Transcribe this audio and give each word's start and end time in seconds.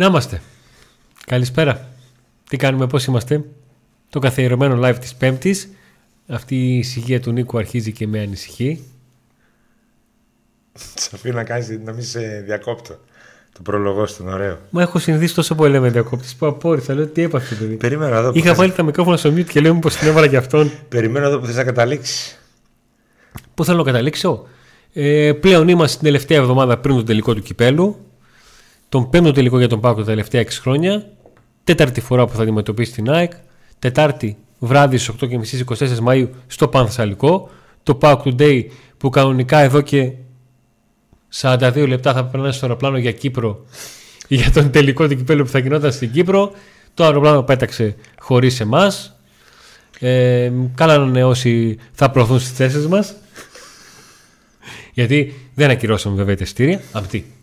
Να 0.00 0.06
είμαστε. 0.06 0.40
Καλησπέρα. 1.26 1.88
Τι 2.48 2.56
κάνουμε, 2.56 2.86
πώς 2.86 3.04
είμαστε; 3.04 3.44
Το 4.10 4.18
καθιερωμένο 4.18 4.80
live 4.88 4.96
της 5.00 5.14
Πέμπτης. 5.14 5.68
Αυτή 6.28 6.54
η 6.56 6.78
ησυχία 6.78 7.20
του 7.20 7.32
Νίκου 7.32 7.58
αρχίζει 7.58 7.92
και 7.92 8.06
με 8.06 8.20
ανησυχεί. 8.20 8.84
Σε 10.94 11.10
αφήνω 11.14 11.34
να 11.34 11.44
κάνεις 11.44 11.68
να 11.84 11.92
μην 11.92 12.02
σε 12.04 12.20
διακόπτω. 12.46 12.98
Το 13.52 13.62
προλογό 13.62 14.04
του 14.04 14.16
είναι 14.20 14.32
ωραίο. 14.32 14.58
Μα 14.70 14.82
έχω 14.82 14.98
συνηθίσει 14.98 15.34
τόσο 15.34 15.54
πολύ 15.54 15.80
με 15.80 15.90
διακόπτες 15.90 16.34
που 16.34 16.46
απόρρισα. 16.46 16.94
Λέω 16.94 17.06
τι 17.06 17.22
έπαθε 17.22 17.54
παιδί. 17.54 17.74
Περίμενα 17.76 18.16
εδώ. 18.16 18.30
που 18.32 18.36
Είχα 18.38 18.46
θες- 18.46 18.58
βάλει 18.58 18.72
τα 18.72 18.82
μικρόφωνα 18.82 19.16
στο 19.16 19.30
mute 19.30 19.44
και 19.44 19.60
λέω 19.60 19.74
μήπως 19.74 19.96
την 19.96 20.08
έβαλα 20.08 20.26
και 20.26 20.36
αυτόν. 20.36 20.70
Περιμένω 20.88 21.26
εδώ 21.26 21.38
που 21.38 21.46
θες 21.46 21.56
να 21.56 21.64
καταλήξεις. 21.64 22.38
Πού 23.54 23.64
θέλω 23.64 23.78
να 23.78 23.84
καταλήξω; 23.84 24.46
Ε, 24.92 25.32
πλέον 25.40 25.68
είμαστε 25.68 25.92
στην 25.92 26.04
τελευταία 26.04 26.38
εβδομάδα 26.38 26.78
πριν 26.78 26.96
το 26.96 27.02
τελικό 27.04 27.34
του 27.34 27.42
κυπέλου. 27.42 28.04
Τον 28.90 29.10
πέμπτο 29.10 29.32
τελικό 29.32 29.58
για 29.58 29.68
τον 29.68 29.80
Πάκο 29.80 30.00
τα 30.00 30.04
τελευταία 30.04 30.42
6 30.42 30.46
χρόνια. 30.60 31.10
Τέταρτη 31.64 32.00
φορά 32.00 32.26
που 32.26 32.36
θα 32.36 32.42
αντιμετωπίσει 32.42 32.92
την 32.92 33.10
ΑΕΚ. 33.10 33.32
Τετάρτη 33.78 34.36
βράδυ 34.58 34.98
στις 34.98 35.14
8.30 35.20 35.44
στις 35.44 35.64
24 35.66 36.08
Μαΐου 36.08 36.28
στο 36.46 36.68
Πανθεσσαλικό. 36.68 37.50
Το 37.82 37.98
Pauk 38.02 38.16
Today 38.24 38.64
που 38.96 39.08
κανονικά 39.08 39.58
εδώ 39.58 39.80
και 39.80 40.12
42 41.40 41.84
λεπτά 41.88 42.12
θα 42.12 42.24
περνάει 42.24 42.52
στο 42.52 42.66
αεροπλάνο 42.66 42.98
για 42.98 43.12
Κύπρο 43.12 43.64
για 44.28 44.50
τον 44.50 44.70
τελικό 44.70 45.08
του 45.08 45.16
κυπέλου 45.16 45.44
που 45.44 45.50
θα 45.50 45.58
γινόταν 45.58 45.92
στην 45.92 46.10
Κύπρο. 46.10 46.52
Το 46.94 47.04
αεροπλάνο 47.04 47.42
πέταξε 47.42 47.94
χωρίς 48.20 48.60
εμάς. 48.60 49.18
Ε, 49.98 50.52
καλά 50.74 50.98
να 50.98 51.06
είναι 51.06 51.24
όσοι 51.24 51.78
θα 51.92 52.10
προωθούν 52.10 52.40
στις 52.40 52.52
θέσεις 52.52 52.86
μας. 52.86 53.14
Γιατί 54.94 55.34
δεν 55.54 55.70
ακυρώσαμε 55.70 56.16
βέβαια 56.16 56.36
τα 56.36 56.42
εισιτήρια. 56.42 56.80
Αυτή. 56.92 57.39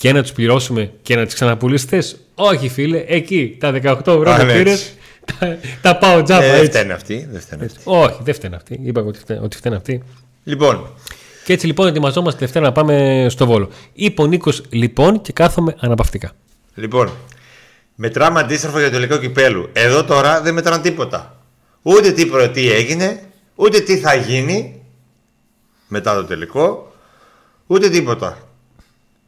Και 0.00 0.12
να 0.12 0.22
τους 0.22 0.32
πληρώσουμε 0.32 0.92
και 1.02 1.16
να 1.16 1.24
τις 1.24 1.34
ξαναπουλήσεις 1.34 1.88
θες. 1.88 2.16
Όχι, 2.34 2.68
φίλε, 2.68 3.04
εκεί 3.06 3.56
τα 3.60 3.70
18 3.82 4.06
ευρώ 4.06 4.30
Α, 4.30 4.36
που 4.38 4.44
ναι, 4.44 4.52
πήρες. 4.52 4.72
έτσι. 4.72 4.92
Τα, 5.38 5.58
τα 5.82 5.96
πάω 5.96 6.22
τζάμπα. 6.22 6.44
Ε, 6.44 6.48
δεν 6.50 6.56
έτσι. 6.58 6.70
φταίνε 6.70 6.92
αυτοί. 6.92 7.28
Δεν 7.30 7.40
φταίνε 7.40 7.64
αυτοί. 7.64 7.80
Όχι, 7.84 8.18
δεν 8.22 8.34
φταίνε 8.34 8.56
αυτοί. 8.56 8.80
Είπα 8.82 9.00
ότι 9.02 9.18
φταίνε, 9.18 9.40
ότι 9.42 9.56
φταίνε 9.56 9.76
αυτοί. 9.76 10.02
Λοιπόν, 10.44 10.86
Και 11.44 11.52
έτσι 11.52 11.66
λοιπόν 11.66 11.86
ετοιμαζόμαστε 11.86 12.38
Δευτέρα 12.38 12.64
να 12.64 12.72
πάμε 12.72 13.26
στο 13.30 13.46
Βόλο. 13.46 13.68
Είπε 13.92 14.22
ο 14.22 14.26
Νίκος 14.26 14.62
λοιπόν 14.70 15.20
και 15.20 15.32
κάθομαι 15.32 15.76
αναπαυτικά. 15.78 16.32
λοιπόν. 16.74 17.10
Μετράμε 17.94 18.40
αντίστροφο 18.40 18.78
για 18.78 18.86
το 18.86 18.92
τελικό 18.94 19.16
κυπέλου. 19.16 19.68
Εδώ 19.72 20.04
τώρα 20.04 20.40
δεν 20.40 20.54
μετράνε 20.54 20.82
τίποτα. 20.82 21.36
Ούτε 21.82 22.12
τι 22.12 22.26
προ- 22.26 22.50
τι 22.52 22.70
έγινε, 22.72 23.20
ούτε 23.54 23.80
τι 23.80 23.96
θα 23.96 24.14
γίνει 24.14 24.82
μετά 25.88 26.14
το 26.14 26.24
τελικό, 26.24 26.92
ούτε 27.66 27.88
τίποτα. 27.88 28.38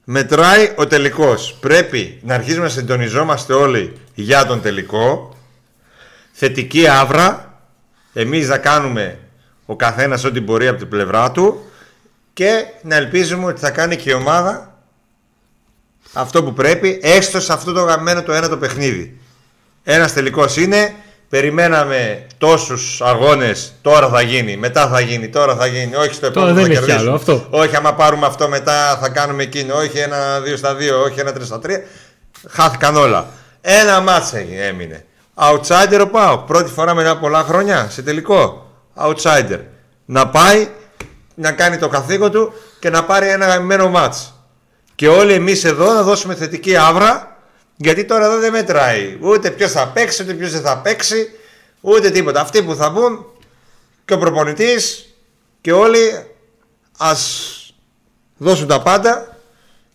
Μετράει 0.05 0.72
ο 0.77 0.86
τελικός. 0.86 1.56
Πρέπει 1.61 2.20
να 2.22 2.34
αρχίσουμε 2.34 2.64
να 2.64 2.70
συντονιζόμαστε 2.70 3.53
όλοι 3.53 3.92
για 4.14 4.47
τον 4.47 4.62
τελικό. 4.62 5.36
Θετική 6.33 6.86
άβρα. 6.89 7.61
Εμείς 8.12 8.48
να 8.48 8.58
κάνουμε 8.58 9.19
ο 9.67 9.77
καθένας 9.77 10.25
ό,τι 10.25 10.41
μπορεί 10.41 10.69
από 10.69 10.78
την 10.78 10.89
πλευρά 10.89 11.30
του 11.30 11.64
και 12.33 12.64
να 12.83 12.97
ελπίζουμε 12.97 13.45
ότι 13.45 13.61
θα 13.61 13.70
κάνει 13.70 13.97
και 13.97 14.11
η 14.11 14.12
ομάδα 14.12 14.73
αυτό 16.12 16.45
που 16.45 16.53
πρέπει, 16.53 17.00
έστω 17.03 17.41
σε 17.41 17.53
αυτό 17.53 17.73
το 17.73 17.80
γαμμένο 17.80 18.23
το 18.23 18.33
ένα 18.33 18.48
το 18.48 18.56
παιχνίδι. 18.56 19.20
Ένας 19.84 20.12
τελικός 20.12 20.57
είναι. 20.57 20.95
Περιμέναμε 21.37 22.27
τόσους 22.39 23.01
αγώνες. 23.01 23.73
Τώρα 23.83 24.09
θα 24.09 24.20
γίνει, 24.20 24.57
μετά 24.57 24.89
θα 24.89 25.01
γίνει, 25.01 25.29
τώρα 25.29 25.57
θα 25.57 25.67
γίνει. 25.67 25.95
Όχι 25.95 26.15
στο 26.15 26.31
Τώρα 26.31 26.48
επόμενο 26.48 26.55
δεν 26.55 26.65
θα 26.65 26.70
έχει 26.70 26.79
κερδίσουμε. 26.79 27.03
άλλο, 27.09 27.15
αυτό. 27.15 27.47
Όχι, 27.51 27.77
άμα 27.77 27.95
πάρουμε 27.95 28.27
αυτό 28.27 28.48
μετά 28.48 28.98
θα 29.01 29.09
κάνουμε 29.09 29.42
εκείνο. 29.42 29.75
Όχι 29.75 29.98
ένα 29.98 30.41
2 30.41 30.57
στα 30.57 30.75
2, 30.75 31.03
όχι 31.05 31.21
ένα 31.21 31.33
3 31.33 31.45
στα 31.45 31.59
3. 31.59 31.83
Χάθηκαν 32.48 32.97
όλα. 32.97 33.27
Ένα 33.61 34.01
μάτς 34.01 34.33
έγινε- 34.33 34.67
έμεινε. 34.67 35.05
Outsider 35.35 36.01
ο 36.01 36.07
Πάο. 36.07 36.39
Πρώτη 36.39 36.71
φορά 36.71 36.95
μετά 36.95 37.19
πολλά 37.19 37.42
χρόνια 37.42 37.87
σε 37.91 38.03
τελικό. 38.03 38.71
Outsider. 38.97 39.59
Να 40.05 40.29
πάει 40.29 40.69
να 41.35 41.53
κάνει 41.53 41.77
το 41.79 41.89
καθήκον 41.89 42.31
του 42.31 42.53
και 42.79 42.91
να 42.91 43.05
πάρει 43.05 43.29
ένα 43.29 43.47
γαμμένο 43.47 43.89
μάτς. 43.89 44.35
Και 44.95 45.09
όλοι 45.09 45.33
εμείς 45.33 45.65
εδώ 45.65 45.92
να 45.92 46.03
δώσουμε 46.03 46.35
θετική 46.35 46.77
άβρα 46.77 47.32
γιατί 47.77 48.05
τώρα 48.05 48.25
εδώ 48.25 48.39
δεν 48.39 48.53
μετράει. 48.53 49.19
Ούτε 49.21 49.51
ποιος 49.51 49.73
θα 49.73 49.89
παίξει, 49.89 50.23
ούτε 50.23 50.33
ποιος 50.33 50.51
δεν 50.51 50.61
θα 50.61 50.79
παίξει, 50.79 51.31
ούτε 51.81 52.11
τίποτα. 52.11 52.41
Αυτοί 52.41 52.63
που 52.63 52.75
θα 52.75 52.91
μπουν 52.91 53.27
και 54.05 54.15
ο 54.15 54.19
προπονητής 54.19 55.15
και 55.61 55.73
όλοι 55.73 56.27
ας 56.99 57.57
δώσουν 58.37 58.67
τα 58.67 58.83
πάντα 58.83 59.37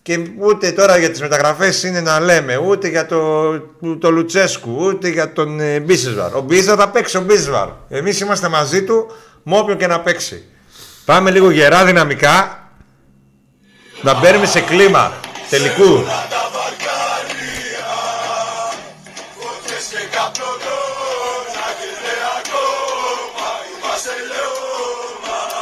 και 0.02 0.18
ούτε 0.38 0.72
τώρα 0.72 0.98
για 0.98 1.10
τις 1.10 1.20
μεταγραφές 1.20 1.82
είναι 1.82 2.00
να 2.00 2.20
λέμε 2.20 2.56
ούτε 2.56 2.88
για 2.88 3.06
το, 3.06 3.50
το 3.98 4.10
Λουτσέσκου 4.10 4.76
ούτε 4.78 5.08
για 5.08 5.32
τον 5.32 5.60
ε, 5.60 5.80
Μπίσεσβαρ. 5.80 6.34
Ο 6.34 6.40
Μπίσεσβαρ 6.40 6.76
θα 6.78 6.88
παίξει 6.88 7.16
ο 7.16 7.20
Μπίσεσβαρ. 7.20 7.68
Εμείς 7.88 8.20
είμαστε 8.20 8.48
μαζί 8.48 8.84
του 8.84 9.06
με 9.42 9.56
όποιον 9.58 9.76
και 9.76 9.86
να 9.86 10.00
παίξει. 10.00 10.44
Πάμε 11.04 11.30
λίγο 11.30 11.50
γερά 11.50 11.84
δυναμικά 11.84 12.62
να 14.02 14.18
μπαίνουμε 14.18 14.46
σε 14.46 14.60
κλίμα 14.60 15.12
τελικού. 15.50 16.04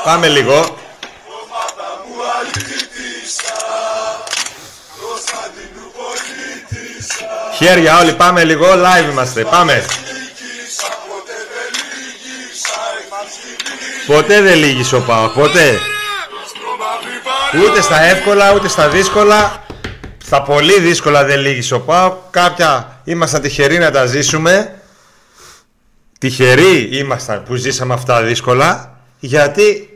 Πάμε 0.07 0.29
λίγο. 0.29 0.79
Χέρια 7.57 7.99
όλοι 7.99 8.13
πάμε 8.13 8.45
λίγο, 8.45 8.67
live 8.73 9.11
είμαστε, 9.11 9.45
πάμε. 9.45 9.85
Ποτέ 14.07 14.41
δεν 14.41 14.59
λύγεις 14.59 14.93
ο 14.93 15.01
Πάοκ, 15.01 15.33
ποτέ. 15.33 15.79
Ούτε 17.65 17.81
στα 17.81 18.03
εύκολα, 18.03 18.53
ούτε 18.53 18.69
στα 18.69 18.89
δύσκολα. 18.89 19.65
Στα 20.25 20.43
πολύ 20.43 20.81
δύσκολα 20.81 21.25
δεν 21.25 21.41
λύγεις 21.41 21.73
ο 21.73 21.81
Πάοκ. 21.81 22.15
Κάποια 22.31 23.01
ήμασταν 23.05 23.41
τυχεροί 23.41 23.79
να 23.79 23.91
τα 23.91 24.07
ζήσουμε. 24.07 24.81
Τυχεροί 26.19 26.89
ήμασταν 26.93 27.43
που 27.43 27.55
ζήσαμε 27.55 27.95
αυτά 27.95 28.23
δύσκολα. 28.23 28.91
Γιατί 29.19 29.96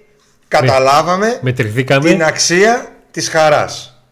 καταλάβαμε 0.58 1.38
Μετρηθήκαμε. 1.42 2.10
την 2.10 2.22
αξία 2.22 2.88
της 3.10 3.28
χαράς, 3.28 4.02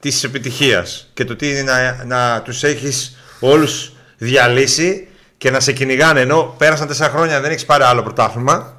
της 0.00 0.24
επιτυχίας 0.24 1.10
και 1.14 1.24
το 1.24 1.36
τι 1.36 1.48
είναι 1.50 1.62
να, 1.62 2.04
να 2.04 2.42
τους 2.42 2.62
έχεις 2.62 3.16
όλους 3.40 3.92
διαλύσει 4.16 5.08
και 5.38 5.50
να 5.50 5.60
σε 5.60 5.72
κυνηγάνε 5.72 6.20
ενώ 6.20 6.54
πέρασαν 6.58 6.86
τέσσερα 6.86 7.10
χρόνια 7.10 7.40
δεν 7.40 7.50
έχεις 7.50 7.64
πάρει 7.64 7.82
άλλο 7.82 8.02
πρωτάθλημα 8.02 8.76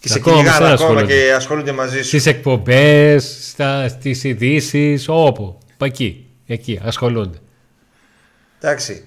και 0.00 0.08
σε 0.08 0.18
Ακόμα 0.18 0.36
κυνηγάνε 0.36 0.58
με 0.60 0.64
σένα 0.66 0.74
ακόμα 0.74 0.90
ασχολούνται. 1.00 1.22
και 1.26 1.32
ασχολούνται 1.32 1.72
μαζί 1.72 1.96
σου. 1.96 2.04
Στις 2.04 2.26
εκπομπές, 2.26 3.54
στις 3.88 4.24
ειδήσεις, 4.24 5.04
όπου. 5.08 5.58
Εκεί. 5.78 6.26
Εκεί 6.46 6.80
ασχολούνται. 6.84 7.38
Εντάξει. 8.60 9.04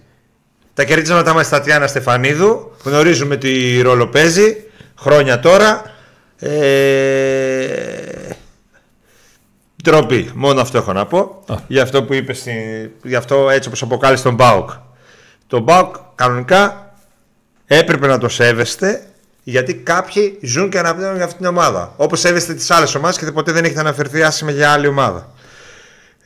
Τα 0.74 0.84
κερδίσματα 0.84 1.34
μας 1.34 1.46
στα 1.46 1.62
Τιάννα 1.62 1.88
Στεφανίδου 1.88 2.76
γνωρίζουμε 2.84 3.38
τι 3.38 3.82
ρόλο 3.82 4.08
παίζει 4.08 4.56
χρόνια 5.00 5.40
τώρα. 5.40 5.93
Ε... 6.44 8.34
Ντροπή. 9.84 10.32
Μόνο 10.34 10.62
αυτό 10.62 10.78
έχω 10.78 10.94
να 10.94 11.06
πω. 11.06 11.44
Α. 11.48 11.56
Για 11.68 11.84
αυτό 11.84 12.04
που 12.04 12.14
είπες, 12.14 12.38
στην... 12.38 12.54
για 13.04 13.18
αυτό 13.18 13.50
έτσι 13.50 13.68
όπως 13.68 13.82
αποκάλεσε 13.82 14.24
τον 14.24 14.34
Μπάουκ. 14.34 14.70
Τον 15.48 15.62
Μπάουκ 15.62 15.96
κανονικά 16.16 16.94
έπρεπε 17.66 18.08
να 18.08 18.18
το 18.18 18.30
σέβεστε 18.30 19.08
γιατί 19.44 19.74
κάποιοι 19.74 20.40
ζουν 20.42 20.70
και 20.70 20.80
αναπνέουν 20.80 21.16
για 21.16 21.24
αυτήν 21.24 21.40
την 21.40 21.48
ομάδα. 21.48 21.94
Όπως 21.98 22.20
σέβεστε 22.20 22.54
τις 22.54 22.72
άλλες 22.72 22.96
ομάδες 22.96 23.18
και 23.18 23.32
ποτέ 23.32 23.52
δεν 23.52 23.64
έχετε 23.64 23.80
αναφερθεί 23.80 24.24
άσχημα 24.24 24.52
για 24.52 24.72
άλλη 24.72 24.88
ομάδα. 24.88 25.32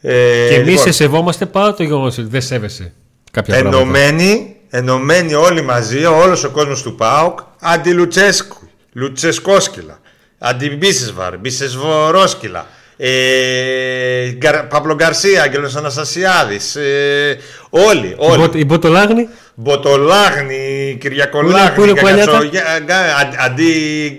Ε, 0.02 0.12
και 0.50 0.56
εμείς 0.56 0.68
λοιπόν, 0.68 0.86
σε 0.86 0.92
σεβόμαστε 0.92 1.46
πάρα 1.46 1.74
το 1.74 1.84
γεγονός 1.84 2.18
ότι 2.18 2.28
δεν 2.28 2.42
σέβεσαι 2.42 2.94
κάποια 3.32 3.54
πράγματα. 3.54 3.78
ενωμένοι, 3.78 4.56
ενωμένοι 4.70 5.34
όλοι 5.34 5.62
μαζί, 5.62 6.06
όλος 6.06 6.44
ο 6.44 6.50
κόσμος 6.50 6.82
του 6.82 6.96
ΠΑΟΚ, 6.96 7.40
αντι 7.60 7.92
Λουτσέσκου, 7.92 8.70
Λουτσεσκόσκυλα, 8.94 10.00
αντι 10.40 10.70
Μπίσεσβαρ, 10.70 11.38
Μπίσεσβορόσκυλα, 11.38 12.68
ε, 12.98 14.30
Γκαρ, 14.32 14.64
Παύλο 14.64 14.96
Γκαρσία, 14.96 15.42
Άγγελος 15.44 15.76
Αναστασιάδης, 15.76 16.76
ε, 16.76 17.38
όλοι, 17.70 18.08
Η 18.08 18.16
όλοι. 18.18 18.38
Μπο- 18.48 18.58
Η 18.60 18.66
Μποτολάγνη. 18.66 19.28
Μποτολάγνη, 19.56 20.98
Κυριακολάγνη, 21.00 21.76
Πού 21.76 21.84
είναι- 21.84 21.94
πού 22.00 22.08
είναι 22.08 22.20
η 22.20 22.24
Γκαγκατσο- 22.24 22.50
γκα- 22.52 22.78
γκα- 22.86 23.16
αν- 23.16 23.36
αντί 23.40 23.72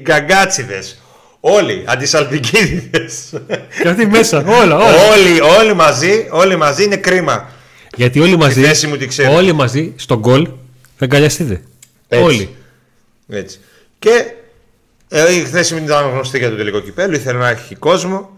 Γκαγκάτσιδες, 0.03 0.99
όλοι, 1.41 1.85
αντί 1.87 2.07
Σαλπικίδιδες. 2.07 3.33
Και 3.83 3.89
αυτή 3.89 4.07
μέσα. 4.07 4.39
Όλα, 4.47 4.77
όλα. 4.77 4.95
όλοι, 5.13 5.41
όλοι 5.61 5.75
μαζί, 5.75 6.27
όλοι 6.31 6.57
μαζί 6.57 6.85
είναι 6.85 6.97
κρίμα. 6.97 7.49
Γιατί 7.97 8.21
όλοι 8.21 8.37
μαζί. 8.37 8.61
θέση 8.63 8.87
μου 8.87 8.97
τη 8.97 9.07
ξέρω. 9.07 9.33
Όλοι 9.33 9.53
μαζί 9.53 9.93
στον 9.97 10.19
γκολ 10.19 10.45
θα 10.97 11.05
αγκαλιαστείτε. 11.05 11.63
Έτσι. 12.09 12.25
Όλοι. 12.25 12.57
Έτσι. 13.29 13.59
Και 13.99 14.25
ε, 15.09 15.35
η 15.35 15.41
θέση 15.45 15.75
μου 15.75 15.85
ήταν 15.85 16.11
γνωστή 16.11 16.39
για 16.39 16.51
το 16.51 16.57
τελικό 16.57 16.81
κυπέλο. 16.81 17.15
Ήθελε 17.15 17.39
να 17.39 17.49
έχει 17.49 17.75
κόσμο. 17.75 18.31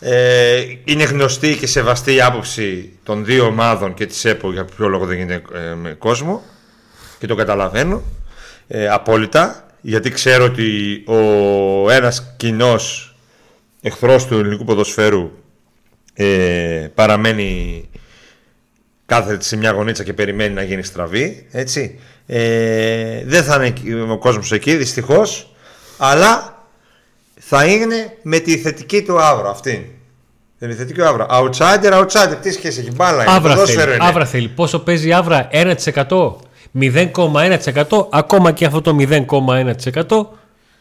Ε, 0.00 0.62
είναι 0.84 1.04
γνωστή 1.04 1.56
και 1.56 1.66
σεβαστή 1.66 2.14
η 2.14 2.20
άποψη 2.20 2.98
των 3.02 3.24
δύο 3.24 3.44
ομάδων 3.44 3.94
και 3.94 4.06
της 4.06 4.24
ΕΠΟ 4.24 4.52
για 4.52 4.64
ποιο 4.64 4.88
λόγο 4.88 5.06
δεν 5.06 5.16
γίνεται 5.16 5.42
ε, 5.54 5.74
με 5.74 5.92
κόσμο 5.98 6.42
και 7.18 7.26
το 7.26 7.34
καταλαβαίνω 7.34 8.02
ε, 8.68 8.88
απόλυτα 8.88 9.66
γιατί 9.80 10.10
ξέρω 10.10 10.44
ότι 10.44 11.02
ο 11.06 11.90
ένας 11.90 12.34
κοινός 12.36 13.16
εχθρός 13.80 14.26
του 14.26 14.38
ελληνικού 14.38 14.64
ποδοσφαίρου 14.64 15.30
ε, 16.14 16.88
παραμένει 16.94 17.84
κάθεται 19.06 19.44
σε 19.44 19.56
μια 19.56 19.70
γωνίτσα 19.70 20.04
και 20.04 20.12
περιμένει 20.12 20.54
να 20.54 20.62
γίνει 20.62 20.82
στραβή 20.82 21.46
έτσι. 21.50 21.98
Ε, 22.26 23.24
δεν 23.24 23.44
θα 23.44 23.64
είναι 23.64 24.12
ο 24.12 24.18
κόσμος 24.18 24.52
εκεί 24.52 24.76
δυστυχώς 24.76 25.55
αλλά 25.96 26.62
θα 27.40 27.64
είναι 27.64 28.16
με 28.22 28.38
τη 28.38 28.58
θετική 28.58 29.02
του 29.02 29.20
αύρα 29.20 29.48
αυτή. 29.48 29.98
Δεν 30.58 30.68
είναι 30.68 30.78
θετική 30.78 31.02
αύρα. 31.02 31.26
Outsider, 31.30 31.92
outsider. 31.92 32.36
Τι 32.42 32.52
σχέση 32.52 32.80
έχει. 32.80 32.90
Μπάλα 32.94 33.22
είναι. 33.22 33.32
Άβρα 33.32 33.52
ποδόσφαιρο 33.54 33.80
θέλει. 33.80 33.94
είναι. 33.94 34.06
Άβρα 34.06 34.24
θέλει. 34.24 34.48
Πόσο 34.48 34.78
παίζει 34.78 35.08
η 35.08 35.12
άβρα, 35.12 35.48
1%. 35.52 36.36
0,1% 36.80 38.06
ακόμα 38.10 38.52
και 38.52 38.64
αυτό 38.64 38.80
το 38.80 38.96
0,1% 38.98 40.26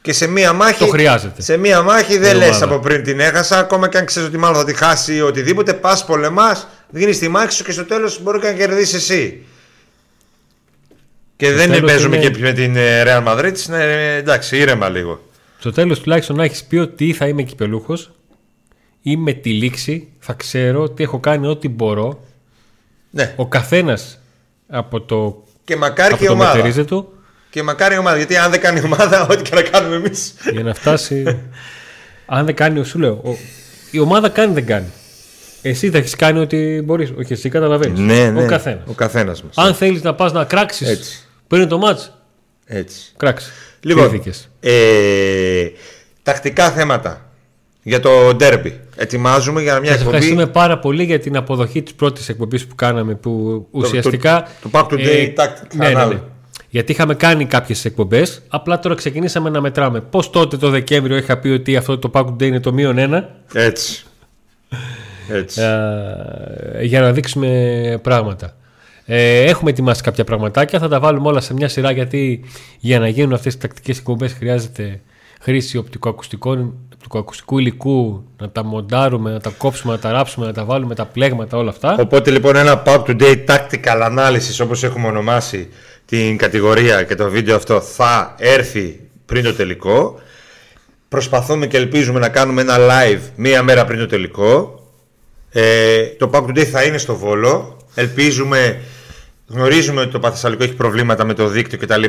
Και 0.01 0.13
σε 0.13 0.27
μία 0.27 0.53
μάχη. 0.53 0.79
Το 0.79 0.87
χρειάζεται. 0.87 1.41
Σε 1.41 1.57
μία 1.57 1.81
μάχη 1.81 2.17
δεν 2.17 2.35
Η 2.35 2.37
λες 2.37 2.47
ομάδα. 2.47 2.65
από 2.65 2.79
πριν 2.79 3.03
την 3.03 3.19
έχασα. 3.19 3.57
Ακόμα 3.57 3.89
και 3.89 3.97
αν 3.97 4.05
ξέρεις 4.05 4.29
ότι 4.29 4.37
μάλλον 4.37 4.57
θα 4.57 4.65
τη 4.65 4.73
χάσει 4.73 5.15
ή 5.15 5.21
οτιδήποτε. 5.21 5.73
Πας 5.73 6.05
πολεμάς, 6.05 6.67
δίνει 6.89 7.15
τη 7.15 7.27
μάχη 7.27 7.51
σου 7.53 7.63
και 7.63 7.71
στο 7.71 7.85
τέλος 7.85 8.21
μπορεί 8.21 8.39
και 8.39 8.47
να 8.47 8.53
κερδίσεις 8.53 8.93
εσύ. 8.93 9.45
Και 11.37 11.51
δεν 11.51 11.71
τέλος 11.71 11.91
παίζουμε 11.91 12.15
είναι- 12.17 12.29
και 12.29 12.39
με 12.39 12.51
την 12.53 12.75
ε, 12.75 13.03
Real 13.05 13.23
Madrid. 13.27 13.53
Είναι, 13.67 14.15
εντάξει, 14.15 14.57
ήρεμα 14.57 14.89
λίγο. 14.89 15.19
στο 15.59 15.71
τέλος 15.71 15.99
τουλάχιστον 15.99 16.35
να 16.35 16.43
έχεις 16.43 16.63
πει 16.63 16.77
ότι 16.77 17.07
ή 17.07 17.13
θα 17.13 17.27
είμαι 17.27 17.43
κυπελούχος 17.43 18.11
ή 19.01 19.17
με 19.17 19.33
τη 19.33 19.49
λήξη 19.53 20.07
θα 20.19 20.33
ξέρω 20.33 20.81
ότι 20.81 21.03
έχω 21.03 21.19
κάνει 21.19 21.47
ό,τι 21.47 21.69
μπορώ 21.69 22.19
Ναι. 23.11 23.33
ο 23.35 23.47
καθένας 23.47 24.19
από 24.69 25.01
το, 25.01 25.43
Και 25.63 25.75
μακάρι 25.75 26.07
από 26.09 26.17
και 26.17 26.23
η 26.23 26.27
το 26.27 26.33
ομάδα. 26.33 26.55
μετερίζε 26.55 26.83
του 26.83 27.13
Και 27.49 27.63
μακάρι 27.63 27.95
η 27.95 27.97
ομάδα. 27.97 28.17
Γιατί 28.17 28.37
αν 28.37 28.51
δεν 28.51 28.59
κάνει 28.59 28.79
η 28.79 28.83
ομάδα, 28.85 29.27
ό,τι 29.31 29.41
και 29.41 29.55
να 29.55 29.61
κάνουμε 29.61 29.95
εμείς. 29.95 30.33
για 30.51 30.63
να 30.63 30.73
φτάσει 30.73 31.23
αν 32.25 32.45
δεν 32.45 32.55
κάνει, 32.55 32.85
σου 32.85 32.99
λέω 32.99 33.11
ο- 33.23 33.37
η 33.91 33.99
ομάδα 33.99 34.29
κάνει 34.29 34.53
δεν 34.53 34.65
κάνει 34.65 34.87
εσύ 35.61 35.89
θα 35.89 35.97
έχεις 35.97 36.15
κάνει 36.15 36.39
ό,τι 36.39 36.81
μπορείς 36.81 37.11
όχι 37.19 37.33
εσύ 37.33 37.49
καταλαβαίνεις 37.49 37.99
Ναι, 37.99 38.29
ναι. 38.29 38.43
ο 38.43 38.45
καθένας 38.47 38.83
Ο 38.87 38.93
καθένας 38.93 39.43
μας. 39.43 39.57
αν 39.57 39.73
θέλεις 39.75 40.01
να 40.01 40.13
πας 40.15 40.31
να 40.33 40.43
κράξεις 40.45 41.24
Έτσι. 41.47 41.57
πριν 41.57 41.67
το 41.67 41.77
μάτς 41.77 42.17
Έτσι. 42.65 43.13
κράξει 43.17 43.49
Λοιπόν, 43.81 44.09
Κρίθηκες. 44.09 44.49
ε, 44.59 45.67
τακτικά 46.23 46.71
θέματα 46.71 47.29
για 47.83 47.99
το 47.99 48.33
ντέρμπι. 48.35 48.79
Ετοιμάζουμε 48.95 49.61
για 49.61 49.79
μια 49.79 49.89
Σας 49.91 49.99
εκπομπή. 49.99 50.15
ευχαριστούμε 50.15 50.47
πάρα 50.51 50.79
πολύ 50.79 51.03
για 51.03 51.19
την 51.19 51.37
αποδοχή 51.37 51.83
της 51.83 51.93
πρώτης 51.93 52.29
εκπομπής 52.29 52.65
που 52.67 52.75
κάναμε 52.75 53.15
που 53.15 53.65
ουσιαστικά... 53.71 54.47
το 54.61 54.69
Pack 54.71 54.87
Today 54.87 55.33
Tactic 55.35 55.75
ναι, 55.75 55.87
ναι, 55.89 56.03
Canal. 56.03 56.07
ναι. 56.09 56.19
Γιατί 56.69 56.91
είχαμε 56.91 57.15
κάνει 57.15 57.45
κάποιες 57.45 57.85
εκπομπές, 57.85 58.41
απλά 58.47 58.79
τώρα 58.79 58.95
ξεκινήσαμε 58.95 59.49
να 59.49 59.61
μετράμε. 59.61 60.01
Πώς 60.01 60.29
τότε 60.29 60.57
το 60.57 60.69
Δεκέμβριο 60.69 61.17
είχα 61.17 61.37
πει 61.37 61.49
ότι 61.49 61.75
αυτό 61.75 61.97
το 61.97 62.11
Pack 62.13 62.25
Today 62.25 62.41
είναι 62.43 62.59
το 62.59 62.73
μείον 62.73 62.97
ένα, 62.97 63.35
Έτσι. 63.53 64.03
Έτσι. 65.29 65.61
ε, 65.61 66.83
για 66.83 67.01
να 67.01 67.11
δείξουμε 67.11 67.99
πράγματα. 68.01 68.55
Ε, 69.05 69.43
έχουμε 69.43 69.69
ετοιμάσει 69.69 70.01
κάποια 70.01 70.23
πραγματάκια, 70.23 70.79
θα 70.79 70.87
τα 70.87 70.99
βάλουμε 70.99 71.27
όλα 71.27 71.39
σε 71.39 71.53
μια 71.53 71.67
σειρά 71.67 71.91
γιατί 71.91 72.43
για 72.79 72.99
να 72.99 73.07
γίνουν 73.07 73.33
αυτές 73.33 73.53
οι 73.53 73.57
τακτικές 73.57 73.97
εκπομπές 73.97 74.33
χρειάζεται 74.33 75.01
χρήση 75.41 75.77
οπτικοακουστικών, 75.77 76.73
οπτικοακουστικού 76.93 77.59
υλικού, 77.59 78.23
να 78.37 78.49
τα 78.49 78.63
μοντάρουμε, 78.63 79.31
να 79.31 79.39
τα 79.39 79.49
κόψουμε, 79.57 79.93
να 79.93 79.99
τα 79.99 80.11
ράψουμε, 80.11 80.45
να 80.45 80.53
τα 80.53 80.65
βάλουμε 80.65 80.95
τα 80.95 81.05
πλέγματα, 81.05 81.57
όλα 81.57 81.69
αυτά. 81.69 81.95
Οπότε 81.99 82.31
λοιπόν 82.31 82.55
ένα 82.55 82.83
Pack 82.85 83.03
Today 83.05 83.45
Tactical 83.45 84.11
Analysis 84.11 84.63
όπως 84.63 84.83
έχουμε 84.83 85.07
ονομάσει 85.07 85.69
την 86.05 86.37
κατηγορία 86.37 87.03
και 87.03 87.15
το 87.15 87.29
βίντεο 87.29 87.55
αυτό 87.55 87.81
θα 87.81 88.35
έρθει 88.37 88.99
πριν 89.25 89.43
το 89.43 89.53
τελικό. 89.53 90.19
Προσπαθούμε 91.09 91.67
και 91.67 91.77
ελπίζουμε 91.77 92.19
να 92.19 92.29
κάνουμε 92.29 92.61
ένα 92.61 92.77
live 92.77 93.21
μία 93.35 93.63
μέρα 93.63 93.85
πριν 93.85 93.99
το 93.99 94.05
τελικό. 94.05 94.79
Ε, 95.51 96.05
το 96.17 96.29
PAOK 96.33 96.43
Today 96.43 96.63
θα 96.63 96.83
είναι 96.83 96.97
στο 96.97 97.15
Βόλο. 97.15 97.74
Ελπίζουμε, 97.95 98.79
γνωρίζουμε 99.47 100.01
ότι 100.01 100.11
το 100.11 100.19
Πανθεσσαλικό 100.19 100.63
έχει 100.63 100.73
προβλήματα 100.73 101.25
με 101.25 101.33
το 101.33 101.47
δίκτυο 101.47 101.77
κτλ. 101.77 102.03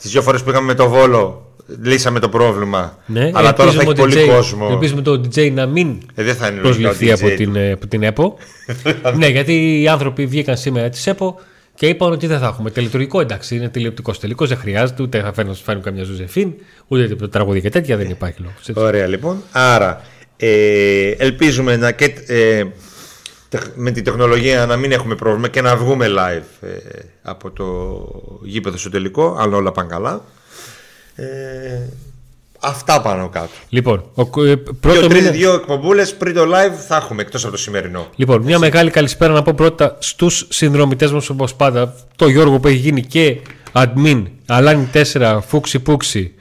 Τις 0.00 0.10
δύο 0.10 0.22
φορές 0.22 0.40
που 0.40 0.46
πήγαμε 0.46 0.66
με 0.66 0.74
το 0.74 0.88
Βόλο 0.88 1.44
λύσαμε 1.82 2.20
το 2.20 2.28
πρόβλημα. 2.28 2.98
Ναι, 3.06 3.30
Αλλά 3.34 3.52
τώρα 3.52 3.70
θα 3.72 3.80
έχει 3.80 3.88
ελπίζουμε 3.90 3.94
πολύ 3.94 4.30
ο 4.30 4.32
DJ 4.32 4.36
κόσμο. 4.36 4.68
Ελπίζουμε 4.70 5.02
το 5.02 5.12
DJ 5.12 5.52
να 5.52 5.66
μην 5.66 5.96
Ε, 6.14 6.22
δεν 6.22 6.34
θα 6.34 6.46
είναι 6.48 6.60
λογικά 6.60 6.88
προσληφθεί 6.88 7.10
ο 7.10 7.26
από 7.26 7.34
DJ. 7.34 7.36
την, 7.36 7.56
ε, 7.56 7.72
από 7.72 7.86
την 7.86 8.02
ΕΠΟ. 8.02 8.38
ναι, 9.18 9.26
γιατί 9.26 9.80
οι 9.82 9.88
άνθρωποι 9.88 10.26
βγήκαν 10.26 10.56
σήμερα 10.56 10.88
της 10.88 11.06
ΕΠΟ 11.06 11.40
και 11.74 11.86
είπαν 11.86 12.12
ότι 12.12 12.26
δεν 12.26 12.38
θα 12.38 12.46
έχουμε 12.46 12.70
τελετουργικό. 12.70 13.20
Εντάξει, 13.20 13.56
είναι 13.56 13.68
τηλεοπτικός 13.68 14.20
τελικός, 14.20 14.48
δεν 14.48 14.58
χρειάζεται, 14.58 15.02
ούτε 15.02 15.20
θα 15.20 15.32
φέρνουν, 15.32 15.54
φέρνουν 15.54 15.84
καμιά 15.84 16.04
Josephine, 16.04 16.52
ούτε 16.86 17.06
τίποτα 17.08 17.28
τραγούδια 17.28 17.60
και 17.60 17.68
τέτοια, 17.70 17.96
δεν 17.96 18.10
υπάρχει 18.10 18.40
λόγος. 18.40 18.84
Ωραία 18.88 19.06
λοιπόν. 19.06 19.42
Άρα 19.52 20.02
ε, 20.36 21.10
ελπίζουμε 21.10 21.76
να 21.76 21.92
και, 21.92 22.04
ε, 22.04 22.08
τεχ- 22.26 22.68
με 23.74 23.90
την 23.90 24.04
τεχνολογία 24.04 24.66
να 24.66 24.76
μην 24.76 24.92
έχουμε 24.92 25.14
πρόβλημα 25.14 25.48
και 25.48 25.60
να 25.60 25.76
βγούμε 25.76 26.06
live 26.08 26.66
ε, 26.68 26.68
από 27.22 27.50
το 27.50 27.64
γήπεδο 28.42 28.76
στο 28.76 28.90
τελικό, 28.90 29.36
αν 29.40 29.54
όλα 29.54 29.72
πάνε 29.72 29.88
καλά. 29.88 30.24
Ε, 31.14 31.24
αυτά 32.60 33.00
πάνω 33.00 33.28
κάτω. 33.28 33.48
Λοιπόν, 33.68 34.04
ο, 34.14 34.22
ε, 34.44 34.54
Δύο, 34.54 34.62
πρώτο 34.80 35.06
τρεις, 35.06 35.20
μήνα- 35.20 35.30
δύο 35.30 35.52
εκπομπούλες 35.54 36.14
πριν 36.14 36.34
το 36.34 36.42
live 36.42 36.74
θα 36.88 36.96
έχουμε 36.96 37.22
εκτός 37.22 37.42
από 37.42 37.52
το 37.52 37.58
σημερινό. 37.58 38.06
Λοιπόν, 38.16 38.42
μια 38.42 38.58
μεγάλη 38.58 38.90
καλησπέρα 38.90 39.32
να 39.32 39.42
πω 39.42 39.52
πρώτα 39.56 39.96
στους 40.00 40.46
συνδρομητές 40.50 41.12
μας 41.12 41.28
όπως 41.28 41.54
πάντα. 41.54 41.94
Το 42.16 42.28
Γιώργο 42.28 42.58
που 42.60 42.68
έχει 42.68 42.76
γίνει 42.76 43.02
και 43.02 43.36
admin, 43.72 44.22
Αλάνι 44.46 44.88
4, 45.12 45.38
Φούξη 45.46 45.78
Πούξη, 45.80 46.34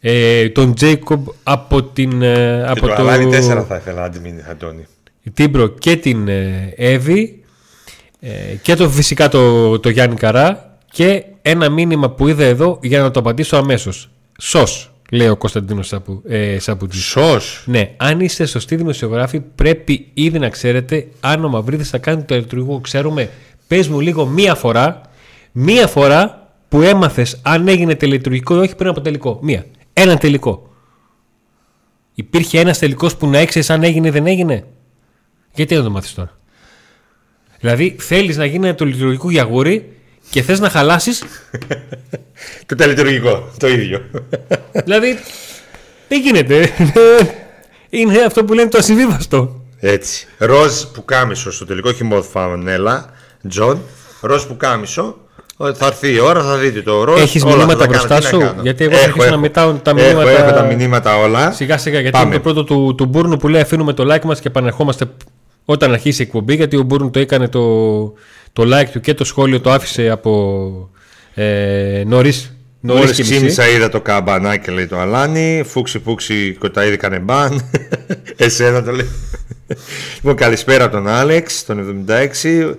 ε, 0.00 0.48
τον 0.48 0.74
Τζέικομπ 0.74 1.26
από 1.42 1.82
την... 1.82 2.22
ε, 2.22 2.62
Και 2.64 2.70
από 2.70 2.86
το 2.86 2.92
Αλάνι 2.92 3.30
4 3.36 3.64
θα 3.68 3.76
ήθελα 3.76 4.00
να 4.00 4.04
αντιμείνει, 4.06 4.42
Αντώνη. 4.50 4.86
Τίμπρο 5.34 5.68
και 5.68 5.96
την 5.96 6.28
ε, 6.28 6.72
Εύη 6.76 7.42
ε, 8.20 8.30
και 8.62 8.74
το, 8.74 8.90
φυσικά 8.90 9.28
το, 9.28 9.78
το 9.78 9.88
Γιάννη 9.88 10.16
Καρά 10.16 10.78
και 10.90 11.24
ένα 11.42 11.68
μήνυμα 11.68 12.10
που 12.10 12.28
είδα 12.28 12.44
εδώ 12.44 12.78
για 12.82 13.00
να 13.00 13.10
το 13.10 13.20
απαντήσω 13.20 13.56
αμέσως. 13.56 14.10
Σος, 14.38 14.92
λέει 15.10 15.28
ο 15.28 15.36
Κωνσταντίνος 15.36 15.86
Σαπου, 15.86 16.22
ε, 16.28 16.58
Σαπουτζής. 16.58 17.04
Σως. 17.04 17.64
Ναι, 17.66 17.90
αν 17.96 18.20
είστε 18.20 18.46
σωστοί 18.46 18.76
δημοσιογράφοι, 18.76 19.40
πρέπει 19.40 20.10
ήδη 20.14 20.38
να 20.38 20.48
ξέρετε 20.48 21.06
αν 21.20 21.44
ο 21.44 21.48
Μαυρίδης 21.48 21.90
θα 21.90 21.98
κάνει 21.98 22.22
το 22.22 22.34
ηλεκτρικό. 22.34 22.80
Ξέρουμε, 22.80 23.30
πες 23.66 23.88
μου 23.88 24.00
λίγο 24.00 24.26
μία 24.26 24.54
φορά, 24.54 25.00
μία 25.52 25.86
φορά 25.86 26.50
που 26.68 26.82
έμαθες 26.82 27.40
αν 27.42 27.68
έγινε 27.68 27.94
τελετουργικό 27.94 28.54
ή 28.54 28.58
όχι 28.58 28.74
πριν 28.74 28.90
από 28.90 29.00
τελικό. 29.00 29.38
Μία. 29.42 29.66
Ένα 29.92 30.16
τελικό. 30.16 30.70
Υπήρχε 32.14 32.60
ένας 32.60 32.78
τελικός 32.78 33.16
που 33.16 33.26
να 33.26 33.38
έξερες 33.38 33.70
αν 33.70 33.82
έγινε 33.82 34.08
ή 34.08 34.10
δεν 34.10 34.26
έγινε; 34.26 34.64
Γιατί 35.56 35.74
δεν 35.74 35.84
το 35.84 35.90
μάθεις 35.90 36.14
τώρα; 36.14 36.30
Δηλαδή 37.60 37.96
θέλεις 37.98 38.36
να 38.36 38.44
γίνει 38.44 38.74
το 38.74 38.84
λειτουργικό 38.84 39.30
για 39.30 39.42
γούρι 39.42 39.92
και 40.30 40.42
θες 40.42 40.60
να 40.60 40.68
χαλάσεις; 40.70 41.24
Το 42.66 42.74
τελετουργικό, 42.74 43.48
το 43.58 43.68
ίδιο. 43.68 44.00
Δηλαδή, 44.84 45.18
δεν 46.08 46.20
γίνεται. 46.20 46.70
Είναι 47.90 48.18
αυτό 48.26 48.44
που 48.44 48.52
λένε 48.52 48.68
το 48.68 48.78
ασυμβίβαστο. 48.78 49.60
Έτσι. 49.80 50.26
Ροζ 50.38 50.82
που 50.82 51.04
κάμισο 51.04 51.52
στο 51.52 51.66
τελικό, 51.66 51.88
όχι 51.88 52.04
μόνο 52.04 52.22
φανέλα. 52.22 53.10
Τζον. 53.48 53.80
Ροζ 54.20 54.42
που 54.42 54.56
κάμισο. 54.56 55.16
Θα 55.74 55.86
έρθει 55.86 56.12
η 56.12 56.20
ώρα, 56.20 56.42
θα 56.42 56.56
δείτε 56.56 56.82
το 56.82 57.04
ροζ. 57.04 57.20
Έχεις 57.20 57.42
όλα 57.42 57.50
θα 57.52 57.56
μηνύματα 57.58 57.78
τα 57.78 57.86
κάνω. 57.86 57.98
μπροστά 57.98 58.16
Τι 58.18 58.22
να 58.22 58.28
σου; 58.28 58.38
κάνω. 58.38 58.62
Γιατί 58.62 58.84
εγώ 58.84 58.92
θα 58.92 58.98
Έχω, 58.98 59.06
αρχίσω 59.08 59.26
να 59.26 59.32
έχω. 59.32 59.40
μετάω 59.40 59.72
τα 59.72 59.90
Έχω, 59.90 60.00
μηνύματα- 60.00 60.30
Έχω, 60.30 60.52
τα 60.52 60.62
μηνύματα 60.62 61.16
όλα. 61.18 61.52
Σιγά 61.52 61.78
σιγά, 61.78 62.00
γιατί 62.00 62.16
Πάμε. 62.18 62.26
είναι 62.26 62.36
το 62.36 62.40
πρώτο 62.42 62.64
του, 62.64 62.94
του 62.96 63.06
Μπούρνου 63.06 63.36
που 63.36 63.48
λέει 63.48 63.60
αφήνουμε 63.60 63.92
το 63.92 64.14
like 64.14 64.24
μας 64.24 64.40
και 64.40 64.48
επανερχόμαστε 64.48 65.04
όταν 65.68 65.92
αρχίσει 65.92 66.22
η 66.22 66.24
εκπομπή. 66.24 66.54
Γιατί 66.54 66.76
ο 66.76 66.82
Μπούρνου 66.82 67.10
το 67.10 67.18
έκανε 67.18 67.48
το, 67.48 68.04
το 68.52 68.62
like 68.62 68.88
του 68.92 69.00
και 69.00 69.14
το 69.14 69.24
σχόλιο 69.24 69.60
το 69.60 69.70
άφησε 69.70 70.08
από 70.08 70.90
ε, 71.34 72.02
νωρίς. 72.06 72.50
Νωρίς 72.80 73.02
Μόλις 73.02 73.16
και 73.16 73.22
μισή. 73.22 73.34
ξύμισα 73.34 73.68
είδα 73.68 73.88
το 73.88 74.00
καμπανάκι 74.00 74.70
λέει 74.70 74.86
το 74.86 74.98
Αλάνι. 74.98 75.62
Φούξι 75.66 75.98
φούξι 75.98 76.56
κοταίδι 76.58 76.96
κάνε 76.96 77.18
μπαν. 77.18 77.70
Εσένα 78.36 78.82
το 78.82 78.92
λέει. 78.92 79.08
λοιπόν, 80.14 80.34
καλησπέρα 80.34 80.84
από 80.84 80.92
τον 80.94 81.08
Άλεξ, 81.08 81.64
τον 81.64 82.06
76. 82.08 82.74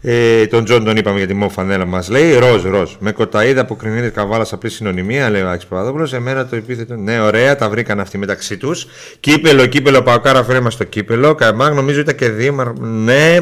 Ε, 0.00 0.46
τον 0.46 0.64
Τζον 0.64 0.84
τον 0.84 0.96
είπαμε 0.96 1.18
για 1.18 1.26
τη 1.26 1.34
μο 1.34 1.48
φανέλα 1.48 1.84
μας 1.84 2.08
λέει. 2.08 2.38
Ροζ, 2.38 2.62
ροζ. 2.64 2.92
Με 2.98 3.12
κοταίδα 3.12 3.64
που 3.66 3.76
κρινείται 3.76 4.08
καβάλας 4.08 4.52
απλή 4.52 4.70
συνωνυμία, 4.70 5.30
λέει 5.30 5.42
ο 5.42 5.48
Άκης 5.50 5.66
Παπαδόπουλος. 5.66 6.12
Εμένα 6.12 6.46
το 6.46 6.56
επίθετο. 6.56 6.94
Ναι, 6.96 7.20
ωραία, 7.20 7.56
τα 7.56 7.68
βρήκαν 7.68 8.00
αυτοί 8.00 8.18
μεταξύ 8.18 8.56
τους. 8.56 8.86
Κύπελο, 9.20 9.66
κύπελο, 9.66 10.02
Παοκάρα, 10.02 10.44
φέρε 10.44 10.70
στο 10.70 10.84
κύπελο. 10.84 11.34
Καμάγ, 11.34 11.74
νομίζω 11.74 12.00
ήταν 12.00 12.14
και 12.14 12.28
δύο. 12.28 12.52
μα- 12.52 12.74
Ναι, 12.80 13.36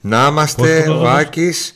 να 0.00 0.26
είμαστε. 0.30 0.62
Πώς 0.62 0.84
το 0.86 0.92
Ο 0.92 0.96
δώσες; 0.96 1.14
Άκης. 1.20 1.74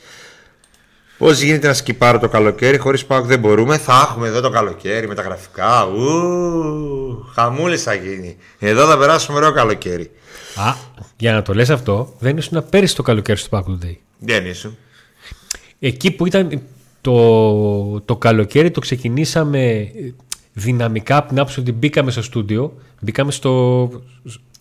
Πώς 1.18 1.40
γίνεται 1.40 1.66
να 1.66 1.72
σκυπάρω 1.74 2.18
το 2.18 2.28
καλοκαίρι 2.28 2.78
χωρίς 2.78 3.04
πάω 3.04 3.20
δεν 3.20 3.38
μπορούμε. 3.38 3.78
Θα 3.78 4.08
έχουμε 4.10 4.26
εδώ 4.28 4.40
το 4.40 4.50
καλοκαίρι 4.50 5.08
με 5.08 5.14
τα 5.14 5.22
γραφικά. 5.22 5.84
Ου, 5.86 7.30
χαμούλης 7.34 7.82
θα 7.82 7.94
γίνει. 7.94 8.36
Εδώ 8.58 8.86
θα 8.86 8.98
περάσουμε 8.98 9.36
ωραίο 9.38 9.52
καλοκαίρι. 9.52 10.10
Α, 10.58 10.74
για 11.16 11.32
να 11.32 11.42
το 11.42 11.54
λες 11.54 11.70
αυτό, 11.70 12.14
δεν 12.18 12.36
ήσουν 12.36 12.64
πέρυσι 12.70 12.94
το 12.94 13.02
καλοκαίρι 13.02 13.38
στο 13.38 13.58
Pack 13.58 13.84
Day. 13.84 13.96
Δεν 14.18 14.46
ήσουν. 14.46 14.76
Εκεί 15.78 16.10
που 16.10 16.26
ήταν 16.26 16.62
το, 17.00 18.00
το 18.00 18.16
καλοκαίρι 18.16 18.70
το 18.70 18.80
ξεκινήσαμε 18.80 19.90
δυναμικά 20.52 21.16
από 21.16 21.28
την 21.28 21.38
άποψη 21.38 21.60
ότι 21.60 21.72
μπήκαμε 21.72 22.10
στο 22.10 22.22
στούντιο. 22.22 22.74
Μπήκαμε 23.00 23.32
στο, 23.32 23.90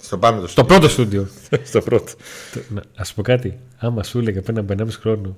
Στο 0.01 0.17
πάμε 0.17 0.41
το 0.41 0.47
στο 0.47 0.63
πρώτο 0.63 0.89
στούντιο. 0.89 1.27
στο 1.69 1.81
πρώτο. 1.81 2.11
Α 2.95 3.03
σου 3.03 3.13
πω 3.13 3.21
κάτι. 3.21 3.57
Άμα 3.77 4.03
σου 4.03 4.19
έλεγα 4.19 4.41
πριν 4.41 4.57
από 4.57 4.73
1,5 4.77 4.87
χρόνο 5.01 5.37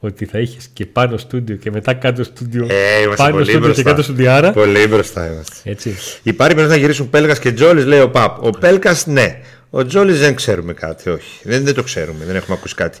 ότι 0.00 0.24
θα 0.24 0.38
είχες 0.38 0.68
και 0.72 0.86
πάνω 0.86 1.16
στούντιο 1.16 1.56
και 1.56 1.70
μετά 1.70 1.94
κάτω 1.94 2.24
στούντιο. 2.24 2.66
Ε, 2.70 3.00
είμαστε 3.02 3.22
πάνω 3.22 3.32
πολύ 3.32 3.44
στούντιο 3.44 3.60
και 3.60 3.66
μπροστά. 3.66 3.90
κάτω 3.90 4.02
στούντιάρα. 4.02 4.52
Πολύ 4.52 4.86
μπροστά 4.86 5.32
είμαστε. 5.32 5.70
Έτσι. 5.70 5.94
Υπάρχει 6.22 6.54
περίπτωση 6.54 6.68
να 6.68 6.76
γυρίσουν 6.76 7.10
Πέλκας 7.10 7.38
και 7.38 7.52
Τζόλι, 7.52 7.84
λέει 7.84 8.00
ο 8.00 8.10
Παπ. 8.10 8.44
Ο 8.44 8.50
Πέλκας, 8.50 9.06
ναι. 9.06 9.40
Ο 9.76 9.86
Τζόλις 9.86 10.18
δεν 10.18 10.34
ξέρουμε 10.34 10.72
κάτι, 10.72 11.10
όχι. 11.10 11.40
Δεν, 11.42 11.64
δεν 11.64 11.74
το 11.74 11.82
ξέρουμε, 11.82 12.24
δεν 12.24 12.36
έχουμε 12.36 12.56
ακούσει 12.58 12.74
κάτι. 12.74 12.98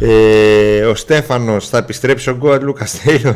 Ε, 0.00 0.84
ο 0.84 0.94
Στέφανος 0.94 1.68
θα 1.68 1.78
επιστρέψει 1.78 2.30
ο 2.30 2.32
Γκόατ 2.32 2.62
Λούκας 2.62 3.00
Τέιλορ. 3.00 3.34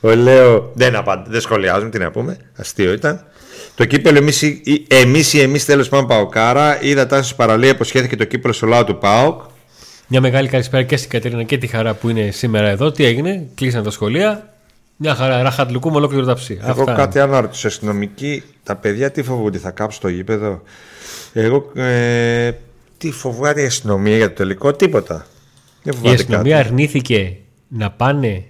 Ο 0.00 0.10
Λέο. 0.10 0.70
Δεν, 0.74 0.96
απαντ, 0.96 1.26
δεν 1.28 1.40
σχολιάζουμε, 1.40 1.90
τι 1.90 1.98
να 1.98 2.10
πούμε. 2.10 2.36
Αστείο 2.56 2.92
ήταν. 2.92 3.24
Το 3.74 3.84
κύπελο 3.84 4.18
εμείς 4.18 4.42
εμείς 4.88 5.32
ή 5.32 5.40
εμείς 5.40 5.64
τέλος 5.64 5.88
πάντων 5.88 6.06
Παοκάρα. 6.06 6.82
Είδα 6.82 7.06
τάση 7.06 7.24
στην 7.24 7.36
παραλίας, 7.36 7.72
υποσχέθηκε 7.72 8.16
το 8.16 8.24
κύπελο 8.24 8.52
στο 8.52 8.66
λαό 8.66 8.84
του 8.84 8.98
Πάοκ. 8.98 9.40
Μια 10.06 10.20
μεγάλη 10.20 10.48
καλησπέρα 10.48 10.82
και 10.82 10.96
στην 10.96 11.10
Κατερίνα 11.10 11.42
και 11.42 11.58
τη 11.58 11.66
χαρά 11.66 11.94
που 11.94 12.08
είναι 12.08 12.30
σήμερα 12.30 12.68
εδώ. 12.68 12.92
Τι 12.92 13.04
έγινε, 13.04 13.46
κλείσαν 13.54 13.82
τα 13.82 13.90
σχολεία. 13.90 14.48
Μια 15.02 15.14
χαρά, 15.14 15.42
ραχατλουκού 15.42 15.90
με 15.90 15.96
ολόκληρο 15.96 16.24
ταψί. 16.24 16.58
Εγώ 16.62 16.84
κάτι 16.84 17.18
άλλο 17.18 17.32
να 17.32 17.40
ρωτήσω. 17.40 17.66
Αστυνομικοί, 17.66 18.42
τα 18.62 18.76
παιδιά 18.76 19.10
τι 19.10 19.22
φοβούνται, 19.22 19.58
θα 19.58 19.70
κάψουν 19.70 20.00
το 20.00 20.08
γήπεδο; 20.08 20.62
Εγώ 21.32 21.70
ε, 21.74 22.52
τι 22.98 23.10
φοβάται 23.10 23.62
η 23.62 23.64
αστυνομία 23.66 24.16
για 24.16 24.28
το 24.28 24.34
τελικό, 24.34 24.72
τίποτα. 24.72 25.26
Δεν 25.82 25.92
Η 25.92 25.96
φοβάται 25.96 26.14
αστυνομία 26.14 26.56
κάτι. 26.56 26.68
αρνήθηκε 26.68 27.36
να 27.68 27.90
πάνε 27.90 28.44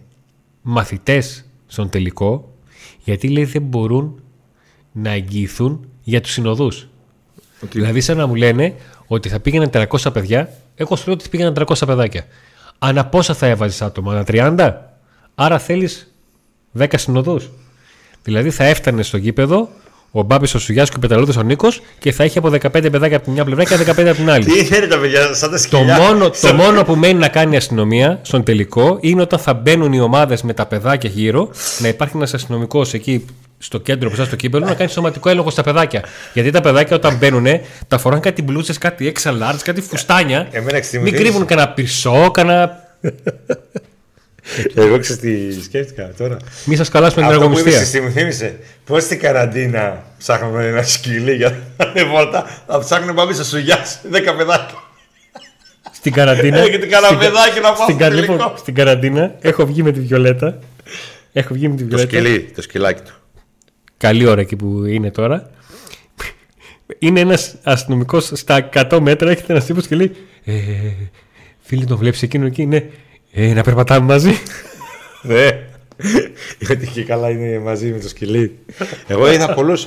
μαθητές 0.63 1.45
στον 1.67 1.89
τελικό 1.89 2.53
γιατί 3.05 3.29
λέει 3.29 3.45
δεν 3.45 3.63
μπορούν 3.63 4.23
να 4.93 5.11
εγγυηθούν 5.11 5.89
για 6.03 6.21
τους 6.21 6.33
συνοδούς. 6.33 6.89
Ότι- 7.63 7.79
Δηλαδή 7.79 8.01
σαν 8.01 8.17
να 8.17 8.27
μου 8.27 8.35
λένε 8.35 8.75
ότι 9.07 9.29
θα 9.29 9.41
πήγαιναν 9.41 9.71
300 9.71 10.11
παιδιά, 10.13 10.49
εγώ 10.75 10.97
σου 10.97 11.05
λέω 11.07 11.15
ότι 11.15 11.29
πήγαιναν 11.29 11.53
300 11.55 11.87
παιδάκια. 11.87 12.25
Ανά 12.79 13.07
πόσα 13.07 13.35
θα 13.35 13.47
έβαζες 13.47 13.83
άτομα, 13.83 14.13
ανά 14.13 14.25
30? 14.25 14.75
Άρα 15.35 15.59
θέλεις 15.59 16.15
10 16.79 16.85
συνοδούς. 16.97 17.51
Δηλαδή 18.23 18.51
θα 18.51 18.65
έφτανε 18.65 19.03
στο 19.03 19.17
γήπεδο 19.17 19.69
ο 20.13 20.23
Μπάμπης 20.23 20.55
ο 20.55 20.59
Σουγιάς 20.59 20.89
και 20.91 20.97
ο 20.97 20.99
Πεταλούδης 20.99 21.37
ο 21.37 21.43
Νίκος 21.43 21.83
και 21.99 22.13
θα 22.13 22.25
είχε 22.25 22.39
από 22.39 22.49
15 22.49 22.71
παιδάκια 22.71 23.17
από 23.17 23.25
τη 23.25 23.31
μια 23.31 23.45
πλευρά 23.45 23.65
και 23.65 23.77
15 23.77 24.07
από 24.07 24.15
την 24.17 24.31
άλλη. 24.31 24.45
Τι 24.45 24.77
είναι 24.77 24.87
τα 24.87 24.99
παιδιά, 24.99 25.35
σαν 25.35 25.51
τα 25.51 25.57
Το 25.57 25.63
σκυλιά. 25.63 25.99
μόνο, 26.01 26.31
Σαν- 26.33 26.57
το 26.57 26.63
μόνο 26.63 26.85
που 26.85 26.95
μένει 26.97 27.19
να 27.19 27.29
κάνει 27.29 27.55
η 27.55 27.57
αστυνομία 27.57 28.19
στον 28.23 28.43
τελικό 28.43 28.99
είναι 29.01 29.23
όταν 29.23 29.39
θα 29.39 29.55
μπαίνουν 29.55 29.93
οι 29.93 30.01
ομάδες 30.01 30.43
με 30.43 30.53
τα 30.53 30.67
παιδάκια 30.67 31.11
γύρω 31.11 31.51
να 31.79 31.89
υπάρχει 31.89 32.17
ένας 32.17 32.35
αστυνομικός 32.35 32.95
εκεί 32.95 33.25
στο 33.59 33.79
κέντρο 33.79 34.07
μπροστά 34.09 34.25
στο 34.25 34.37
κύπελο 34.37 34.65
να 34.67 34.75
κάνει 34.75 34.91
σωματικό 34.91 35.29
έλεγχο 35.29 35.51
στα 35.51 35.63
παιδάκια. 35.63 36.05
Γιατί 36.33 36.51
τα 36.51 36.61
παιδάκια 36.61 36.97
όταν 36.97 37.17
μπαίνουν 37.17 37.47
τα 37.89 37.99
φοράνε 37.99 38.21
κάτι 38.21 38.43
μπλούζες, 38.43 38.79
κάτι 38.79 39.13
extra 39.17 39.31
large, 39.31 39.59
κάτι 39.65 39.81
φουστάνια. 39.81 40.49
Εμένα 40.51 40.71
ξέρεις 40.71 40.89
τι 40.91 40.97
μου 40.97 41.03
Μην 41.03 41.13
θύμισε. 41.13 41.29
κρύβουν 41.31 41.47
κανένα 41.47 41.69
πυρσό, 41.69 42.31
κανένα. 42.31 42.79
Εγώ 44.75 44.99
ξέρω 44.99 45.19
τι 45.21 45.63
σκέφτηκα 45.63 46.11
τώρα. 46.19 46.37
Μη 46.65 46.77
σας 46.77 46.89
καλάσουμε 46.89 47.27
την 47.27 47.31
Αυτό 47.35 47.45
που 47.49 47.51
είπες 47.59 47.65
εργομιστία. 47.65 48.01
εσύ 48.01 48.01
μου 48.07 48.11
θύμισε. 48.11 48.59
Πώς 48.87 49.03
στην 49.03 49.19
καραντίνα 49.19 50.05
ψάχνουμε 50.19 50.67
ένα 50.67 50.83
σκυλί 50.83 51.35
για 51.35 51.59
να 51.77 51.93
είναι 51.97 52.05
βόλτα. 52.11 52.63
Θα 52.67 52.79
ψάχνουμε 52.79 53.13
πάμε 53.15 53.33
σε 53.33 53.45
σουγιά 53.45 53.79
10 54.13 54.35
παιδάκια. 54.37 54.79
Στην 55.93 56.13
καραντίνα. 56.13 56.59
Έρχεται 56.59 56.87
κανένα 56.87 57.07
στην 57.07 57.19
κα- 57.19 57.25
παιδάκι 57.27 57.61
να 57.61 57.73
πάω 57.73 57.75
στην 57.75 57.95
στο 57.95 58.05
κα- 58.05 58.09
τελικό. 58.11 58.33
λοιπόν, 58.33 58.53
Στην 58.57 58.75
καραντίνα 58.75 59.35
έχω 59.41 59.67
βγει 59.67 59.83
με 59.83 59.93
τη 59.93 60.01
Βιολέτα. 60.01 60.59
Έχω 61.33 61.55
βγει 61.55 61.69
με 61.69 61.77
τη 61.77 61.83
Το 61.85 61.97
Βιολέτα. 61.97 62.19
σκυλί, 62.19 62.41
το 62.55 62.63
σκυλάκι 62.63 63.03
του. 63.03 63.13
καλή 63.97 64.27
ώρα 64.27 64.41
εκεί 64.41 64.57
που 64.57 64.85
είναι 64.85 65.11
τώρα. 65.11 65.51
Είναι 66.99 67.21
ένας 67.21 67.55
αστυνομικός 67.63 68.31
στα 68.35 68.69
100 68.73 68.99
μέτρα, 69.01 69.31
έχετε 69.31 69.53
ένας 69.53 69.65
τύπος 69.65 69.87
και 69.87 69.95
λέει: 69.95 70.13
ε, 70.45 70.53
Φίλοι, 71.61 71.85
τον 71.85 71.97
βλέπεις 71.97 72.23
εκείνο 72.23 72.47
εκεί, 72.47 72.67
ναι. 72.67 72.85
Ε, 73.33 73.53
να 73.53 73.63
περπατάμε 73.63 74.07
μαζί. 74.07 74.39
Ναι. 75.23 75.49
Γιατί 76.59 76.87
και 76.87 77.03
καλά 77.03 77.31
είναι 77.31 77.59
μαζί 77.59 77.87
με 77.87 77.99
το 77.99 78.09
σκυλί. 78.09 78.59
Εγώ 79.07 79.33
είδα 79.33 79.55
πολλούς 79.55 79.85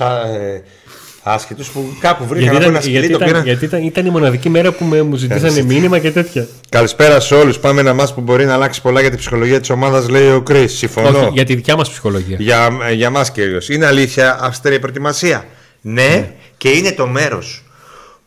άσχετου 1.22 1.64
που 1.72 1.96
κάπου 2.00 2.26
βρήκαν 2.26 2.42
γιατί 2.42 2.56
από 2.56 2.64
ήταν, 2.64 2.70
ένα 2.70 2.80
σκυλί 2.80 2.98
γιατί 2.98 3.12
το 3.12 3.16
ήταν, 3.16 3.28
πήραν. 3.28 3.44
γιατί 3.44 3.64
ήταν, 3.64 3.82
ήταν 3.82 4.06
η 4.06 4.10
μοναδική 4.10 4.48
μέρα 4.48 4.72
που 4.72 4.84
με, 4.84 5.02
μου 5.02 5.16
ζητήσανε 5.16 5.62
μήνυμα 5.62 5.98
και 5.98 6.10
τέτοια. 6.10 6.46
Καλησπέρα 6.68 7.20
σε 7.20 7.34
όλους. 7.34 7.58
Πάμε 7.58 7.80
ένα 7.80 7.94
μάτς 7.94 8.14
που 8.14 8.20
μπορεί 8.20 8.44
να 8.44 8.54
αλλάξει 8.54 8.82
πολλά 8.82 9.00
για 9.00 9.10
την 9.10 9.18
ψυχολογία 9.18 9.60
της 9.60 9.70
ομάδας, 9.70 10.08
λέει 10.08 10.30
ο 10.30 10.42
Κρι. 10.42 10.68
Συμφωνώ. 10.68 11.18
Όχι, 11.18 11.30
για 11.32 11.44
τη 11.44 11.54
δικιά 11.54 11.76
μας 11.76 11.90
ψυχολογία. 11.90 12.36
Για, 12.40 12.68
για 12.92 13.10
μας 13.10 13.30
κυρίως. 13.30 13.68
Είναι 13.68 13.86
αλήθεια 13.86 14.38
αυστηρή 14.40 14.78
προετοιμασία. 14.78 15.44
Ναι, 15.80 16.30
και 16.56 16.68
είναι 16.68 16.92
το 16.92 17.06
μέρος 17.06 17.64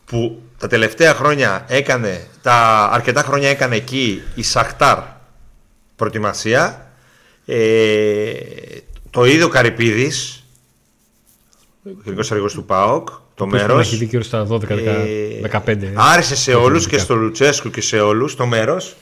που 0.04 0.42
τα 0.58 0.66
τελευταία 0.66 1.14
χρόνια 1.14 1.64
έκανε, 1.68 2.26
τα 2.42 2.88
αρκετά 2.92 3.22
χρόνια 3.22 3.48
έκανε 3.48 3.76
εκεί 3.76 4.22
η 4.34 4.42
Σαχτάρ 4.42 4.98
προετοιμασία. 5.96 6.90
Ε, 7.46 8.32
το 9.10 9.24
είδε 9.24 9.44
ο 9.44 9.48
Καρυπίδης, 9.48 10.44
ο 11.84 11.90
γενικός 12.04 12.32
αργός 12.32 12.52
του 12.52 12.64
ΠΑΟΚ, 12.64 13.08
το 13.34 13.46
Που 13.46 13.54
έχει 13.56 13.66
μέρος. 13.66 13.98
δει 13.98 14.04
γύρω 14.04 14.22
στα 14.22 14.46
12-15. 14.50 15.82
Ε, 15.82 15.92
Άρεσε 15.94 16.36
σε 16.36 16.54
όλους 16.54 16.86
και 16.86 16.98
στο 16.98 17.14
Λουτσέσκου 17.14 17.70
και 17.70 17.80
σε 17.80 18.00
όλους 18.00 18.36
το 18.36 18.46
μέρος 18.46 18.96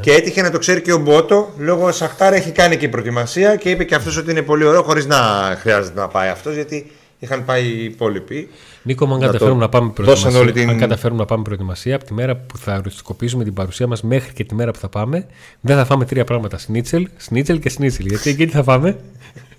και 0.00 0.12
έτυχε 0.12 0.42
να 0.42 0.50
το 0.50 0.58
ξέρει 0.58 0.82
και 0.82 0.92
ο 0.92 0.98
Μπότο 0.98 1.52
λόγω 1.58 1.92
Σαχτάρ 1.92 2.32
έχει 2.32 2.50
κάνει 2.50 2.76
και 2.76 2.84
η 2.84 2.88
προετοιμασία 2.88 3.56
και 3.56 3.70
είπε 3.70 3.84
και 3.84 3.94
αυτός 3.94 4.16
ότι 4.16 4.30
είναι 4.30 4.42
πολύ 4.42 4.64
ωραίο 4.64 4.82
χωρίς 4.82 5.06
να 5.06 5.16
χρειάζεται 5.60 6.00
να 6.00 6.08
πάει 6.08 6.28
αυτός 6.28 6.54
γιατί 6.54 6.90
είχαν 7.18 7.44
πάει 7.44 7.64
οι 7.66 7.84
υπόλοιποι 7.84 8.48
Νίκο, 8.82 9.06
μου 9.06 9.14
αν 9.14 9.20
Να 9.20 9.26
το 9.26 9.32
καταφέρουμε 9.32 9.60
να 9.60 9.68
πάμε 9.68 9.92
δώσαν 9.96 10.04
προετοιμασία, 10.04 10.40
όλη 10.40 10.52
την- 10.52 10.68
αν 10.68 10.78
καταφέρουμε 10.78 11.20
να 11.20 11.26
πάμε 11.26 11.42
προετοιμασία, 11.42 11.94
από 11.96 12.04
τη 12.04 12.14
μέρα 12.14 12.36
που 12.36 12.58
θα 12.58 12.74
οριστικοποιήσουμε 12.76 13.44
την 13.44 13.54
παρουσία 13.54 13.86
μας 13.86 14.02
μέχρι 14.02 14.32
και 14.32 14.44
τη 14.44 14.54
μέρα 14.54 14.70
που 14.70 14.78
θα 14.78 14.88
πάμε, 14.88 15.26
δεν 15.60 15.76
θα 15.76 15.84
φάμε 15.84 16.04
τρία 16.04 16.24
πράγματα. 16.24 16.58
Σνίτσελ, 16.58 17.08
σνίτσελ 17.16 17.58
και 17.58 17.68
σνίτσελ. 17.68 18.06
Γιατί 18.06 18.30
εκεί 18.30 18.46
τι 18.46 18.52
θα 18.52 18.62
φάμε; 18.62 18.96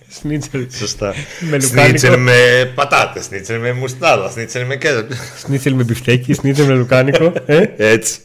Σνίτσελ. 0.10 0.68
Σωστά. 0.78 1.14
Με 1.40 1.60
Σνίτσελ 1.60 2.10
λουκάνικο. 2.12 2.18
με 2.18 2.72
πατάτες, 2.76 3.24
σνίτσελ 3.26 3.60
με 3.60 3.72
μουστάδα, 3.74 4.30
σνίτσελ 4.30 4.66
με 4.66 4.76
κέντρο. 4.76 5.06
Σνίτσελ 5.46 5.74
με 5.74 5.84
μπιφτέκι, 5.84 6.34
σνίτσελ 6.34 6.66
με 6.66 6.74
λουκάνικο. 6.74 7.34
Ε, 7.46 7.64
Έτσι. 7.78 8.18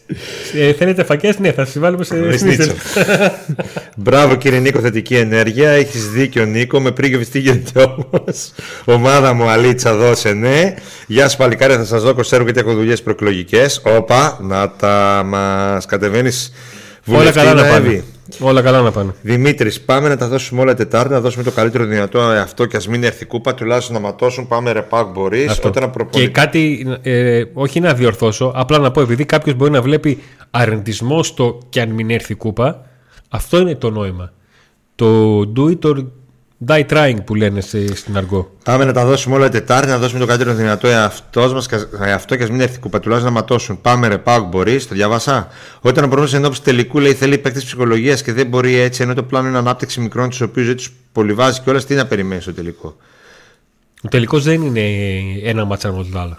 ε, 0.54 0.72
θέλετε 0.72 1.04
φακές, 1.04 1.38
ναι, 1.38 1.52
θα 1.52 1.64
σας 1.64 1.78
βάλουμε 1.78 2.04
σε 2.04 2.14
Με 2.14 2.36
σνίτσελ. 2.36 2.64
σνίτσελ. 2.64 3.30
Μπράβο 3.96 4.34
κύριε 4.34 4.58
Νίκο, 4.58 4.80
θετική 4.80 5.16
ενέργεια. 5.16 5.70
Έχεις 5.70 6.10
δίκιο 6.10 6.44
Νίκο. 6.44 6.80
Με 6.80 6.90
πρίγευε 6.92 7.24
τι 7.24 7.38
γίνεται 7.38 7.80
όμως. 7.82 8.52
Ομάδα 8.84 9.32
μου 9.32 9.48
Αλίτσα, 9.48 9.94
δώσε 9.96 10.32
ναι. 10.32 10.74
Γεια 11.06 11.28
σα 11.28 11.36
παλικάρια, 11.36 11.76
θα 11.76 11.84
σας 11.84 12.02
δω 12.02 12.14
κοσέρω 12.14 12.42
γιατί 12.44 12.58
έχω 12.58 12.74
δουλειές 12.74 13.02
προεκλογικές. 13.02 13.80
Όπα, 13.84 14.38
να 14.42 14.70
τα 14.70 15.22
μας 15.26 15.86
κατεβαίνεις 15.86 16.52
Όλα 17.06 17.30
καλά 17.32 17.54
να 17.54 17.66
Εύη. 17.66 17.72
πάνε. 17.88 18.04
Όλα 18.40 18.62
καλά 18.62 18.80
να 18.80 18.90
πάνε. 18.90 19.14
Δημήτρης, 19.22 19.80
πάμε 19.80 20.08
να 20.08 20.16
τα 20.16 20.28
δώσουμε 20.28 20.60
όλα 20.60 20.74
Τετάρτη, 20.74 21.12
να 21.12 21.20
δώσουμε 21.20 21.44
το 21.44 21.50
καλύτερο 21.50 21.84
δυνατό 21.84 22.20
αυτό 22.20 22.66
και 22.66 22.76
ας 22.76 22.88
μην 22.88 23.04
έρθει 23.04 23.24
κούπα, 23.24 23.54
τουλάχιστον 23.54 23.94
να 23.94 24.00
ματώσουν. 24.00 24.46
Πάμε 24.48 24.72
ρε 24.72 24.82
πακ 24.82 25.06
μπορείς. 25.06 25.50
Αυτό. 25.50 25.68
Όταν 25.68 25.82
Και 25.84 25.88
προπονητή. 25.90 26.30
κάτι, 26.30 26.86
ε, 27.02 27.42
όχι 27.52 27.80
να 27.80 27.94
διορθώσω, 27.94 28.52
απλά 28.54 28.78
να 28.78 28.90
πω, 28.90 29.00
επειδή 29.00 29.24
κάποιος 29.24 29.54
μπορεί 29.56 29.70
να 29.70 29.82
βλέπει 29.82 30.18
αρνητισμό 30.50 31.22
στο 31.22 31.58
και 31.68 31.80
αν 31.80 31.90
μην 31.90 32.10
έρθει 32.10 32.32
η 32.32 32.36
κούπα, 32.36 32.86
αυτό 33.28 33.58
είναι 33.58 33.74
το 33.74 33.90
νόημα. 33.90 34.32
Το 34.94 35.38
do 35.56 35.60
it 35.70 35.78
or 35.90 36.06
die 36.66 36.86
trying 36.86 37.16
που 37.24 37.34
λένε 37.34 37.60
σε- 37.60 37.96
στην 37.96 38.16
αργό. 38.16 38.56
Πάμε 38.64 38.84
να 38.84 38.92
τα 38.92 39.04
δώσουμε 39.04 39.34
όλα 39.34 39.48
Τετάρτη, 39.48 39.88
να 39.88 39.98
δώσουμε 39.98 40.20
το 40.20 40.26
καλύτερο 40.26 40.54
δυνατό 40.54 40.88
εαυτός 40.88 41.52
μας, 41.52 41.68
αυτό 42.14 42.36
και 42.36 42.42
ας 42.42 42.50
μην 42.50 42.60
έρθει 42.60 42.78
κούπα, 42.78 43.00
τουλάχιστον 43.00 43.32
να 43.32 43.40
ματώσουν. 43.40 43.80
Πάμε 43.80 44.08
ρε 44.08 44.18
πακ 44.18 44.42
μπορείς, 44.44 44.88
το 44.88 44.94
διαβάσα. 44.94 45.48
Όταν 45.80 46.04
ο 46.04 46.08
πρόγραμμα 46.08 46.36
εν 46.36 46.44
ώψη 46.44 46.62
τελικού 46.62 46.98
λέει 46.98 47.14
θέλει 47.14 47.38
παίκτε 47.38 47.60
ψυχολογίας 47.60 48.22
και 48.22 48.32
δεν 48.32 48.46
μπορεί 48.46 48.74
έτσι, 48.76 49.02
ενώ 49.02 49.14
το 49.14 49.22
πλάνο 49.22 49.48
είναι 49.48 49.58
ανάπτυξη 49.58 50.00
μικρών, 50.00 50.28
τους 50.28 50.40
οποίους 50.40 50.66
δεν 50.66 50.76
τους 50.76 50.92
πολυβάζει 51.12 51.60
και 51.60 51.70
όλα, 51.70 51.82
τι 51.82 51.94
να 51.94 52.06
περιμένεις 52.06 52.42
στο 52.42 52.52
τελικό; 52.52 52.96
Ο 54.04 54.08
τελικός 54.08 54.42
δεν 54.44 54.62
είναι 54.62 54.80
ένα 55.42 55.64
μάτσα 55.64 55.92
με 55.92 56.04
το 56.12 56.18
άλλο. 56.18 56.38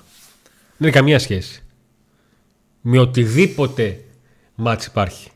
Δεν 0.77 0.87
έχει 0.87 0.97
καμία 0.97 1.19
σχέση. 1.19 1.63
Με 2.81 2.99
οτιδήποτε 2.99 3.99
μάτς 4.55 4.85
υπάρχει. 4.85 5.29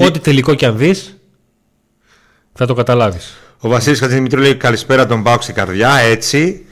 Ό,τι 0.00 0.18
τελικό 0.18 0.54
κι 0.54 0.64
αν 0.64 0.76
δεις, 0.76 1.16
θα 2.52 2.66
το 2.66 2.74
καταλάβεις. 2.74 3.34
Ο 3.60 3.68
Βασίλης 3.68 3.98
Χατζημητρίου 4.00 4.40
λέει 4.42 4.54
καλησπέρα 4.56 5.06
τον 5.06 5.22
Πάουξ 5.22 5.42
στην 5.44 5.54
καρδιά, 5.56 5.94
έτσι. 5.96 6.64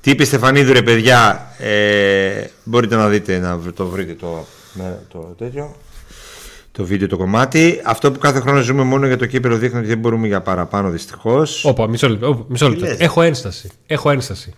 Τι 0.00 0.10
είπε 0.10 0.22
η 0.22 0.26
Στεφανίδου 0.26 0.72
ρε 0.72 0.82
παιδιά, 0.82 1.46
ε, 1.58 2.46
μπορείτε 2.64 2.96
να 2.96 3.08
δείτε, 3.08 3.38
να 3.38 3.56
βρ- 3.56 3.76
το 3.76 3.86
βρείτε 3.86 4.12
το, 4.14 4.46
με- 4.72 4.98
το 5.08 5.18
τέτοιο. 5.18 5.76
Το 6.72 6.82
το 6.82 6.84
βίντεο 6.84 7.08
το 7.08 7.16
κομμάτι. 7.16 7.80
Αυτό 7.84 8.12
που 8.12 8.18
κάθε 8.18 8.40
χρόνο 8.40 8.60
ζούμε 8.60 8.82
μόνο 8.82 9.06
για 9.06 9.16
το 9.16 9.26
κύπελο 9.26 9.56
δείχνει 9.58 9.78
ότι 9.78 9.88
δεν 9.88 9.98
μπορούμε 9.98 10.26
για 10.26 10.40
παραπάνω 10.40 10.90
δυστυχώς. 10.90 11.64
Όπα, 11.64 11.88
μισό 11.88 12.08
λεπτό. 12.08 12.28
όπα, 12.28 12.44
μισό 12.48 12.68
λεπτό. 12.68 12.84
λες; 12.86 12.98
Έχω 12.98 13.22
ένσταση. 13.22 13.70
Έχω 13.86 14.10
ένσταση. 14.10 14.52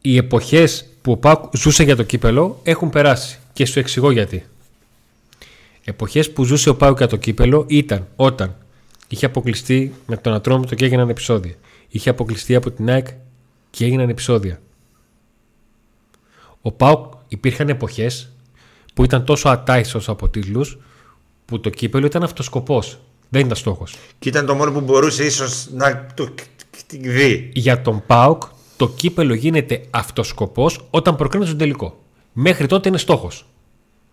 Οι 0.00 0.16
εποχές 0.16 0.86
που 1.02 1.12
ο 1.12 1.16
Πάουκ 1.16 1.56
ζούσε 1.56 1.82
για 1.82 1.96
το 1.96 2.02
κύπελο 2.02 2.60
έχουν 2.62 2.90
περάσει. 2.90 3.38
Και 3.52 3.66
σου 3.66 3.78
εξηγώ 3.78 4.10
γιατί. 4.10 4.44
Εποχές 5.84 6.30
που 6.32 6.44
ζούσε 6.44 6.68
ο 6.68 6.74
Πάουκ 6.76 6.98
για 6.98 7.06
το 7.06 7.16
κύπελο 7.16 7.64
ήταν 7.68 8.06
όταν 8.16 8.56
είχε 9.08 9.26
αποκλειστεί 9.26 9.94
με 10.06 10.16
τον 10.16 10.32
Ατρόμητο 10.32 10.74
και 10.74 10.84
έγιναν 10.84 11.08
επεισόδια. 11.08 11.54
Είχε 11.88 12.10
αποκλειστεί 12.10 12.54
από 12.54 12.70
την 12.70 12.90
ΑΕΚ 12.90 13.06
και 13.70 13.84
έγιναν 13.84 14.08
επεισόδια. 14.08 14.60
Ο 16.62 16.72
Πάουκ 16.72 17.12
υπήρχαν 17.28 17.68
εποχές 17.68 18.32
που 18.94 19.04
ήταν 19.04 19.24
τόσο 19.24 19.48
ατάισος 19.48 20.08
από 20.08 20.28
τίτλους 20.28 20.78
που 21.44 21.60
το 21.60 21.70
κύπελο 21.70 22.06
ήταν 22.06 22.22
αυτοσκοπό. 22.22 22.82
Δεν 23.28 23.44
ήταν 23.44 23.56
στόχος. 23.56 23.96
Και 24.18 24.28
ήταν 24.28 24.46
το 24.46 24.54
μόνο 24.54 24.72
που 24.72 24.80
μπορούσε 24.80 25.24
ίσως 25.24 25.68
να 25.72 26.06
το 26.14 26.28
δει. 26.90 27.50
Για 27.54 27.82
τον 27.82 28.02
ΠΑΟΚ 28.06 28.42
το 28.76 28.88
κύπελο 28.88 29.34
γίνεται 29.34 29.86
αυτοσκοπός 29.90 30.86
όταν 30.90 31.16
προκρίνεται 31.16 31.48
στον 31.50 31.60
τελικό. 31.60 31.98
Μέχρι 32.32 32.66
τότε 32.66 32.88
είναι 32.88 32.98
στόχος. 32.98 33.46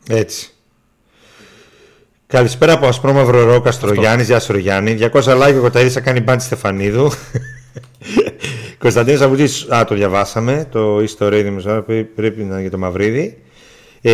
Έτσι. 0.08 0.54
Καλησπέρα 2.34 2.74
από 2.74 2.88
Ασπρόμαυρο 2.88 3.44
Ρόκα 3.44 3.72
Στρογιάννη. 3.72 4.24
Γεια 4.24 4.40
σου, 4.40 4.58
Γιάννη. 4.58 4.98
200 5.00 5.22
like 5.24 5.56
ο 5.58 5.62
Κοταίδη 5.62 5.90
θα 5.90 6.00
κάνει 6.00 6.20
μπάντι 6.20 6.44
Στεφανίδου. 6.44 7.12
Κωνσταντίνος 8.84 9.22
Αμπούτζη, 9.22 9.66
α, 9.76 9.86
το 9.86 9.96
διαβάσαμε. 9.96 10.68
Το 10.72 11.02
ιστορία 11.02 11.44
δημοσιογράφο 11.44 12.06
πρέπει 12.16 12.44
να 12.44 12.54
είναι 12.54 12.62
για 12.62 12.70
το 12.72 12.78
Μαυρίδη. 12.78 13.38
Ε, 14.02 14.12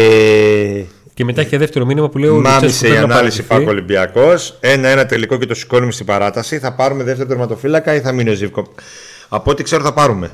Και 1.14 1.24
μετά 1.24 1.42
έχει 1.42 1.58
δεύτερο 1.58 1.86
μήνυμα 1.86 2.10
που 2.10 2.18
λέει 2.18 2.30
ο 2.30 2.34
Λουτσέσκου 2.34 2.60
Μάμισε 2.60 2.88
η 2.88 2.90
πρέπει 2.90 3.08
να 3.08 3.14
ανάλυση 3.14 3.44
παραιτηθεί. 3.44 3.66
Πάκο 3.66 3.70
Ολυμπιακός. 3.70 4.58
Ένα-ένα 4.60 5.06
τελικό 5.06 5.38
και 5.38 5.46
το 5.46 5.56
σηκώνουμε 5.56 5.92
στην 5.92 6.06
παράταση. 6.06 6.60
Θα 6.60 6.74
πάρουμε 6.74 7.04
δεύτερο 7.04 7.30
τερματοφύλακα 7.30 7.94
ή 7.96 8.00
θα 8.00 8.12
μείνει 8.12 8.30
ο 8.30 8.34
Ζήβκο. 8.34 8.68
Από 9.30 9.52
ό,τι 9.52 9.64
ξέρω 9.64 9.84
θα 9.84 9.94
πάρουμε. 9.94 10.32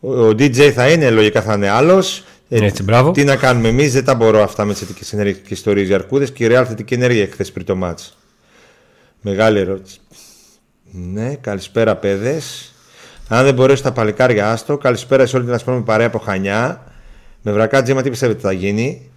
Ο, 0.00 0.26
ο 0.26 0.28
DJ 0.28 0.70
θα 0.70 0.88
είναι, 0.88 1.10
λογικά 1.10 1.42
θα 1.42 1.54
είναι 1.54 1.68
άλλος. 1.68 2.24
Έτσι, 2.48 2.82
μπράβο. 2.82 3.10
Τι 3.10 3.24
να 3.24 3.36
κάνουμε 3.36 3.68
εμείς, 3.68 3.92
δεν 3.92 4.04
τα 4.04 4.14
μπορώ 4.14 4.42
αυτά 4.42 4.64
με 4.64 4.72
τις 4.72 4.80
θετικές 4.80 5.12
ενέργειες 5.12 5.38
και 5.46 5.54
ιστορίες 5.54 5.86
για 5.86 5.96
αρκούδες 5.96 6.32
και 6.32 6.44
η 6.44 6.48
Real 6.50 6.64
θετική 6.66 6.94
ενέργεια 6.94 7.22
εχθές 7.22 7.52
πριν 7.52 7.66
το 7.66 7.76
μάτς. 7.76 8.16
Μεγάλη 9.20 9.58
ερώτηση. 9.58 10.00
Ναι, 10.90 11.34
καλησπέρα 11.34 11.96
παιδες. 11.96 12.72
Αν 13.28 13.44
δεν 13.44 13.54
μπορέσει 13.54 13.82
τα 13.82 13.92
παλικάρια, 13.92 14.50
άστο. 14.50 14.78
Καλησπέρα 14.78 15.26
σε 15.26 15.36
όλη 15.36 15.44
την 15.44 15.54
ασπρόμη 15.54 15.82
παρέα 15.82 16.06
από 16.06 16.18
Χανιά. 16.18 16.92
Με 17.42 17.52
βρακά 17.52 17.82
τζίμα, 17.82 18.02
τι 18.02 18.10
πιστεύετε 18.10 18.40
θα 18.40 18.52
γίνει; 18.52 19.10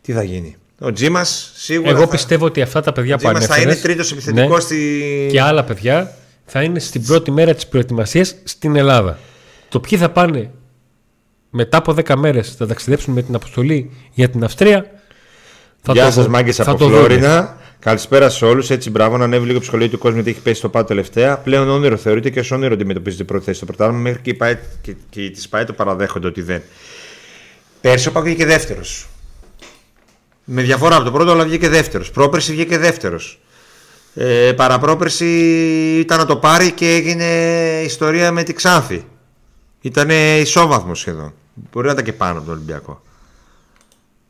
Τι 0.00 0.12
θα 0.12 0.22
γίνει; 0.22 0.56
Ο 0.78 0.92
Τζίμας 0.92 1.52
σίγουρα. 1.54 1.90
Εγώ 1.90 2.00
θα... 2.00 2.08
πιστεύω 2.08 2.44
ότι 2.44 2.62
αυτά 2.62 2.80
τα 2.80 2.92
παιδιά 2.92 3.14
ο 3.14 3.18
που 3.18 3.24
Τζίμας 3.24 3.46
θα 3.46 3.54
ανέφερες, 3.54 3.74
είναι 3.74 3.82
τρίτος 3.82 4.12
επιθετικός 4.12 4.58
ναι, 4.58 4.60
στη. 4.60 5.28
και 5.30 5.40
άλλα 5.40 5.64
παιδιά 5.64 6.14
θα 6.44 6.62
είναι 6.62 6.78
στην 6.78 7.04
πρώτη 7.04 7.30
μέρα 7.30 7.54
της 7.54 7.66
προετοιμασίας 7.66 8.34
στην 8.44 8.76
Ελλάδα. 8.76 9.18
Το 9.68 9.80
ποιοι 9.80 9.98
θα 9.98 10.10
πάνε 10.10 10.50
μετά 11.56 11.76
από 11.76 11.94
10 12.06 12.14
μέρες 12.16 12.54
θα 12.58 12.66
ταξιδέψουν 12.66 13.14
με 13.14 13.22
την 13.22 13.34
αποστολή 13.34 13.90
για 14.12 14.28
την 14.28 14.44
Αυστρία 14.44 14.90
θα 15.82 15.92
Γεια 15.92 16.04
το 16.04 16.10
σας, 16.10 16.24
δω- 16.24 16.30
μάγκες 16.30 16.56
θα 16.56 16.62
από 16.70 16.78
το 16.78 16.84
δούμε. 16.84 16.96
Φλόρινα. 16.96 17.56
Καλησπέρα 17.78 18.28
σε 18.30 18.44
όλους. 18.44 18.70
Έτσι, 18.70 18.90
μπράβο 18.90 19.16
να 19.16 19.24
ανέβει 19.24 19.46
λίγο 19.46 19.58
η 19.58 19.60
ψυχολογία 19.60 19.92
του 19.92 19.98
κόσμου 19.98 20.14
γιατί 20.16 20.30
έχει 20.30 20.40
πέσει 20.40 20.60
το 20.60 20.68
πάτο 20.68 20.86
τελευταία. 20.86 21.36
Πλέον 21.38 21.68
όνειρο 21.68 21.96
θεωρείται 21.96 22.30
και 22.30 22.38
ως 22.40 22.50
όνειρο 22.50 22.74
αντιμετωπίζεται 22.74 23.22
η 23.22 23.26
πρώτη 23.26 23.44
θέση 23.44 23.56
στο 23.56 23.66
πρωτάθλημα. 23.66 24.00
Μέχρι 24.00 24.20
και 24.22 24.30
οι 24.30 24.34
ΠΑΕ 24.34 24.60
και, 24.80 24.94
και 25.10 25.22
οι 25.24 25.30
της 25.30 25.48
ΠΑΕ 25.48 25.64
το 25.64 25.72
παραδέχονται 25.72 26.26
ότι 26.26 26.42
δεν. 26.42 26.62
Πέρσι 27.80 28.08
ο 28.08 28.12
ΠΑΟΚ 28.12 28.28
βγήκε 28.28 28.46
δεύτερος. 28.46 29.06
Με 30.44 30.62
διαφορά 30.62 30.96
από 30.96 31.04
το 31.04 31.12
πρώτο, 31.12 31.30
αλλά 31.30 31.44
βγήκε 31.44 31.68
δεύτερος. 31.68 32.10
Πρόπερση 32.10 32.52
βγήκε 32.52 32.78
δεύτερος. 32.78 33.40
Ε, 34.14 34.52
παραπρόπερση 34.56 35.26
ήταν 35.98 36.18
να 36.18 36.26
το 36.26 36.36
πάρει 36.36 36.70
και 36.72 36.88
έγινε 36.94 37.24
ιστορία 37.84 38.32
με 38.32 38.42
τη 38.42 38.52
Ξάνθη. 38.52 39.04
Ήταν 39.80 40.10
ισόβαθμος 40.40 40.98
σχεδόν. 40.98 41.34
Μπορεί 41.54 41.86
να 41.86 41.92
ήταν 41.92 42.04
και 42.04 42.12
πάνω 42.12 42.38
από 42.38 42.46
τον 42.46 42.54
Ολυμπιακό. 42.54 43.02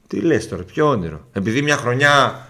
Τι 0.07 0.21
λες 0.21 0.49
τώρα, 0.49 0.63
ποιο 0.63 0.89
όνειρο. 0.89 1.29
Επειδή 1.33 1.63
μια 1.63 1.77
χρονιά 1.77 2.47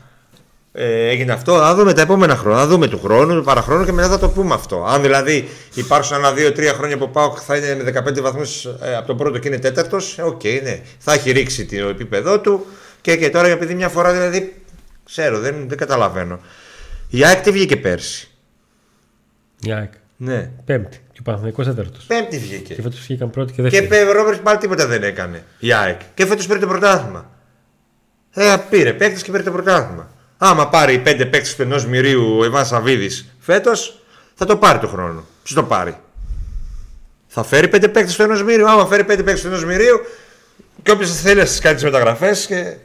ε, 0.72 1.08
έγινε 1.08 1.32
αυτό, 1.32 1.58
θα 1.58 1.74
δούμε 1.74 1.92
τα 1.92 2.00
επόμενα 2.00 2.36
χρόνια. 2.36 2.60
Θα 2.60 2.66
δούμε 2.66 2.88
του 2.88 3.00
χρόνου, 3.00 3.34
του 3.34 3.44
παραχρόνου 3.44 3.84
και 3.84 3.92
μετά 3.92 4.08
θα 4.08 4.18
το 4.18 4.28
πούμε 4.28 4.54
αυτό. 4.54 4.84
Αν 4.84 5.02
δηλαδή 5.02 5.48
υπάρξουν 5.74 6.16
ένα, 6.16 6.32
δύο, 6.32 6.52
τρία 6.52 6.72
χρόνια 6.72 6.98
που 6.98 7.10
ο 7.10 7.15
ΠΑΟΚ 7.15 7.36
θα 7.36 7.56
είναι 7.56 7.74
με 7.74 8.02
15 8.08 8.20
βαθμούς 8.20 8.64
ε, 8.64 8.96
από 8.96 9.06
τον 9.06 9.16
πρώτο 9.16 9.38
και 9.38 9.48
είναι 9.48 9.58
τέταρτος, 9.58 10.18
ε, 10.18 10.22
οκ, 10.22 10.44
ναι. 10.44 10.80
Θα 10.98 11.12
έχει 11.12 11.30
ρίξει 11.30 11.66
το 11.66 11.88
επίπεδό 11.88 12.40
του 12.40 12.66
και, 13.00 13.16
και 13.16 13.30
τώρα 13.30 13.48
επειδή 13.48 13.74
μια 13.74 13.88
φορά 13.88 14.12
δηλαδή. 14.12 14.62
Ξέρω, 15.04 15.38
δεν, 15.38 15.68
δεν 15.68 15.78
καταλαβαίνω. 15.78 16.40
Η 17.10 17.24
ΑΕΚ 17.24 17.40
τι 17.40 17.50
βγήκε 17.50 17.76
πέρσι; 17.76 18.30
Η 19.60 19.72
ΑΕΚ. 19.72 19.92
Ναι. 20.16 20.50
Πέμπτη. 20.64 21.03
Και 21.14 21.20
ο 21.20 21.22
Παναθηναϊκός 21.22 21.66
τέταρτος. 21.66 22.04
Πέμπτη 22.04 22.38
βγήκε. 22.38 22.74
Και 22.74 22.82
φέτος 22.82 23.00
βγήκαν 23.00 23.30
πρώτη 23.30 23.52
και 23.52 23.62
Και 23.62 23.80
δεύτερη. 23.80 24.08
ο 24.08 24.12
Ρόμπερτ 24.12 24.40
πάλι 24.40 24.58
τίποτα 24.58 24.86
δεν 24.86 25.02
έκανε. 25.02 25.44
Η 25.58 25.72
ΑΕΚ. 25.72 26.00
Και 26.14 26.26
φέτος 26.26 26.46
πήρε 26.46 26.58
το 26.58 26.66
πρωτάθλημα. 26.66 27.30
Ε, 28.34 28.56
πήρε 28.70 28.92
παίκτες 28.92 29.22
και 29.22 29.30
πήρε 29.30 29.42
το 29.42 29.50
πρωτάθλημα. 29.50 30.10
Άμα 30.38 30.68
πάρει 30.68 30.98
πέντε 30.98 31.24
παίκτες 31.24 31.56
του 31.56 31.62
ενός 31.62 31.86
μυρίου 31.86 32.36
ο 32.38 32.44
Ιβάν 32.44 32.66
Σαββίδης 32.66 33.34
φέτος, 33.38 34.02
θα 34.34 34.44
το 34.46 34.56
πάρει 34.56 34.78
το 34.78 34.86
χρόνο. 34.88 35.24
Ποιος 35.42 35.54
το 35.58 35.62
πάρει; 35.62 35.96
Θα 37.26 37.42
φέρει 37.44 37.68
πέντε 37.68 37.88
παίκτες 37.88 38.16
του 38.16 38.22
ενός 38.22 38.42
μυρίου. 38.42 38.68
Άμα 38.68 38.86
φέρει 38.86 39.04
πέντε 39.04 39.22
παίκτες 39.22 39.42
του 39.42 39.46
ενός 39.48 39.64
μυρίου, 39.64 40.00
και 40.82 40.90
όποιος 40.90 41.20
θέλει 41.20 41.40
να 41.40 41.46
σας 41.46 41.58
κάνει 41.60 41.74
τις 41.74 41.84
μεταγραφές. 41.84 42.46
Και... 42.46 42.76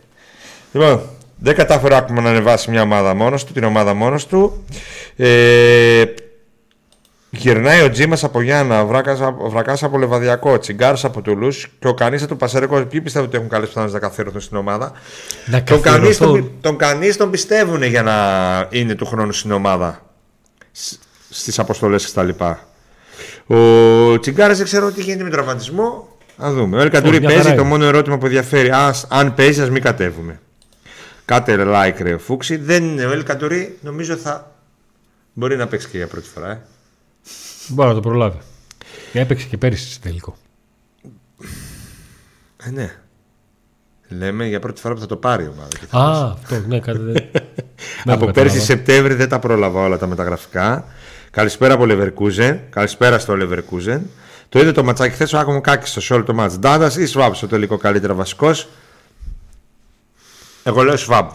Λοιπόν, 0.72 1.02
δεν 1.38 1.56
κατάφερε 1.56 1.96
ακόμα 1.96 2.22
να 2.22 2.30
ανεβάσει 2.30 2.70
μια 2.72 2.82
ομάδα 2.82 3.14
μόνος 3.14 3.46
του, 3.46 3.54
την 3.54 3.64
ομάδα 3.64 3.94
μόνος 3.94 4.28
του. 4.28 4.66
Ε, 5.16 6.04
Γυρνάει 7.32 7.82
ο 7.82 7.90
Τζίμας 7.90 8.24
από 8.24 8.42
Γιάννα, 8.42 8.82
ο 8.82 9.50
Βρακάς 9.50 9.84
από 9.84 9.98
Λεβαδιακό, 9.98 10.60
Τσιγκάρο 10.60 10.98
από 11.04 11.22
Τουλούς 11.22 11.68
και 11.80 11.88
ο 11.88 11.94
Κανής 11.94 12.22
από 12.22 12.30
το 12.30 12.36
Πασαρικό. 12.36 12.86
Ποιοι 12.86 13.02
πιστεύετε 13.02 13.28
ότι 13.30 13.38
έχουν 13.38 13.50
καλέ 13.50 13.66
πιθανότητε 13.66 14.00
να 14.00 14.08
καθιερωθούν 14.08 14.42
στην 14.42 14.58
ομάδα; 14.58 14.92
Να 15.46 15.64
Τον 15.64 15.82
Κανής 15.82 16.18
καθιερωθούν. 16.18 16.42
τον, 16.42 16.52
τον, 16.62 16.78
Κανείς 16.78 17.18
τον 17.18 17.32
πιστεύουν 17.32 17.84
για 17.84 18.04
να 18.04 18.16
είναι 18.70 18.96
του 18.96 19.06
χρόνου 19.06 19.32
στην 19.32 19.52
ομάδα; 19.52 20.02
Στις 21.30 21.60
αποστολές 21.60 22.12
κτλ. 22.12 22.30
Ο 23.48 24.20
Τσιγκάρας 24.20 24.58
δεν 24.58 24.66
ξέρω 24.66 24.92
τι 24.92 25.02
γίνεται 25.02 25.24
με 25.24 25.30
τον 25.30 25.38
τραυματισμό. 25.40 26.08
Α 26.44 26.52
δούμε. 26.52 26.78
Ο 26.78 26.82
Ελκαντούρη 26.82 27.12
Όχι, 27.16 27.20
μια 27.20 27.30
παίζει. 27.30 27.44
χαρά 27.44 27.56
Το 27.56 27.62
είναι. 27.62 27.70
μόνο 27.70 27.86
ερώτημα 27.86 28.18
που 28.18 28.26
ενδιαφέρει, 28.26 28.70
ας, 28.72 29.06
αν 29.10 29.34
παίζει, 29.34 29.62
ας 29.62 29.70
μην 29.70 29.82
κατέβουμε. 29.82 30.40
Κάτε 31.26 31.56
like 31.68 31.96
ρε 32.02 32.18
Φούξη. 32.18 32.56
Δεν 32.56 32.84
είναι. 32.84 33.06
Ο 33.06 33.12
Ελκαντούρη 33.12 33.78
νομίζω 33.82 34.16
θα 34.16 34.52
μπορεί 35.34 35.56
να 35.58 35.68
παίξει 35.68 35.88
και 35.88 35.98
για 35.98 36.08
πρώτη 36.08 36.28
φορά. 36.34 36.50
Ε. 36.52 36.62
Μπορεί 37.70 37.90
να 37.90 37.96
το 37.96 38.00
προλάβει. 38.00 38.38
Έπαιξε 39.14 39.48
και 39.48 39.58
πέρυσι 39.58 39.92
στο 39.92 40.02
τελικό. 40.02 40.36
Ε, 42.64 42.70
ναι. 42.70 42.96
Λέμε 44.08 44.46
για 44.46 44.60
πρώτη 44.60 44.82
φορά 44.82 44.94
που 44.94 45.00
θα 45.00 45.06
το 45.06 45.16
πάρει 45.16 45.44
η 45.44 45.48
ομάδα. 45.48 45.68
και 45.68 45.86
θα 45.90 46.00
Α, 46.00 46.32
αυτό, 46.32 46.68
ναι, 46.68 46.80
κάτι 46.80 47.00
δεν. 47.00 47.14
δεν 47.14 47.24
το 48.06 48.14
από 48.14 48.26
πέρσι 48.26 48.36
κατάλαβα. 48.36 48.60
Σεπτέμβρη 48.60 49.14
δεν 49.14 49.30
τα 49.30 49.40
πρόλαβα 49.40 49.82
όλα 49.82 49.98
τα 49.98 50.08
μεταγραφικά. 50.08 50.86
Καλησπέρα 51.32 51.74
από 51.74 51.86
Leverkusen. 51.88 52.60
Καλησπέρα 52.70 53.20
στο 53.20 53.34
Leverkusen. 53.40 54.00
Το 54.50 54.60
είδε 54.60 54.72
το 54.72 54.84
ματσάκι 54.84 55.14
χθες 55.14 55.34
ο 55.34 55.38
Άκομο 55.40 55.62
Κάκης 55.62 55.98
σε 56.00 56.14
όλο 56.14 56.24
το 56.24 56.34
μάτς. 56.34 56.58
Ντάντας 56.60 56.96
ή 56.96 57.06
Σβάμπ 57.06 57.34
στο 57.34 57.48
τελικό 57.48 57.78
καλύτερα 57.78 58.14
βασικός. 58.14 58.70
Εγώ 60.64 60.84
λέω 60.84 60.98
Σβάμπ. 60.98 61.30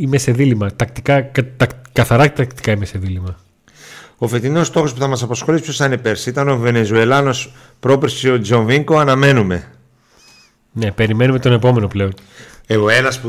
Είμαι 0.00 0.18
σε 0.18 0.32
δίλημα. 0.32 0.76
Τακτικά, 0.76 1.20
κα, 1.20 1.44
τα, 1.56 1.66
καθαρά 1.92 2.32
τακτικά 2.32 2.72
είμαι 2.72 2.84
σε 2.84 2.98
δίλημα. 2.98 3.38
Ο 4.18 4.28
φετινός 4.28 4.66
στόχος 4.66 4.92
που 4.92 5.00
θα 5.00 5.06
μας 5.06 5.22
απασχολήσει 5.22 5.62
ποιος 5.62 5.76
θα 5.76 5.84
είναι 5.84 5.96
πέρσι; 5.96 6.28
Ήταν 6.28 6.48
ο 6.48 6.56
Βενεζουελάνο 6.56 7.34
πρόπερσι 7.80 8.30
ο 8.30 8.40
Τζοβίνκο. 8.40 8.98
Αναμένουμε. 8.98 9.72
Ναι, 10.72 10.92
περιμένουμε 10.92 11.38
τον 11.38 11.52
επόμενο 11.52 11.88
πλέον. 11.88 12.14
Ε, 12.66 12.76
ο 12.76 12.88
ένας 12.88 13.20
που. 13.20 13.28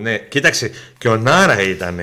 Ναι, 0.00 0.18
κοίταξε. 0.18 0.70
Και 0.98 1.08
ο 1.08 1.16
Νάρα 1.16 1.62
ήταν 1.62 1.96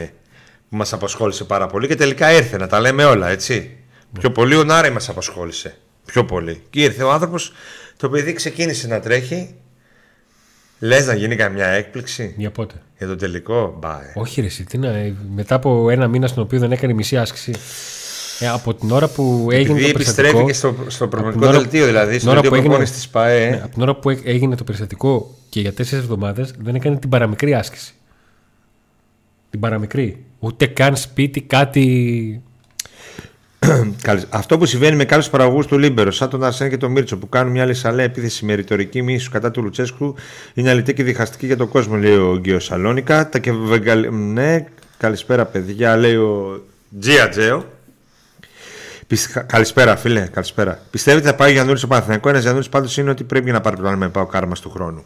που 0.70 0.76
μας 0.76 0.94
απασχόλησε 0.94 1.44
πάρα 1.44 1.68
πολύ 1.68 1.88
και 1.88 1.96
τελικά 1.96 2.32
ήρθε 2.32 2.58
να 2.58 2.68
τα 2.68 2.80
λέμε 2.80 3.04
όλα, 3.06 3.30
έτσι. 3.30 3.78
Πιο 4.20 4.32
πολύ 4.32 4.56
ο 4.56 4.64
Νάρα 4.64 4.92
μας 4.92 5.10
απασχόλησε. 5.10 5.78
Πιο 6.06 6.26
πολύ. 6.26 6.62
Και 6.70 6.82
ήρθε 6.82 7.04
ο 7.04 7.12
άνθρωπος, 7.12 7.54
το 7.98 8.10
παιδί 8.10 8.34
ξεκίνησε 8.34 8.88
να 8.88 9.00
τρέχει. 9.00 9.56
Λες 10.84 11.06
να 11.06 11.14
γίνει 11.16 11.36
καμιά 11.36 11.66
έκπληξη; 11.68 12.34
Για 12.38 12.52
πότε; 12.52 12.74
για 12.98 13.08
το 13.08 13.16
τελικό; 13.16 13.78
Μπα, 13.80 13.90
ε. 14.02 14.12
Όχι, 14.16 14.42
ρε, 14.42 14.48
εσύ, 14.48 14.64
τι 14.64 14.78
να, 14.78 14.88
ε, 14.88 15.14
μετά 15.36 15.56
από 15.56 15.90
ένα 15.90 16.08
μήνα 16.08 16.28
στον 16.28 16.44
οποίο 16.44 16.60
δεν 16.60 16.72
έκανε 16.72 16.94
μισή 16.94 17.18
άσκηση. 17.18 17.54
Ε, 18.40 18.48
από 18.48 18.74
την 18.74 18.92
ώρα 18.92 19.08
που 19.08 19.48
έγινε 19.52 19.72
Επειδή 19.80 19.92
το 19.92 20.00
επιστρέφει 20.00 20.34
περιστατικό. 20.44 20.46
και 20.48 20.54
στο, 20.54 20.92
στο 20.92 21.08
την 21.08 21.10
προπονητικό 21.10 21.48
ώρα- 21.48 21.60
δελτίο, 21.60 21.86
δηλαδή 21.86 22.12
την 22.12 22.20
στο 22.20 22.30
ώρα 22.30 22.42
δελτίο 22.42 22.50
που 22.50 22.56
έγινε- 22.56 22.70
προπόνησης 22.76 22.96
της 22.96 23.10
ΠΑΕ. 23.10 23.50
Ναι, 23.50 23.62
από 23.64 23.74
την 23.74 23.82
ώρα 23.82 23.96
που 23.96 24.10
έ- 24.10 24.22
έγινε 24.28 24.56
το 24.56 24.64
περιστατικό 24.64 25.36
και 25.50 25.60
για 25.60 25.74
τέσσερις 25.74 26.04
εβδομάδες 26.04 26.54
δεν 26.60 26.76
έκανε 26.76 26.96
την 26.98 27.10
παραμικρή 27.10 27.54
άσκηση. 27.54 27.94
Την 29.50 29.60
παραμικρή. 29.60 30.24
Ούτε 30.40 30.66
καν 30.66 30.96
σπίτι 30.96 31.42
κάτι. 31.42 32.42
Καλή- 34.02 34.26
Αυτό 34.30 34.58
που 34.58 34.66
συμβαίνει 34.66 34.96
με 34.96 35.06
κάποιους 35.06 35.30
παραγωγούς 35.30 35.66
του 35.66 35.78
Λίμπερο, 35.78 36.12
σαν 36.12 36.30
τον 36.30 36.44
Αρσέν 36.44 36.70
και 36.70 36.78
τον 36.78 36.92
Μίρτσο, 36.92 37.18
που 37.18 37.30
κάνουν 37.30 37.52
μια 37.52 37.66
λησαλέα 37.66 38.06
επίθεση 38.06 38.46
με 38.46 38.54
ρητορική 38.54 39.02
μίσους 39.02 39.30
κατά 39.30 39.52
του 39.52 39.62
Λουτσέσκου, 39.64 40.16
είναι 40.54 40.70
αλητή 40.70 40.94
και 40.94 41.04
διχαστική 41.04 41.46
για 41.46 41.58
τον 41.58 41.68
κόσμο, 41.70 41.96
λέει 41.96 42.16
ο 42.16 42.36
Γκέο 42.38 42.60
Σαλόνικα. 42.60 43.30
Τα 43.30 43.40
και 43.40 43.52
βεγγαλ- 43.52 44.10
Ναι, 44.12 44.66
καλησπέρα 44.98 45.46
παιδιά, 45.46 45.98
λέει 45.98 46.16
ο 46.16 46.64
Τζία 47.00 47.30
Τζέο. 47.30 47.66
Πισ- 49.08 49.40
Καλησπέρα, 49.46 49.96
φίλε, 49.96 50.28
καλησπέρα. 50.32 50.80
Πιστεύετε 50.92 51.28
θα 51.28 51.36
πάει 51.36 51.50
ο 51.50 51.54
Γιαννούρη 51.54 51.78
στο 51.78 51.88
Παναθηναϊκός; 51.88 52.32
Ένας 52.32 52.44
Γιαννούρη 52.44 52.70
πάντως 52.70 52.98
είναι 52.98 53.10
ότι 53.10 53.24
πρέπει 53.24 53.52
να 53.52 53.62
πάρει 53.62 53.76
πλάνο 53.78 53.98
με 53.98 54.10
πάω 54.10 54.26
κάρμα 54.26 54.54
του 54.62 54.70
χρόνου. 54.70 55.04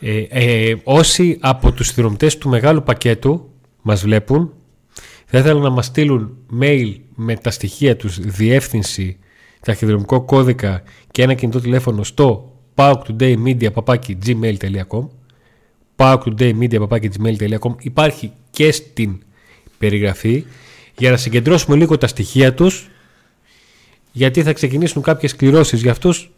Ε, 0.00 0.22
ε, 0.28 0.74
όσοι 0.84 1.38
από 1.40 1.72
τους 1.72 1.86
συνδρομητές 1.86 2.38
του 2.38 2.48
μεγάλου 2.48 2.82
πακέτου 2.82 3.50
μας 3.82 4.02
βλέπουν 4.02 4.52
θα 5.30 5.38
ήθελα 5.38 5.60
να 5.60 5.70
μας 5.70 5.86
στείλουν 5.86 6.36
mail 6.60 6.94
με 7.14 7.36
τα 7.36 7.50
στοιχεία 7.50 7.96
τους, 7.96 8.18
διεύθυνση, 8.20 9.18
ταχυδρομικό 9.60 10.20
κώδικα 10.20 10.82
και 11.10 11.22
ένα 11.22 11.34
κινητό 11.34 11.60
τηλέφωνο 11.60 12.04
στο 12.04 12.52
pauktoday.media.gmail.com 12.74 15.08
pauktoday.media.gmail.com 15.96 17.74
Υπάρχει 17.78 18.32
και 18.50 18.72
στην 18.72 19.22
περιγραφή. 19.78 20.44
Για 20.96 21.10
να 21.10 21.16
συγκεντρώσουμε 21.16 21.76
λίγο 21.76 21.98
τα 21.98 22.06
στοιχεία 22.06 22.54
τους 22.54 22.88
γιατί 24.12 24.42
θα 24.42 24.52
ξεκινήσουν 24.52 25.02
κάποιες 25.02 25.36
κληρώσεις 25.36 25.82
για 25.82 25.90
αυτούς 25.90 26.30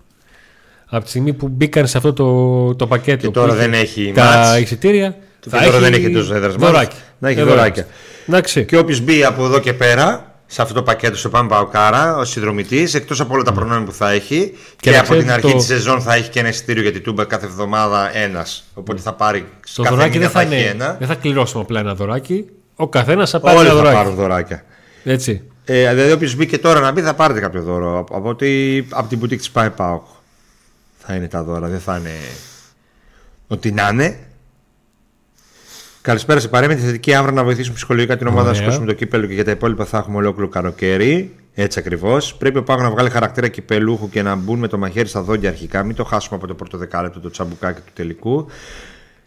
από 0.86 1.04
τη 1.04 1.10
στιγμή 1.10 1.32
που 1.32 1.48
μπήκαν 1.48 1.86
σε 1.86 1.96
αυτό 1.96 2.12
το, 2.12 2.74
το 2.74 2.86
πακέτο 2.86 3.26
Και 3.26 3.32
τώρα 3.32 3.52
που 3.52 3.58
δεν 3.58 3.72
είχε 3.72 4.02
έχει 4.02 4.12
τα 4.12 4.24
μάτς. 4.24 4.60
εισιτήρια 4.60 5.16
Και 5.40 5.50
τώρα 5.50 5.78
δεν 5.78 5.92
έχει 5.92 6.10
τους 6.10 6.30
έδρας 6.30 6.56
μάτς. 6.56 6.72
δωράκι. 6.72 6.96
Να 7.18 7.28
έχει 7.28 7.40
Εδώ 7.40 7.48
δωράκια. 7.50 7.82
είμαστε. 7.82 8.00
Εντάξει. 8.28 8.64
Και 8.64 8.76
όποιος 8.78 9.00
μπει 9.00 9.24
από 9.24 9.44
εδώ 9.44 9.58
και 9.58 9.72
πέρα 9.72 10.34
σε 10.46 10.62
αυτό 10.62 10.74
το 10.74 10.82
πακέτο 10.82 11.16
στο 11.16 11.28
Πάμε 11.28 11.48
Παοκάρα 11.48 12.16
ω 12.16 12.24
συνδρομητής, 12.24 12.94
εκτός 12.94 13.20
από 13.20 13.34
όλα 13.34 13.42
τα 13.42 13.52
προνόμια 13.52 13.84
που 13.86 13.92
θα 13.92 14.10
έχει 14.10 14.52
και, 14.76 14.90
να 14.90 14.98
από 15.00 15.06
την 15.08 15.16
ξέρετε 15.16 15.32
αρχή 15.32 15.50
το- 15.52 15.56
της 15.56 15.66
σεζόν 15.66 16.00
θα 16.00 16.14
έχει 16.14 16.28
και 16.30 16.38
ένα 16.38 16.48
εισιτήριο 16.48 16.82
για 16.82 16.92
την 16.92 17.02
Τούμπα 17.02 17.24
κάθε 17.24 17.46
εβδομάδα 17.46 18.16
ένας. 18.16 18.64
Οπότε 18.74 19.00
θα 19.00 19.12
πάρει 19.12 19.46
Το 19.74 19.82
κάθε 19.82 19.94
δωράκι 19.94 20.18
μήνα 20.18 20.30
δεν 20.30 20.40
θα, 20.42 20.48
θα 20.48 20.54
έχει 20.54 20.62
είναι, 20.62 20.70
ένα. 20.84 20.96
δεν 20.98 21.08
θα 21.08 21.14
κληρώσουμε 21.14 21.62
απλά 21.62 21.80
ένα 21.80 21.94
δωράκι. 21.94 22.44
Ο 22.76 22.88
καθένας 22.88 23.30
θα 23.30 23.40
πάρει 23.40 23.56
Όλοι 23.56 23.66
ένα 23.66 23.74
θα 23.76 23.80
δωράκι. 23.82 23.96
πάρουν 24.02 24.14
δωράκια. 24.14 24.64
Έτσι. 25.04 25.42
Ε, 25.64 25.88
δηλαδή, 25.94 26.12
όποιος 26.12 26.34
μπει 26.34 26.46
και 26.46 26.58
τώρα 26.58 26.80
να 26.80 26.90
μπει, 26.92 27.00
θα 27.00 27.14
πάρετε 27.14 27.40
κάποιο 27.40 27.62
δώρο. 27.62 27.98
Από, 27.98 28.16
από, 28.16 28.28
ότι, 28.28 28.86
από 28.90 29.08
την 29.08 29.20
boutique 29.22 29.36
της 29.38 29.50
Πάει 29.50 29.70
Πάοκ. 29.70 30.02
Θα 30.98 31.14
είναι 31.14 31.28
τα 31.28 31.42
δώρα, 31.42 31.68
δεν 31.68 31.80
θα 31.80 31.96
είναι. 31.96 32.10
Ό,τι 33.48 33.72
να 33.72 33.88
είναι. 33.92 34.18
Καλησπέρα 36.02 36.40
σε 36.40 36.48
παρέμει 36.48 36.74
τη 36.74 36.80
θετική 36.80 37.14
αύριο 37.14 37.34
να 37.34 37.44
βοηθήσουμε 37.44 37.74
ψυχολογικά 37.76 38.16
την 38.16 38.26
ομάδα 38.26 38.42
να 38.42 38.48
Ωραία. 38.50 38.60
σηκώσουμε 38.60 38.86
το 38.86 38.92
κύπελο 38.92 39.26
και 39.26 39.34
για 39.34 39.44
τα 39.44 39.50
υπόλοιπα 39.50 39.84
θα 39.84 39.98
έχουμε 39.98 40.16
ολόκληρο 40.16 40.48
καλοκαίρι. 40.48 41.34
Έτσι 41.54 41.78
ακριβώς. 41.78 42.34
Πρέπει 42.34 42.58
ο 42.58 42.62
Πάγος 42.62 42.82
να 42.82 42.90
βγάλει 42.90 43.10
χαρακτήρα 43.10 43.48
κυπελούχου 43.48 44.08
και 44.08 44.22
να 44.22 44.34
μπουν 44.34 44.58
με 44.58 44.68
το 44.68 44.78
μαχαίρι 44.78 45.08
στα 45.08 45.22
δόντια 45.22 45.48
αρχικά. 45.48 45.82
Μην 45.82 45.94
το 45.96 46.04
χάσουμε 46.04 46.36
από 46.36 46.46
το 46.46 46.54
πρώτο 46.54 46.78
δεκάλεπτο 46.78 47.20
το 47.20 47.30
τσαμπουκάκι 47.30 47.80
του 47.80 47.92
τελικού. 47.94 48.46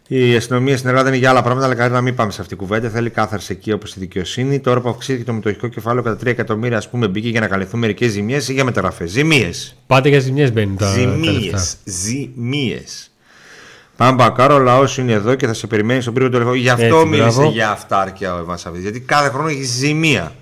Η 0.08 0.36
αστυνομία 0.36 0.76
στην 0.76 0.88
Ελλάδα 0.88 1.08
είναι 1.08 1.16
για 1.18 1.30
άλλα 1.30 1.42
πράγματα, 1.42 1.66
αλλά 1.66 1.74
καλύτερα 1.74 2.00
να 2.00 2.04
μην 2.06 2.14
πάμε 2.14 2.30
σε 2.32 2.40
αυτή 2.40 2.56
την 2.56 2.66
κουβέντα. 2.66 2.88
Θέλει 2.88 3.10
κάθαρση 3.10 3.52
εκεί 3.52 3.72
όπως 3.72 3.96
η 3.96 4.00
δικαιοσύνη. 4.00 4.60
Τώρα 4.60 4.80
που 4.80 4.88
αυξήθηκε 4.88 5.24
το 5.24 5.32
μετοχικό 5.32 5.68
κεφάλαιο 5.68 6.02
κατά 6.02 6.16
3 6.22 6.26
εκατομμύρια, 6.26 6.76
ας 6.76 6.88
πούμε, 6.88 7.08
μπήκε 7.08 7.28
για 7.28 7.40
να 7.40 7.46
καλυφθούν 7.46 7.80
μερικές 7.80 8.10
ζημιέ 8.10 8.36
ή 8.48 8.52
για 8.52 8.64
μεταγραφές. 8.64 9.10
Ζημίες. 9.10 9.76
Πάτε 9.86 10.08
για 10.08 10.18
ζημιέ 10.20 10.50
μπαίνει 10.50 10.76
τα, 10.76 10.84
τα 10.86 10.92
Ζημίες. 10.92 11.32
λεφτά. 11.42 11.64
Ζημίες. 11.84 13.10
Πάμε 13.96 14.12
μπακάρο, 14.14 14.54
ο 14.54 14.58
λαός 14.58 14.98
είναι 14.98 15.12
εδώ 15.12 15.34
και 15.34 15.46
θα 15.46 15.54
σε 15.54 15.66
περιμένει 15.66 16.00
στον 16.00 16.14
πύργο 16.14 16.28
του 16.28 16.36
ελεγχού. 16.36 16.54
Γι' 16.54 16.68
αυτό 16.68 16.84
Έτσι, 16.84 17.06
μίλησε 17.06 17.36
μπράβο. 17.36 17.50
για 17.50 17.70
αυτάρκεια 17.70 18.34
ο 18.34 18.38
Εβάν 18.38 18.58
Σαββίδη. 18.58 18.82
Γιατί 18.82 19.00
κάθε 19.00 19.28
χρόνο 19.28 19.48
έχει 19.48 19.62
ζημία. 19.62 20.32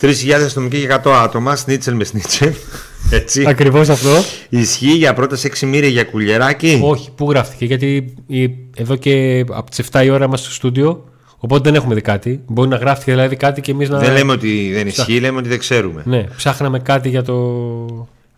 3.000 0.00 0.30
αστυνομικοί 0.44 0.80
και 0.80 0.98
100 1.04 1.10
άτομα, 1.12 1.56
σνίτσελ 1.56 1.94
με 1.94 2.04
σνίτσελ. 2.04 2.52
Έτσι. 3.10 3.44
Ακριβώς 3.48 3.88
αυτό. 3.88 4.10
Ισχύει 4.48 4.92
για 4.96 5.14
πρόταση 5.14 5.50
6 5.60 5.66
μοίρια 5.66 5.88
για 5.88 6.04
κουλιεράκι. 6.04 6.80
Όχι, 6.84 7.10
πού 7.10 7.30
γράφτηκε, 7.30 7.64
γιατί 7.64 8.14
η- 8.26 8.50
εδώ 8.76 8.96
και 8.96 9.44
από 9.50 9.70
τις 9.70 9.78
7 9.92 10.04
η 10.04 10.10
ώρα 10.10 10.24
είμαστε 10.24 10.46
στο 10.46 10.54
στούντιο. 10.54 11.04
Οπότε 11.38 11.62
δεν 11.62 11.74
έχουμε 11.74 11.94
δει 11.94 12.00
κάτι. 12.00 12.40
Μπορεί 12.46 12.68
να 12.68 12.76
γράφτηκε 12.76 13.10
δηλαδή 13.10 13.36
κάτι 13.36 13.60
και 13.60 13.70
εμείς 13.70 13.88
να. 13.88 13.98
Δεν 13.98 14.12
λέμε 14.12 14.32
ότι 14.32 14.70
δεν 14.72 14.86
ισχύει, 14.86 15.20
λέμε 15.20 15.38
ότι 15.38 15.48
δεν 15.48 15.58
ξέρουμε. 15.58 16.02
Ναι, 16.04 16.22
ψάχναμε 16.36 16.78
κάτι 16.78 17.08
για 17.08 17.22
το. 17.22 17.34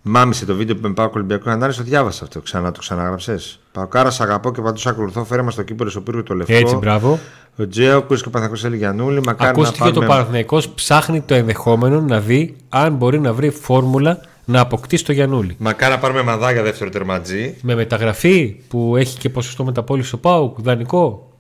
Μάμισε 0.07 0.45
το 0.45 0.55
βίντεο 0.55 0.77
που 0.77 0.89
με 0.89 0.95
πάω 0.95 1.11
Ολυμπιακό 1.15 1.51
Ανάρι, 1.51 1.75
το 1.75 1.83
διάβασα 1.83 2.25
αυτό. 2.25 2.41
Ξανά 2.41 2.73
το 2.73 2.81
ξανάγραψε. 2.81 3.39
Παοκάρα, 3.73 4.11
σ' 4.11 4.21
αγαπώ 4.21 4.53
και 4.53 4.61
παντού 4.61 4.79
σ' 4.79 4.87
ακολουθώ. 4.87 5.25
Φέρε 5.25 5.43
μας 5.43 5.55
το 5.55 5.63
κύπελο 5.63 5.91
στο 5.91 6.01
πύργο 6.01 6.23
το 6.23 6.35
λευκό. 6.35 6.55
Έτσι, 6.55 6.75
μπράβο. 6.77 7.19
Ο 7.57 7.67
Τζέο, 7.69 7.99
ακούσει 7.99 8.23
και 8.23 8.29
ο 8.29 8.31
Παναθηναϊκός 8.31 8.65
έλεγε 8.65 8.83
Γιαννούλη. 8.83 9.21
Μακάρι 9.25 9.51
Ακούστηκε 9.51 9.83
να 9.83 9.87
ότι 9.89 9.97
ο 9.97 10.01
πάρουμε... 10.01 10.17
Παναθηναϊκός 10.17 10.69
ψάχνει 10.69 11.21
το 11.21 11.35
ενδεχόμενο 11.35 12.01
να 12.01 12.21
δει 12.21 12.57
αν 12.69 12.95
μπορεί 12.95 13.21
να 13.21 13.33
βρει 13.33 13.51
φόρμουλα 13.51 14.21
να 14.45 14.61
αποκτήσει 14.61 15.05
το 15.05 15.13
Γιανούλη. 15.13 15.57
Μακάρι 15.59 15.93
να 15.93 15.99
πάρουμε 15.99 16.23
μαδάκια 16.23 16.63
δεύτερο 16.63 16.91
τερματζή. 16.91 17.55
Με 17.63 17.75
μεταγραφή 17.75 18.57
που 18.69 18.97
έχει 18.97 19.19
και 19.19 19.29
ποσοστό 19.31 19.65
μεταπόληση 19.65 20.09
στο 20.09 20.17
ΠΑΟΚ, 20.17 20.61
δανεικό. 20.61 21.33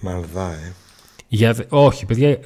Μαλδά, 0.00 0.50
ε. 0.50 0.72
Για, 1.28 1.52
δε- 1.52 1.64
όχι, 1.68 2.06
παιδιά, 2.06 2.28
ε, 2.28 2.38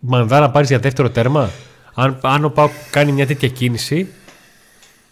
μανδά 0.00 0.40
να 0.40 0.50
πάρεις 0.50 0.68
για 0.68 0.78
δεύτερο 0.78 1.10
τέρμα. 1.10 1.50
Αν, 1.94 2.18
αν 2.22 2.44
ο 2.44 2.48
ΠΑΟΚ 2.48 2.70
κάνει 2.90 3.12
μια 3.12 3.26
τέτοια 3.26 3.48
κίνηση, 3.48 4.08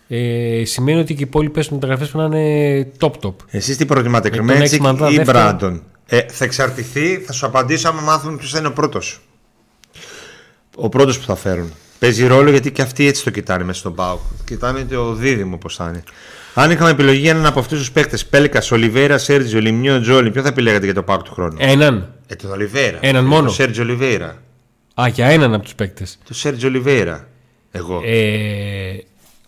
ε, 0.08 0.62
σημαίνει 0.64 1.00
ότι 1.00 1.14
και 1.14 1.20
οι 1.22 1.26
υπόλοιπες 1.28 1.68
μεταγραφές 1.68 2.08
πρέπει 2.08 2.28
να 2.28 2.38
είναι 2.38 2.86
top-top. 3.00 3.34
Εσείς 3.50 3.76
τι 3.76 3.86
προτιμάτε, 3.86 4.30
Με 4.30 4.36
τον 4.36 4.46
Κρυμέντσικ 4.46 4.72
έξι 4.72 4.80
μανδά 4.80 5.10
ή 5.10 5.16
δεύτερο. 5.16 5.38
Μπράντον; 5.38 5.82
Ε, 6.06 6.20
θα 6.28 6.44
εξαρτηθεί, 6.44 7.16
θα 7.26 7.32
σου 7.32 7.46
απαντήσω 7.46 7.88
άμα 7.88 8.00
μάθουμε 8.00 8.36
ποιος 8.36 8.50
θα 8.50 8.58
είναι 8.58 8.68
ο 8.68 8.72
πρώτος. 8.72 9.20
Ο 10.76 10.88
πρώτος 10.88 11.18
που 11.18 11.24
θα 11.24 11.34
φέρουν. 11.36 11.72
Παίζει 11.98 12.26
ρόλο 12.26 12.50
γιατί 12.50 12.72
και 12.72 12.82
αυτοί 12.82 13.06
έτσι 13.06 13.24
το 13.24 13.30
κοιτάνε 13.30 13.64
μέσα 13.64 13.78
στον 13.78 13.94
Πάοκ. 13.94 14.20
Κοιτάνε 14.44 14.84
το 14.84 15.12
δίδυμο 15.12 15.56
πώς 15.56 15.76
θα 15.76 15.88
είναι. 15.88 16.02
Αν 16.54 16.70
είχαμε 16.70 16.90
επιλογή 16.90 17.18
για 17.18 17.30
έναν 17.30 17.46
από 17.46 17.60
αυτούς 17.60 17.78
τους 17.78 17.90
παίκτες, 17.92 18.26
Πέλκα, 18.26 18.62
Ολιβέρα, 18.72 19.18
Σέρτζιο, 19.18 19.60
Λιμιό, 19.60 20.00
Τζόλι, 20.00 20.30
ποιο 20.30 20.42
θα 20.42 20.48
επιλέγατε 20.48 20.84
για 20.84 20.94
το 20.94 21.02
Πάοκ 21.02 21.22
του 21.22 21.32
χρόνου; 21.32 21.56
Έναν. 21.60 22.12
Ε, 22.26 22.34
τον 22.34 22.50
Ολιβέρα. 22.50 22.98
Έναν 23.00 23.24
Ε, 23.24 23.28
μόνο. 23.28 23.46
Το 23.46 23.52
Σέρτζιο 23.52 23.82
Ολιβέρα. 23.82 24.42
Α, 24.94 25.08
για 25.08 25.26
έναν 25.26 25.54
από 25.54 25.62
τους 25.62 25.74
παίκτες. 25.74 26.18
Το 26.28 26.34
Σέρτζιο 26.34 26.68
Ολιβέρα. 26.68 27.28
Εγώ. 27.70 28.00
Ε, 28.04 28.96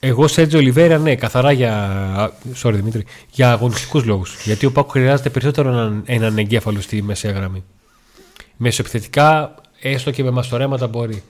εγώ, 0.00 0.26
Σέρτζο 0.28 0.58
Ολιβέρα, 0.58 0.98
ναι, 0.98 1.16
καθαρά 1.16 1.52
για. 1.52 2.32
Sorry, 2.62 2.72
Δημήτρη. 2.72 3.04
Για 3.30 3.50
αγωνιστικούς 3.50 4.04
λόγους. 4.04 4.42
Γιατί 4.44 4.66
ο 4.66 4.72
Πάκου 4.72 4.90
χρειάζεται 4.90 5.30
περισσότερο 5.30 5.68
έναν, 5.68 6.02
έναν 6.06 6.38
εγκέφαλο 6.38 6.80
στη 6.80 7.02
μεσαία 7.02 7.32
γραμμή. 7.32 7.64
Μεσοεπιθετικά, 8.56 9.54
έστω 9.80 10.10
και 10.10 10.22
με 10.22 10.30
μαστορέματα 10.30 10.86
μπορεί. 10.86 11.22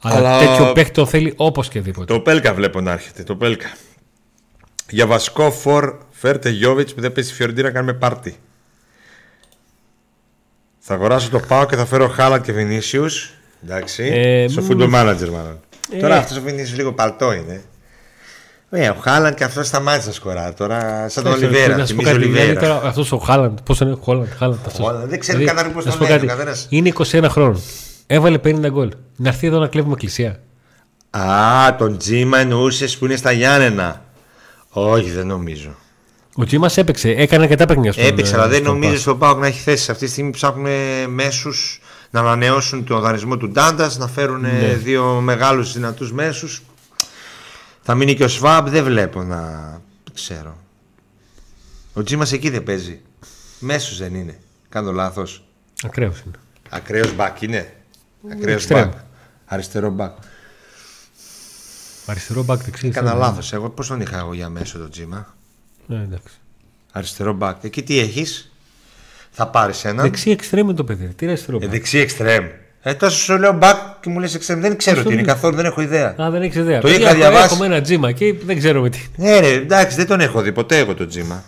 Αλλά, 0.00 0.16
Αλλά- 0.16 0.38
τέτοιο 0.38 0.72
παίκτη 0.72 0.92
τον 0.92 1.06
θέλει 1.06 1.32
όπως 1.36 1.68
και 1.68 1.80
δίποτε. 1.80 2.12
Το 2.12 2.20
Πέλκα 2.20 2.54
βλέπω 2.54 2.80
να 2.80 2.92
έρχεται. 2.92 3.22
Το 3.22 3.36
Πέλκα. 3.36 3.76
Για 4.90 5.06
βασικό 5.06 5.50
φορ 5.50 5.94
φέρτε 6.10 6.50
Γιώβιτς 6.50 6.94
που 6.94 7.00
δεν 7.00 7.12
παίζει 7.12 7.28
στη 7.28 7.38
Φιωρντίνα 7.38 7.66
να 7.66 7.74
κάνουμε 7.74 7.92
πάρτι. 7.92 8.36
Θα 10.78 10.94
αγοράσω 10.94 11.30
το 11.30 11.38
Πάο 11.38 11.66
και 11.66 11.76
θα 11.76 11.84
φέρω 11.86 12.08
Χάλαντ 12.08 12.44
και 12.44 12.52
Βινίσιους. 12.52 13.32
Εντάξει. 13.64 14.02
Ε, 14.14 14.48
στο 14.48 14.62
μ. 14.62 14.66
football 14.70 14.94
manager 14.94 15.28
μάλλον. 15.28 15.60
Ε. 15.92 15.98
Τώρα 16.00 16.16
αυτός 16.16 16.36
ο 16.36 16.40
Βινίσιους 16.42 16.76
λίγο 16.76 16.92
παλτό 16.92 17.32
είναι. 17.32 17.62
Ε, 18.74 18.88
ο 18.88 18.94
Χάλαντ 19.00 19.34
και 19.34 19.44
αυτός 19.44 19.66
σταμάτησε 19.66 20.06
να 20.08 20.12
σκορά. 20.14 20.52
Τώρα 20.54 21.08
σαν 21.08 21.24
τον 21.24 21.32
Ολιβέρα. 21.32 21.76
Να 21.76 21.86
σου 21.86 21.94
πω 21.94 22.02
Θυμίζει 22.02 22.18
κάτι. 22.18 22.28
Δηλαδή, 22.32 22.48
Ολιβέρα. 22.48 22.74
τώρα 22.74 22.88
αυτός 22.88 23.12
ο 23.12 23.16
Χάλαντ, 23.18 23.58
πώς 23.64 23.80
είναι 23.80 23.92
ο 23.92 23.96
Χόλαντ, 24.02 24.26
Χάλαντ 24.38 24.58
αυτός. 24.66 24.86
Χόλαντ, 24.86 25.08
δεν 25.08 25.18
ξέρω 25.20 25.38
Δηλαδή, 25.38 25.56
καταρχήν 25.56 25.74
πώς 25.76 25.84
να 25.84 25.90
τον 25.90 26.00
σου 26.00 26.06
πω 26.06 26.12
λένε 26.14 26.26
κάτι. 26.26 26.32
ο 26.32 26.36
καθένας. 26.36 26.66
Είναι 26.70 26.88
21 26.88 27.24
χρόνων. 27.28 27.62
Έβαλε 28.06 28.38
50 28.44 28.68
γκολ. 28.70 28.90
Να 29.16 29.28
έρθει 29.28 29.46
εδώ 29.46 29.58
να 29.58 29.66
κλέβουμε 29.66 29.92
εκκλησία. 29.92 30.40
Α, 31.10 31.74
τον 31.78 31.98
Τζίμα 31.98 32.38
εννοούσες 32.38 32.98
που 32.98 33.04
είναι 33.04 33.16
στα 33.16 33.32
Γιάννενα. 33.32 34.02
Όχι, 34.68 35.10
δεν 35.10 35.26
νομίζω. 35.26 35.74
Ο 36.36 36.44
Τζίμας 36.44 36.76
έπαιξε, 36.76 37.08
έκανε 37.10 37.42
αρκετά 37.42 37.64
παιχνίδια 37.66 37.92
στον 37.92 38.04
Έπαιξε, 38.06 38.34
αλλά 38.34 38.44
ε, 38.44 38.48
δεν 38.48 38.60
στον 38.60 38.72
νομίζω 38.74 38.92
Πας. 38.92 39.00
στον 39.00 39.18
Πάοκ 39.18 39.38
να 39.38 39.46
έχει 39.46 39.60
θέση. 39.60 39.90
Αυτή 39.90 40.04
τη 40.04 40.10
στιγμή 40.10 40.30
ψάχνουν 40.30 40.66
μέσους 41.08 41.80
να 42.10 42.20
ανανεώσουν 42.20 42.84
τον 42.84 43.00
δανεισμό 43.00 43.36
του 43.36 43.48
Ντάντας, 43.50 43.98
να 43.98 44.08
φέρουν 44.08 44.40
Ναι. 44.40 44.78
δύο 44.82 45.04
μεγάλους 45.04 45.72
δυνατούς 45.72 46.12
μέσους. 46.12 46.62
Θα 47.82 47.94
μείνει 47.94 48.14
και 48.14 48.24
ο 48.24 48.28
Σβάμπ, 48.28 48.68
δεν 48.68 48.84
βλέπω 48.84 49.22
να. 49.22 49.40
Δεν 50.04 50.14
ξέρω. 50.14 50.56
Ο 51.92 52.02
Τζίμας 52.02 52.32
εκεί 52.32 52.50
δεν 52.50 52.62
παίζει. 52.62 53.00
Μέσος 53.58 53.98
δεν 53.98 54.14
είναι. 54.14 54.38
Κάνω 54.68 54.92
λάθος. 54.92 55.44
Ακραίος 55.82 56.20
είναι. 56.26 56.36
Ακραίος 56.68 57.14
μπακ 57.14 57.42
είναι. 57.42 57.72
Ακραίος 58.32 58.62
εξτρέμ. 58.62 58.88
μπακ. 58.88 58.98
Αριστερό 59.44 59.90
μπακ. 59.90 60.16
Αριστερό 62.06 62.42
μπακ 62.42 62.62
δεξί. 62.62 62.88
Κάνα 62.88 63.10
αριστερό. 63.10 63.30
λάθος. 63.30 63.52
Εγώ 63.52 63.70
πώς 63.70 63.86
τον 63.86 64.00
είχα 64.00 64.18
εγώ 64.18 64.34
για 64.34 64.48
μέσο 64.48 64.78
τον 64.78 64.90
Τζίμα; 64.90 65.34
Ναι, 65.86 65.96
εντάξει. 66.02 66.34
Αριστερό 66.92 67.32
μπακ. 67.32 67.64
Εκεί 67.64 67.82
τι 67.82 67.98
έχεις; 67.98 68.52
Θα 69.30 69.48
πάρεις 69.48 69.84
έναν. 69.84 70.04
Δεξί 70.04 70.30
εξτρέμ 70.30 70.64
είναι 70.66 70.76
το 70.76 70.84
παιδί. 70.84 71.06
Τι 71.06 71.24
είναι 71.24 71.32
αριστερό 71.32 71.56
Ε, 71.56 71.60
μπακ. 71.60 71.70
δεξί 71.70 71.98
εξτρέμ. 71.98 72.46
Ε, 72.84 72.94
τόσο 72.94 73.16
σου 73.18 73.38
λέω 73.38 73.52
μπακ 73.52 73.76
και 74.00 74.10
μου 74.10 74.18
λες 74.20 74.34
εξτρέμ. 74.34 74.60
Δεν 74.60 74.76
ξέρω 74.76 74.96
Πώς 74.96 75.04
τι 75.04 75.08
το 75.10 75.14
είναι 75.18 75.24
λέω. 75.26 75.34
καθόλου, 75.34 75.56
δεν 75.56 75.64
έχω 75.64 75.80
ιδέα. 75.80 76.14
Α, 76.22 76.30
δεν 76.30 76.42
έχεις 76.42 76.56
ιδέα. 76.56 76.80
Το 76.80 76.86
Παιδιά, 76.88 77.00
είχα 77.00 77.08
έχω- 77.08 77.18
διαβάσει. 77.18 77.44
Έχουμε 77.44 77.66
ένα 77.66 77.80
τζίμα 77.80 78.12
και 78.12 78.34
δεν 78.44 78.58
ξέρουμε 78.58 78.88
τι. 78.90 78.98
Ναι, 79.16 79.38
ρε, 79.40 79.48
εντάξει, 79.52 79.96
δεν 79.96 80.06
τον 80.06 80.20
έχω 80.20 80.40
δει 80.40 80.52
ποτέ 80.52 80.78
εγώ 80.78 80.94
τον 80.94 81.08
Τζίμα. 81.08 81.42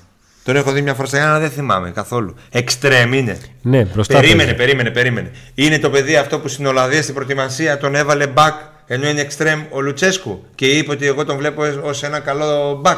Τον 0.44 0.56
έχω 0.56 0.72
δει 0.72 0.82
μια 0.82 0.94
φορά 0.94 1.28
αλλά 1.28 1.38
δεν 1.38 1.50
θυμάμαι 1.50 1.90
καθόλου. 1.90 2.34
Εξτρέμ 2.50 3.12
είναι. 3.12 3.36
Ναι, 3.62 3.84
μπροστά. 3.84 4.14
Περίμενε, 4.14 4.42
παίζει. 4.42 4.54
περίμενε, 4.56 4.90
περίμενε. 4.90 5.30
Είναι 5.54 5.78
το 5.78 5.90
παιδί 5.90 6.16
αυτό 6.16 6.38
που 6.38 6.48
στην 6.48 6.66
Ολλανδία 6.66 7.02
στην 7.02 7.14
προετοιμασία 7.14 7.78
τον 7.78 7.94
έβαλε 7.94 8.26
back 8.34 8.52
ενώ 8.86 9.08
είναι 9.08 9.20
εξτρέμ 9.20 9.60
ο 9.70 9.80
Λουτσέσκου 9.80 10.44
και 10.54 10.66
είπε 10.66 10.92
ότι 10.92 11.06
εγώ 11.06 11.24
τον 11.24 11.36
βλέπω 11.36 11.62
ω 11.62 11.90
ένα 12.02 12.18
καλό 12.18 12.80
back. 12.84 12.96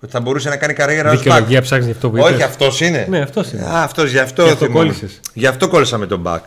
Ότι 0.00 0.12
θα 0.12 0.20
μπορούσε 0.20 0.48
να 0.48 0.56
κάνει 0.56 0.72
καριέρα 0.72 1.10
ως 1.10 1.14
back. 1.16 1.22
Δικαιολογία 1.22 1.62
ψάχνεις 1.62 1.90
αυτό 1.94 2.10
που 2.10 2.16
Όχι, 2.20 2.32
είπες. 2.32 2.44
αυτός 2.44 2.80
είναι. 2.80 3.06
Ναι, 3.10 3.20
αυτός 3.20 3.52
είναι. 3.52 3.62
Α, 3.64 3.82
αυτός, 3.82 4.10
γι' 4.10 4.18
αυτό, 4.18 4.42
Γι' 4.44 4.50
αυτό 4.50 4.64
θυμόμαι. 4.64 4.84
κόλλησες. 4.84 5.20
Γι' 5.32 5.46
αυτό 5.46 5.68
κόλλησα 5.68 5.98
με 5.98 6.06
τον 6.06 6.22
back. 6.26 6.40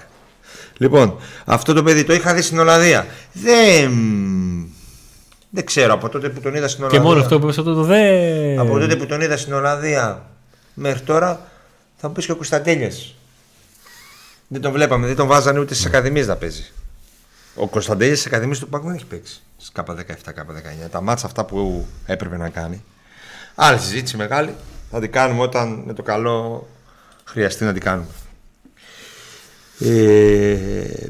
Λοιπόν, 0.78 1.18
αυτό 1.46 1.74
το 1.74 1.84
παιδί 1.84 2.04
το 2.04 2.14
είχα 2.14 2.34
δει 2.34 2.42
στην 2.42 2.60
Ολλανδία. 2.60 3.08
Δεν. 3.34 3.92
Δεν 5.50 5.66
ξέρω 5.66 5.94
από 5.94 6.10
τότε 6.10 6.30
που 6.30 6.40
τον 6.40 6.56
είδα 6.56 6.68
στην 6.68 6.80
Και 6.80 6.86
Ολλανδία. 6.86 7.10
μόνο 7.10 7.22
αυτό 7.22 7.40
που 7.40 7.46
είπες 7.46 7.58
αυτό 7.58 7.74
το 7.74 7.84
δε. 7.84 8.58
Από 8.60 8.80
τότε 8.80 8.96
που 8.96 9.06
τον 9.06 9.22
είδα 9.22 9.38
στην 9.38 9.54
Ολλανδία 9.54 10.26
μέχρι 10.74 11.02
τώρα 11.02 11.42
θα 11.98 12.08
μου 12.08 12.14
πεις 12.14 12.26
και 12.26 12.32
ο 12.32 12.36
Κωνσταντέλια. 12.36 12.92
Δεν 14.48 14.62
τον 14.62 14.72
βλέπαμε, 14.72 15.08
δεν 15.08 15.16
τον 15.16 15.28
βάζανε 15.28 15.60
ούτε 15.60 15.74
στις 15.74 15.86
ακαδημίες 15.86 16.28
να 16.28 16.36
παίζει. 16.36 16.72
Ο 17.56 17.68
Κωνσταντέλια 17.68 18.16
στις 18.16 18.28
ακαδημίες 18.28 18.60
του 18.60 18.70
Παγκού 18.70 18.86
δεν 18.88 18.96
έχει 18.96 19.06
παίξει. 19.06 19.42
Στις 19.58 19.72
K17, 19.76 20.32
K19. 20.34 20.90
Τα 20.92 21.02
μάτσα 21.02 21.26
αυτά 21.26 21.46
που 21.46 21.86
έπρεπε 22.06 22.38
να 22.38 22.50
κάνει. 22.50 22.84
Άλλη 23.56 23.80
συζήτηση 23.80 24.18
μεγάλη. 24.18 24.56
Θα 24.92 25.00
την 25.00 25.12
κάνουμε 25.12 25.42
όταν 25.42 25.84
με 25.86 25.94
το 25.94 26.02
καλό 26.04 26.68
χρειαστεί 27.24 27.64
να 27.64 27.74
την 27.74 27.82
κάνουμε. 27.82 28.08
Ε, 29.80 30.56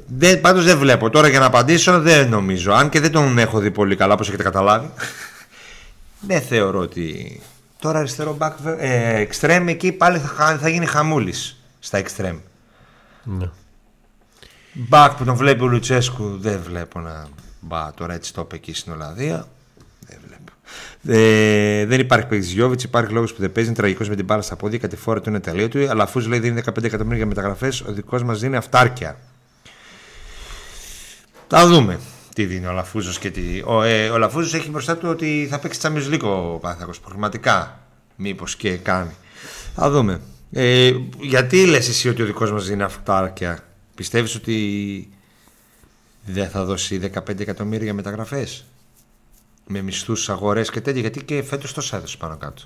δεν, 0.08 0.42
πάντως 0.42 0.66
δεν 0.66 0.78
βλέπω. 0.78 1.10
Τώρα 1.10 1.28
για 1.28 1.40
να 1.40 1.46
απαντήσω 1.46 2.02
δεν 2.02 2.30
νομίζω. 2.30 2.72
Αν 2.74 2.90
και 2.90 3.00
δεν 3.00 3.12
τον 3.12 3.38
έχω 3.38 3.60
δει 3.60 3.72
πολύ 3.72 3.96
καλά 3.96 4.14
όπως 4.14 4.28
έχετε 4.28 4.44
καταλάβει. 4.44 4.90
δεν 6.20 6.42
θεωρώ 6.42 6.80
ότι... 6.80 7.40
Τώρα 7.80 8.00
αριστερό 8.00 8.38
back 8.40 8.52
ε, 8.78 9.26
extreme 9.28 9.66
εκεί 9.68 9.92
πάλι 9.92 10.18
θα, 10.20 10.28
χα- 10.28 10.58
θα 10.58 10.70
γίνει 10.70 10.86
χαμούλης 10.86 11.60
στα 11.80 12.02
extreme. 12.02 12.38
Ναι. 13.24 13.50
Back 14.90 15.10
που 15.18 15.24
τον 15.24 15.36
βλέπει 15.36 15.64
ο 15.64 15.68
Λουτσέσκου 15.68 16.38
δεν 16.40 16.60
βλέπω 16.64 17.00
να 17.00 17.28
μπα 17.60 17.94
τώρα 17.94 18.14
έτσι 18.14 18.34
το 18.34 18.42
είπε 18.42 18.56
εκεί 18.56 18.74
στην 18.74 18.92
Ολλανδία. 18.94 19.48
Δεν 21.02 21.16
βλέπω. 21.16 21.30
Ε, 21.30 21.86
δεν 21.86 22.00
υπάρχει 22.00 22.28
παίκτης 22.28 22.52
Γιώβιτς, 22.52 22.84
υπάρχει 22.84 23.14
λόγος 23.14 23.34
που 23.34 23.42
δεν 23.42 23.52
παίζει. 23.52 23.70
Είναι 23.70 23.78
τραγικός 23.78 24.10
με 24.10 24.16
την 24.16 24.26
μπάλα 24.26 24.42
στα 24.42 24.56
πόδια. 24.56 24.78
Κάτι 24.78 24.96
φόρα 24.96 25.22
του 25.22 25.30
είναι 25.30 25.40
τελείο 25.40 25.68
του. 25.68 25.90
Αλλά 25.90 26.04
αφού 26.04 26.20
λέει 26.20 26.40
δίνει 26.40 26.62
15 26.66 26.84
εκατομμύρια 26.84 27.18
για 27.18 27.26
μεταγραφές, 27.26 27.82
ο 27.82 27.92
δικός 27.92 28.24
μας 28.24 28.40
δίνει 28.40 28.56
αυτάρκεια. 28.56 29.20
Θα 31.48 31.68
δούμε 31.68 32.00
τι 32.34 32.46
δίνει 32.46 32.66
ο 32.66 32.72
Λαφούζος 32.72 33.20
και 33.20 33.30
τι. 33.30 33.62
Ο, 33.66 33.82
ε, 33.82 34.10
ο 34.10 34.18
Λαφούζος 34.18 34.54
έχει 34.54 34.70
μπροστά 34.70 34.98
του 34.98 35.10
ότι 35.10 35.48
θα 35.50 35.60
παίξει 35.60 35.80
Champions 35.84 36.14
League 36.14 36.24
ο 36.24 36.58
Πάθακος 36.58 37.00
προγραμματικά. 37.00 37.80
Μήπως 38.16 38.56
και 38.56 38.78
κάνει. 38.78 39.16
Θα 39.76 39.90
δούμε. 39.90 40.22
Ε, 40.52 40.92
γιατί 41.20 41.66
λες 41.66 41.90
εσύ 41.90 42.10
ότι 42.10 42.22
ο 42.22 42.26
δικός 42.26 42.52
μας 42.52 42.68
δίνει 42.68 42.84
αυτάρκεια, 42.84 43.64
Πιστεύεις 43.98 44.36
ότι 44.36 45.10
δεν 46.26 46.50
θα 46.50 46.66
δώσει 46.66 47.12
15 47.14 47.40
εκατομμύρια 47.40 47.84
για 47.84 47.94
μεταγραφές; 47.94 48.66
Με 49.68 49.82
μισθούς, 49.82 50.30
αγορές 50.30 50.70
και 50.70 50.82
τέτοια. 50.82 51.02
Γιατί 51.02 51.24
και 51.24 51.44
φέτος 51.44 51.74
τόσα 51.74 51.98
έδωσε 51.98 52.18
πάνω 52.18 52.38
κάτω. 52.38 52.62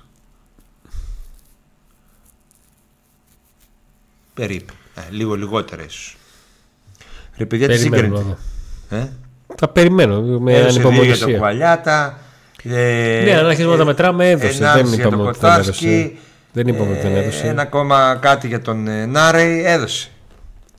Περίπου. 4.34 4.72
Ε, 4.94 5.00
λίγο 5.10 5.34
λιγότερα 5.34 5.82
ίσως. 5.84 6.16
Ρε 7.36 7.46
παιδιά, 7.46 7.68
τι 7.68 7.88
Περιμένω 7.88 8.08
να 8.08 8.16
συγκρίνεται. 8.16 8.38
δω. 8.90 8.96
Ε; 8.96 9.08
Θα 9.56 9.68
περιμένω 9.68 10.20
με 10.22 10.52
Έδωσε 10.52 10.70
δύο 10.70 10.80
για 10.80 10.82
το 10.82 10.88
ανυπομονησία. 10.88 11.26
κουβαλιάτα. 11.34 12.18
Ε, 12.64 13.22
Ναι, 13.24 13.34
αν 13.34 13.46
αρχίσουμε 13.46 13.72
να 13.72 13.78
τα 13.78 13.84
μετράμε, 13.84 14.30
έδωσε. 14.30 14.56
ενάμιση 14.64 14.84
Δεν 14.84 14.94
για 14.94 15.02
τον 15.04 15.12
είπαμε 15.12 15.28
ότι 15.28 15.38
δεν 15.38 15.50
Κοτάρσκι, 15.50 15.86
έδωσε. 15.88 16.12
Δεν 16.52 16.66
είπαμε 16.66 16.90
ότι 16.92 17.00
δεν 17.00 17.14
ε, 17.16 17.18
έδωσε. 17.18 17.46
Ένα 17.46 17.62
ακόμα 17.62 18.18
κάτι 18.20 18.46
για 18.46 18.60
τον 18.60 18.88
ε, 18.88 19.06
Νάρεϊ 19.06 19.62
έδωσε. 19.64 20.10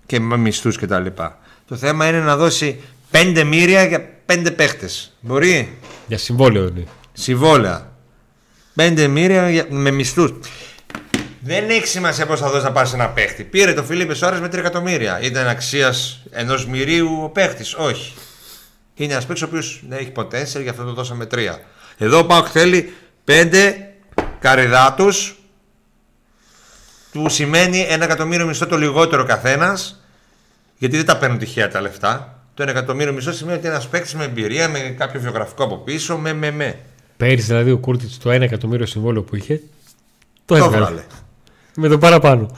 Και 0.06 0.20
με 0.20 0.38
μισθούς 0.38 0.78
και 0.78 0.88
τα 0.88 1.00
λοιπά. 1.00 1.38
Το 1.68 1.76
θέμα 1.76 2.08
είναι 2.08 2.20
να 2.20 2.36
δώσει 2.38 2.82
5 3.12 3.44
μοίρια 3.46 3.84
για 3.84 4.10
5 4.34 4.52
παίχτες. 4.56 5.13
Μπορεί; 5.19 5.78
Για 6.08 6.17
συμβόλαιο 6.17 6.67
είναι. 6.67 6.84
Συμβόλαια. 7.13 7.91
5 8.76 9.08
μοίρια 9.08 9.50
για- 9.50 9.65
με 9.69 9.91
μισθούς. 9.91 10.32
Δεν 11.39 11.69
έχει 11.69 11.88
σημασία 11.88 12.26
πώς 12.26 12.39
θα 12.39 12.48
δώσεις 12.50 12.63
να 12.63 12.72
πάρεις 12.72 12.93
ένα 12.93 13.10
παίχτη. 13.10 13.43
Πήρε 13.43 13.74
το 13.74 13.84
Φιλίππε 13.84 14.13
Σόρε 14.13 14.39
με 14.39 14.48
3 14.48 14.60
εκατομμύρια. 14.60 15.19
Ήταν 15.22 15.48
αξίας 15.48 16.24
ενός 16.32 16.65
μυρίου 16.67 17.19
ο 17.24 17.30
παίχτης. 17.30 17.74
Όχι. 17.74 18.13
Είναι 18.96 19.12
ένας 19.13 19.26
παίκτης 19.26 19.43
ο 19.43 19.46
οποίος 19.46 19.84
δεν 19.89 19.98
έχει 20.00 20.12
potential, 20.15 20.62
γι' 20.62 20.69
αυτό 20.69 20.84
το 20.84 20.93
δώσαμε 20.93 21.26
3. 21.26 21.60
Εδώ 21.98 22.17
ο 22.17 22.26
Πάοκ 22.26 22.48
θέλει 22.52 22.93
5 23.26 23.93
καριδάτου 24.39 25.08
που 27.12 27.30
σημαίνει 27.30 27.86
ένα 27.89 28.04
εκατομμύριο 28.04 28.46
μισθό 28.46 28.65
το 28.65 28.78
λιγότερο 28.78 29.26
καθένας. 29.26 30.04
Γιατί 30.78 30.96
δεν 30.96 31.06
τα 31.06 31.17
παίρνουν 31.17 31.38
τυχαία 31.38 31.67
τα 31.69 31.82
λεφτά. 31.82 32.42
Το 32.54 32.63
1 32.63 32.68
εκατομμύριο 32.68 33.13
μισθό 33.13 33.32
σημαίνει 33.32 33.58
ότι 33.58 33.68
ένας 33.68 33.88
παίκτης 33.88 34.13
με 34.16 34.24
εμπειρία, 34.24 34.70
με 34.70 34.80
κάποιο 34.80 35.20
βιογραφικό 35.20 35.63
από 35.63 35.78
πίσω, 35.78 36.18
με 36.18 36.34
με 36.34 36.52
με. 36.52 36.80
Πέρυσι 37.18 37.46
δηλαδή 37.48 37.72
ο 37.72 37.78
Κούρτιτς 37.78 38.18
το 38.18 38.30
1 38.30 38.42
εκατομμύριο 38.42 38.86
συμβόλαιο 38.86 39.22
που 39.24 39.36
είχε. 39.36 39.62
Το 40.46 40.56
Το 40.56 40.56
έβγαλε. 40.56 40.86
βγάλε. 40.86 41.04
Με 41.76 41.88
το 41.88 41.98
παραπάνω. 41.98 42.58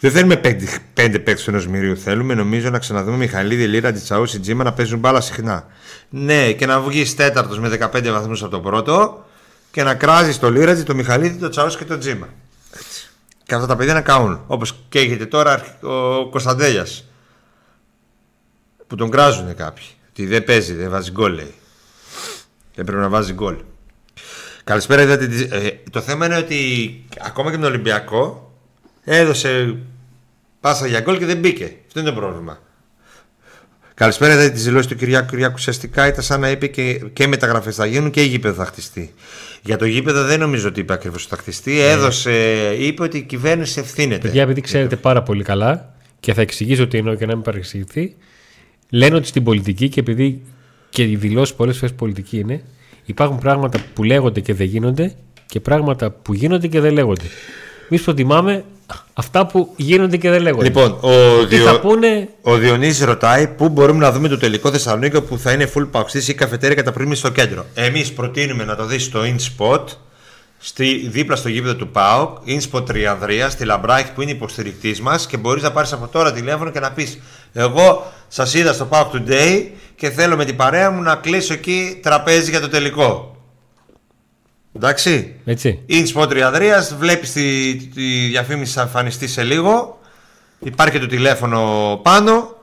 Δεν 0.00 0.10
θέλουμε 0.10 0.36
πέντε, 0.36 0.66
πέντε 0.94 1.18
παίκτες 1.18 1.48
ενός 1.48 1.66
μυρίου. 1.66 1.96
Θέλουμε 1.96 2.34
νομίζω 2.34 2.70
να 2.70 2.78
ξαναδούμε 2.78 3.16
Μιχαλίδη, 3.16 3.66
Λίρα, 3.66 3.92
Τζαούση, 3.92 4.40
Τζίμα 4.40 4.64
να 4.64 4.72
παίζουν 4.72 4.98
μπάλα 4.98 5.20
συχνά. 5.20 5.66
Ναι, 6.08 6.52
και 6.52 6.66
να 6.66 6.80
βγεις 6.80 7.14
τέταρτος 7.14 7.58
με 7.58 7.68
15 7.68 8.10
βαθμούς 8.10 8.42
από 8.42 8.50
τον 8.50 8.62
πρώτο 8.62 9.24
και 9.70 9.82
να 9.82 9.94
κράζεις 9.94 10.38
το 10.38 10.50
Λίρατζι, 10.50 10.82
το 10.82 10.94
Μιχαλίδη, 10.94 11.38
το 11.38 11.48
Τσαούση 11.48 11.76
και 11.76 11.84
το 11.84 11.98
Τζίμα. 11.98 12.28
Έτσι. 12.74 13.10
Και 13.44 13.54
αυτά 13.54 13.66
τα 13.66 13.76
παιδιά 13.76 13.94
να 13.94 14.00
κάνουν. 14.00 14.40
Όπως 14.46 14.74
καίγεται 14.88 15.26
τώρα 15.26 15.76
ο 15.80 16.28
Κωνσταντέλιας. 16.30 17.04
Που 18.86 18.96
τον 18.96 19.10
κράζουν 19.10 19.54
κάποιοι. 19.54 19.84
Ότι 20.10 20.26
δεν 20.26 20.44
παίζει, 20.44 20.74
δεν 20.74 20.90
βάζει 20.90 21.10
γκολ, 21.10 21.32
λέει. 21.34 21.54
Δεν 22.74 22.84
πρέπει 22.84 23.00
να 23.00 23.08
βάζει 23.08 23.32
γκολ. 23.32 23.56
Καλησπέρα, 24.64 25.02
είδατε. 25.02 25.26
τη- 25.26 25.48
ε, 25.56 25.70
το 25.90 26.00
θέμα 26.00 26.26
είναι 26.26 26.36
ότι 26.36 26.58
ακόμα 27.20 27.50
και 27.50 27.56
με 27.56 27.62
τον 27.62 27.72
Ολυμπιακό 27.72 28.52
έδωσε 29.04 29.76
πάσα 30.60 30.86
για 30.86 31.00
γκολ 31.00 31.18
και 31.18 31.26
δεν 31.26 31.38
μπήκε. 31.38 31.72
Αυτό 31.86 32.00
είναι 32.00 32.08
το 32.08 32.14
πρόβλημα. 32.14 32.60
Καλησπέρα, 33.94 34.32
είδατε 34.32 34.50
τη 34.50 34.60
δηλώση 34.60 34.88
του 34.88 34.94
Κυριάκου. 34.96 35.26
Κυριάκου 35.26 35.54
ουσιαστικά 35.56 36.06
ήταν 36.06 36.22
σαν 36.22 36.40
να 36.40 36.50
είπε 36.50 36.66
και, 36.66 36.92
και 37.12 37.26
μεταγραφές 37.26 37.74
θα 37.76 37.86
γίνουν 37.86 38.10
και 38.10 38.22
γήπεδο 38.22 38.54
θα 38.54 38.64
χτιστεί. 38.64 39.14
Για 39.62 39.76
το 39.76 39.84
γήπεδο 39.84 40.24
δεν 40.24 40.40
νομίζω 40.40 40.68
ότι 40.68 40.80
είπε 40.80 40.92
ακριβώς 40.92 41.20
ότι 41.24 41.34
θα 41.34 41.40
χτιστεί. 41.40 41.80
Έδωσε, 41.80 42.32
είπε 42.78 43.02
ότι 43.02 43.18
η 43.18 43.22
κυβέρνηση 43.22 43.80
ευθύνεται. 43.80 44.20
Παιδιά, 44.20 44.42
επειδή 44.42 44.60
ξέρετε 44.60 44.96
πάρα 44.96 45.22
πολύ 45.22 45.42
καλά 45.42 45.94
και 46.20 46.34
θα 46.34 46.40
εξηγήσω 46.40 46.86
τι 46.86 46.98
εννοώ 46.98 47.14
και 47.14 47.26
να 47.26 47.34
μην 47.34 47.44
παρεξηγηθεί, 47.44 48.16
λένε 48.90 49.14
ότι 49.14 49.26
στην 49.26 49.44
πολιτική 49.44 49.88
και 49.88 50.00
επειδή 50.00 50.42
και 50.90 51.02
οι 51.02 51.16
δηλώσεις 51.16 51.54
πολλές 51.54 51.76
φορές 51.76 51.94
πολιτική 51.94 52.38
είναι, 52.38 52.62
υπάρχουν 53.04 53.38
πράγματα 53.38 53.78
που 53.94 54.02
λέγονται 54.02 54.40
και 54.40 54.54
δεν 54.54 54.66
γίνονται 54.66 55.14
και 55.46 55.60
πράγματα 55.60 56.10
που 56.10 56.34
γίνονται 56.34 56.66
και 56.66 56.80
δεν 56.80 56.92
λέγονται. 56.92 57.24
Εμείς 57.88 58.02
προτιμάμε 58.02 58.64
αυτά 59.14 59.46
που 59.46 59.72
γίνονται 59.76 60.16
και 60.16 60.30
δεν 60.30 60.42
λέγονται. 60.42 60.64
Λοιπόν, 60.64 60.98
ο, 61.00 61.10
τι 61.48 61.56
Διο... 61.56 61.64
θα 61.64 61.80
πούνε, 61.80 62.28
ο 62.42 62.56
Διονύσης 62.56 63.04
ρωτάει 63.04 63.48
πού 63.48 63.68
μπορούμε 63.68 63.98
να 63.98 64.12
δούμε 64.12 64.28
το 64.28 64.38
τελικό 64.38 64.70
Θεσσαλονίκη 64.70 65.20
που 65.20 65.38
θα 65.38 65.52
είναι 65.52 65.70
full 65.74 65.88
παουξής 65.90 66.28
ή 66.28 66.34
καφετέρια 66.34 66.76
κατά 66.76 66.92
πριν 66.92 67.14
στο 67.14 67.30
κέντρο. 67.30 67.66
Εμείς 67.74 68.12
προτείνουμε 68.12 68.64
να 68.64 68.76
το 68.76 68.86
δεις 68.86 69.04
στο 69.04 69.20
InSpot, 69.20 69.84
στη, 70.66 71.08
δίπλα 71.08 71.36
στο 71.36 71.48
γήπεδο 71.48 71.74
του 71.74 71.88
ΠΑΟΚ, 71.88 72.36
InSpot 72.46 72.86
Τριανδρία, 72.86 73.50
στη 73.50 73.64
Λαμπράκη 73.64 74.12
που 74.12 74.22
είναι 74.22 74.30
υποστηρικτής 74.30 75.00
μας 75.00 75.26
και 75.26 75.36
μπορείς 75.36 75.62
να 75.62 75.72
πάρεις 75.72 75.92
από 75.92 76.08
τώρα 76.08 76.32
τηλέφωνο 76.32 76.70
και 76.70 76.80
να 76.80 76.92
πεις: 76.92 77.18
Εγώ 77.52 78.12
σας 78.28 78.54
είδα 78.54 78.72
στο 78.72 78.88
PAOK 78.90 79.10
Today 79.10 79.66
και 79.96 80.10
θέλω 80.10 80.36
με 80.36 80.44
την 80.44 80.56
παρέα 80.56 80.90
μου 80.90 81.02
να 81.02 81.14
κλείσω 81.14 81.52
εκεί 81.52 81.98
τραπέζι 82.02 82.50
για 82.50 82.60
το 82.60 82.68
τελικό. 82.68 83.36
Εντάξει. 84.72 85.34
έτσι. 85.44 85.80
InSpot 85.88 86.28
Τριανδρία, 86.28 86.88
βλέπεις 86.98 87.32
τη, 87.32 87.76
τη 87.76 88.26
διαφήμιση 88.28 88.72
θα 88.72 88.82
εμφανιστεί 88.82 89.28
σε 89.28 89.42
λίγο. 89.42 90.00
Υπάρχει 90.58 90.92
και 90.92 91.00
το 91.00 91.06
τηλέφωνο 91.06 92.00
πάνω 92.02 92.56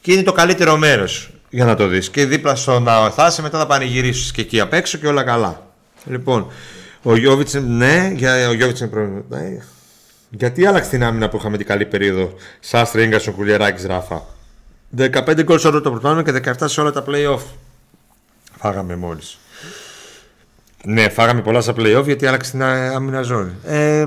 και 0.00 0.12
είναι 0.12 0.22
το 0.22 0.32
καλύτερο 0.32 0.76
μέρος 0.76 1.30
για 1.50 1.64
να 1.64 1.74
το 1.74 1.86
δεις. 1.86 2.10
Και 2.10 2.26
δίπλα 2.26 2.54
στο 2.54 2.80
να 2.80 3.10
θα 3.10 3.26
είσαι, 3.26 3.42
μετά 3.42 3.58
θα 3.58 3.66
πανηγυρίσεις 3.66 4.32
και 4.32 4.40
εκεί 4.40 4.60
απ' 4.60 4.72
έξω 4.72 4.98
και 4.98 5.06
όλα 5.06 5.22
καλά. 5.22 5.66
Λοιπόν, 6.04 6.46
ο 7.02 7.16
Γιώβιτς, 7.16 7.54
ναι, 7.54 8.12
για, 8.16 8.48
ο 8.48 8.52
Γιώβιτς 8.52 8.80
είναι 8.80 8.88
πρόβλημα. 8.88 9.22
Ναι. 9.28 9.56
Γιατί 10.30 10.66
άλλαξε 10.66 10.90
την 10.90 11.04
άμυνα 11.04 11.28
που 11.28 11.36
είχαμε 11.36 11.56
την 11.56 11.66
καλή 11.66 11.86
περίοδο. 11.86 12.34
Σάστρε, 12.60 13.06
γκασον, 13.06 13.34
κουλιεράκι, 13.34 13.86
ράφα. 13.86 14.22
15 14.96 15.42
γκολ 15.42 15.58
σε 15.58 15.66
όλο 15.68 15.80
το 15.80 15.90
πρωτάθλημα 15.90 16.40
και 16.40 16.52
17 16.60 16.64
σε 16.68 16.80
όλα 16.80 16.92
τα 16.92 17.04
playoff. 17.08 17.40
Φάγαμε 18.58 18.96
μόλις. 18.96 19.38
Ναι, 20.84 21.08
φάγαμε 21.08 21.40
πολλά 21.42 21.60
στα 21.60 21.72
playoff 21.76 22.02
γιατί 22.04 22.26
άλλαξε 22.26 22.50
την 22.50 22.62
άμυνα 22.62 23.22
ζώνη. 23.22 23.52
Ε, 23.66 24.06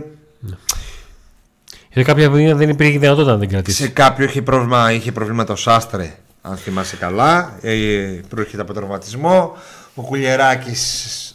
Σε 1.93 2.03
κάποια 2.03 2.29
βήματα 2.29 2.55
δεν 2.57 2.69
υπήρχε 2.69 2.97
δυνατότητα 2.99 3.33
να 3.33 3.39
την 3.39 3.49
κρατήσει. 3.49 3.81
σε 3.83 3.87
κάποιο 3.89 4.25
είχε, 4.25 4.41
πρόβλημα, 4.41 4.91
είχε 4.91 5.11
προβλήματα 5.11 5.53
ο 5.53 5.55
Σάστρε, 5.55 6.15
αν 6.41 6.57
θυμάσαι 6.57 6.95
καλά. 6.95 7.57
Ε, 7.61 8.19
προέρχεται 8.29 8.61
από 8.61 8.73
τραυματισμό. 8.73 9.57
Ο 9.95 10.01
Κουλιεράκη 10.01 10.75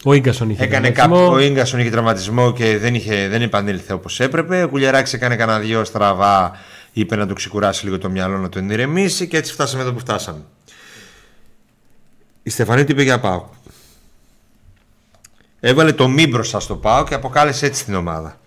Ο 0.04 0.14
γκασον 0.14 0.50
είχε 0.50 0.64
έκανε 0.64 0.90
κάποιο. 0.90 1.32
Ο 1.32 1.50
γκασον 1.50 1.80
είχε 1.80 1.90
τραυματισμό 1.90 2.52
και 2.52 2.78
δεν, 2.78 2.94
είχε, 2.94 3.28
δεν 3.28 3.42
επανήλθε 3.42 3.92
όπως 3.92 4.20
έπρεπε. 4.20 4.62
Ο 4.62 4.68
Κουλιεράκη 4.68 5.14
έκανε 5.14 5.36
κανένα 5.36 5.58
δυο 5.58 5.84
στραβά. 5.84 6.56
Είπε 6.92 7.16
να 7.16 7.26
το 7.26 7.34
ξεκουράσει 7.34 7.84
λίγο 7.84 7.98
το 7.98 8.10
μυαλό, 8.10 8.38
να 8.38 8.48
τον 8.48 8.70
ηρεμήσει 8.70 9.28
και 9.28 9.36
έτσι 9.36 9.52
φτάσαμε 9.52 9.82
εδώ 9.82 9.92
που 9.92 9.98
φτάσαμε. 9.98 10.40
Η 12.42 12.50
Στεφανή 12.50 12.84
τι 12.84 12.92
είπε 12.92 13.02
για 13.02 13.20
πάω. 13.20 13.44
Έβαλε 15.60 15.92
το 15.92 16.08
μη 16.08 16.26
μπροστά 16.26 16.60
στο 16.60 16.76
πάω 16.76 17.04
και 17.04 17.14
αποκάλεσε 17.14 17.66
έτσι 17.66 17.84
την 17.84 17.94
ομάδα. 17.94 18.40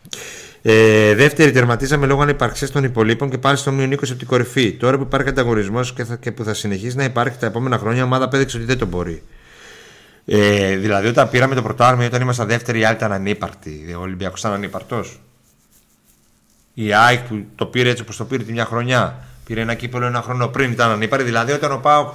Ε, 0.61 1.15
δεύτερη, 1.15 1.51
τερματίζαμε 1.51 2.05
λόγω 2.05 2.21
ανυπαρξίας 2.21 2.71
των 2.71 2.83
υπολείπων 2.83 3.29
και 3.29 3.37
πάλι 3.37 3.57
στο 3.57 3.71
μείον 3.71 3.93
20 3.93 3.95
από 4.03 4.15
την 4.15 4.27
κορυφή. 4.27 4.71
Τώρα 4.71 4.97
που 4.97 5.03
υπάρχει 5.03 5.29
ανταγωνισμός 5.29 5.93
και, 5.93 6.05
και 6.19 6.31
που 6.31 6.43
θα 6.43 6.53
συνεχίσει 6.53 6.95
να 6.95 7.03
υπάρχει 7.03 7.37
τα 7.37 7.45
επόμενα 7.45 7.77
χρόνια, 7.77 7.99
η 7.99 8.03
ομάδα 8.03 8.27
πέδεξε 8.27 8.57
ότι 8.57 8.65
δεν 8.65 8.77
το 8.77 8.85
μπορεί. 8.85 9.23
Ε, 10.25 10.75
δηλαδή, 10.75 11.07
όταν 11.07 11.29
πήραμε 11.29 11.55
το 11.55 11.61
πρωτάρμιο, 11.61 12.05
όταν 12.05 12.21
ήμασταν 12.21 12.47
δεύτεροι, 12.47 12.79
οι 12.79 12.83
άλλοι 12.83 12.95
ήταν 12.95 13.11
ανύπαρτοι. 13.11 13.95
Ο 13.97 14.01
Ολυμπιακό 14.01 14.35
ήταν 14.37 14.53
ανύπαρτος. 14.53 15.19
Η 16.73 16.93
ΑΕΚ 16.93 17.19
που 17.19 17.45
το 17.55 17.65
πήρε 17.65 17.89
έτσι 17.89 18.01
όπως 18.01 18.17
το 18.17 18.25
πήρε 18.25 18.43
τη 18.43 18.51
μια 18.51 18.65
χρονιά, 18.65 19.23
πήρε 19.45 19.61
ένα 19.61 19.73
κύπελο 19.73 20.05
ένα 20.05 20.21
χρόνο 20.21 20.47
πριν, 20.47 20.71
ήταν 20.71 20.91
ανύπαρτη. 20.91 21.25
Δηλαδή, 21.25 21.51
όταν 21.51 21.71
ο 21.71 21.77
Πάοκ. 21.77 22.13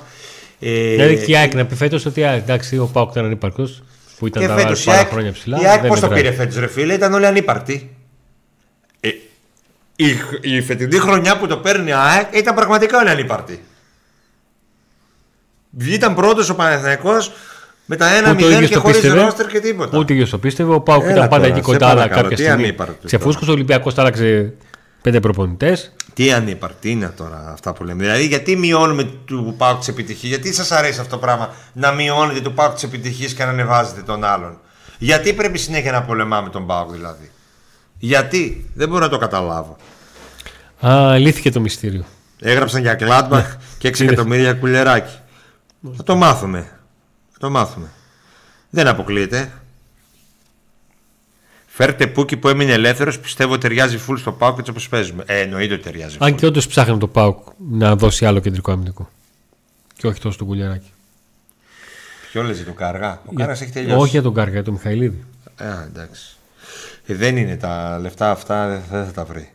Ε, 0.60 0.90
δηλαδή, 0.90 1.24
και 1.24 1.32
η 1.32 1.36
ΑΕΚ 1.36 1.54
να 1.54 1.66
πει 1.66 1.74
φέτος 1.74 2.06
ότι 2.06 2.22
εντάξει, 2.22 2.78
ο 2.78 2.86
Πάοκ 2.86 3.10
ήταν 3.10 3.24
ανύπαρκτος. 3.24 3.82
Που 4.18 4.26
ήταν 4.26 4.46
τα 4.46 4.76
πάρα 4.84 5.04
χρόνια 5.04 5.32
ψηλά. 5.32 5.60
Η 5.60 5.66
ΑΕΚ 5.66 5.86
πώς 5.86 6.00
το 6.00 6.08
πήρε 6.08 6.32
φέτος, 6.32 6.56
ρε 6.56 6.66
φίλε, 6.66 6.94
ήταν 6.94 7.12
όλοι 7.12 7.26
ανύπαρτοι. 7.26 7.96
Ε, 9.00 9.08
η, 9.96 10.06
η 10.40 10.62
φετινή 10.62 10.98
χρονιά 10.98 11.38
που 11.38 11.46
το 11.46 11.56
παίρνει 11.56 11.88
η 11.88 11.92
ΑΕΚ 11.92 12.34
ήταν 12.34 12.54
πραγματικά 12.54 12.98
όλοι 12.98 13.08
ανύπαρτοι. 13.08 13.64
Ήταν 15.78 16.14
πρώτος 16.14 16.48
ο 16.48 16.54
Παναθηναϊκός 16.54 17.32
με 17.86 17.96
τα 17.96 18.16
ένα 18.16 18.34
μηδέν 18.34 18.66
και 18.66 18.76
χωρίς 18.76 19.12
ρόστερ 19.12 19.46
και 19.46 19.60
τίποτα. 19.60 19.98
Ούτε 19.98 20.12
ίδιος 20.12 20.30
το 20.30 20.38
πίστευε. 20.38 20.74
Ο 20.74 20.80
Πάουκ 20.80 21.04
ήταν 21.10 21.28
πάντα 21.28 21.46
εκεί 21.46 21.60
κοντά, 21.60 21.88
αλλά 21.88 22.08
κάποια 22.08 22.36
στιγμή. 22.36 22.74
Ξεφούσκωσε 23.04 23.50
ο 23.50 23.52
Ολυμπιακό, 23.52 23.92
άλλαξε 23.96 24.52
πέντε 25.02 25.20
προπονητές. 25.20 25.92
Τι 26.14 26.32
ανύπαρτη 26.32 26.90
είναι 26.90 27.12
τώρα 27.16 27.50
αυτά 27.52 27.72
που 27.72 27.84
λέμε. 27.84 28.02
Δηλαδή, 28.02 28.26
γιατί 28.26 28.56
μειώνουμε 28.56 29.10
του 29.24 29.54
Πάουκ 29.58 29.80
τη 29.80 29.90
επιτυχία, 29.90 30.28
γιατί 30.28 30.52
σας 30.52 30.72
αρέσει 30.72 31.00
αυτό 31.00 31.14
το 31.16 31.20
πράγμα 31.22 31.50
να 31.72 31.92
μειώνετε 31.92 32.40
του 32.40 32.52
Πάουκ 32.52 32.76
τη 32.76 32.86
επιτυχία 32.86 33.28
και 33.28 33.44
να 33.44 33.50
ανεβάζετε 33.50 34.00
τον 34.00 34.24
άλλον; 34.24 34.58
Γιατί 34.98 35.32
πρέπει 35.32 35.58
συνέχεια 35.58 35.92
να 35.92 36.02
πολεμάμε 36.02 36.48
τον 36.48 36.66
Πάουκ 36.66 36.90
δηλαδή; 36.90 37.30
Γιατί; 37.98 38.70
Δεν 38.74 38.88
μπορώ 38.88 39.00
να 39.00 39.10
το 39.10 39.18
καταλάβω. 39.18 39.76
Α, 40.86 41.18
λύθηκε 41.18 41.50
το 41.50 41.60
μυστήριο. 41.60 42.04
Έγραψαν 42.40 42.80
για 42.80 42.94
Κλάντμπαχ 42.94 43.56
και 43.78 43.88
6 43.88 44.00
εκατομμύρια 44.00 44.52
κουλεράκι. 44.52 45.14
Θα 45.96 46.02
το 46.02 46.16
μάθουμε. 46.16 46.70
Θα 47.38 47.46
το 47.46 47.50
μάθουμε. 47.50 47.90
Δεν 48.70 48.86
αποκλείεται. 48.86 49.52
Φέρτε 51.66 52.06
Πούκι 52.06 52.36
που 52.36 52.48
έμεινε 52.48 52.72
ελεύθερος, 52.72 53.18
πιστεύω 53.18 53.58
ταιριάζει 53.58 53.98
φουλ 53.98 54.16
στο 54.16 54.32
Πάουκ 54.32 54.58
έτσι 54.58 54.70
όπως 54.70 54.88
παίζουμε. 54.88 55.24
Ε, 55.26 55.40
εννοείται 55.40 55.74
ότι 55.74 55.82
ταιριάζει. 55.82 56.16
Αν 56.20 56.34
και 56.34 56.46
όντως 56.46 56.66
ψάχνει 56.66 56.98
το 56.98 57.08
Πάουκ 57.08 57.38
να 57.70 57.96
δώσει 57.96 58.26
άλλο 58.26 58.40
κεντρικό 58.40 58.72
αμυντικό. 58.72 59.10
Και 59.96 60.06
όχι 60.06 60.20
τόσο 60.20 60.38
τον 60.38 60.46
Κουλιαράκι. 60.46 60.92
Ποιο 62.30 62.42
λες 62.42 62.64
το 62.64 62.72
Κάργα; 62.72 63.22
Ο 63.26 63.32
Κάργας 63.32 63.60
έχει 63.60 63.72
τελειώσει. 63.72 64.00
Όχι 64.00 64.10
για 64.10 64.22
τον 64.22 64.34
Κάργα, 64.34 64.52
για 64.52 64.62
τον 64.62 64.72
Μιχαηλίδη. 64.72 65.24
Α, 65.56 65.82
εντάξει. 65.82 66.36
Ε, 67.06 67.14
δεν 67.14 67.36
είναι 67.36 67.56
τα 67.56 67.98
λεφτά 67.98 68.30
αυτά, 68.30 68.68
δεν 68.90 69.04
θα 69.04 69.12
τα 69.12 69.24
βρει. 69.24 69.50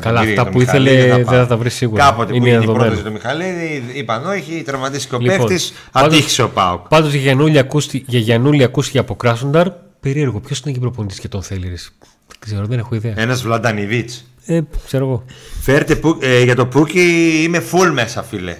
Καλά, 0.00 0.20
αυτά 0.20 0.48
που 0.48 0.60
ήθελε 0.60 1.06
δεν 1.14 1.24
θα 1.24 1.46
τα 1.46 1.56
βρεις 1.56 1.74
σίγουρα. 1.74 2.04
Κάποτε 2.04 2.34
είναι 2.34 2.40
που 2.40 2.46
έγινε 2.46 2.72
η 2.72 2.74
πρόταση 2.74 3.02
του 3.02 3.12
Μιχαλίδη, 3.12 3.84
είπαν 3.94 4.26
όχι, 4.26 4.62
τερματίστηκε 4.62 5.14
ο 5.14 5.18
λοιπόν, 5.18 5.46
παίχτη, 5.46 5.72
ατύχησε 5.92 6.42
ο 6.42 6.48
Πάουκ. 6.48 6.88
Πάντως 6.88 7.12
για 7.12 7.20
Γιανούλη 7.20 7.58
ακούστηκε, 7.58 8.04
για 8.08 8.18
Γιανούλη 8.18 8.64
ακούστηκε 8.64 8.98
από 8.98 9.16
Κράσονταρ. 9.16 9.70
Περίεργο, 10.00 10.40
ποιος 10.40 10.58
είναι 10.60 10.70
εκεί 10.70 10.80
προπονητής 10.80 11.18
και 11.18 11.28
τον 11.28 11.42
θέλει. 11.42 11.68
Δεν 11.68 11.78
ξέρω, 12.38 12.66
δεν 12.66 12.78
έχω 12.78 12.94
ιδέα. 12.94 13.14
Ένας 13.16 13.42
Βλαντανιβίτς. 13.42 14.24
Ε, 14.44 14.60
ξέρω 14.86 15.04
εγώ. 15.04 15.24
Φέρτε 15.60 16.00
ε, 16.20 16.42
για 16.42 16.54
το 16.54 16.66
Πούκι 16.66 17.42
είμαι 17.42 17.62
full 17.72 17.90
μέσα, 17.92 18.22
φίλε. 18.22 18.56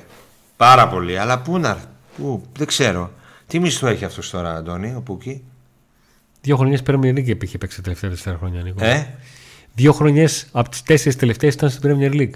Πάρα 0.57 0.89
πολύ. 0.89 1.19
Αλλά 1.19 1.39
πού 1.39 1.59
να. 1.59 1.79
Πού, 2.17 2.43
δεν 2.59 2.67
ξέρω. 2.67 3.13
Τι 3.47 3.59
μισθό 3.59 3.87
έχει 3.87 4.05
αυτός 4.05 4.31
τώρα, 4.31 4.55
Αντώνη, 4.55 4.95
ο 4.97 5.01
Πούκι; 5.01 5.43
Δύο 6.41 6.57
χρονιέ 6.57 6.79
Premier 6.87 7.15
League 7.15 7.43
είχε 7.43 7.59
παίξει 7.59 7.77
τα 7.77 7.83
τελευταία 7.83 8.11
τέσσερα 8.11 8.37
χρόνια. 8.37 8.63
Νίκο. 8.63 8.85
Ε; 8.85 9.15
Δύο 9.75 9.93
χρονιές 9.93 10.47
από 10.53 10.69
τις 10.69 10.83
τέσσερις 10.83 11.17
τελευταίες 11.17 11.55
ήταν 11.55 11.71
στην 11.71 11.83
Premier 11.85 12.13
League. 12.13 12.35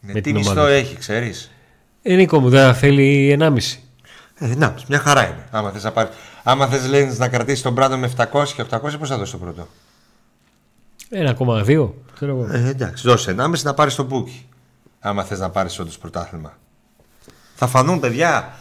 Με, 0.00 0.12
με 0.12 0.20
τι 0.20 0.32
μισθό 0.32 0.66
έχει, 0.66 0.96
ξέρεις; 0.96 1.50
Ε, 2.02 2.14
Νίκο 2.14 2.40
μου, 2.40 2.48
δεν 2.48 2.74
θέλει 2.74 3.36
1,5. 3.40 3.56
Ε, 4.34 4.54
να, 4.54 4.74
μια 4.88 4.98
χαρά 4.98 5.26
είναι. 5.26 5.46
Άμα 5.50 5.70
θες 5.70 5.82
να, 5.82 5.92
πάρει... 5.92 6.08
Άμα 6.42 6.66
θες, 6.66 6.88
λέει, 6.88 7.14
να 7.16 7.28
κρατήσεις 7.28 7.62
τον 7.62 7.72
Μπράντο 7.72 7.96
με 7.96 8.10
700 8.16 8.24
και 8.56 8.64
800, 8.70 8.78
πώς 8.98 9.08
θα 9.08 9.18
δώσει 9.18 9.32
το 9.32 9.38
πρώτο; 9.38 9.68
1,2. 11.10 11.90
Ξέρω 12.14 12.32
εγώ. 12.32 12.48
Ε, 12.52 12.68
εντάξει, 12.68 13.08
δώσε 13.08 13.34
1,5 13.38 13.62
να 13.62 13.74
πάρεις 13.74 13.94
τον 13.94 14.06
Μπούκι. 14.06 14.46
Άμα 15.00 15.24
θες 15.24 15.38
να 15.38 15.50
πάρεις 15.50 15.78
όντως 15.78 15.98
πρωτάθλημα. 15.98 16.58
Θα 17.54 17.66
φανούν, 17.66 18.00
παιδιά, 18.00 18.56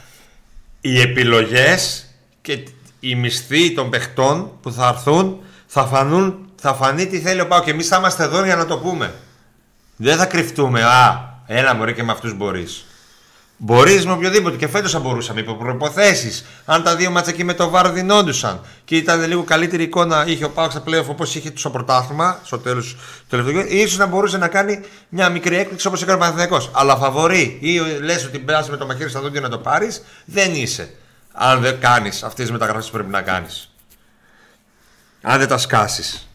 οι 0.81 1.01
επιλογές 1.01 2.05
και 2.41 2.63
οι 2.99 3.15
μισθοί 3.15 3.73
των 3.73 3.89
παιχτών 3.89 4.51
που 4.61 4.71
θα 4.71 4.87
έρθουν 4.87 5.39
θα, 5.65 5.85
φανούν, 5.85 6.50
θα 6.61 6.73
φανεί 6.73 7.07
τι 7.07 7.19
θέλει 7.19 7.41
ο 7.41 7.47
Πάο 7.47 7.61
και 7.61 7.71
εμείς 7.71 7.87
θα 7.87 7.97
είμαστε 7.97 8.23
εδώ 8.23 8.45
για 8.45 8.55
να 8.55 8.65
το 8.65 8.77
πούμε. 8.77 9.13
Δεν 9.95 10.17
θα 10.17 10.25
κρυφτούμε. 10.25 10.83
Α, 10.83 11.29
ένα 11.45 11.73
μπορεί 11.73 11.93
και 11.93 12.03
με 12.03 12.11
αυτούς 12.11 12.33
μπορείς. 12.33 12.85
Μπορείς 13.57 14.05
με 14.05 14.11
οποιοδήποτε 14.11 14.57
και 14.57 14.67
φέτος 14.67 14.91
θα 14.91 14.99
μπορούσαμε 14.99 15.39
υπό 15.39 15.55
προποθέσει. 15.55 16.45
Αν 16.65 16.83
τα 16.83 16.95
δύο 16.95 17.09
μάτσα 17.09 17.31
εκεί 17.31 17.43
με 17.43 17.53
το 17.53 17.69
βάρο 17.69 17.89
δινόντουσαν 17.89 18.61
και 18.85 18.95
ήταν 18.95 19.27
λίγο 19.27 19.43
καλύτερη 19.43 19.83
εικόνα, 19.83 20.27
είχε 20.27 20.45
ο 20.45 20.49
Πάο 20.49 20.69
στα 20.69 20.81
πλέον 20.81 21.05
όπως 21.09 21.35
είχε 21.35 21.51
το 21.51 21.69
πρωτάθλημα 21.69 22.39
στο 22.43 22.59
τέλος 22.59 22.95
του 22.95 23.25
τελευταίου 23.29 23.65
ίσως 23.67 23.97
να 23.97 24.05
μπορούσε 24.05 24.37
να 24.37 24.47
κάνει 24.47 24.81
μια 25.09 25.29
μικρή 25.29 25.57
έκπληξη 25.57 25.87
όπως 25.87 26.01
έκανε 26.01 26.17
ο 26.17 26.19
Παναθυνιακό. 26.19 26.69
Αλλά 26.71 26.95
φαβορεί 26.95 27.57
ή 27.61 27.77
λες 28.01 28.25
ότι 28.25 28.39
μπαίνεις 28.39 28.69
με 28.69 28.77
το 28.77 28.85
μαχαίρι 28.85 29.09
στα 29.09 29.19
δόντια 29.19 29.41
να 29.41 29.49
το 29.49 29.57
πάρεις, 29.57 30.03
δεν 30.25 30.53
είσαι 30.55 30.93
αν 31.33 31.61
δεν 31.61 31.79
κάνεις 31.79 32.23
αυτές 32.23 32.43
τις 32.43 32.51
μεταγραφές 32.51 32.85
που 32.85 32.91
πρέπει 32.91 33.09
να 33.09 33.21
κάνεις. 33.21 33.71
Αν 35.21 35.39
δεν 35.39 35.47
τα 35.47 35.57
σκάσεις. 35.57 36.30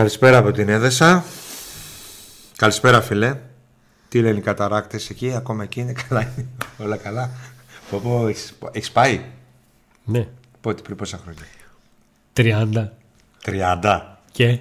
Καλησπέρα 0.00 0.38
από 0.38 0.52
την 0.52 0.68
Έδεσα. 0.68 1.24
Καλησπέρα 2.56 3.00
φίλε. 3.00 3.36
Τι 4.08 4.20
λένε 4.20 4.38
οι 4.38 4.40
καταράκτες 4.40 5.10
εκεί, 5.10 5.34
ακόμα 5.34 5.62
εκεί 5.62 5.80
είναι 5.80 5.92
καλά. 6.08 6.32
Όλα 6.78 6.96
καλά. 6.96 7.30
Πω 7.90 7.98
πω, 7.98 8.26
έχεις, 8.72 8.90
πάει; 8.90 9.20
Ναι. 10.04 10.28
Πότε, 10.60 10.82
πριν 10.82 10.96
πόσα 10.96 11.20
χρόνια; 11.22 11.42
30. 12.36 12.88
30. 13.82 14.00
Και; 14.32 14.58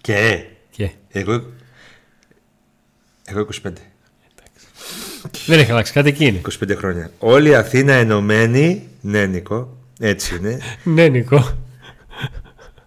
Και; 0.00 0.44
Και. 0.70 0.90
Εγώ. 1.08 1.42
Εγώ 3.24 3.46
25. 3.62 3.70
Δεν 5.46 5.58
έχει 5.58 5.70
αλλάξει 5.70 5.92
κάτι 5.92 6.08
εκείνη. 6.08 6.40
25 6.62 6.76
χρόνια. 6.76 7.10
Όλη 7.18 7.48
η 7.48 7.54
Αθήνα 7.54 7.92
ενωμένη. 7.92 8.88
Ναι, 9.00 9.26
Νίκο. 9.26 9.76
Έτσι 10.00 10.36
είναι. 10.36 10.58
ναι, 10.84 11.08
Νίκο. 11.08 11.56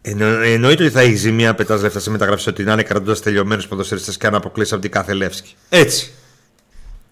Εννο, 0.08 0.26
εννοείται 0.26 0.84
ότι 0.84 0.92
θα 0.92 1.02
έχεις 1.02 1.20
ζημία 1.20 1.56
πετάς 1.56 1.82
λεφτά 1.82 2.00
σε 2.00 2.10
μεταγραφές 2.10 2.48
ό,τι 2.48 2.64
να 2.64 2.74
είναι 2.74 2.84
κρατώντας 2.84 3.22
τελειωμένους 3.22 3.68
ποδοσφαιριστές 3.68 4.18
και 4.18 4.30
να 4.30 4.38
αποκλείεσαι 4.38 4.74
από 4.74 4.82
την 4.82 4.92
κάθε 4.92 5.14
Λεύσκη. 5.14 5.56
Έτσι. 5.70 6.14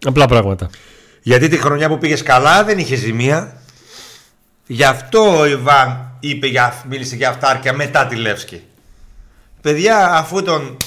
Απλά 0.06 0.28
πράγματα. 0.28 0.70
Γιατί 1.22 1.48
τη 1.48 1.58
χρονιά 1.58 1.90
που 1.90 1.98
πήγες 1.98 2.24
καλά 2.24 2.64
δεν 2.64 2.78
είχε 2.78 2.96
ζημία. 2.96 3.62
Γι' 4.68 4.84
αυτό 4.84 5.40
ο 5.40 5.46
Ιβάν 5.46 6.18
είπε 6.20 6.48
για, 6.48 6.84
μίλησε 6.90 7.16
για 7.16 7.30
αυτάρκεια 7.30 7.74
μετά 7.74 8.06
τη 8.08 8.16
Λεύσκη. 8.16 8.64
Παιδιά, 9.62 10.14
αφού 10.14 10.44
τον. 10.44 10.78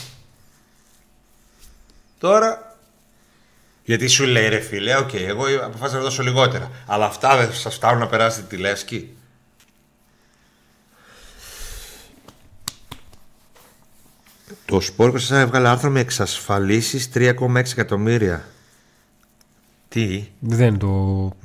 Τώρα 2.19 2.77
γιατί 3.85 4.07
σου 4.07 4.25
λέει 4.25 4.49
ρε 4.49 4.61
φίλε, 4.61 4.97
οκ, 4.97 5.09
okay, 5.09 5.25
εγώ 5.27 5.45
αποφάσισα 5.65 5.97
να 5.97 6.03
δώσω 6.03 6.23
λιγότερα. 6.23 6.71
Αλλά 6.87 7.05
αυτά 7.05 7.37
δεν 7.37 7.53
σας 7.53 7.75
φτάνουν 7.75 7.99
να 7.99 8.07
περάσετε 8.07 8.47
τη 8.49 8.57
Λεύσκη. 8.57 9.16
Το 14.67 14.81
Σπόρκο 14.81 15.19
σας 15.19 15.39
έβγαλε 15.39 15.69
άρθρο 15.69 15.91
με 15.91 16.01
εξασφαλίσεις 16.01 17.11
3,6 17.15 17.57
εκατομμύρια. 17.57 18.45
Τι; 19.89 20.25
Δεν 20.39 20.79
το 20.79 20.89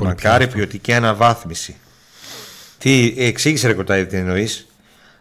Μακάρι 0.04 0.48
ποιοτική 0.48 0.94
αναβάθμιση. 0.94 1.76
Τι, 2.78 3.14
εξήγησε 3.18 3.68
ρε 3.68 3.74
κοτάι 3.74 4.06
τι 4.06 4.18
εννοείς. 4.18 4.66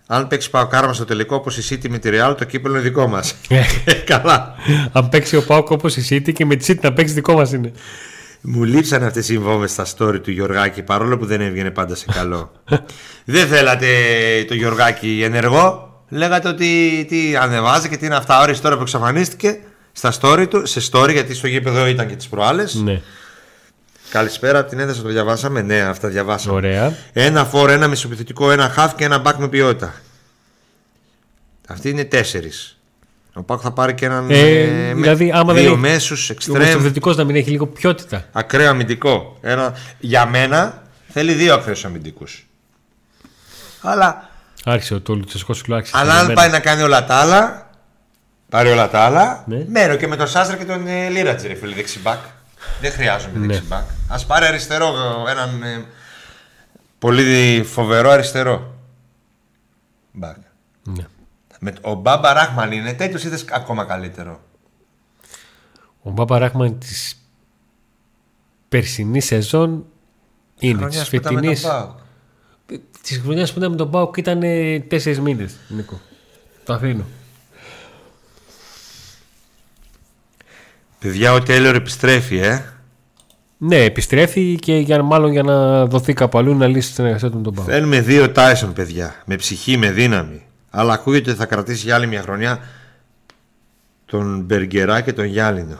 Αν 0.07 0.27
παίξει 0.27 0.51
Πάο 0.51 0.67
Κάρμα 0.67 0.93
στο 0.93 1.05
τελικό 1.05 1.37
όπως 1.37 1.57
η 1.57 1.75
City 1.75 1.89
με 1.89 1.99
τη 1.99 2.09
Real, 2.13 2.35
το 2.39 2.45
κύπελο 2.45 2.75
είναι 2.75 2.83
δικό 2.83 3.07
μας. 3.07 3.35
Ε. 3.49 3.63
Καλά. 4.05 4.55
Αν 4.93 5.09
παίξει 5.09 5.37
ο 5.37 5.45
Πάο 5.45 5.65
όπως 5.69 5.97
η 5.97 6.07
City 6.11 6.33
και 6.33 6.45
με 6.45 6.57
τη 6.57 6.73
City 6.73 6.81
να 6.83 6.93
παίξει 6.93 7.15
δικό 7.15 7.35
μας 7.35 7.53
είναι. 7.53 7.73
Μου 8.41 8.65
λείψαν 8.65 9.05
αυτές 9.05 9.29
οι 9.29 9.39
βόμβες 9.39 9.71
στα 9.71 9.87
story 9.97 10.21
του 10.23 10.31
Γιωργάκη 10.31 10.83
παρόλο 10.83 11.19
που 11.19 11.27
δεν 11.27 11.41
έβγαινε 11.41 11.71
πάντα 11.71 11.95
σε 11.95 12.07
καλό. 12.13 12.53
δεν 13.25 13.47
θέλατε 13.47 13.87
το 14.49 14.55
Γιωργάκη 14.55 15.21
ενεργό; 15.25 15.90
Λέγατε 16.13 16.49
ότι 16.49 17.05
τι 17.09 17.37
ανεβάζει 17.37 17.89
και 17.89 17.97
τι 17.97 18.07
είναι 18.07 18.17
αυτά. 18.17 18.41
Ώρε 18.41 18.53
τώρα 18.53 18.77
που 18.77 18.83
εξαφανίστηκε 18.83 19.59
στα 19.93 20.13
story 20.21 20.47
του, 20.51 20.67
σε 20.67 20.81
story 20.93 21.13
γιατί 21.13 21.35
στο 21.35 21.47
γήπεδο 21.47 21.87
ήταν 21.87 22.09
και 22.09 22.17
τις 22.17 22.29
προάλλες. 22.29 22.75
Ναι. 22.75 23.01
Καλησπέρα 24.11 24.59
από 24.59 24.69
την 24.71 24.79
ένταση, 24.79 25.01
το 25.03 25.09
διαβάσαμε. 25.09 25.63
Ναι, 25.63 25.81
αυτά 25.81 26.09
διαβάσαμε. 26.09 26.55
Ωραία. 26.57 26.97
Ένα 27.13 27.45
φόρο, 27.45 27.73
ένα 27.73 27.89
μισοπιθετικό, 27.89 28.51
ένα 28.51 28.69
χαφ 28.69 28.95
και 28.95 29.05
ένα 29.05 29.19
μπακ 29.19 29.37
με 29.37 29.49
ποιότητα. 29.49 29.95
Αυτοί 31.69 31.89
είναι 31.91 32.05
τέσσερις. 32.05 32.75
Ο 33.33 33.43
Πάκ 33.43 33.61
θα 33.63 33.73
πάρει 33.73 33.95
και 33.95 34.05
έναν. 34.05 34.31
Ε, 34.31 34.39
ε, 34.39 34.95
με 34.95 35.01
δηλαδή, 35.01 35.31
άμα 35.35 35.53
δεν 35.53 35.63
δύο 35.63 35.71
έχει- 35.73 35.81
μέσους, 35.81 36.29
Ο 36.31 36.33
εξτρέμ, 36.33 36.57
μεσοβδετικό 36.63 37.13
να 37.13 37.25
μην 37.25 37.37
έχει 37.37 37.51
λίγο 37.51 37.67
ποιότητα. 37.67 38.25
ακραίο 38.33 38.69
αμυντικό. 38.71 39.39
Ένα... 39.41 39.75
Για 39.99 40.27
μένα 40.27 40.83
θέλει 41.09 41.33
δύο 41.33 41.55
ακραίους 41.55 41.85
αμυντικούς. 41.85 42.47
Αλλά, 43.81 44.30
Άρχισε 44.65 44.95
ο 44.95 45.01
το 45.01 45.15
Λουτσεσκό 45.15 45.55
σου 45.55 45.75
άρχισε. 45.75 45.97
αλλά 45.97 46.11
για 46.13 46.21
αν 46.21 46.27
μένα. 46.27 46.41
πάει 46.41 46.51
να 46.51 46.61
κάνει 46.61 46.83
όλα 46.83 47.05
τα 47.05 47.15
άλλα, 47.17 47.71
πάρει 48.49 48.71
όλα 48.71 48.89
τα 48.91 49.01
άλλα, 49.01 49.45
Ναι. 49.47 49.65
μένω 49.69 49.97
και 49.97 50.07
με 50.07 50.17
τον 50.17 50.27
Σάστρα 50.29 50.57
και 50.57 50.65
τον 50.65 50.87
ε, 50.87 51.09
Λίρατζη, 51.09 51.47
ρε 51.47 51.55
φίλε, 51.55 51.75
δεξιμπάκ. 51.75 52.19
Δεν 52.81 52.93
χρειάζομαι 52.93 53.39
Ναι. 53.39 53.47
δεξιμπάκ. 53.47 53.83
Α 54.09 54.25
πάρει 54.27 54.45
αριστερό, 54.47 54.87
ε, 55.27 55.31
έναν 55.31 55.63
ε, 55.63 55.85
πολύ 56.99 57.63
φοβερό 57.65 58.11
αριστερό. 58.11 58.75
Μπακ. 60.13 60.37
Ναι. 60.83 61.05
Με, 61.61 61.73
ο 61.81 61.95
Μπάμπα 61.95 62.33
Ράχμαν 62.33 62.73
είναι 62.73 62.93
τέτοιος 62.93 63.25
ή 63.25 63.29
θες 63.29 63.45
ακόμα 63.51 63.85
καλύτερο; 63.85 64.41
Ο 66.03 66.11
Μπάμπα 66.11 66.39
Ράχμαν 66.39 66.79
της 66.79 67.15
περσινής 68.69 69.25
σεζόν 69.25 69.85
είναι. 70.59 70.73
Της 70.73 70.81
Χρονιάς 70.81 71.09
που 71.09 71.17
ήταν 71.17 71.35
με 71.35 71.41
τον 71.41 71.57
φετινής. 71.57 71.85
ΠΑΟΚ. 73.01 73.07
Της 73.07 73.19
χρονιάς 73.19 73.53
που 73.53 73.59
ήταν 73.59 73.71
με 73.71 73.77
τον 73.77 73.91
Πάουκ 73.91 74.17
ήταν 74.17 74.41
τέσσερις 74.89 75.21
μήνες. 75.21 75.57
Νίκο. 75.69 76.01
Το 76.65 76.73
αφήνω. 76.73 77.05
Παιδιά, 80.99 81.33
ο 81.33 81.43
Τέιλορ 81.43 81.75
επιστρέφει, 81.75 82.39
ε. 82.39 82.65
Ναι, 83.59 83.77
επιστρέφει 83.77 84.55
και 84.55 84.77
για, 84.77 85.03
μάλλον 85.03 85.33
για 85.33 85.43
να 85.43 85.87
δοθεί 85.87 86.13
κάπου 86.13 86.39
αλλού 86.39 86.55
να 86.55 86.67
λύσει 86.67 86.89
τη 86.89 86.95
συνεργασία 86.95 87.31
του 87.31 87.37
με 87.37 87.43
τον 87.43 87.55
Πάουκ. 87.55 87.69
Θέλουμε 87.71 88.01
δύο 88.01 88.31
Τάισον, 88.31 88.73
παιδιά. 88.73 89.23
Με 89.25 89.37
ψυχή, 89.37 89.77
με 89.77 89.91
δύναμη. 89.91 90.47
Αλλά 90.71 90.93
ακούγεται 90.93 91.31
ότι 91.31 91.39
θα 91.39 91.47
κρατήσει 91.47 91.85
για 91.85 91.95
άλλη 91.95 92.07
μια 92.07 92.23
χρονιά 92.23 92.61
τον 94.07 94.41
Μπεργκερά 94.41 95.01
και 95.01 95.13
τον 95.13 95.25
Γιάλινο. 95.25 95.79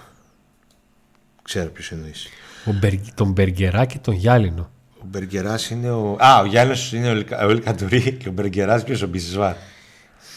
Ξέρω 1.43 1.71
ποιος 1.71 1.93
εννοείς. 1.93 2.29
Ο 2.65 2.73
Μπερ, 2.73 2.93
τον 3.15 3.33
Μπεργκερά 3.33 3.85
και 3.85 3.99
τον 3.99 4.15
Γιάλινο. 4.15 4.71
Ο 5.03 5.07
Μπεργκεράς 5.07 5.71
είναι 5.71 5.91
ο. 5.91 6.17
Α, 6.21 6.41
ο 6.41 6.45
Γιάλινο 6.45 6.77
είναι 6.93 7.09
ο, 7.09 7.15
Λικα- 7.15 7.43
ο 7.47 7.51
Ελκαντουρί 7.51 8.13
και 8.13 8.29
ο 8.29 8.33
Μπεργκεράς 8.33 8.85
ποιος 8.85 9.03
ο 9.03 9.07
Μπιζισβάρ. 9.07 9.55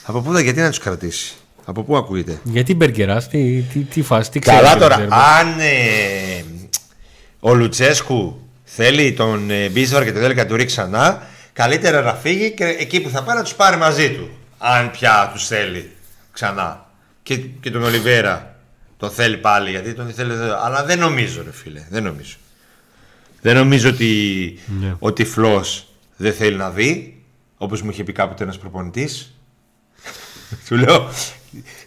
Από 0.04 0.22
πού 0.22 0.34
θα, 0.34 0.40
γιατί 0.42 0.60
να 0.60 0.70
τους 0.70 0.80
κρατήσει; 0.80 1.34
Από 1.66 1.84
πού 1.84 1.98
ακούγεται; 1.98 2.40
Γιατί 2.44 2.76
Μπεργκεράς, 2.76 3.28
τι, 3.28 3.62
τι, 3.62 3.80
τι 3.80 4.02
φάση, 4.02 4.32
τι 4.32 4.40
ξέρει. 4.40 4.58
Καλά 4.58 4.70
δεν 4.70 4.80
τώρα, 4.80 4.96
ξέρουμε. 4.96 5.16
αν 5.16 5.60
ε, 5.60 6.44
ο 7.40 7.54
Λουτσέσκου 7.54 8.40
θέλει 8.64 9.14
τον 9.14 9.50
ε, 9.52 9.70
Μπίσβαρ 9.70 10.04
και 10.04 10.12
τον 10.12 10.24
Ελκαντουρί 10.24 10.66
ξανά, 10.66 11.28
καλύτερα 11.54 12.02
να 12.02 12.14
φύγει 12.14 12.52
και 12.52 12.64
εκεί 12.66 13.02
που 13.02 13.10
θα 13.10 13.24
πάει 13.24 13.36
να 13.36 13.44
τους 13.44 13.54
πάρει 13.54 13.78
μαζί 13.78 14.12
του. 14.12 14.30
Αν 14.58 14.92
πια 14.92 15.30
τους 15.34 15.48
θέλει 15.48 15.92
ξανά. 16.32 16.86
Και, 17.24 17.38
και 17.38 17.72
τον 17.72 17.84
Ολιβέρα 17.84 18.56
τον 18.98 19.12
θέλει 19.12 19.38
πάλι 19.38 19.70
γιατί 19.70 19.94
τον 19.94 20.14
θέλει. 20.14 20.32
εδώ. 20.34 20.64
Αλλά 20.64 20.84
δεν 20.84 21.00
νομίζω, 21.00 21.44
ρε 21.44 21.52
φίλε. 21.52 21.82
Δεν 21.90 22.04
νομίζω. 22.04 22.36
Δεν 23.44 23.56
νομίζω 23.56 23.90
ότι 23.90 24.10
Ναι. 24.80 24.96
ο 25.00 25.14
τυφλό 25.14 25.64
δεν 26.18 26.34
θέλει 26.34 26.56
να 26.56 26.70
δει, 26.70 27.22
όπως 27.58 27.82
μου 27.82 27.90
είχε 27.90 28.04
πει 28.04 28.12
κάποτε 28.12 28.44
ένας 28.44 28.58
προπονητής. 28.58 29.34
του, 30.68 30.76
λέω, 30.76 31.10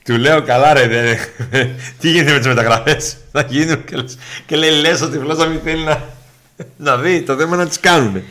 του 0.05 0.17
λέω 0.19 0.43
καλά, 0.43 0.73
ρε. 0.73 0.87
δεν- 0.89 1.69
τι 1.99 2.11
γίνεται 2.11 2.33
με 2.33 2.39
τις 2.39 2.47
μεταγραφές; 2.47 3.17
Θα 3.33 3.47
γίνουν 3.49 3.85
και, 3.85 3.97
λες- 3.97 4.19
και 4.47 4.57
λέει 4.57 4.71
λες 4.81 5.01
ο 5.01 5.09
τυφλό 5.11 5.35
να 5.35 5.47
μην 5.47 5.61
θέλει 5.65 5.85
να, 5.85 6.05
να 6.77 6.97
δει. 6.97 7.23
Το 7.23 7.37
θέμα 7.37 7.55
είναι 7.55 7.63
να 7.63 7.69
τις 7.69 7.81
κάνουν. 7.81 8.23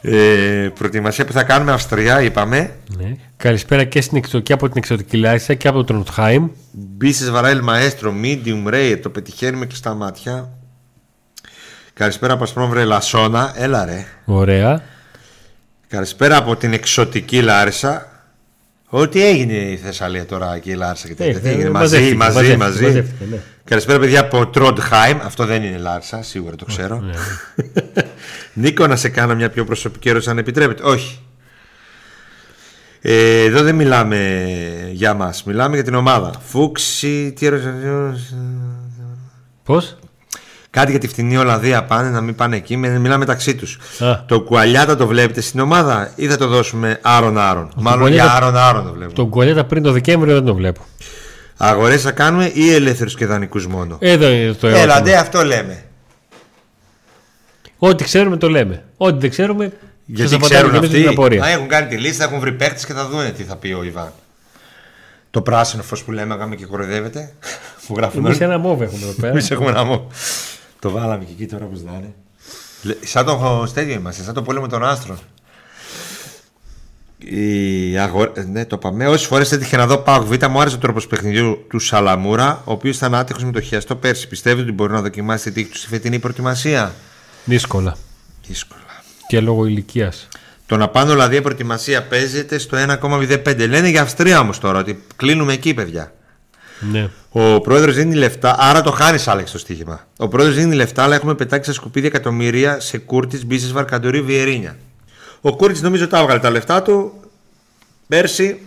Ε, 0.00 0.70
προετοιμασία 0.74 1.24
που 1.24 1.32
θα 1.32 1.42
κάνουμε 1.42 1.72
Αυστρία, 1.72 2.22
είπαμε. 2.22 2.76
Ναι. 2.98 3.16
Καλησπέρα 3.36 3.84
και, 3.84 4.00
στην, 4.00 4.16
εξω- 4.16 4.40
και 4.42 4.52
από 4.52 4.66
την 4.68 4.76
εξωτική 4.76 5.16
Λάρισα 5.16 5.54
και 5.54 5.68
από 5.68 5.84
τον 5.84 5.96
Τροντχάιμ. 6.04 6.48
Μπίσες 6.72 7.30
Βαράιλ 7.30 7.60
Μαέστρο, 7.62 8.14
medium 8.22 8.68
rare, 8.74 8.98
το 9.02 9.10
πετυχαίνει 9.10 9.56
με 9.56 9.66
κλειστά 9.66 9.94
μάτια. 9.94 10.57
Καλησπέρα 11.98 12.32
από 12.32 12.42
Ασπρόμβρε 12.42 12.84
Λασόνα, 12.84 13.52
έλα 13.56 13.84
ρε. 13.84 14.04
Ωραία. 14.24 14.82
Καλησπέρα 15.88 16.36
από 16.36 16.56
την 16.56 16.72
εξωτική 16.72 17.42
Λάρισα. 17.42 18.06
Ό,τι 18.86 19.26
έγινε 19.26 19.52
η 19.52 19.76
Θεσσαλία 19.76 20.26
τώρα 20.26 20.54
εκεί 20.54 20.70
η 20.70 20.74
Λάρισα 20.74 21.08
και 21.08 21.14
τέτοια. 21.14 21.36
Ε, 21.36 21.40
Τι 21.40 21.48
έγινε, 21.48 21.64
ε, 21.64 21.70
μαζί, 21.70 22.14
μαζεύτηκε, 22.14 22.16
μαζί, 22.16 22.34
μαζεύτηκε, 22.34 22.56
μαζί. 22.56 22.82
μαζεύτηκε, 22.82 23.24
ναι. 23.30 23.40
Καλησπέρα 23.64 23.98
παιδιά 23.98 24.20
από 24.20 24.46
Τρόντχάιμ. 24.46 25.18
Αυτό 25.22 25.44
δεν 25.44 25.62
είναι 25.62 25.78
Λάρισα, 25.78 26.22
σίγουρα 26.22 26.56
το 26.56 26.64
ξέρω. 26.64 27.00
Ναι. 27.00 27.14
Νίκο, 28.62 28.86
να 28.86 28.96
σε 28.96 29.08
κάνω 29.08 29.34
μια 29.34 29.50
πιο 29.50 29.64
προσωπική 29.64 30.08
ερώτηση, 30.08 30.30
αν 30.30 30.38
επιτρέπετε. 30.38 30.82
Όχι. 30.82 31.20
Ε, 33.00 33.42
εδώ 33.44 33.62
δεν 33.62 33.74
μιλάμε 33.74 34.46
για 34.92 35.14
μας, 35.14 35.44
μιλάμε 35.44 35.74
για 35.74 35.84
την 35.84 35.94
ομάδα. 35.94 36.32
Φούξη, 36.46 37.32
τι 37.32 37.46
ερώτηση. 37.46 38.34
Πώς; 39.64 39.98
Κάτι 40.70 40.90
για 40.90 41.00
τη 41.00 41.08
φτηνή 41.08 41.36
Ολλανδία 41.36 41.84
πάνε, 41.84 42.10
να 42.10 42.20
μην 42.20 42.34
πάνε 42.34 42.56
εκεί, 42.56 42.76
με- 42.76 42.88
μιλάμε 42.88 43.16
μεταξύ 43.18 43.54
τους. 43.54 43.78
Α. 43.98 44.24
Το 44.26 44.40
κουαλιάτα 44.40 44.96
το 44.96 45.06
βλέπετε 45.06 45.40
στην 45.40 45.60
ομάδα 45.60 46.12
ή 46.16 46.26
θα 46.26 46.36
το 46.36 46.46
δώσουμε 46.46 46.98
άρον-άρον. 47.02 47.70
Μάλλον 47.76 47.98
Κουαλιάτα- 48.00 48.24
για 48.30 48.36
άρον-άρον 48.36 48.84
το 48.84 48.90
βλέπουμε. 48.92 49.12
Τον 49.14 49.26
Γκολέτα 49.26 49.64
πριν 49.64 49.82
το 49.82 49.92
Δεκέμβριο 49.92 50.34
δεν 50.34 50.44
το 50.44 50.54
βλέπω. 50.54 50.80
Αγορές 51.56 52.02
θα 52.02 52.10
κάνουμε 52.10 52.50
ή 52.54 52.72
ελεύθερους 52.72 53.14
και 53.14 53.26
δανεικούς 53.26 53.66
μόνο; 53.66 53.96
Εδώ 54.00 54.28
είναι 54.28 54.52
το 54.52 54.66
ερώτημα. 54.66 54.92
Έλα, 54.92 55.02
ντε, 55.02 55.16
αυτό 55.16 55.44
λέμε. 55.44 55.84
Ό,τι 57.78 58.04
ξέρουμε 58.04 58.36
το 58.36 58.48
λέμε. 58.48 58.84
Ό,τι 58.96 59.18
δεν 59.18 59.30
ξέρουμε. 59.30 59.72
Γιατί 60.04 60.30
σας 60.30 60.38
απαντάμε 60.38 60.54
ξέρουν 60.54 60.70
και 60.70 60.76
εμείς 60.76 60.88
αυτοί. 60.88 61.00
την 61.00 61.08
απορία. 61.10 61.44
Α, 61.44 61.48
έχουν 61.48 61.68
κάνει 61.68 61.86
τη 61.86 61.96
λίστα, 61.96 62.24
έχουν 62.24 62.38
βρει 62.40 62.52
παίχτε 62.52 62.86
και 62.86 62.92
θα 62.92 63.06
δουν 63.08 63.34
τι 63.36 63.42
θα 63.42 63.56
πει 63.56 63.72
ο 63.72 63.82
Ιβάν. 63.84 64.12
Το 65.30 65.42
πράσινο 65.42 65.82
φως 65.82 66.02
που 66.02 66.12
λέμε, 66.12 66.34
αγάμε 66.34 66.54
και 66.56 66.66
κοροϊδεύεται. 66.66 67.32
που 67.86 67.94
γράφουν 67.96 68.24
Εμείς 68.24 68.36
όλοι. 68.36 68.44
ένα 68.44 68.58
μόβ 68.58 68.82
έχουμε 68.82 69.00
εδώ 69.02 69.12
πέρα. 69.12 69.32
Εμείς 69.32 69.50
έχουμε 69.50 69.68
ένα 69.70 69.84
μό. 69.84 70.10
Το 70.78 70.90
βάλαμε 70.90 71.24
και 71.24 71.32
εκεί 71.32 71.46
τώρα 71.46 71.64
πώ 71.64 71.80
να 71.84 71.92
είναι. 71.96 72.14
Λε- 72.82 73.06
Σαν 73.06 73.24
το 73.26 73.64
στέλιο 73.66 73.94
είμαστε, 73.94 74.22
σαν 74.22 74.34
το 74.34 74.42
πόλεμο 74.42 74.66
των 74.66 74.84
άστρων. 74.84 75.18
Η 77.18 77.98
αγο... 77.98 78.32
ε, 78.34 78.42
Ναι, 78.42 78.64
το 78.66 78.78
πάμε. 78.78 79.06
Όσες 79.06 79.26
φορές 79.26 79.52
έτυχε 79.52 79.76
να 79.76 79.86
δω 79.86 79.98
Πάοκ 79.98 80.22
Β, 80.26 80.44
μου 80.50 80.60
άρεσε 80.60 80.76
ο 80.76 80.78
τρόπος 80.78 81.06
παιχνιδιού 81.06 81.64
του 81.68 81.78
Σαλαμούρα, 81.78 82.62
ο 82.64 82.72
οποίος 82.72 82.96
ήταν 82.96 83.14
άτυχος 83.14 83.44
με 83.44 83.52
το 83.52 83.60
χιαστό 83.60 83.96
πέρσι. 83.96 84.28
Πιστεύετε 84.28 84.62
ότι 84.62 84.72
μπορεί 84.72 84.92
να 84.92 85.00
δοκιμάσει 85.02 85.44
τη 85.44 85.50
τύχη 85.52 85.68
τους 85.70 85.78
στη 85.78 85.88
φετινή 85.88 86.18
προετοιμασία; 86.18 86.94
Δύσκολα. 87.44 87.96
Δύσκολα. 88.46 88.80
Και 89.26 89.40
λόγω 89.40 89.66
ηλικίας. 89.66 90.28
Το 90.66 90.76
να 90.76 90.88
πάνε 90.88 91.10
δηλαδή 91.10 91.36
η 91.36 91.40
προετοιμασία 91.40 92.02
παίζεται 92.02 92.58
στο 92.58 92.76
1,05. 93.00 93.68
Λένε 93.68 93.88
για 93.88 94.02
Αυστρία 94.02 94.40
όμως 94.40 94.58
τώρα 94.58 94.78
ότι 94.78 95.02
κλείνουμε 95.16 95.52
εκεί, 95.52 95.74
παιδιά. 95.74 96.12
Ναι. 96.80 97.08
Ο 97.30 97.60
πρόεδρος 97.60 97.94
δίνει 97.94 98.14
λεφτά, 98.14 98.56
άρα 98.58 98.82
το 98.82 98.90
χάνεις, 98.90 99.28
Άλεξ, 99.28 99.50
το 99.50 99.58
στοίχημα. 99.58 100.06
Ο 100.16 100.28
πρόεδρος 100.28 100.56
δίνει 100.56 100.74
λεφτά, 100.74 101.02
αλλά 101.02 101.14
έχουμε 101.14 101.34
πετάξει 101.34 101.70
στα 101.70 101.80
σκουπίδια 101.80 102.08
εκατομμύρια 102.08 102.80
σε 102.80 102.98
Κούρτη, 102.98 103.46
Μπίσες, 103.46 103.72
Βαρκαντορή, 103.72 104.20
Βιερίνια. 104.22 104.76
Ο 105.40 105.56
Κούρτη 105.56 105.80
νομίζω 105.82 106.06
τα 106.08 106.18
έβγαλε 106.18 106.40
τα 106.40 106.50
λεφτά 106.50 106.82
του 106.82 107.12
πέρσι. 108.08 108.60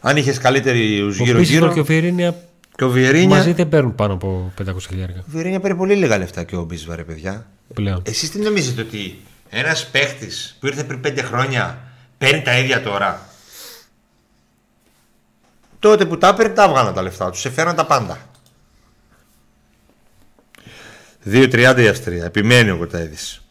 Αν 0.00 0.16
είχες 0.16 0.38
καλύτερη 0.38 1.02
Ο 1.02 1.08
γύρω-γύρω. 1.08 1.38
Πίσης 1.38 1.74
και 1.74 1.80
ο 1.80 1.84
Βιερίνια 1.84 2.34
Και 2.76 2.84
ο 2.84 2.88
Βιερίνια. 2.88 3.28
μαζί 3.28 3.52
δεν 3.52 3.68
παίρνουν 3.68 3.94
πάνω 3.94 4.12
από 4.12 4.52
500 4.62 4.64
χιλιάρια 4.88 5.16
Ο 5.20 5.24
Βιερίνια 5.26 5.60
παίρνει 5.60 5.76
πολύ 5.76 5.94
λίγα 5.94 6.18
λεφτά 6.18 6.42
και 6.44 6.56
ο 6.56 6.62
Μπίσες, 6.62 6.94
ρε 6.94 7.02
παιδιά. 7.04 7.46
πλέον. 7.74 8.02
Εσείς 8.06 8.30
τι 8.30 8.38
νομίζετε 8.38 8.80
ότι 8.80 9.18
ένας 9.50 9.86
παίχτη 9.86 10.28
που 10.60 10.66
ήρθε 10.66 10.84
πριν 10.84 11.00
5 11.06 11.18
χρόνια 11.22 11.78
παίρνει 12.18 12.42
τα 12.42 12.58
ίδια 12.58 12.82
τώρα; 12.82 13.26
Τότε 15.82 16.04
που 16.04 16.18
τα 16.18 16.28
έπαιρνε 16.28 16.52
τα 16.52 16.64
έβγαλαν 16.64 16.94
τα 16.94 17.02
λεφτά 17.02 17.30
τους. 17.30 17.40
Σε 17.40 17.50
φέραν 17.50 17.74
τα 17.74 17.86
πάντα. 17.86 18.18
2.30 21.30 21.74
η 21.78 21.88
Αυστρία. 21.88 22.24
Επιμένει 22.24 22.70
ο 22.70 22.76
Κοταίδης. 22.76 23.44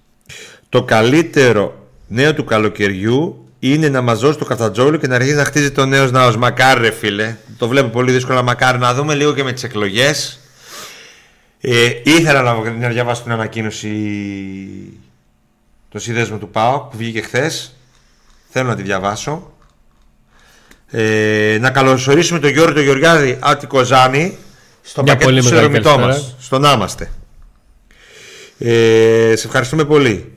Το 0.70 0.84
καλύτερο 0.84 1.88
νέο 2.08 2.34
του 2.34 2.44
καλοκαιριού 2.44 3.50
είναι 3.60 3.90
να 3.90 4.02
μαζώσει 4.02 4.38
το 4.38 4.46
Καφτατζόλου 4.46 4.98
και 4.98 5.08
να 5.08 5.16
αρχίσει 5.16 5.36
να 5.36 5.46
χτίζει 5.46 5.72
το 5.72 5.86
νέο 5.86 6.10
ναό. 6.10 6.38
Μακάρι, 6.38 6.82
ρε 6.82 6.92
φίλε. 6.92 7.36
Το 7.58 7.68
βλέπω 7.68 7.88
πολύ 7.88 8.12
δύσκολα. 8.12 8.42
Μακάρι 8.42 8.78
να 8.78 8.94
δούμε 8.94 9.14
λίγο 9.16 9.34
και 9.34 9.44
με 9.44 9.52
τις 9.52 9.64
εκλογές. 9.64 10.40
Ε, 11.62 11.92
ήθελα 12.04 12.42
να, 12.42 12.72
να 12.72 12.90
διαβάσω 12.90 13.24
την 13.24 13.32
ανακοίνωση 13.32 13.90
το 15.90 16.00
σύνδεσμο 16.00 16.38
του 16.38 16.50
ΠΑΟ 16.50 16.80
που 16.80 16.98
βγήκε 16.98 17.22
χθες. 17.22 17.76
Θέλω 18.50 18.68
να 18.68 18.76
τη 18.76 18.82
διαβάσω. 18.82 19.54
Ε, 20.92 21.58
να 21.62 21.70
καλωσορίσουμε 21.70 22.40
τον 22.40 22.50
Γιώργο 22.50 22.74
τον 22.74 22.84
Γεωργιάδη 22.84 23.38
από 23.40 23.60
την 23.60 23.68
Κοζάνη 23.68 24.38
στο 24.82 25.04
Μια 25.04 25.14
πακέτο 25.14 25.32
πολύ 25.32 25.42
του 25.42 25.50
μεγάλη 25.50 25.64
συνδρομητό 25.64 26.00
μας. 26.00 26.16
καλησπέρα. 26.16 26.36
Στον 26.42 26.66
Άμαστε. 26.66 27.12
Ε, 28.60 29.36
σε 29.36 29.48
ευχαριστούμε 29.48 29.86
πολύ. 29.86 30.32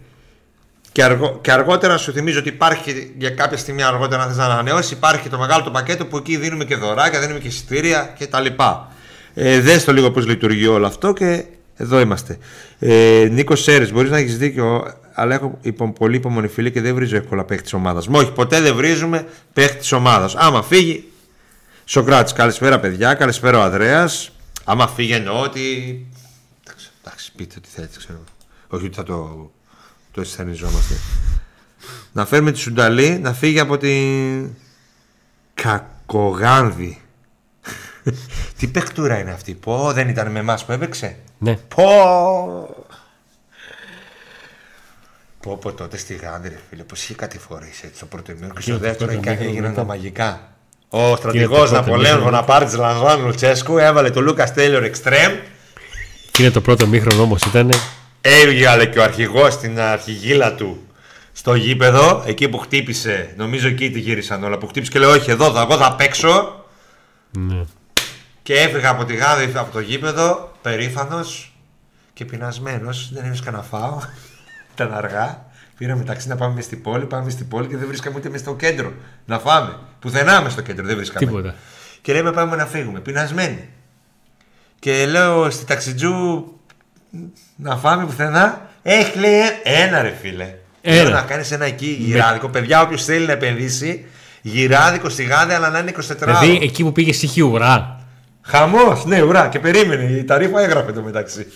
Και, 0.93 1.03
αργο, 1.03 1.39
και 1.41 1.53
αργότερα 1.53 1.97
σου 1.97 2.13
θυμίζω 2.13 2.39
ότι 2.39 2.49
υπάρχει 2.49 3.15
για 3.19 3.31
κάποια 3.31 3.57
στιγμή 3.57 3.83
αργότερα 3.83 4.23
αν 4.23 4.29
θες 4.29 4.37
να 4.37 4.45
ανανεώσεις 4.45 4.91
υπάρχει 4.91 5.29
το 5.29 5.39
μεγάλο 5.39 5.65
το 5.65 5.71
πακέτο 5.71 6.07
που 6.07 6.17
εκεί 6.17 6.37
δίνουμε 6.37 6.65
και 6.65 6.77
δωράκια, 6.77 7.21
δίνουμε 7.21 7.39
και 7.39 7.47
εισιτήρια 7.47 8.15
και 8.19 8.27
τα 8.27 8.41
λοιπά. 8.41 8.93
Ε, 9.35 9.61
δες 9.61 9.85
το 9.85 9.93
λίγο 9.93 10.11
πώς 10.11 10.27
λειτουργεί 10.27 10.67
όλο 10.67 10.87
αυτό 10.87 11.13
και 11.13 11.45
Εδώ 11.77 12.01
είμαστε. 12.01 12.39
Ε, 12.79 13.29
Νίκος 13.31 13.63
Σέρε, 13.63 13.87
μπορείς 13.87 14.11
να 14.11 14.17
έχεις 14.19 14.39
δίκιο, 14.39 14.95
αλλά 15.15 15.35
έχω 15.35 15.59
υπο, 15.61 15.93
πολύ 15.93 16.17
υπομονή 16.17 16.49
φίλη 16.49 16.71
και 16.71 16.81
δεν 16.81 16.95
βρίζω 16.95 17.17
εύκολα 17.17 17.45
παίχτη 17.45 17.63
της 17.63 17.73
ομάδας 17.73 18.09
μου. 18.09 18.19
Όχι, 18.19 18.33
ποτέ 18.33 18.61
δεν 18.61 18.75
βρίζουμε 18.75 19.27
παίχτη 19.53 19.79
της 19.79 19.93
ομάδας. 19.93 20.35
Άμα 20.37 20.63
φύγει. 20.63 21.09
Σοκράτης, 21.85 22.33
καλησπέρα 22.33 22.81
παιδιά, 22.81 23.15
καλησπέρα 23.15 23.59
ο 23.59 23.63
Ανδρέας. 23.63 24.31
Άμα 24.65 24.89
φύγει 24.89 25.13
εννοώ 25.13 25.41
ότι. 25.41 26.07
Εντάξει, 27.05 27.33
πείτε 27.37 27.55
ό,τι 27.59 27.69
θέλετε, 27.69 27.97
ξέρω. 27.99 28.19
Όχι 28.69 28.85
ότι 28.87 28.95
θα 28.95 29.03
το, 29.03 29.51
το 30.13 30.21
αισθανιζόμαστε. 30.21 30.95
Να 32.13 32.27
φέρουμε 32.27 32.53
τη 32.53 32.59
Σουνταλή 32.59 33.19
να 33.19 33.33
φύγει 33.33 33.61
από 33.61 33.77
την 33.77 34.49
Κακογάνδη. 35.55 37.01
Τι 38.59 38.67
παιχτούρα 38.67 39.19
είναι 39.19 39.31
αυτή. 39.31 39.55
Πω, 39.55 39.93
δεν 39.93 40.09
ήταν 40.09 40.31
με 40.31 40.39
εμάς 40.39 40.65
που 40.65 40.73
έπαιξε; 40.73 41.17
Ναι. 41.39 41.57
Πω. 41.57 42.87
Πω, 45.45 45.57
πω 45.57 45.73
τότε 45.73 45.97
στη 45.97 46.15
Γάνδη, 46.15 46.49
ρε 46.49 46.59
φίλε, 46.71 46.83
πως 46.83 47.03
είχε 47.03 47.15
κατηφορήσει 47.15 47.81
έτσι 47.85 47.97
στο 47.97 48.07
πρώτο 48.07 48.33
ημίρο 48.33 48.53
και 48.55 48.61
στο 48.61 48.73
το 48.73 48.79
δεύτερο 48.79 49.11
πρώτο 49.11 49.13
έγινε- 49.13 49.27
ημίχρονο 49.33 49.51
έγιναν 49.51 49.75
τα 49.75 49.81
μετά. 49.81 49.93
μαγικά. 49.95 50.53
Ο 50.89 51.17
στρατηγός 51.17 51.59
πρώτο 51.59 51.73
Ναπολέον 51.73 52.01
ημίχρονο. 52.01 52.25
Βοναπάρτης 52.25 52.75
Λανζάνου 52.77 53.27
Λουτσέσκου 53.27 53.79
έβαλε 53.79 54.11
το 54.11 54.21
Λούκας 54.21 54.53
Τέιλορ 54.53 54.83
εξτρέμ. 54.83 55.33
Και 56.31 56.43
είναι 56.43 56.51
το 56.51 56.61
πρώτο 56.61 56.87
μήχρονο 56.87 57.23
όμως 57.23 57.43
ήταν. 57.43 57.71
Έβγαλε 58.21 58.87
και 58.87 58.99
ο 58.99 59.03
αρχηγός 59.03 59.53
στην 59.53 59.81
αρχηγήλα 59.81 60.55
του 60.55 60.87
στο 61.33 61.55
γήπεδο, 61.55 62.23
εκεί 62.27 62.49
που 62.49 62.59
χτύπησε. 62.59 63.35
Νομίζω 63.37 63.69
εκεί 63.69 63.91
τη 63.91 63.99
γύρισαν 64.01 64.45
όλα. 64.45 64.59
Που 64.59 64.67
χτύπησε 64.67 64.93
και 64.93 64.99
λέει: 64.99 65.11
Όχι, 65.11 65.31
εδώ 65.31 65.53
θα, 65.53 65.61
εγώ 65.61 65.77
θα 65.77 65.95
παίξω. 65.97 66.65
Ναι. 67.31 67.65
Και 68.43 68.55
έφυγα 68.55 68.89
από 68.89 69.05
τη 69.05 69.15
γάδη 69.15 69.53
από 69.55 69.73
το 69.73 69.81
γήπεδο, 69.81 70.53
περήφανος 70.63 71.55
και 72.13 72.25
πεινασμένος. 72.25 73.11
Δεν 73.13 73.25
έβρισκα 73.25 73.51
να 73.51 73.63
φάω. 73.63 73.99
Ήταν 74.75 74.95
αργά. 74.95 75.47
Πήραμε 75.79 76.05
ταξί 76.05 76.29
να 76.29 76.37
πάμε 76.37 76.55
μες 76.55 76.65
στην 76.65 76.83
πόλη. 76.83 77.05
Πάμε 77.05 77.31
στην 77.31 77.49
πόλη 77.49 77.67
και 77.67 77.77
δεν 77.77 77.87
βρίσκαμε 77.87 78.17
ούτε 78.17 78.29
μες 78.29 78.41
στο 78.41 78.55
κέντρο 78.55 78.93
να 79.25 79.39
φάμε. 79.39 79.79
Πουθενά 79.99 80.43
μες 80.43 80.53
στο 80.53 80.63
κέντρο 80.63 80.87
δεν 80.87 80.97
βρίσκαμε. 80.97 81.27
Τίποτα. 81.27 81.55
Και 82.01 82.13
λέμε 82.13 82.33
πάμε 82.33 82.57
να 82.57 82.67
φύγουμε. 82.67 83.01
Πεινασμένοι. 83.01 83.69
Και 84.79 85.07
λέω 85.07 85.51
στη 85.51 85.65
ταξιτζού 85.65 86.45
να 87.57 87.77
φάμε 87.77 88.05
πουθενά. 88.05 88.69
Έχει 88.83 89.19
λέει 89.19 89.41
ένα 89.63 90.03
ρε 90.03 90.15
φίλε. 90.21 90.55
Ένα. 90.81 91.03
Λέω 91.03 91.13
να 91.13 91.23
κάνεις 91.23 91.51
ένα 91.51 91.65
εκεί 91.65 91.97
γυράδικο. 92.01 92.49
Παιδιά, 92.49 92.83
όποιος 92.83 93.05
θέλει 93.05 93.27
να 93.27 93.33
επενδύσει, 93.33 94.05
γυράδικο 94.43 95.09
στη 95.09 95.25
γάδη, 95.25 95.53
αλλά 95.53 95.71
να 95.71 95.79
είναι 95.79 95.93
24 95.97 96.17
Δηλαδή 96.19 96.59
εκεί 96.63 96.83
που 96.83 96.93
πήγε 96.93 97.11
είχε 97.11 97.43
ουρά. 97.43 98.01
Χαμός, 98.43 99.05
ναι, 99.05 99.23
ουρά. 99.23 99.49
Και 99.49 99.59
περίμενε. 99.59 100.03
Η 100.03 100.25
ταρήφα 100.25 100.61
έγραφε 100.61 100.93
το 100.93 101.03
μεταξύ. 101.03 101.47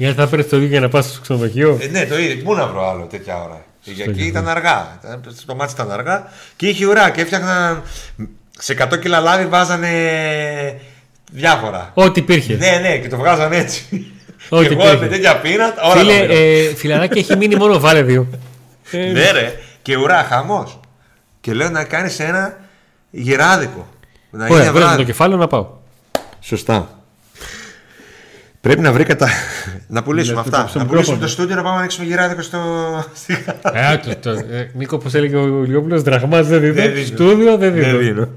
Γιατί 0.00 0.20
θα 0.20 0.26
παίρνει 0.26 0.44
το 0.44 0.56
ίδιο 0.56 0.68
για 0.68 0.80
να 0.80 0.88
πας 0.88 1.06
στο 1.06 1.20
ξενοδοχείο. 1.20 1.78
Ε, 1.80 1.86
ναι, 1.86 2.06
το 2.06 2.18
ίδιο. 2.18 2.44
Πού 2.44 2.54
να 2.54 2.66
βρω 2.66 2.90
άλλο 2.90 3.04
τέτοια 3.10 3.42
ώρα. 3.42 3.64
Για 3.82 4.04
εκεί 4.08 4.24
ήταν 4.26 4.48
αργά. 4.48 4.98
Ήταν- 5.04 5.22
Το 5.46 5.54
μάτι 5.54 5.72
ήταν 5.72 5.90
αργά. 5.90 6.28
Και 6.56 6.66
είχε 6.66 6.86
ουρά. 6.86 7.10
Και 7.10 7.20
έφτιαχναν. 7.20 7.82
Σε 8.58 8.72
100 8.72 8.96
κιλά 9.00 9.20
λάδι 9.20 9.46
βάζανε 9.46 9.90
διάφορα. 11.32 11.90
Ό,τι 11.94 12.20
υπήρχε. 12.20 12.54
Ναι, 12.54 12.78
ναι, 12.82 12.98
και 12.98 13.08
το 13.08 13.16
βγάζαν 13.16 13.52
έτσι. 13.52 13.84
Ό,τι 14.48 14.66
και 14.66 14.72
εγώ 14.72 14.82
υπήρχε. 14.86 14.96
με 15.04 15.08
τέτοια 15.08 15.36
πείνα. 15.40 15.74
Όλα 15.84 15.94
Φίλε, 16.00 16.12
τα 16.20 16.26
πήρα. 16.26 16.32
ε, 16.38 16.74
φιλαράκι 16.74 17.18
έχει 17.18 17.36
μείνει 17.36 17.56
μόνο 17.56 17.78
βάλε 17.80 18.02
δύο. 18.02 18.26
Ε, 18.90 18.98
Ναι, 19.12 19.30
ρε. 19.30 19.60
Και 19.82 19.96
ουρά, 19.96 20.24
χαμός. 20.28 20.80
Και 21.40 21.52
λέω 21.52 21.70
να 21.70 21.84
κάνεις 21.84 22.20
ένα 22.20 22.58
γυράδικο. 23.10 23.88
Να 24.30 24.44
Ωραία, 24.44 24.56
είναι 24.62 24.70
βγάζω 24.70 24.84
βράδυ. 24.86 24.96
το 24.96 25.02
κεφάλαιο 25.04 25.38
να 25.38 25.46
πάω. 25.46 25.66
Σωστά. 26.40 26.99
Πρέπει 28.60 28.80
να 28.80 28.92
βρει 28.92 29.04
κατά. 29.04 29.28
να 29.88 30.02
πουλήσουμε 30.02 30.34
Ναι, 30.34 30.40
αυτά. 30.40 30.66
στο 30.68 30.78
να 30.78 30.84
μικρόφωνο. 30.84 30.86
πουλήσουμε 30.88 31.18
το 31.18 31.26
στούντιο 31.28 31.54
να 31.56 31.62
πάμε 31.62 31.74
να 31.74 31.78
ανοίξουμε 31.80 32.06
γυράδικο 32.06 32.42
στο. 32.42 32.58
Ε, 33.72 33.96
το, 33.96 34.16
το, 34.16 34.30
ε, 34.30 34.70
Νίκο, 34.74 34.96
όπως 34.96 35.14
έλεγε 35.14 35.36
ο 35.36 35.62
Λιόπουλο, 35.62 36.02
δραχμάς 36.02 36.46
δεν 36.46 36.60
Δεν 36.60 36.72
δίνω. 36.74 36.92
δίνω. 36.94 37.06
Στούδιο 37.06 37.56
δεν 37.56 37.72
Δεν 37.74 37.84
δίνω. 37.84 37.98
δίνω. 37.98 38.28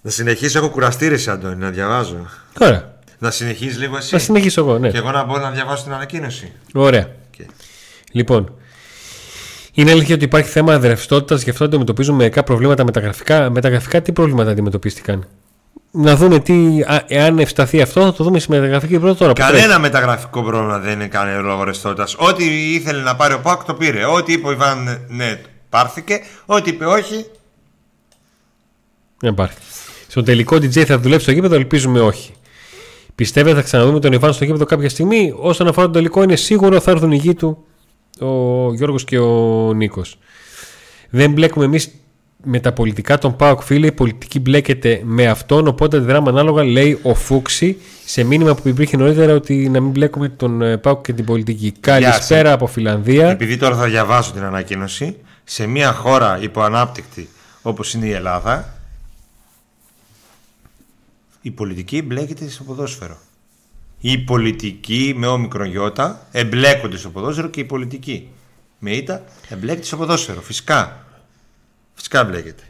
Να 0.00 0.10
συνεχίσω, 0.10 0.58
έχω 0.58 0.68
κουραστεί 0.70 1.08
ρε 1.08 1.16
Αντώνη, 1.30 1.56
να 1.56 1.70
διαβάζω. 1.70 2.16
Ωραία. 2.60 2.92
Να 3.18 3.30
συνεχίσεις 3.30 3.78
λίγο 3.78 3.96
εσύ. 3.96 4.08
Θα 4.10 4.18
συνεχίσω 4.18 4.60
εγώ, 4.60 4.78
ναι. 4.78 4.90
Και 4.90 4.96
εγώ 4.96 5.10
να 5.10 5.24
μπορώ 5.24 5.40
να 5.42 5.50
διαβάσω 5.50 5.82
την 5.84 5.92
ανακοίνωση. 5.92 6.52
Ωραία. 6.74 7.08
Και- 7.30 7.46
Λοιπόν, 8.12 8.52
είναι 9.72 9.90
αλήθεια 9.90 10.14
ότι 10.14 10.24
υπάρχει 10.24 10.50
θέμα 10.50 10.78
ρευστότητα, 10.78 11.34
γι' 11.34 11.50
αυτό 11.50 11.64
αντιμετωπίζουμε 11.64 12.16
μερικά 12.16 12.42
προβλήματα 12.42 12.84
με 12.84 12.90
τα 12.90 13.00
γραφικά. 13.00 13.50
Με 13.50 13.60
τα 13.60 13.68
γραφικά 13.68 14.02
τι 14.02 14.12
προβλήματα 14.12 14.50
αντιμετωπίστηκαν; 14.50 15.26
Να 15.96 16.16
δούμε 16.16 16.38
τι, 16.38 16.80
α, 16.80 17.04
εάν 17.06 17.38
ευσταθεί 17.38 17.80
αυτό, 17.80 18.00
θα 18.00 18.12
το 18.12 18.24
δούμε 18.24 18.38
στη 18.38 18.50
μεταγραφική 18.50 18.98
πρώτα 18.98 19.16
τώρα. 19.16 19.32
που 19.32 19.40
τρέχει. 19.40 19.52
Κανένα 19.52 19.78
μεταγραφικό 19.78 20.42
πρόβλημα 20.42 20.78
δεν 20.78 20.92
είναι 20.92 21.06
κανένα 21.06 21.40
λόγο 21.40 21.64
ρευστότητα. 21.64 22.06
Ό,τι 22.16 22.72
ήθελε 22.74 23.02
να 23.02 23.16
πάρει 23.16 23.34
ο 23.34 23.40
Πάκ 23.40 23.64
το 23.64 23.74
πήρε. 23.74 24.04
Ό,τι 24.06 24.32
είπε 24.32 24.48
ο 24.48 24.52
Ιβάν, 24.52 25.04
ναι, 25.08 25.40
πάρθηκε. 25.68 26.20
Ό,τι 26.46 26.70
είπε 26.70 26.84
όχι, 26.84 27.26
Δεν 29.18 29.32
υπάρχει. 29.32 29.56
Στο 30.08 30.22
τελικό 30.22 30.56
DJ 30.56 30.84
θα 30.84 30.98
δουλέψει 30.98 31.24
στο 31.24 31.32
γήπεδο, 31.32 31.54
ελπίζουμε 31.54 32.00
όχι. 32.00 32.32
Πιστεύετε 33.14 33.56
θα 33.56 33.62
ξαναδούμε 33.62 34.00
τον 34.00 34.12
Ιβάν 34.12 34.32
στο 34.32 34.44
γήπεδο 34.44 34.64
κάποια 34.64 34.88
στιγμή. 34.88 35.34
Όσον 35.36 35.66
αφορά 35.68 35.84
τον 35.84 35.94
τελικό, 35.94 36.22
είναι 36.22 36.36
σίγουρο 36.36 36.80
θα 36.80 36.90
έρθουν 36.90 37.12
οι 37.12 37.16
γη 37.16 37.34
του 37.34 37.64
ο 38.20 38.74
Γιώργος 38.74 39.04
και 39.04 39.18
ο 39.18 39.72
Νίκος. 39.74 40.18
Δεν 41.10 41.30
μπλέκουμε 41.30 41.64
εμείς 41.64 41.90
με 42.44 42.60
τα 42.60 42.72
πολιτικά 42.72 43.18
των 43.18 43.36
ΠΑΟΚ 43.36 43.62
φίλε. 43.62 43.86
Η 43.86 43.92
πολιτική 43.92 44.40
μπλέκεται 44.40 45.00
με 45.04 45.26
αυτόν. 45.26 45.66
Οπότε 45.66 45.96
αντιδράμε 45.96 46.28
ανάλογα, 46.28 46.64
λέει 46.64 46.98
ο 47.02 47.14
Φούξη, 47.14 47.78
σε 48.04 48.24
μήνυμα 48.24 48.54
που 48.54 48.68
υπήρχε 48.68 48.96
νωρίτερα 48.96 49.34
ότι 49.34 49.68
να 49.68 49.80
μην 49.80 49.90
μπλέκουμε 49.90 50.28
τον 50.28 50.62
ε, 50.62 50.76
ΠΑΟΚ 50.76 51.04
και 51.04 51.12
την 51.12 51.24
πολιτική. 51.24 51.72
Καλησπέρα 51.80 52.52
από 52.52 52.66
Φιλανδία. 52.66 53.30
επειδή 53.30 53.56
τώρα 53.56 53.76
θα 53.76 53.86
διαβάσω 53.86 54.32
την 54.32 54.42
ανακοίνωση, 54.42 55.16
σε 55.44 55.66
μια 55.66 55.92
χώρα 55.92 56.38
υποανάπτυκτη 56.42 57.28
όπως 57.62 57.94
είναι 57.94 58.06
η 58.06 58.12
Ελλάδα, 58.12 58.74
η 61.40 61.50
πολιτική 61.50 61.96
εμπλέκεται 61.96 62.48
στο 62.48 62.64
ποδόσφαιρο. 62.64 63.16
Η 64.00 64.18
πολιτική 64.18 65.14
με 65.16 65.26
όμικρον 65.26 65.66
γιώτα 65.66 66.26
εμπλέκονται 66.32 66.96
στο 66.96 67.08
ποδόσφαιρο 67.08 67.48
και 67.48 67.60
η 67.60 67.64
πολιτική 67.64 68.28
με 68.78 68.90
ήττα 68.90 69.24
εμπλέκεται 69.48 69.86
στο 69.86 69.96
ποδόσφαιρο. 69.96 70.40
Φυσικά. 70.40 71.03
Φυσικά 71.94 72.20
εμπλέκεται. 72.20 72.62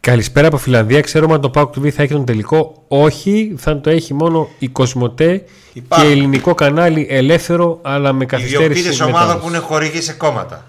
Καλησπέρα 0.00 0.46
από 0.46 0.56
Φιλανδία. 0.56 1.00
Ξέρουμε 1.00 1.34
αν 1.34 1.40
το 1.40 1.50
PAOK 1.54 1.64
TV 1.68 1.88
θα 1.90 2.02
έχει 2.02 2.12
τον 2.12 2.24
τελικό. 2.24 2.84
Όχι, 2.88 3.54
θα 3.58 3.80
το 3.80 3.90
έχει 3.90 4.14
μόνο 4.14 4.48
η 4.58 4.68
Κοσμοτέ 4.68 5.44
Υπάρχει. 5.72 6.04
και 6.06 6.10
ελληνικό 6.12 6.54
κανάλι 6.54 7.06
ελεύθερο, 7.10 7.78
αλλά 7.82 8.12
με 8.12 8.24
Οι 8.24 8.26
καθυστέρηση. 8.26 8.64
ιδιοκτήτες 8.64 9.00
ομάδα 9.00 9.18
μετάδοση. 9.20 9.42
που 9.42 9.48
είναι 9.48 9.58
χορηγοί 9.58 10.00
σε 10.00 10.12
κόμματα. 10.12 10.64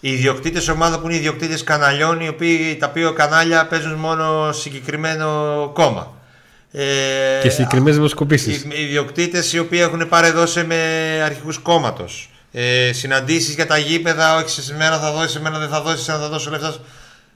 Οι 0.00 0.10
ιδιοκτήτες 0.12 0.68
ομάδα 0.68 1.00
που 1.00 1.06
είναι 1.08 1.16
ιδιοκτήτες 1.16 1.64
καναλιών, 1.64 2.20
οι 2.20 2.28
οποίοι, 2.28 2.76
τα 2.80 2.86
οποία 2.90 3.10
κανάλια 3.10 3.66
παίζουν 3.66 3.92
μόνο 3.92 4.52
συγκεκριμένο 4.52 5.26
κόμμα. 5.74 6.14
Ε, 6.72 6.84
Και 7.42 7.48
συγκεκριμένες 7.48 7.94
δημοσκοπήσεις. 7.94 8.62
Οι 8.62 8.82
ιδιοκτήτες 8.82 9.52
οι 9.52 9.58
οποίοι 9.58 9.78
έχουν 9.82 10.08
παρεδώσει 10.08 10.64
με 10.64 10.76
αρχηγού 11.24 11.52
κόμματος. 11.62 12.30
Ε, 12.52 12.92
Συναντήσεις 12.92 13.54
για 13.54 13.66
τα 13.66 13.78
γήπεδα, 13.78 14.36
όχι 14.36 14.48
σε 14.62 14.74
μένα 14.74 14.98
θα 14.98 15.12
δώσει, 15.12 15.28
σε 15.28 15.40
μένα 15.40 15.58
δεν 15.58 15.68
θα 15.68 15.80
δώσει, 15.82 16.02
σε 16.02 16.10
μένα 16.12 16.22
θα 16.24 16.28
δώσω 16.30 16.50
λεφτά. 16.50 16.74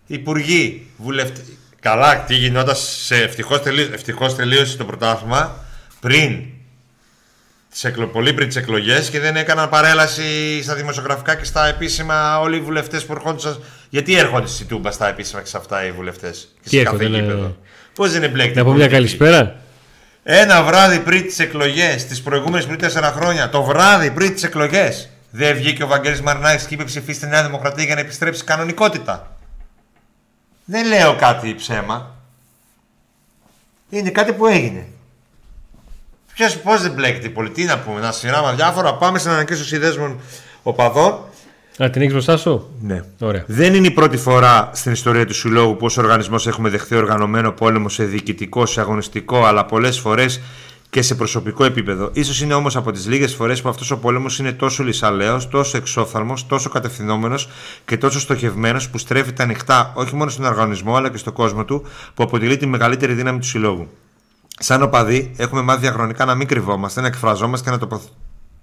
Υπουργοί, 0.07 0.87
βουλευτέ. 0.97 1.41
Καλά, 1.81 2.25
τι 2.25 2.35
γινόταν 2.35 2.77
σε 2.77 3.17
ευτυχώς 3.17 3.61
ευτυχώς 3.93 4.35
τελείωσε 4.35 4.77
το 4.77 4.85
πρωτάθλημα 4.85 5.65
πριν 6.01 6.43
τις 7.71 7.85
εκλο... 7.85 8.07
πολύ 8.07 8.33
πριν 8.33 8.47
τις 8.47 8.57
εκλογές 8.57 9.11
και 9.11 9.21
δεν 9.21 9.37
έκαναν 9.37 9.69
παρέλαση 9.69 10.63
στα 10.63 10.75
δημοσιογραφικά 10.75 11.35
και 11.35 11.45
στα 11.45 11.67
επίσημα 11.67 12.41
όλοι 12.41 12.57
οι 12.57 12.61
βουλευτές 12.61 13.05
που 13.05 13.13
ερχόντουσαν. 13.13 13.63
Γιατί 13.89 14.15
έρχονται 14.15 14.47
στη 14.47 14.65
Τούμπα 14.65 14.91
στα 14.91 15.09
επίσημα 15.09 15.41
και 15.41 15.49
σε 15.49 15.57
αυτά 15.57 15.87
οι 15.87 15.93
βουλευτές. 15.93 16.55
Και 16.63 16.69
σε 16.69 16.79
έρχονται, 16.79 17.05
κάθε 17.05 17.17
ναι, 17.17 17.23
γήπεδο; 17.23 17.43
ναι. 17.43 17.53
Πώς 17.95 18.13
δεν 18.13 18.23
εμπλέκεται. 18.23 18.59
Να 18.59 18.65
πω 18.65 18.71
η 18.71 18.75
μια 18.75 18.89
πολιτική; 18.89 19.17
καλησπέρα. 19.17 19.57
Ένα 20.23 20.63
βράδυ 20.63 20.99
πριν 20.99 21.23
τις 21.23 21.39
εκλογές, 21.39 22.07
τις 22.07 22.23
προηγούμενες 22.23 22.67
πριν 22.67 22.79
τέσσερα 22.79 23.13
χρόνια, 23.13 23.49
το 23.49 23.63
βράδυ 23.63 24.11
πριν 24.11 24.35
τις 24.35 24.43
εκλογές, 24.43 25.09
δεν 25.31 25.57
βγήκε 25.57 25.83
ο 25.83 25.87
Βαγγέλης 25.87 26.21
Μαρινάκης 26.21 26.65
και 26.65 26.75
είπε 26.75 26.85
ψηφίσει 26.85 27.21
τη 27.21 27.27
Νέα 27.27 27.45
Δημοκρατία 27.45 27.85
για 27.85 27.95
να 27.95 28.01
επιστρέψει 28.01 28.41
η 28.41 28.45
κανονικότητα. 28.45 29.34
Δεν 30.65 30.87
λέω 30.87 31.17
κάτι 31.17 31.55
ψέμα. 31.55 32.15
Είναι 33.91 34.11
κάτι 34.11 34.33
που 34.33 34.47
έγινε. 34.47 34.87
Ποιος 36.35 36.59
πώς 36.59 36.83
δεν 36.83 36.93
μπλέκεται 36.93 37.27
η 37.27 37.31
πολιτεία, 37.31 37.67
να 37.67 37.79
πούμε, 37.79 38.01
να 38.01 38.12
σειράμε 38.12 38.55
διάφορα. 38.55 38.95
Πάμε 38.95 39.19
στην 39.19 39.31
ανακοίνωση 39.31 39.79
δέσμων 39.79 40.21
οπαδών. 40.62 41.12
Α, 41.83 41.91
την 41.91 42.01
έχεις 42.01 42.12
μπροστά 42.12 42.37
σου; 42.37 42.71
Ναι. 42.81 43.03
Ωραία. 43.21 43.45
Δεν 43.47 43.75
είναι 43.75 43.87
η 43.87 43.91
πρώτη 43.91 44.17
φορά 44.17 44.71
στην 44.75 44.93
ιστορία 44.93 45.27
του 45.27 45.35
Συλλόγου 45.35 45.77
που 45.77 45.87
ως 45.87 45.97
οργανισμός 45.97 46.47
έχουμε 46.47 46.69
δεχθεί 46.69 46.95
οργανωμένο 46.95 47.53
πόλεμο 47.53 47.89
σε 47.89 48.05
διοικητικό, 48.05 48.67
σε 48.67 48.81
αγωνιστικό, 48.81 49.45
αλλά 49.45 49.65
πολλές 49.65 49.99
φορές 49.99 50.41
και 50.95 51.03
σε 51.03 51.15
προσωπικό 51.15 51.65
επίπεδο. 51.65 52.11
Ίσως 52.13 52.41
είναι 52.41 52.55
όμως 52.55 52.77
από 52.77 52.93
τις 52.93 53.07
λίγες 53.07 53.35
φορές 53.35 53.63
που 53.63 53.69
αυτός 53.69 53.91
ο 53.91 53.99
πόλεμος 53.99 54.39
είναι 54.39 54.53
τόσο 54.53 54.83
λυσαλέο, 54.83 55.49
τόσο 55.49 55.77
εξόφθαλμος, 55.77 56.47
τόσο 56.47 56.69
κατευθυνόμενος 56.69 57.49
και 57.85 57.97
τόσο 57.97 58.21
στοχευμένος 58.21 58.91
που 58.91 58.99
στρέφεται 58.99 59.43
ανοιχτά 59.43 59.93
όχι 59.97 60.15
μόνο 60.15 60.31
στον 60.31 60.45
οργανισμό 60.45 60.97
αλλά 60.97 61.11
και 61.11 61.17
στον 61.17 61.33
κόσμο 61.33 61.65
του 61.65 61.83
που 62.15 62.23
αποτελεί 62.23 62.57
τη 62.57 62.67
μεγαλύτερη 62.67 63.13
δύναμη 63.13 63.39
του 63.39 63.47
Συλλόγου. 63.47 63.89
Σαν 64.59 64.83
οπαδοί, 64.83 65.35
έχουμε 65.37 65.63
μάθει 65.63 65.81
διαχρονικά 65.81 66.25
να 66.25 66.35
μην 66.35 66.47
κρυβόμαστε, 66.47 67.01
να 67.01 67.07
εκφραζόμαστε 67.07 67.71
και 67.71 67.77
να 67.77 67.79
τοποθ... 67.79 68.05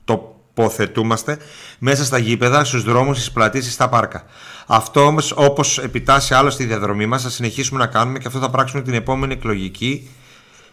τοποθετούμαστε 0.05 1.37
μέσα 1.79 2.05
στα 2.05 2.17
γήπεδα, 2.17 2.63
στους 2.63 2.83
δρόμους, 2.83 3.17
στις 3.17 3.31
πλατείες 3.31 3.73
στα 3.73 3.89
πάρκα. 3.89 4.23
Αυτό 4.67 5.01
όμως, 5.05 5.33
όπως 5.35 5.77
επιτάσσει 5.77 6.33
άλλο 6.33 6.49
στη 6.49 6.65
διαδρομή 6.65 7.05
μας, 7.05 7.21
θα 7.23 7.29
συνεχίσουμε 7.29 7.79
να 7.79 7.87
κάνουμε 7.87 8.19
και 8.19 8.27
αυτό 8.27 8.39
θα 8.39 8.49
πράξουμε 8.49 8.81
την 8.81 8.93
επόμενη 8.93 9.33
εκλογική 9.33 10.09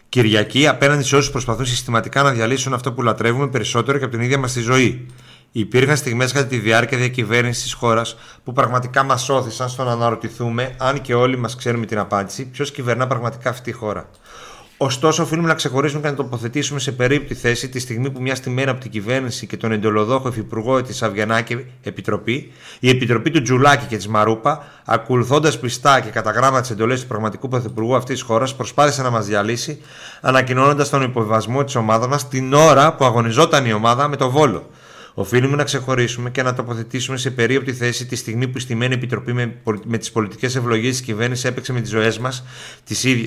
Κυριακή 0.09 0.67
απέναντι 0.67 1.03
σε 1.03 1.15
όσους 1.15 1.31
προσπαθούν 1.31 1.65
συστηματικά 1.65 2.23
να 2.23 2.31
διαλύσουν 2.31 2.73
αυτό 2.73 2.93
που 2.93 3.01
λατρεύουμε 3.01 3.47
περισσότερο 3.47 3.97
και 3.97 4.03
από 4.03 4.13
την 4.13 4.23
ίδια 4.23 4.37
μας 4.37 4.53
τη 4.53 4.59
ζωή. 4.61 5.05
Υπήρχαν 5.51 5.97
στιγμές 5.97 6.31
κατά 6.31 6.47
τη 6.47 6.57
διάρκεια 6.57 6.97
διακυβέρνησης 6.97 7.63
της 7.63 7.73
χώρας 7.73 8.17
που 8.43 8.53
πραγματικά 8.53 9.03
μας 9.03 9.29
όθησαν 9.29 9.69
στο 9.69 9.83
να 9.83 9.91
αναρωτηθούμε, 9.91 10.75
αν 10.77 11.01
και 11.01 11.13
όλοι 11.13 11.37
μας 11.37 11.55
ξέρουμε 11.55 11.85
την 11.85 11.97
απάντηση, 11.97 12.45
ποιος 12.45 12.71
κυβερνά 12.71 13.07
πραγματικά 13.07 13.49
αυτή 13.49 13.71
τη 13.71 13.77
χώρα. 13.77 14.09
Ωστόσο, 14.81 15.23
οφείλουμε 15.23 15.47
να 15.47 15.53
ξεχωρίσουμε 15.53 16.01
και 16.01 16.07
να 16.07 16.15
τοποθετήσουμε 16.15 16.79
σε 16.79 16.91
περίπτωση 16.91 17.39
θέση 17.39 17.69
τη 17.69 17.79
στιγμή 17.79 18.09
που 18.09 18.21
μια 18.21 18.35
στιγμή 18.35 18.63
από 18.63 18.79
την 18.79 18.91
κυβέρνηση 18.91 19.47
και 19.47 19.57
τον 19.57 19.71
εντολοδόχο 19.71 20.27
υφυπουργό 20.27 20.81
της 20.81 21.03
Αβγενάκη 21.03 21.65
Επιτροπή, 21.83 22.51
η 22.79 22.89
Επιτροπή 22.89 23.31
του 23.31 23.41
Τζουλάκη 23.41 23.85
και 23.85 23.95
της 23.95 24.07
Μαρούπα, 24.07 24.63
ακολουθώντας 24.85 25.59
πιστά 25.59 25.99
και 25.99 26.09
κατά 26.09 26.31
γράμμα 26.31 26.61
τις 26.61 26.69
εντολές 26.69 27.01
του 27.01 27.07
πραγματικού 27.07 27.47
πρωθυπουργού 27.47 27.95
αυτής 27.95 28.15
της 28.15 28.23
χώρας, 28.23 28.55
προσπάθησε 28.55 29.01
να 29.01 29.09
μας 29.09 29.25
διαλύσει, 29.25 29.81
ανακοινώνοντας 30.21 30.89
τον 30.89 31.01
υποβιβασμό 31.01 31.63
της 31.63 31.75
ομάδας 31.75 32.07
μας 32.07 32.27
την 32.27 32.53
ώρα 32.53 32.95
που 32.95 33.05
αγωνιζόταν 33.05 33.65
η 33.65 33.73
ομάδα 33.73 34.07
με 34.07 34.15
το 34.15 34.29
βόλο. 34.29 34.69
Οφείλουμε 35.13 35.55
να 35.55 35.63
ξεχωρίσουμε 35.63 36.29
και 36.29 36.43
να 36.43 36.53
τοποθετήσουμε 36.53 37.17
σε 37.17 37.31
περίοπτη 37.31 37.73
θέση 37.73 38.05
τη 38.05 38.15
στιγμή 38.15 38.47
που 38.47 38.57
η 38.57 38.61
στημένη 38.61 38.93
επιτροπή 38.93 39.33
με, 39.33 39.55
με 39.85 39.97
τις 39.97 40.11
πολιτικές 40.11 40.55
ευλογίες 40.55 40.91
της 40.91 41.05
κυβέρνησης 41.05 41.45
έπαιξε 41.45 41.73
με 41.73 41.81
τις 41.81 41.89
ζωές 41.89 42.19
μας 42.19 42.43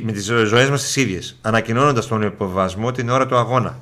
με 0.02 0.12
τις 0.12 0.24
ζωές 0.24 0.70
μας 0.70 0.82
τις 0.82 0.96
ίδιες, 0.96 1.38
ανακοινώνοντας 1.40 2.06
τον 2.06 2.22
υποβασμό 2.22 2.90
την 2.92 3.08
ώρα 3.08 3.26
του 3.26 3.36
αγώνα. 3.36 3.78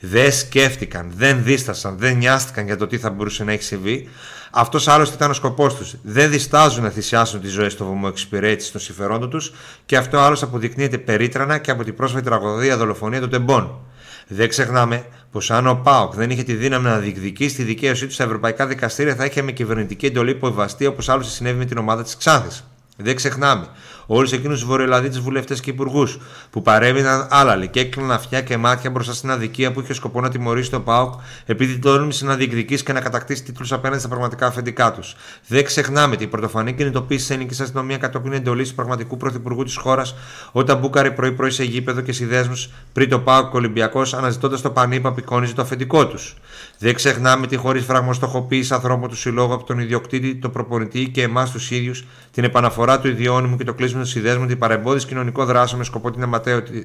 Δεν 0.00 0.32
σκέφτηκαν, 0.32 1.12
δεν 1.16 1.42
δίστασαν, 1.42 1.96
δεν 1.98 2.16
νοιάστηκαν 2.16 2.64
για 2.64 2.76
το 2.76 2.86
τι 2.86 2.98
θα 2.98 3.10
μπορούσε 3.10 3.44
να 3.44 3.52
έχει 3.52 3.62
συμβεί. 3.62 4.08
Αυτός 4.50 4.88
άλλωστε 4.88 5.14
ήταν 5.14 5.30
ο 5.30 5.32
σκοπός 5.32 5.74
τους. 5.74 5.94
Δεν 6.02 6.30
διστάζουν 6.30 6.82
να 6.82 6.90
θυσιάσουν 6.90 7.40
τις 7.40 7.52
ζωές 7.52 7.72
στο 7.72 7.84
βωμό 7.84 8.06
εξυπηρέτησης 8.10 8.72
των 8.72 8.80
συμφερόντων 8.80 9.30
τους 9.30 9.52
και 9.86 9.96
αυτό 9.96 10.18
άλλωστε 10.18 10.44
αποδεικνύεται 10.44 10.98
περίτρανα 10.98 11.58
και 11.58 11.70
από 11.70 11.84
την 11.84 11.94
πρόσφατη 11.94 12.24
τραγωδία 12.24 12.76
δολοφονία 12.76 13.20
των 13.20 13.30
τεμπών. 13.30 13.80
Δεν 14.28 14.48
ξεχνάμε 14.48 15.04
πως 15.32 15.50
αν 15.50 15.66
ο 15.66 15.74
Πάοκ 15.74 16.14
δεν 16.14 16.30
είχε 16.30 16.42
τη 16.42 16.54
δύναμη 16.54 16.84
να 16.84 16.98
διεκδικήσει 16.98 17.56
τη 17.56 17.62
δικαίωσή 17.62 18.06
του 18.06 18.12
στα 18.12 18.24
ευρωπαϊκά 18.24 18.66
δικαστήρια, 18.66 19.14
θα 19.14 19.24
είχε 19.24 19.42
με 19.42 19.52
κυβερνητική 19.52 20.06
εντολή 20.06 20.30
υποβαστεί 20.30 20.86
όπως 20.86 21.08
άλλωστε 21.08 21.32
συνέβη 21.32 21.58
με 21.58 21.64
την 21.64 21.78
ομάδα 21.78 22.02
της 22.02 22.16
Ξάνθης. 22.16 22.64
Δεν 22.96 23.16
ξεχνάμε 23.16 23.66
όλους 24.14 24.32
εκείνους 24.32 24.60
του 24.60 24.66
βορειοελλαδίτες 24.66 25.20
βουλευτές 25.20 25.60
και 25.60 25.70
υπουργούς 25.70 26.18
που 26.50 26.62
παρέμειναν 26.62 27.26
άλλαλοι 27.30 27.68
και 27.68 27.80
έκλειναν 27.80 28.10
αυτιά 28.10 28.40
και 28.40 28.56
μάτια 28.56 28.90
μπροστά 28.90 29.12
στην 29.12 29.30
αδικία 29.30 29.72
που 29.72 29.80
είχε 29.80 29.94
σκοπό 29.94 30.20
να 30.20 30.28
τιμωρήσει 30.28 30.70
το 30.70 30.80
ΠΑΟΚ 30.80 31.14
επειδή 31.46 31.78
τόλμησε 31.78 32.24
να 32.24 32.36
διεκδικήσει 32.36 32.84
και 32.84 32.92
να 32.92 33.00
κατακτήσει 33.00 33.42
τίτλους 33.42 33.72
απέναντι 33.72 34.00
στα 34.00 34.08
πραγματικά 34.08 34.46
αφεντικά 34.46 34.92
τους. 34.92 35.16
Δεν 35.46 35.64
ξεχνάμε 35.64 36.16
την 36.16 36.30
πρωτοφανή 36.30 36.72
κινητοποίηση 36.72 37.20
της 37.26 37.30
ελληνική 37.30 37.62
αστυνομίας 37.62 37.98
κατόπιν 37.98 38.32
εντολής 38.32 38.68
του 38.68 38.74
πραγματικού 38.74 39.16
πρωθυπουργού 39.16 39.62
της 39.62 39.76
χώρας 39.76 40.14
όταν 40.52 40.78
μπούκαρε 40.78 41.10
πρωί-πρωί 41.10 41.50
σε 41.50 41.64
γήπεδο 41.64 42.00
και 42.00 42.12
συνδέσμους 42.12 42.70
πριν 42.92 43.08
το 43.08 43.18
ΠΑΟΚ 43.18 43.54
Ολυμπιακός 43.54 44.14
αναζητώντας 44.14 44.60
το 44.60 44.70
πανί 44.70 45.00
που 45.00 45.08
απεικόνιζε 45.08 45.54
το 45.54 45.62
αφεντικό 45.62 46.06
τους. 46.06 46.36
Δεν 46.78 46.94
ξεχνάμε 46.94 47.46
τη 47.46 47.56
χωρίς 47.56 47.84
φράγμο 47.84 48.12
στοχοποίηση 48.12 48.74
ανθρώπων 48.74 49.08
του 49.08 49.16
συλλόγου 49.16 49.54
από 49.54 49.64
τον 49.64 49.78
ιδιοκτήτη, 49.78 50.34
τον 50.34 50.50
προπονητή 50.52 51.08
και 51.08 51.22
εμάς 51.22 51.50
τους 51.50 51.70
ίδιους, 51.70 52.04
την 52.30 52.44
επαναφορά 52.44 53.00
του 53.00 53.08
ιδιώνυμου 53.08 53.56
και 53.56 53.64
το 53.64 53.74
κλείσιμο 53.74 54.01
του 54.02 54.08
συνδέσμου, 54.08 54.46
την 54.46 54.58
παρεμπόδιση 54.58 55.06
κοινωνικών 55.06 55.46
δράσεων 55.46 55.78
με 55.78 55.84
σκοπό 55.84 56.10
την 56.10 56.24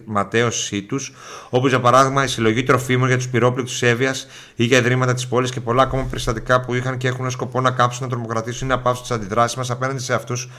ματέωσή 0.06 0.82
τους, 0.82 1.14
όπως 1.50 1.70
για 1.70 1.80
παράδειγμα 1.80 2.24
η 2.24 2.28
συλλογή 2.28 2.64
τροφίμων 2.64 3.08
για 3.08 3.18
τους 3.18 3.28
πυρόπληκτους 3.28 3.82
Εύβοιας 3.82 4.28
ή 4.56 4.64
για 4.64 4.78
ιδρύματα 4.78 5.14
της 5.14 5.28
πόλης 5.28 5.52
και 5.52 5.62
πολλά 5.62 5.84
ακόμα 5.84 6.04
περιστατικά 6.04 6.62
που 6.62 6.74
είχαν 6.74 6.98
και 6.98 7.08
έχουν 7.08 7.32
σκοπό 7.32 7.62
να 7.62 7.72
κάψουν, 7.72 8.04
να 8.04 8.10
τρομοκρατήσουν 8.10 8.68
ή 8.68 8.70
να 8.70 8.80
πάψουν 8.80 9.04
τις 9.04 9.12
αντιδράσεις 9.12 9.58
μας 9.58 9.70
απέναντι 9.70 10.02
σε 10.02 10.14
αυτούς 10.14 10.50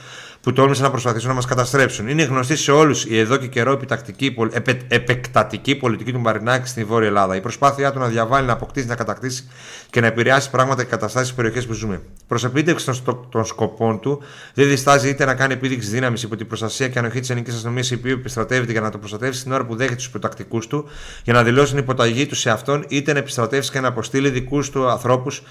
που 0.41 0.53
τόλμησαν 0.53 0.83
να 0.83 0.89
προσπαθήσουν 0.89 1.27
να 1.27 1.35
μας 1.35 1.45
καταστρέψουν. 1.45 2.07
Είναι 2.07 2.23
γνωστή 2.23 2.55
σε 2.55 2.71
όλους 2.71 3.05
η 3.05 3.19
εδώ 3.19 3.37
και 3.37 3.47
καιρό 3.47 3.71
επιτακτική, 3.71 4.35
επε, 4.51 4.79
επεκτατική 4.87 5.75
πολιτική 5.75 6.11
του 6.11 6.19
Μαρινάκη 6.19 6.67
στην 6.67 6.85
Βόρεια 6.85 7.07
Ελλάδα. 7.07 7.35
Η 7.35 7.41
προσπάθειά 7.41 7.91
του 7.91 7.99
να 7.99 8.07
διαβάλει, 8.07 8.47
να 8.47 8.53
αποκτήσει, 8.53 8.87
να 8.87 8.95
κατακτήσει 8.95 9.47
και 9.89 10.01
να 10.01 10.07
επηρεάσει 10.07 10.49
πράγματα 10.49 10.83
και 10.83 10.89
καταστάσεις 10.89 11.27
στις 11.27 11.37
περιοχές 11.37 11.65
που 11.65 11.73
ζούμε. 11.73 12.01
Προς 12.27 12.43
επίτευξη 12.43 13.03
των, 13.03 13.27
των 13.31 13.45
σκοπών 13.45 13.99
του, 13.99 14.21
δεν 14.53 14.67
διστάζει 14.67 15.09
είτε 15.09 15.25
να 15.25 15.33
κάνει 15.33 15.53
επίδειξη 15.53 15.89
δύναμης 15.89 16.23
υπό 16.23 16.35
την 16.35 16.47
προστασία 16.47 16.87
και 16.87 16.99
ανοχή 16.99 17.19
της 17.19 17.29
ελληνικής 17.29 17.53
αστυνομίας, 17.53 17.91
η 17.91 17.93
οποία 17.93 18.11
επιστρατεύεται 18.11 18.71
για 18.71 18.81
να 18.81 18.89
το 18.89 18.97
προστατεύσει 18.97 19.43
την 19.43 19.51
ώρα 19.51 19.65
που 19.65 19.75
δέχεται 19.75 19.95
τους 19.95 20.05
υποτακτικού 20.05 20.59
του, 20.59 20.85
για 21.23 21.33
να 21.33 21.43
δηλώσει 21.43 21.69
την 21.71 21.79
υποταγή 21.79 22.25
του 22.25 22.35
σε 22.35 22.49
αυτόν, 22.49 22.85
είτε 22.87 23.13
να 23.13 23.19
επιστρατεύσει 23.19 23.71
και 23.71 23.79
να 23.79 23.87
αποστείλει 23.87 24.29
δικούς 24.29 24.69
του 24.69 24.89
ανθρώπους 24.89 25.41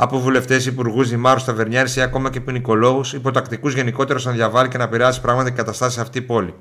από 0.00 0.18
βουλευτές, 0.18 0.66
υπουργούς, 0.66 1.08
δημάρχου, 1.08 1.44
ταβερνιάρες 1.44 1.96
ή 1.96 2.00
ακόμα 2.00 2.30
και 2.30 2.40
ποινικολόγους, 2.40 3.12
υποτακτικούς 3.12 3.74
γενικότερα 3.74 4.20
να 4.22 4.32
διαβάλει 4.32 4.68
και 4.68 4.78
να 4.78 4.84
επηρεάσει 4.84 5.20
πράγματα 5.20 5.50
και 5.50 5.56
καταστάσεις 5.56 5.94
σε 5.94 6.00
αυτή 6.00 6.18
η 6.18 6.22
πόλη. 6.22 6.54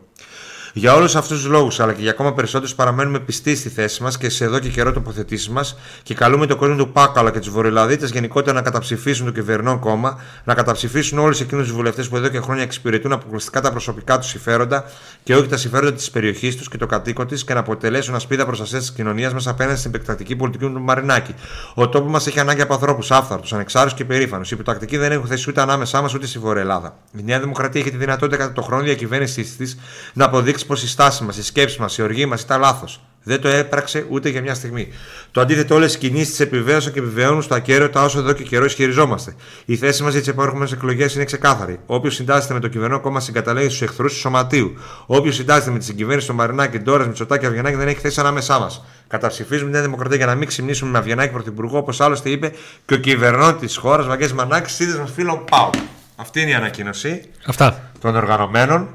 Για 0.78 0.94
όλους 0.96 1.16
αυτούς 1.16 1.38
τους 1.38 1.48
λόγους, 1.48 1.80
αλλά 1.80 1.94
και 1.94 2.02
για 2.02 2.12
ακόμα 2.12 2.34
περισσότερους, 2.34 2.76
παραμένουμε 2.76 3.20
πιστοί 3.20 3.56
στη 3.56 3.70
θέση 3.70 4.04
μας 4.04 4.18
και 4.18 4.30
σε 4.30 4.44
εδώ 4.44 4.60
και 4.60 4.70
καιρό 4.70 4.92
τοποθετήσεις 4.94 5.50
μας 5.50 5.78
και 6.04 6.14
καλούμε 6.14 6.46
τον 6.46 6.58
κόσμο 6.58 6.76
του 6.76 6.92
ΠΑΚ 6.92 7.18
αλλά 7.18 7.32
και 7.32 7.40
τους 7.40 7.50
Βορειολαδίτε 7.50 8.06
γενικότερα 8.06 8.54
να 8.54 8.62
καταψηφίσουν 8.62 9.26
το 9.26 9.32
κυβερνών 9.32 9.80
κόμμα, 9.80 10.20
να 10.44 10.54
καταψηφίσουν 10.54 11.20
όλους 11.20 11.42
εκείνους 11.42 11.68
τους 11.68 11.76
βουλευτές 11.76 12.08
που 12.08 12.16
εδώ 12.16 12.28
και 12.28 12.40
χρόνια 12.40 12.64
εξυπηρετούν 12.64 13.12
αποκλειστικά 13.12 13.62
τα 13.62 13.72
προσωπικά 13.72 14.18
τους 14.20 14.28
συμφέροντα 14.28 14.84
και 15.24 15.36
όχι 15.36 15.48
τα 15.48 15.58
συμφέροντα 15.58 15.94
της 15.94 16.12
περιοχής 16.12 16.56
τους 16.56 16.70
και 16.70 16.78
το 16.78 16.86
κατοίκο 16.86 17.26
της 17.26 17.44
και 17.44 17.54
να 17.54 17.60
αποτελέσουν 17.60 18.16
ασπίδα 18.16 18.46
προστασίας 18.46 18.82
της 18.82 18.92
κοινωνίας 18.92 19.34
μας 19.34 19.48
απέναντι 19.48 19.80
στην 19.80 19.92
επεκτατική 19.94 20.36
πολιτική 20.36 20.66
του 20.66 20.82
Μαρινάκη. 20.82 21.34
Ο 21.74 21.90
τόπος 21.90 22.12
μας 22.12 22.28
έχει 22.28 22.40
ανάγκη 22.40 22.62
από 22.62 22.74
ανθρώπους 22.74 23.12
άφθαρτους, 23.12 23.54
ανεξάρτητους 23.54 23.98
και 23.98 24.06
περήφανους. 24.06 24.52
Οι 24.52 24.54
υποτακτικοί 24.54 24.98
δεν 24.98 25.12
έχουν 25.12 25.28
θέση 25.28 25.50
ούτε 25.50 25.62
ανάμεσά 25.62 26.02
μας 26.02 26.14
ούτε 26.14 26.28
στη 26.28 26.40
Βόρεια 26.40 26.62
Ελλάδα. 26.62 26.98
Η 27.18 27.24
Νέα 27.24 27.40
Δημοκρατία 27.40 27.82
έχει 27.82 27.92
τη 27.92 27.98
δυνατότητα 27.98 28.38
κατά 28.38 28.54
το 28.54 28.62
χρόνο 28.62 28.84
διακυβέρνησή 28.84 29.42
της 29.58 29.78
να 30.14 30.26
αποδείξει 30.26 30.66
πως 30.68 30.84
η 30.84 30.88
στάση 30.88 31.24
μας, 31.24 31.38
η 31.38 31.44
σκέψη 31.44 31.82
μας, 31.82 31.98
η 31.98 32.02
οργή 32.02 32.26
μας 32.26 32.42
ήταν 32.42 32.60
λάθος. 32.60 33.02
Δεν 33.24 33.42
το 33.42 33.48
έπραξε 33.48 34.06
ούτε 34.10 34.30
για 34.30 34.42
μια 34.42 34.54
στιγμή. 34.54 34.88
Το 35.32 35.42
αντίθετο, 35.42 35.76
όλες 35.76 35.94
οι 35.94 35.98
κινήσεις 35.98 36.36
τη 36.36 36.44
επιβεβαίωσαν 36.44 36.94
και 36.94 37.00
επιβεβαιώνουν 37.00 37.42
στο 37.42 37.56
ακέραιο 37.56 37.90
τα 37.90 38.04
όσο 38.04 38.20
εδώ 38.20 38.32
και 38.32 38.44
καιρό 38.44 38.66
ισχυριζόμαστε. 38.66 39.36
Η 39.66 39.76
θέση 39.76 40.04
μας 40.04 40.12
για 40.12 40.20
τις 40.20 40.30
επόμενες 40.30 40.72
εκλογές 40.72 41.16
είναι 41.16 41.24
ξεκάθαρη. 41.24 41.80
Όποιος 41.86 42.16
συντάσσεται 42.16 42.54
με 42.54 42.60
το 42.60 42.68
κυβερνό 42.68 43.00
κόμμα 43.00 43.20
συγκαταλέγει 43.20 43.68
στους 43.68 43.82
εχθρούς 43.82 44.14
του 44.14 44.20
σωματείου. 44.20 44.74
Όποιος 45.06 45.36
συντάσσεται 45.36 45.72
με 45.72 45.80
τη 45.80 45.86
συγκυβέρνηση 45.86 46.28
του 46.28 46.36
Μαρινάκη, 46.36 46.80
Ντόρας, 46.80 47.08
Μητσοτάκη 47.08 47.42
και 47.42 47.48
Αυγενάκη 47.48 47.76
δεν 47.76 47.88
έχει 47.88 48.00
θέση 48.00 48.20
ανάμεσά 48.20 48.60
μας. 48.60 48.84
Καταψηφίζουμε 49.08 49.72
την 49.72 49.82
Δημοκρατία 49.82 50.18
για 50.18 50.26
να 50.26 50.36
μην 50.36 50.48
ξυμνήσουμε 50.48 50.92
με 50.92 50.98
Αυγενάκη 50.98 51.34
Πρωθυπουργό, 51.34 51.78
όπως 51.78 52.02
άλλωστε 52.02 52.30
είπε 52.30 52.52
και 52.86 52.94
ο 52.94 52.98
κυβερνών 52.98 53.60
της 53.60 53.78
χώρας, 53.78 54.06
Βαγγέ 54.06 54.34
Μανάκης, 54.34 54.74
σύνδεσμος 54.74 55.12
φίλων 55.12 55.44
Πάου. 55.50 55.70
Αυτή 56.16 56.42
είναι 56.42 56.50
η 56.50 56.54
ανακοίνωση 56.54 57.22
Αυτά. 57.46 57.92
των 58.02 58.16
οργανωμένων. 58.16 58.88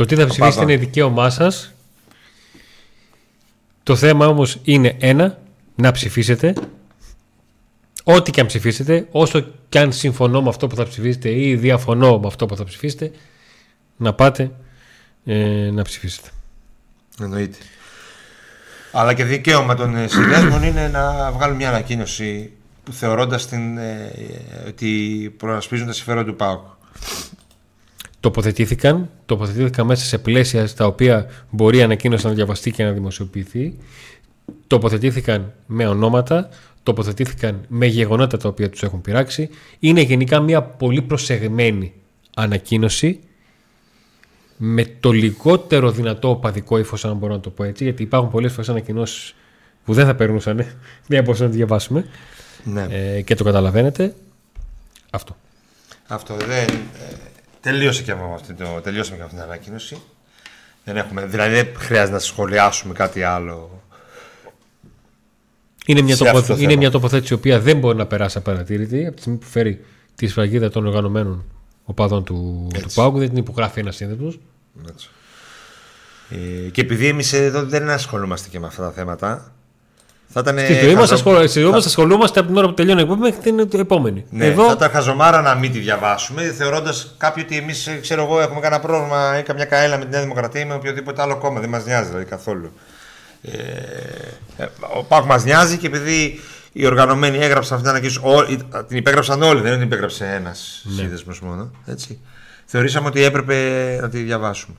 Το 0.00 0.06
τι 0.06 0.16
θα 0.16 0.26
ψηφίσετε 0.26 0.62
είναι 0.62 0.76
δικαίωμά 0.76 1.30
σας. 1.30 1.72
Το 3.82 3.96
θέμα 3.96 4.26
όμως 4.26 4.58
είναι 4.62 4.96
ένα, 5.00 5.38
να 5.74 5.90
ψηφίσετε. 5.90 6.54
Ό,τι 8.04 8.30
και 8.30 8.40
αν 8.40 8.46
ψηφίσετε, 8.46 9.06
όσο 9.10 9.46
και 9.68 9.78
αν 9.78 9.92
συμφωνώ 9.92 10.42
με 10.42 10.48
αυτό 10.48 10.66
που 10.66 10.76
θα 10.76 10.84
ψηφίσετε 10.84 11.30
ή 11.30 11.56
διαφωνώ 11.56 12.18
με 12.18 12.26
αυτό 12.26 12.46
που 12.46 12.56
θα 12.56 12.64
ψηφίσετε, 12.64 13.10
να 13.96 14.12
πάτε 14.14 14.50
ε, 15.24 15.70
να 15.72 15.82
ψηφίσετε. 15.82 16.28
Εννοείται. 17.20 17.58
Αλλά 18.92 19.14
και 19.14 19.24
δικαίωμα 19.24 19.74
των 19.74 19.96
ε, 19.96 20.08
συνδέσμων 20.08 20.62
είναι 20.62 20.88
να 20.88 21.32
βγάλουν 21.32 21.56
μια 21.56 21.68
ανακοίνωση 21.68 22.52
που 22.84 22.92
θεωρώντας 22.92 23.46
την, 23.46 23.78
ε, 23.78 24.12
ότι 24.68 25.34
προασπίζουν 25.36 25.86
τα 25.86 25.92
συμφέροντα 25.92 26.30
του 26.30 26.36
ΠΑΟΚ 26.36 26.64
τοποθετήθηκαν, 28.20 29.10
τοποθετήθηκαν 29.26 29.86
μέσα 29.86 30.04
σε 30.04 30.18
πλαίσια 30.18 30.66
στα 30.66 30.86
οποία 30.86 31.26
μπορεί 31.50 31.78
η 31.78 31.82
ανακοίνωση 31.82 32.26
να 32.26 32.32
διαβαστεί 32.32 32.70
και 32.70 32.84
να 32.84 32.92
δημοσιοποιηθεί, 32.92 33.76
τοποθετήθηκαν 34.66 35.52
με 35.66 35.86
ονόματα, 35.86 36.48
τοποθετήθηκαν 36.82 37.64
με 37.68 37.86
γεγονότα 37.86 38.36
τα 38.36 38.48
οποία 38.48 38.70
τους 38.70 38.82
έχουν 38.82 39.00
πειράξει. 39.00 39.48
Είναι 39.78 40.00
γενικά 40.00 40.40
μια 40.40 40.62
πολύ 40.62 41.02
προσεγμένη 41.02 41.92
ανακοίνωση 42.34 43.20
με 44.56 44.84
το 45.00 45.10
λιγότερο 45.10 45.90
δυνατό 45.90 46.30
οπαδικό 46.30 46.78
ύφος, 46.78 47.04
αν 47.04 47.16
μπορώ 47.16 47.32
να 47.32 47.40
το 47.40 47.50
πω 47.50 47.64
έτσι, 47.64 47.84
γιατί 47.84 48.02
υπάρχουν 48.02 48.30
πολλές 48.30 48.52
φορές 48.52 48.68
ανακοινώσεις 48.68 49.34
που 49.84 49.92
δεν 49.92 50.06
θα 50.06 50.14
περνούσαν 50.14 50.66
μια 51.08 51.20
από 51.20 51.32
να 51.32 51.48
τη 51.48 51.56
διαβάσουμε. 51.56 52.04
Ναι. 52.64 52.86
Ε, 52.90 53.20
και 53.22 53.34
το 53.34 53.44
καταλαβαίνετε. 53.44 54.14
Αυτό. 55.10 55.36
Αυτό 56.06 56.36
δεν. 56.36 56.68
Ε, 57.60 57.70
Τελείωσε 57.70 58.02
και 58.02 58.14
με 58.14 58.34
αυτή 58.34 58.52
το, 58.54 58.80
τελειώσαμε 58.82 59.16
και 59.16 59.22
με 59.22 59.24
αυτή 59.24 59.36
την 59.36 59.44
ανακοίνωση. 59.44 60.02
Δεν 60.84 60.96
έχουμε, 60.96 61.24
δηλαδή 61.24 61.54
δεν 61.54 61.68
χρειάζεται 61.76 62.12
να 62.12 62.18
σχολιάσουμε 62.18 62.94
κάτι 62.94 63.22
άλλο. 63.22 63.82
Είναι 65.86 66.02
μια, 66.02 66.16
τοποθε... 66.16 66.56
είναι 66.58 66.76
μια 66.76 66.90
τοποθέτηση 66.90 67.32
η 67.32 67.36
οποία 67.36 67.60
δεν 67.60 67.78
μπορεί 67.78 67.96
να 67.96 68.06
περάσει 68.06 68.38
απαρατήρητη 68.38 69.06
από 69.06 69.14
τη 69.14 69.20
στιγμή 69.20 69.38
που 69.38 69.46
φέρει 69.46 69.84
τη 70.14 70.26
σφραγίδα 70.26 70.70
των 70.70 70.86
οργανωμένων 70.86 71.44
οπαδών 71.84 72.24
του, 72.24 72.68
του 72.72 72.88
Πάουκ, 72.94 73.16
δεν 73.16 73.28
την 73.28 73.36
υπογράφει 73.36 73.80
ένας 73.80 73.96
σύνδεσμος. 73.96 74.38
Ε, 76.30 76.68
και 76.70 76.80
επειδή 76.80 77.06
εμείς 77.06 77.32
εδώ 77.32 77.62
δεν 77.62 77.90
ασχολούμαστε 77.90 78.48
και 78.48 78.58
με 78.58 78.66
αυτά 78.66 78.82
τα 78.82 78.90
θέματα, 78.90 79.52
θα 80.32 80.40
ήταν. 80.40 80.58
Στη 80.58 80.74
ζωή 80.74 80.94
μας 80.94 81.08
χαζο- 81.10 81.12
ασχολούμαστε, 81.42 81.88
ασχολούμαστε 81.88 82.38
από 82.40 82.48
την 82.48 82.56
ώρα 82.58 82.66
που 82.66 82.74
τελειώνει 82.74 83.00
η 83.00 83.02
εκπομπή 83.02 83.20
μέχρι 83.20 83.66
την 83.66 83.80
επόμενη. 83.80 84.24
Ναι, 84.30 84.44
Εδώ 84.46 84.66
θα 84.66 84.72
ήταν 84.72 84.90
χαζομάρα 84.90 85.40
να 85.40 85.54
μην 85.54 85.72
τη 85.72 85.78
διαβάσουμε, 85.78 86.42
θεωρώντας 86.42 87.14
κάποιοι 87.18 87.42
ότι 87.46 87.56
εμείς, 87.56 87.88
ξέρω 88.00 88.22
εγώ, 88.24 88.40
έχουμε 88.40 88.60
κανένα 88.60 88.80
πρόβλημα 88.82 89.38
ή 89.38 89.42
καμιά 89.42 89.64
καέλα 89.64 89.98
με 89.98 90.04
τη 90.04 90.10
Νέα 90.10 90.20
Δημοκρατία 90.20 90.60
ή 90.60 90.64
με 90.64 90.74
οποιοδήποτε 90.74 91.22
άλλο 91.22 91.36
κόμμα. 91.38 91.60
Δεν 91.60 91.68
μας 91.68 91.84
νοιάζει 91.84 92.08
δηλαδή 92.08 92.24
καθόλου. 92.24 92.72
Ε, 93.42 93.52
ε, 94.62 94.66
ο 94.96 95.02
Πάκ 95.04 95.24
μας 95.24 95.44
νοιάζει 95.44 95.76
και 95.76 95.86
επειδή 95.86 96.40
οι 96.72 96.86
οργανωμένοι 96.86 97.36
έγραψαν 97.38 97.76
αυτή 97.78 97.88
την 97.90 97.96
ανακοίνωση, 97.98 98.20
ό- 98.22 98.82
την 98.88 98.96
υπέγραψαν 98.96 99.42
όλοι, 99.42 99.60
δεν 99.60 99.72
την 99.72 99.82
υπέγραψε 99.82 100.26
ένας 100.34 100.82
Ναι. 100.84 100.94
σύνδεσμος 100.94 101.40
μόνο. 101.40 101.70
Έτσι. 101.86 102.20
Θεωρήσαμε 102.64 103.06
ότι 103.06 103.22
έπρεπε 103.24 103.54
να 104.00 104.08
τη 104.08 104.18
διαβάσουμε. 104.22 104.76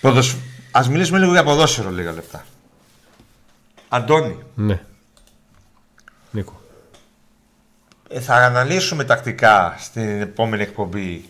Ποδοσ... 0.00 0.34
Α 0.70 0.80
μιλήσουμε 0.90 1.18
λίγο 1.18 1.30
για 1.32 1.42
ποδόσφαιρο 1.44 1.90
λίγα 1.90 2.12
λεπτά. 2.12 2.44
Αντώνη, 3.92 4.38
Ναι. 4.54 4.80
Νίκο. 6.30 6.60
Ε, 8.08 8.20
θα 8.20 8.34
αναλύσουμε 8.34 9.04
τακτικά 9.04 9.74
στην 9.78 10.20
επόμενη 10.20 10.62
εκπομπή 10.62 11.28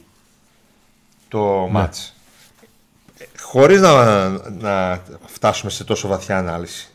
το 1.29 1.69
μάτς. 1.71 2.15
Ε, 3.19 3.25
Χωρίς 3.41 3.81
να, 3.81 4.29
να 4.61 5.03
φτάσουμε 5.27 5.71
σε 5.71 5.85
τόσο 5.85 6.09
βαθιά 6.09 6.39
ανάλυση. 6.39 6.89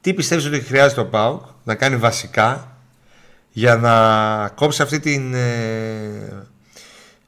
Τι 0.00 0.14
πιστεύεις 0.14 0.44
ότι 0.46 0.60
χρειάζεται 0.60 1.00
ο 1.00 1.06
ΠΑΟΚ 1.06 1.44
να 1.64 1.74
κάνει 1.74 1.96
βασικά 1.96 2.76
για 3.52 3.76
να 3.76 4.48
κόψει 4.48 4.82
αυτή 4.82 5.00
την 5.00 5.34
ε, 5.34 6.46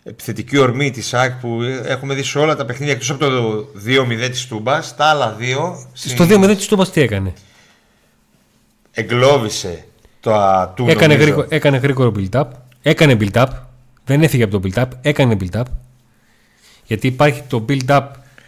επιθετική 0.04 0.58
ορμή 0.58 0.90
της 0.90 1.14
ΑΕΚ 1.14 1.32
που 1.32 1.62
έχουμε 1.84 2.14
δει 2.14 2.22
σε 2.22 2.38
όλα 2.38 2.56
τα 2.56 2.64
παιχνίδια 2.64 2.92
εκτός 2.94 3.10
από 3.10 3.18
το 3.24 3.66
2-0 3.86 4.28
της 4.30 4.46
Τούμπας, 4.46 4.96
τα 4.96 5.04
άλλα 5.04 5.30
δύο 5.32 5.86
Στο 5.92 6.24
2-0 6.24 6.56
της 6.56 6.66
Τούμπας 6.66 6.90
τι 6.90 7.00
έκανε; 7.00 7.32
Εγκλώβησε 8.92 9.84
το 10.20 10.34
ατού 10.34 10.88
Έκανε, 10.88 11.06
νομίζω. 11.06 11.22
γρήγορο, 11.22 11.46
έκανε 11.50 11.76
γρήγορο 11.76 12.12
build-up. 12.16 12.44
Έκανε 12.82 13.16
build-up. 13.20 13.46
Δεν 14.04 14.22
έφυγε 14.22 14.42
από 14.42 14.60
το 14.60 14.68
build-up. 14.68 14.86
Έκανε 15.02 15.36
build-up. 15.40 15.62
Γιατί 16.86 17.06
υπάρχει 17.06 17.42
το 17.48 17.64
build-up, 17.68 18.02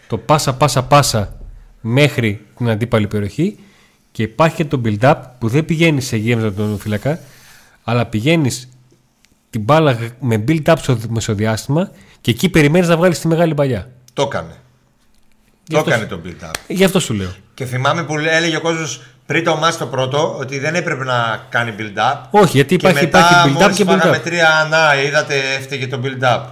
το 0.07 0.19
πάσα 0.19 0.55
πάσα 0.55 0.83
πάσα 0.85 1.37
μέχρι 1.81 2.41
την 2.57 2.69
αντίπαλη 2.69 3.07
περιοχή 3.07 3.59
και 4.13 4.23
υπάρχει 4.23 4.57
και 4.57 4.65
το 4.65 4.81
build-up 4.85 5.15
που 5.39 5.49
δεν 5.49 5.65
πηγαίνεις 5.65 6.07
σε 6.07 6.17
γέμιζα 6.17 6.53
τον 6.53 6.79
φύλακα 6.79 7.19
αλλά 7.85 8.07
πηγαίνεις 8.07 8.69
την 9.51 9.61
μπάλα 9.61 9.93
γ- 9.93 10.11
με 10.21 10.45
build-up 10.49 10.75
στο 10.79 10.99
μεσοδιάστημα 11.09 11.91
και 12.21 12.31
εκεί 12.31 12.49
περιμένεις 12.49 12.89
να 12.89 12.97
βγάλεις 12.97 13.19
τη 13.19 13.29
μεγάλη 13.29 13.55
παλιά. 13.55 13.91
Το 14.13 14.23
έκανε. 14.23 14.55
Γι' 15.67 15.73
Το 15.75 15.79
αυτό 15.79 15.91
έκανε 15.91 16.09
σου- 16.11 16.21
το 16.23 16.29
build-up. 16.47 16.55
Γι' 16.69 16.85
αυτό 16.85 17.01
σου 17.01 17.15
λέω. 17.15 17.35
Και 17.55 17.65
θυμάμαι 17.65 18.05
που 18.05 18.19
έλεγε 18.19 18.57
ο 18.57 18.61
κόσμος 18.61 19.03
πριν 19.27 19.45
το 19.45 19.57
μάτς 19.57 19.77
το 19.79 19.87
πρώτο 19.87 20.37
ότι 20.39 20.59
δεν 20.59 20.75
έπρεπε 20.75 21.05
να 21.05 21.47
κάνει 21.49 21.75
build-up. 21.79 22.17
Όχι, 22.31 22.57
γιατί 22.57 22.75
υπάρχει, 22.75 22.99
και 22.99 23.05
μετά, 23.05 23.19
υπάρχει 23.19 23.49
build-up 23.49 23.61
μόλις 23.61 23.77
και 23.77 23.85
φάγαμε 23.85 24.17
build-up. 24.17 24.23
τρία 24.23 24.49
ανά, 24.61 25.03
είδατε, 25.03 25.35
έφταιγε 25.59 25.87
το 25.87 26.01
build-up. 26.05 26.43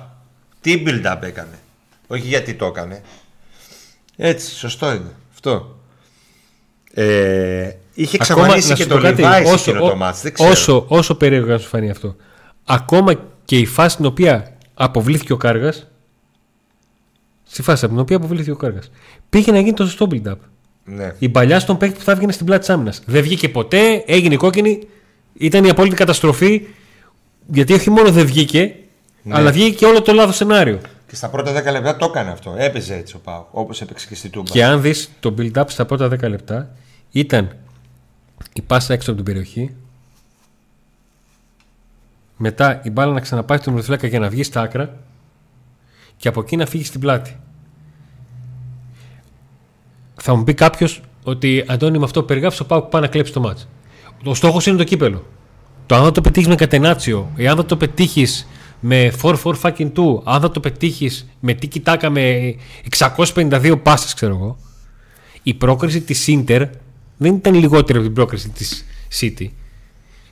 Τι 0.61 0.83
build-up 0.87 1.19
έκανε; 1.23 1.59
Όχι 2.07 2.27
γιατί 2.27 2.55
το 2.55 2.67
έκανε. 2.67 3.03
Έτσι, 4.17 4.55
σωστό 4.55 4.93
είναι. 4.93 5.11
Αυτό. 5.33 5.77
Ε, 6.95 7.71
είχε 7.95 8.19
Ακόμα, 8.21 8.41
εξαφανίσει 8.47 8.69
να 8.69 8.75
και 8.75 8.83
σου 8.83 8.89
το 8.89 8.95
πω 8.97 9.03
κάτι, 9.03 9.23
Levi 9.25 9.47
σε 9.47 9.53
όσο, 9.53 9.71
εκείνο 9.71 9.87
το 9.87 9.93
ό- 9.93 9.97
μάτς. 9.97 10.21
Δεν 10.23 10.33
ξέρω. 10.33 10.51
όσο, 10.51 10.85
όσο 10.89 11.15
περίεργο 11.15 11.51
να 11.51 11.59
σου 11.59 11.69
φανεί 11.69 11.91
αυτό. 11.91 12.17
Ακόμα 12.65 13.13
και 13.45 13.59
η 13.59 13.67
φάση 13.67 13.91
στην 13.95 14.05
οποία 14.07 14.57
αποβλήθηκε 14.75 15.33
ο 15.33 15.37
Κάργας. 15.37 15.87
Στη 17.49 17.63
φάση 17.63 17.85
από 17.85 17.95
την 17.95 18.03
οποία 18.03 18.17
αποβλήθηκε 18.17 18.51
ο 18.51 18.57
Κάργας. 18.57 18.91
Πήγε 19.31 19.53
να 19.53 19.59
γίνει 19.59 19.73
το 19.73 19.85
σωστό 19.85 20.07
build-up. 20.11 20.37
Ναι. 20.85 21.15
Η 21.19 21.29
παλιά 21.29 21.61
στον 21.61 21.77
παίκτη 21.77 21.99
που 21.99 22.05
θα 22.05 22.13
έβγαινε 22.13 22.33
στην 22.33 22.47
πλάτη 22.47 22.61
της 22.61 22.71
άμυνας. 22.71 23.03
Δεν 23.07 23.23
βγήκε 23.23 23.49
ποτέ, 23.49 24.03
έγινε 24.07 24.37
κόκκινη. 24.37 24.79
Ήταν 25.35 25.65
η 25.65 25.69
απόλυτη 25.71 25.95
καταστροφή. 25.97 26.67
Γιατί 27.47 27.73
όχι 27.73 27.91
μόνο 27.91 28.11
δεν 28.11 28.27
βγήκε, 28.27 28.75
Ναι. 29.23 29.35
αλλά 29.35 29.53
βγήκε 29.53 29.77
και 29.77 29.85
όλο 29.85 30.03
το 30.03 30.13
λάθος 30.13 30.37
σενάριο. 30.37 30.81
Και 31.07 31.17
στα 31.17 31.29
πρώτα 31.29 31.53
10 31.53 31.71
λεπτά 31.73 31.97
το 31.97 32.07
έκανε 32.11 32.31
αυτό. 32.31 32.55
Έπαιζε 32.59 32.95
έτσι 32.95 33.17
ο 33.17 33.19
Πάο, 33.19 33.45
όπως 33.51 33.81
έπαιξε 33.81 34.07
και 34.07 34.15
στη 34.15 34.29
Τούμπα. 34.29 34.51
Και 34.51 34.65
αν 34.65 34.83
δεις 34.83 35.11
το 35.21 35.35
build-up 35.39 35.65
στα 35.67 35.85
πρώτα 35.87 36.09
10 36.09 36.29
λεπτά, 36.29 36.71
ήταν 37.11 37.57
η 38.53 38.63
πάσα 38.63 38.93
έξω 38.93 39.11
από 39.11 39.23
την 39.23 39.33
περιοχή. 39.33 39.75
Μετά 42.37 42.81
η 42.85 42.91
μπάλα 42.91 43.13
να 43.13 43.21
ξαναπάει 43.21 43.59
στον 43.59 43.73
μυρωθλάκα 43.73 44.07
για 44.07 44.19
να 44.19 44.29
βγει 44.29 44.43
στα 44.43 44.61
άκρα. 44.61 44.97
Και 46.17 46.29
από 46.29 46.41
εκεί 46.41 46.57
να 46.57 46.67
φύγει 46.67 46.85
στην 46.85 47.01
πλάτη. 47.01 47.37
Θα 50.25 50.35
μου 50.35 50.45
πει 50.45 50.55
κάποιος 50.55 51.01
ότι 51.23 51.65
Αντώνη 51.67 51.99
με 51.99 52.05
αυτό 52.05 52.23
περιγράψει 52.23 52.63
ο 52.63 52.65
Πάουκ 52.65 52.85
πάει 52.85 53.03
να 53.03 53.09
κλέψει 53.09 53.33
το 53.33 53.41
μάτς. 53.41 53.69
Ο 54.25 54.35
στόχος 54.35 54.67
είναι 54.67 54.77
το 54.77 54.85
κύπελο. 54.85 55.27
Το 55.87 55.95
αν 55.95 56.05
θα 56.05 56.13
το 56.13 56.21
πετύχεις 56.21 56.49
με 56.49 56.55
κατενάτσιο, 56.55 57.33
ή 57.37 57.47
αν 57.49 57.57
θα 57.57 57.65
το 57.65 57.77
πετύχεις 57.77 58.49
με 58.81 59.13
4-4 59.23 59.35
fucking 59.63 59.93
2, 59.93 60.21
αν 60.25 60.41
θα 60.41 60.51
το 60.51 60.61
πετύχεις 60.61 61.29
με 61.41 61.55
τι 61.55 61.67
κοιτάκα 61.67 62.11
με 62.11 62.55
652 62.99 63.77
πάσες, 63.83 64.15
ξέρω 64.15 64.35
εγώ. 64.35 64.59
Η 65.43 65.55
πρόκριση 65.55 66.01
της 66.01 66.27
Ίντερ 66.27 66.63
δεν 67.17 67.35
ήταν 67.35 67.55
λιγότερη 67.55 67.99
από 67.99 68.07
την 68.07 68.15
πρόκριση 68.15 68.49
της 68.49 68.85
City. 69.21 69.47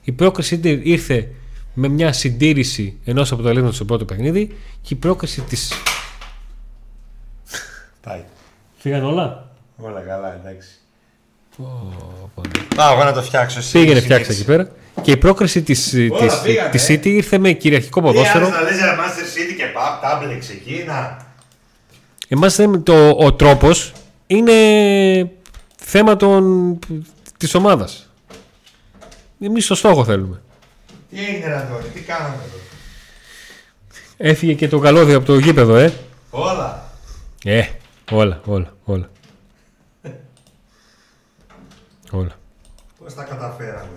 Η 0.02 0.12
πρόκριση 0.12 0.60
Inter 0.62 0.80
ήρθε 0.82 1.28
με 1.74 1.88
μια 1.88 2.12
συντήρηση 2.12 2.98
ενός 3.04 3.32
αποτελέσματος 3.32 3.76
στο 3.76 3.84
πρώτο 3.84 4.04
παιχνίδι 4.04 4.46
και 4.82 4.94
η 4.94 4.96
πρόκριση 4.96 5.40
της. 5.40 5.72
Πάει. 8.00 8.24
Φύγαν 8.76 9.04
όλα. 9.04 9.49
Όλα 9.80 10.00
καλά, 10.00 10.34
εντάξει. 10.34 10.68
Πάω 12.76 12.92
εγώ 12.94 13.04
να 13.04 13.12
το 13.12 13.22
φτιάξω. 13.22 13.58
εσύ 13.58 13.72
Πήγαινε 13.72 14.00
συνέχισε. 14.00 14.14
φτιάξει 14.14 14.32
εκεί 14.40 14.44
πέρα. 14.44 14.70
Και 15.02 15.10
η 15.10 15.16
πρόκριση 15.16 15.62
της 15.62 15.88
της, 15.88 16.40
πήγανε, 16.42 16.70
της 16.70 16.88
ε. 16.88 16.94
City 16.94 17.06
ήρθε 17.06 17.38
με 17.38 17.52
κυριαρχικό 17.52 18.00
Τι 18.00 18.08
άλλες 18.08 18.30
ποδόσφαιρο. 18.32 18.48
να 18.48 18.60
λες 18.62 18.76
για 18.76 18.96
Master 18.96 19.38
City 19.38 19.54
και 19.56 19.64
Pub, 19.76 20.04
Tablets 20.04 20.50
εκεί, 20.50 20.84
να. 20.86 21.16
Εμάς 22.28 22.56
δεν, 22.56 22.82
το, 22.82 23.10
ο 23.10 23.32
τρόπος 23.34 23.92
είναι 24.26 24.52
θέμα 25.76 26.16
των, 26.16 26.78
της 27.36 27.54
ομάδας. 27.54 28.08
Εμείς 29.40 29.66
το 29.66 29.74
στόχο 29.74 30.04
θέλουμε. 30.04 30.40
Τι 31.10 31.18
έγινε 31.18 31.46
ρε 31.46 31.56
Αντώνη, 31.56 31.88
τι 31.94 32.00
κάναμε 32.00 32.34
εδώ; 32.34 32.58
Έφυγε 34.16 34.54
και 34.54 34.68
το 34.68 34.78
καλώδιο 34.78 35.16
από 35.16 35.26
το 35.26 35.38
γήπεδο, 35.38 35.76
ε. 35.76 35.92
Όλα. 36.30 36.90
Ε, 37.44 37.62
όλα, 38.10 38.40
όλα, 38.44 38.72
όλα. 38.84 39.10
Όλα. 42.10 42.38
Πώς 43.04 43.14
τα 43.14 43.22
καταφέραμε. 43.22 43.88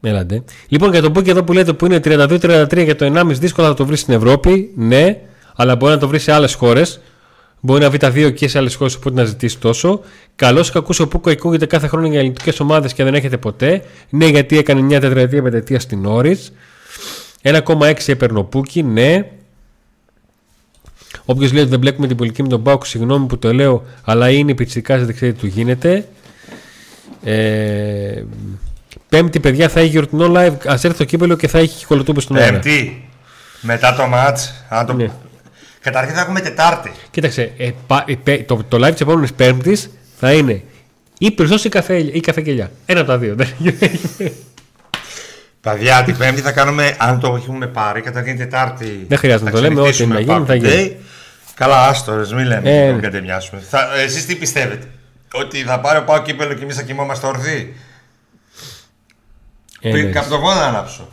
Έλατε. 0.00 0.44
Λοιπόν, 0.68 0.90
για 0.90 1.02
το 1.02 1.12
book 1.14 1.26
εδώ 1.26 1.44
που 1.44 1.52
λέτε 1.52 1.72
που 1.72 1.86
είναι 1.86 2.00
32-33 2.04 2.84
για 2.84 2.96
το 2.96 3.12
1,5 3.14 3.26
δύσκολα 3.26 3.68
θα 3.68 3.74
το 3.74 3.86
βρεις 3.86 4.00
στην 4.00 4.14
Ευρώπη. 4.14 4.72
Ναι, 4.76 5.20
αλλά 5.56 5.76
μπορεί 5.76 5.92
να 5.92 5.98
το 5.98 6.08
βρεις 6.08 6.22
σε 6.22 6.32
άλλες 6.32 6.54
χώρες. 6.54 7.00
Μπορεί 7.60 7.82
να 7.82 7.88
βρει 7.88 7.98
τα 7.98 8.10
δύο 8.10 8.30
και 8.30 8.48
σε 8.48 8.58
άλλες 8.58 8.74
χώρες, 8.74 8.94
οπότε 8.94 9.14
να 9.14 9.24
ζητήσει 9.24 9.58
τόσο. 9.58 10.00
Καλό 10.36 10.60
ή 10.60 10.70
κακό 10.72 10.94
ο 10.98 11.06
Πούκο 11.06 11.30
ακούγεται 11.30 11.66
κάθε 11.66 11.86
χρόνο 11.86 12.06
για 12.06 12.18
ελληνικές 12.18 12.60
ομάδες 12.60 12.92
και 12.92 13.04
δεν 13.04 13.14
έχετε 13.14 13.36
ποτέ. 13.36 13.82
Ναι, 14.10 14.26
γιατί 14.26 14.58
έκανε 14.58 14.80
μια 14.80 15.00
τετραετία 15.00 15.42
πενταετία 15.42 15.80
στην 15.80 16.06
Όριτ. 16.06 16.40
1,6 17.42 17.92
έπαιρνε 18.06 18.38
ο 18.38 18.44
Πούκι, 18.44 18.82
ναι. 18.82 19.30
Όποιος 21.24 21.52
λέει 21.52 21.60
ότι 21.62 21.70
δεν 21.70 21.78
μπλέκουμε 21.78 22.06
την 22.06 22.16
πολιτική 22.16 22.42
με 22.42 22.48
τον 22.48 22.62
Πάουκ, 22.62 22.86
συγγνώμη 22.86 23.26
που 23.26 23.38
το 23.38 23.52
λέω, 23.54 23.84
αλλά 24.04 24.30
είναι 24.30 24.50
η 24.50 24.54
πιτσικά, 24.54 24.98
δεν 24.98 25.14
ξέρετε 25.14 25.36
τι 25.36 25.40
του 25.42 25.46
γίνεται. 25.46 26.08
Ε, 27.24 28.22
πέμπτη, 29.08 29.40
παιδιά, 29.40 29.68
θα 29.68 29.80
έχει 29.80 29.88
γιορτινό 29.88 30.26
live. 30.26 30.52
Α 30.66 30.72
έρθει 30.72 30.94
το 30.94 31.04
κύπελο 31.04 31.36
και 31.36 31.48
θα 31.48 31.58
έχει 31.58 31.78
και 31.78 31.84
κολοτούμπες 31.88 32.22
στον 32.22 32.36
αέρα. 32.36 32.50
Πέμπτη. 32.52 33.08
Μετά 33.60 33.94
το 33.94 34.06
μάτς. 34.06 34.64
Αν 34.68 34.86
το... 34.86 34.92
Ναι. 34.92 35.06
Καταρχήν 35.80 36.14
θα 36.14 36.20
έχουμε 36.20 36.40
Τετάρτη. 36.40 36.92
Κοίταξε, 37.10 37.52
ε, 37.56 37.70
πα- 37.86 38.04
ε, 38.06 38.14
πέ- 38.22 38.46
το, 38.46 38.64
το 38.68 38.86
live 38.86 38.90
της 38.92 39.00
επόμενης 39.00 39.32
Πέμπτης 39.32 39.90
θα 40.18 40.32
είναι 40.32 40.62
ή 41.18 41.30
περισσό 41.30 41.56
ή 41.64 41.68
καφέ, 41.68 41.96
ή 41.98 42.20
καφέ 42.20 42.40
κελιά. 42.42 42.70
Ένα 42.86 43.00
από 43.00 43.08
τα 43.08 43.18
δύο. 43.18 43.34
Δεν- 43.34 43.48
Παιδιά, 45.60 46.02
την 46.04 46.16
Πέμπτη 46.16 46.40
θα 46.40 46.52
κάνουμε, 46.52 46.96
αν 46.98 47.20
το 47.20 47.34
έχουμε 47.42 47.66
πάρει, 47.66 48.00
καταρχήν 48.00 48.36
Τετάρτη. 48.36 49.04
Δεν 49.08 49.18
χρειάζεται 49.18 49.44
να 49.44 49.50
θα 49.50 49.56
το 49.56 49.62
λέμε, 49.62 49.80
ό,τι 49.80 49.90
ξενυχτήσουμε 49.90 50.14
να 50.14 50.20
γίνει, 50.34 50.46
θα 50.46 50.54
Pack 50.54 50.72
γίνει. 50.74 50.96
Day. 51.54 51.56
Καλά, 51.56 51.86
άστορες, 51.88 52.32
μην 52.32 52.46
λέμε, 52.46 52.70
Ε, 52.70 52.86
μην 52.86 52.94
ναι. 52.94 53.00
κατεμοιάσουμε. 53.00 53.60
Θα, 53.60 53.94
εσείς 53.96 54.26
τι 54.26 54.36
πιστεύετε, 54.36 54.86
ότι 55.32 55.58
θα 55.58 55.80
πάρει 55.80 55.98
ο 55.98 56.04
Πάο 56.04 56.22
κύπελο 56.22 56.54
και 56.54 56.62
εμείς 56.62 56.76
θα 56.76 56.82
κοιμόμαστε 56.82 57.26
ορθοί; 57.26 57.74
Ε, 59.80 59.90
Πριν 59.90 60.04
ναι. 60.04 60.10
καπτογόνα 60.10 60.54
να 60.54 60.66
ανάψω. 60.66 61.08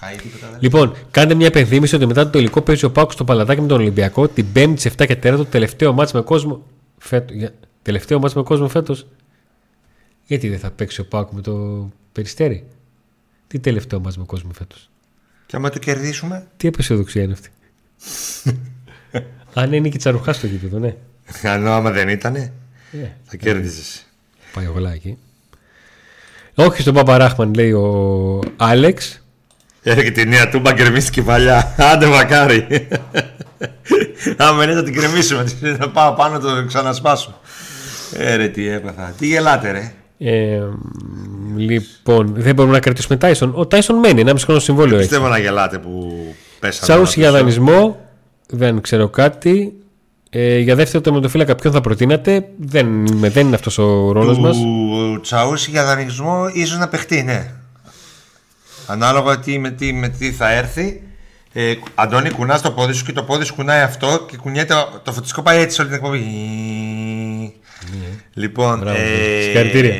Καεί 0.00 0.16
τίποτα 0.16 0.48
δεν. 0.50 0.58
Λοιπόν, 0.60 0.96
κάντε 1.10 1.34
μια 1.34 1.46
επενθύμηση 1.46 1.94
ότι 1.94 2.06
μετά 2.06 2.24
το 2.24 2.30
τελικό 2.30 2.60
παίζει 2.62 2.84
ο 2.84 2.90
Πάουκ 2.90 3.12
στο 3.12 3.24
Παλατάκι 3.24 3.60
με 3.60 3.66
τον 3.66 3.80
Ολυμπιακό 3.80 4.28
την 4.28 4.46
5η 4.54 4.74
σε 4.76 4.90
7 4.98 5.06
και 5.06 5.14
4 5.14 5.36
το 5.36 5.44
τελευταίο 5.44 5.92
μάτς 5.92 6.12
με 6.12 6.20
κόσμο. 6.20 6.66
Φέτο, 6.98 7.34
για, 7.34 7.54
τελευταίο 7.82 8.18
μάτς 8.18 8.34
με 8.34 8.42
κόσμο 8.42 8.68
φέτος. 8.68 9.06
Γιατί 10.26 10.48
δεν 10.48 10.58
θα 10.58 10.70
παίξει 10.70 11.00
ο 11.00 11.06
Πάουκ 11.06 11.30
με 11.32 11.40
το 11.40 11.88
περιστέρι; 12.12 12.66
Τι 13.46 13.58
τελευταίο 13.58 14.00
μάτς 14.00 14.16
με 14.18 14.24
κόσμο 14.24 14.50
φέτος; 14.52 14.90
Και 15.46 15.56
άμα 15.56 15.70
το 15.70 15.78
κερδίσουμε, 15.78 16.46
Τι 16.56 16.68
απεσιοδοξία 16.68 17.22
είναι 17.22 17.32
αυτή; 17.32 17.48
Αν 19.54 19.72
είναι 19.72 19.88
και 19.88 19.98
τσαρουχά 19.98 20.32
στο 20.32 20.46
γήπεδο, 20.46 20.78
ναι. 20.78 20.94
Αν 21.42 21.66
άμα 21.66 21.90
δεν 21.90 22.08
ήτανε, 22.08 22.52
Ε, 22.92 23.06
θα 23.24 23.36
κέρδιζες. 23.36 24.06
πάει 24.54 24.66
ο 24.66 24.90
εκεί. 24.94 25.18
Όχι 26.54 26.80
στον 26.80 26.94
Παπαράχμαν, 26.94 27.54
λέει 27.54 27.72
ο 27.72 28.40
Άλεξ. 28.56 29.24
Έρχεται 29.82 30.10
την 30.10 30.28
νέα 30.28 30.48
του, 30.48 30.62
γκρεμίστηκε 30.72 31.22
παλιά. 31.22 31.74
Άντε 31.78 32.06
μακάρι. 32.06 32.88
Άμα 34.36 34.64
είναι 34.64 34.72
θα 34.74 34.82
την 34.82 34.94
κρεμίσουμε. 34.94 35.44
Θα 35.78 35.90
πάω 35.90 36.12
πάνω 36.14 36.38
το 36.38 36.64
ξανασπάσω. 36.66 37.40
Ε, 38.16 38.34
ρε, 38.34 38.48
τι 38.48 38.68
έπαθα. 38.68 39.14
Τι 39.18 39.26
γελάτε, 39.26 39.70
ρε. 39.70 39.92
Ε, 40.18 40.60
λοιπόν, 41.56 42.32
δεν 42.36 42.54
μπορούμε 42.54 42.74
να 42.74 42.80
κρατήσουμε 42.80 43.16
Τάισον. 43.16 43.52
Ο 43.54 43.66
Τάισον 43.66 43.96
μένει, 43.98 44.20
ένα 44.20 44.32
μισό 44.32 44.44
χρόνο 44.44 44.60
συμβόλαιο 44.60 44.98
έχει. 44.98 45.06
Πιστεύω 45.08 45.28
να 45.28 45.38
γελάτε 45.38 45.78
που 45.78 46.12
πέσανε. 46.66 46.92
Τσάουσι 46.92 47.20
για 47.20 47.28
όλα 47.30 47.44
πίσω. 47.44 47.60
δανεισμό, 47.60 48.00
δεν 48.46 48.80
ξέρω 48.80 49.08
κάτι. 49.08 49.72
Ε, 50.30 50.58
για 50.58 50.74
δεύτερο 50.74 51.02
τερματοφύλακα, 51.02 51.54
ποιον 51.54 51.72
θα 51.72 51.80
προτείνατε; 51.80 52.48
Δεν, 52.58 53.06
είμαι, 53.06 53.28
δεν 53.30 53.46
είναι 53.46 53.54
αυτός 53.54 53.78
ο 53.78 54.12
ρόλος 54.12 54.38
μας. 54.38 54.56
Του 54.56 55.18
Τσαούσι 55.22 55.70
για 55.70 55.84
δανεισμό 55.84 56.48
ίσως 56.52 56.78
να 56.78 56.88
παιχτεί, 56.88 57.22
ναι. 57.22 57.50
Ανάλογα 58.86 59.38
τι, 59.38 59.58
με, 59.58 59.70
τι, 59.70 59.92
με 59.92 60.08
τι 60.08 60.32
θα 60.32 60.52
έρθει. 60.52 61.02
Ε, 61.52 61.74
Αντώνη, 61.94 62.30
κουνάς 62.30 62.62
το 62.62 62.70
πόδι 62.70 62.92
σου 62.92 63.04
και 63.04 63.12
το 63.12 63.22
πόδι 63.22 63.44
σου 63.44 63.54
κουνάει 63.54 63.80
αυτό 63.82 64.26
και 64.30 64.36
κουνιέται. 64.36 64.74
Το 65.02 65.12
φωτιστικό 65.12 65.42
πάει 65.42 65.60
έτσι 65.60 65.74
σε 65.74 65.80
όλη 65.80 65.90
την 65.90 65.98
εκπομπή. 65.98 66.24
Λοιπόν, 68.34 68.78
Μπράβο, 68.78 68.98
συγχαρητήρια. 69.42 69.94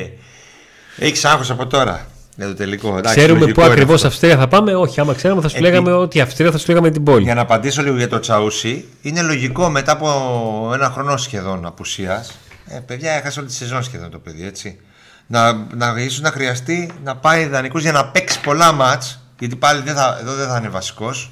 έχεις 0.99 1.25
άγχος 1.25 1.51
από 1.51 1.67
τώρα 1.67 2.07
για 2.37 2.47
το 2.47 2.55
τελικό. 2.55 2.97
Εντάξει, 2.99 3.17
Ξέρουμε 3.17 3.39
λογικό 3.39 3.61
πού 3.61 3.65
είναι 3.65 3.73
ακριβώς 3.73 3.95
αυτό. 3.95 4.09
Αυστρία 4.09 4.37
θα 4.37 4.49
πάμε. 4.49 4.75
Όχι, 4.75 5.01
άμα 5.01 5.15
ξέραμε 5.15 5.41
θα 5.41 5.49
σου 5.49 5.57
Επί- 5.57 5.67
λέγαμε 5.67 5.93
ότι 5.93 6.19
η 6.19 6.21
Αυστρία 6.21 6.51
θα 6.51 6.59
σου 6.59 6.65
λέγαμε 6.69 6.91
την 6.91 7.03
πόλη. 7.03 7.23
Για 7.25 7.35
να 7.35 7.41
απαντήσω 7.41 7.83
λίγο 7.83 7.97
για 7.97 8.09
το 8.09 8.21
Τσαούσι, 8.21 8.85
είναι 9.03 9.23
λογικό 9.23 9.71
μετά 9.71 9.93
από 9.93 10.71
ένα 10.75 10.91
χρόνο 10.91 11.17
σχεδόν 11.17 11.67
απουσίας. 11.67 12.39
Ε, 12.67 12.79
παιδιά, 12.87 13.13
έχασε 13.13 13.39
όλη 13.39 13.49
τη 13.49 13.55
σεζόν 13.55 13.83
σχεδόν 13.83 14.11
το 14.11 14.19
παιδί, 14.19 14.47
έτσι. 14.47 14.81
Να, 15.27 15.53
να, 15.53 15.95
ίσως 16.01 16.21
να 16.21 16.31
χρειαστεί 16.31 16.91
να 17.05 17.17
πάει 17.17 17.47
δανεικό 17.47 17.79
για 17.79 17.93
να 17.93 18.07
παίξει 18.07 18.41
πολλά 18.41 18.73
μάτς, 18.73 19.21
γιατί 19.39 19.57
πάλι 19.57 19.83
δεν 19.83 19.95
θα, 19.95 20.19
εδώ 20.21 20.35
δεν 20.35 20.49
θα 20.49 20.57
είναι 20.59 20.69
βασικός. 20.69 21.31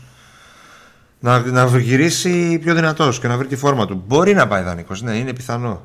Να, 1.21 1.39
να 1.41 1.79
γυρίσει 1.79 2.59
πιο 2.59 2.75
δυνατός 2.75 3.19
και 3.21 3.29
να 3.29 3.37
βρει 3.37 3.47
τη 3.47 3.57
φόρμα 3.57 3.87
του. 3.87 4.03
Μπορεί 4.07 4.35
να 4.35 4.49
πάει 4.49 4.63
δανεικό, 4.63 4.95
ναι, 5.01 5.17
είναι 5.17 5.33
πιθανό. 5.33 5.83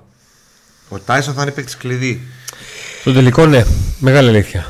Ο 0.89 0.99
Τάισον 0.99 1.33
θα 1.33 1.41
είναι 1.41 1.51
παίκτης 1.51 1.77
κλειδί. 1.77 2.21
Το 3.03 3.13
τελικό, 3.13 3.45
ναι, 3.45 3.63
μεγάλη 3.99 4.29
αλήθεια. 4.29 4.65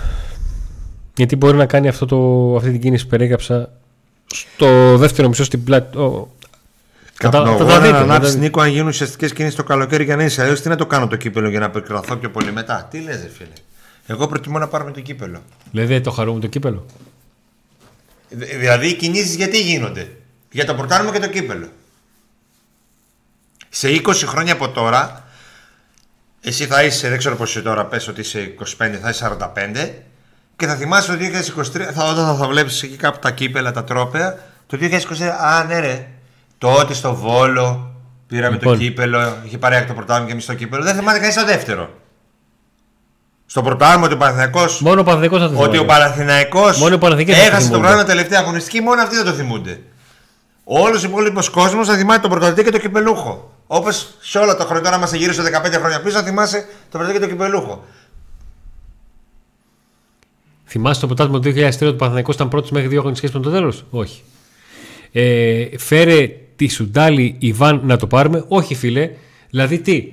Γιατί 1.18 1.36
μπορεί 1.36 1.58
να 1.58 1.66
κάνει 1.66 1.88
αυτό 1.88 2.06
το, 2.06 2.56
αυτή 2.56 2.72
την 2.72 2.82
κίνηση 2.82 3.04
που 3.04 3.10
περιέγραψα 3.10 3.70
στο 4.28 4.98
δεύτερο 4.98 5.28
μισό 5.28 5.44
στην 5.44 5.64
πλάτη. 5.64 5.98
Ο... 5.98 6.36
Κατα- 7.18 7.38
θα 7.38 7.44
τα 7.44 7.50
Καπνογόνα 7.50 7.80
δείτε, 7.80 7.92
να 7.92 7.98
θα 7.98 8.06
τα 8.06 8.14
ανάψει 8.14 8.30
δείτε. 8.32 8.42
Νίκο 8.44 8.62
αν 8.62 8.70
γίνουν 8.70 8.88
ουσιαστικές 8.88 9.34
κινήσεις 9.34 9.56
το 9.58 9.64
καλοκαίρι 9.64 10.04
για 10.04 10.16
να 10.16 10.24
είσαι. 10.24 10.42
Αλλιώς 10.42 10.62
τι 10.62 10.70
να 10.70 10.76
το 10.76 10.86
κάνω 10.86 11.08
το 11.08 11.16
κύπελο 11.16 11.50
για 11.50 11.60
να 11.60 11.66
επικρατθώ 11.66 12.16
πιο 12.16 12.30
πολύ 12.30 12.52
μετά; 12.52 12.88
Τι 12.92 13.00
λες, 13.00 13.30
φίλε; 13.38 13.50
Εγώ 14.08 14.28
προτιμώ 14.28 14.60
να 14.60 14.68
πάρουμε 14.68 14.92
το 14.92 15.00
κύπελο. 15.02 15.42
Δηλαδή 15.72 15.94
δεν 15.94 16.04
το 16.04 16.12
χαρούμε 16.12 16.40
το 16.40 16.48
κύπελο; 16.48 16.86
Δη- 18.30 18.56
Δηλαδή 18.56 18.88
οι 18.88 18.94
κινήσεις 18.94 19.36
γιατί 19.36 19.62
γίνονται; 19.62 20.12
Για 20.52 20.66
το 20.66 20.74
πρωτάρμο 20.76 21.12
και 21.12 21.20
το 21.20 21.28
κύπελο. 21.28 21.68
Σε 23.70 24.02
20 24.06 24.14
χρόνια 24.26 24.54
από 24.54 24.70
τώρα, 24.70 25.28
εσύ 26.42 26.66
θα 26.66 26.84
είσαι, 26.84 27.10
δεν 27.10 27.18
ξέρω 27.18 27.36
πώ 27.36 27.44
είσαι 27.44 27.62
τώρα, 27.62 27.86
πες 27.86 28.08
ότι 28.08 28.22
είσαι 28.22 28.54
25, 28.60 28.66
θα 29.02 29.10
είσαι 29.10 29.38
45 29.54 29.90
και 30.58 30.68
θα 30.68 30.76
θυμάσαι 30.76 31.12
το 31.12 31.18
2023, 31.64 31.82
θα, 31.94 32.04
όταν 32.04 32.26
θα, 32.26 32.36
θα 32.36 32.48
βλέπεις 32.48 32.84
εκεί 32.84 32.96
κάπου 32.96 33.20
τα 33.20 33.32
κύπελα, 33.32 33.72
τα 33.72 33.84
τρόπαια, 33.84 34.38
το 34.68 34.78
2023, 34.82 35.22
α 35.24 35.64
ναι, 35.64 35.80
ρε, 35.80 36.08
τότε 36.58 36.94
στο 36.94 37.16
Βόλο 37.16 37.92
πήραμε 38.28 38.54
Λοιπόν. 38.56 38.74
το 38.74 38.80
κύπελο, 38.80 39.38
είχε 39.46 39.58
πάρει 39.58 39.86
το 39.86 39.94
πρωτάρμο 39.94 40.26
και 40.26 40.32
εμείς 40.32 40.46
το 40.46 40.54
κύπελο. 40.54 40.84
Δεν 40.84 40.96
θυμάται 40.96 41.20
κανείς 41.20 41.36
το 41.36 41.46
δεύτερο. 41.46 41.90
Στο 43.46 43.62
πρωτάρμο 43.62 44.08
του 44.08 44.18
Παναθηναϊκός 44.18 44.82
Μόνο 44.82 45.02
ο 45.02 45.04
Παναθηναϊκός 45.04 45.42
θα 45.42 45.50
το 45.50 45.60
ότι 45.62 45.78
ο 45.78 45.82
θυμάται. 45.82 46.00
Παναθηναϊκός 46.00 46.78
Μόνο 46.80 46.96
οι 46.96 46.98
Παναθηναϊκοί 46.98 47.32
θα 47.32 47.38
το 47.38 47.44
έχασε 47.44 47.62
το 47.62 47.66
θυμούνται. 47.74 47.88
πράγμα 47.88 48.04
τελευταία 48.04 48.40
αγωνιστική, 48.40 48.82
μόνο 48.82 49.02
αυτοί 49.02 49.16
δεν 49.16 49.26
το 49.26 49.32
θυμούνται. 49.32 49.80
Όλος 50.64 51.04
ο 51.04 51.08
υπόλοιπος 51.08 51.50
κόσμος 51.50 51.88
θα 51.88 51.96
θυμάται 51.96 52.20
τον 52.22 52.30
πρωταθλητή 52.30 52.64
και 52.64 52.72
τον 52.72 52.80
κυπελούχο. 52.80 53.52
Όπως 53.68 54.08
σε 54.22 54.38
όλα 54.38 54.56
τα 54.56 54.64
χρόνια, 54.64 54.84
τώρα 54.84 54.96
είμαστε 54.96 55.18
γύρω 55.18 55.34
σε 55.34 55.42
15 55.42 55.72
χρόνια 55.80 56.02
πίσω, 56.02 56.18
θα 56.18 56.24
θυμάσαι 56.24 56.58
τον 56.58 57.00
πρωταθλητή 57.00 57.20
και 57.20 57.28
τον 57.28 57.38
κυπελούχο. 57.38 57.84
Θυμάσαι 60.70 61.00
το 61.00 61.06
πρωτάθλημα 61.08 61.40
του 61.40 61.50
2003 61.50 61.76
του 61.80 61.96
Παναθηναϊκός 61.96 62.36
ήταν 62.36 62.48
πρώτος 62.48 62.70
μέχρι 62.72 62.88
δύο 62.88 63.00
αγωνιστικές 63.00 63.36
με 63.36 63.42
το 63.42 63.50
τέλος; 63.50 63.86
Όχι. 63.90 64.22
Ε, 65.12 65.66
φέρε 65.78 66.30
τη 66.56 66.68
Σουντάλη 66.68 67.36
Ιβάν 67.40 67.82
να 67.84 67.98
το 67.98 68.08
πάρουμε; 68.08 68.44
Όχι, 68.48 68.76
φίλε. 68.76 69.10
Δηλαδή 69.50 69.80
τι; 69.80 70.12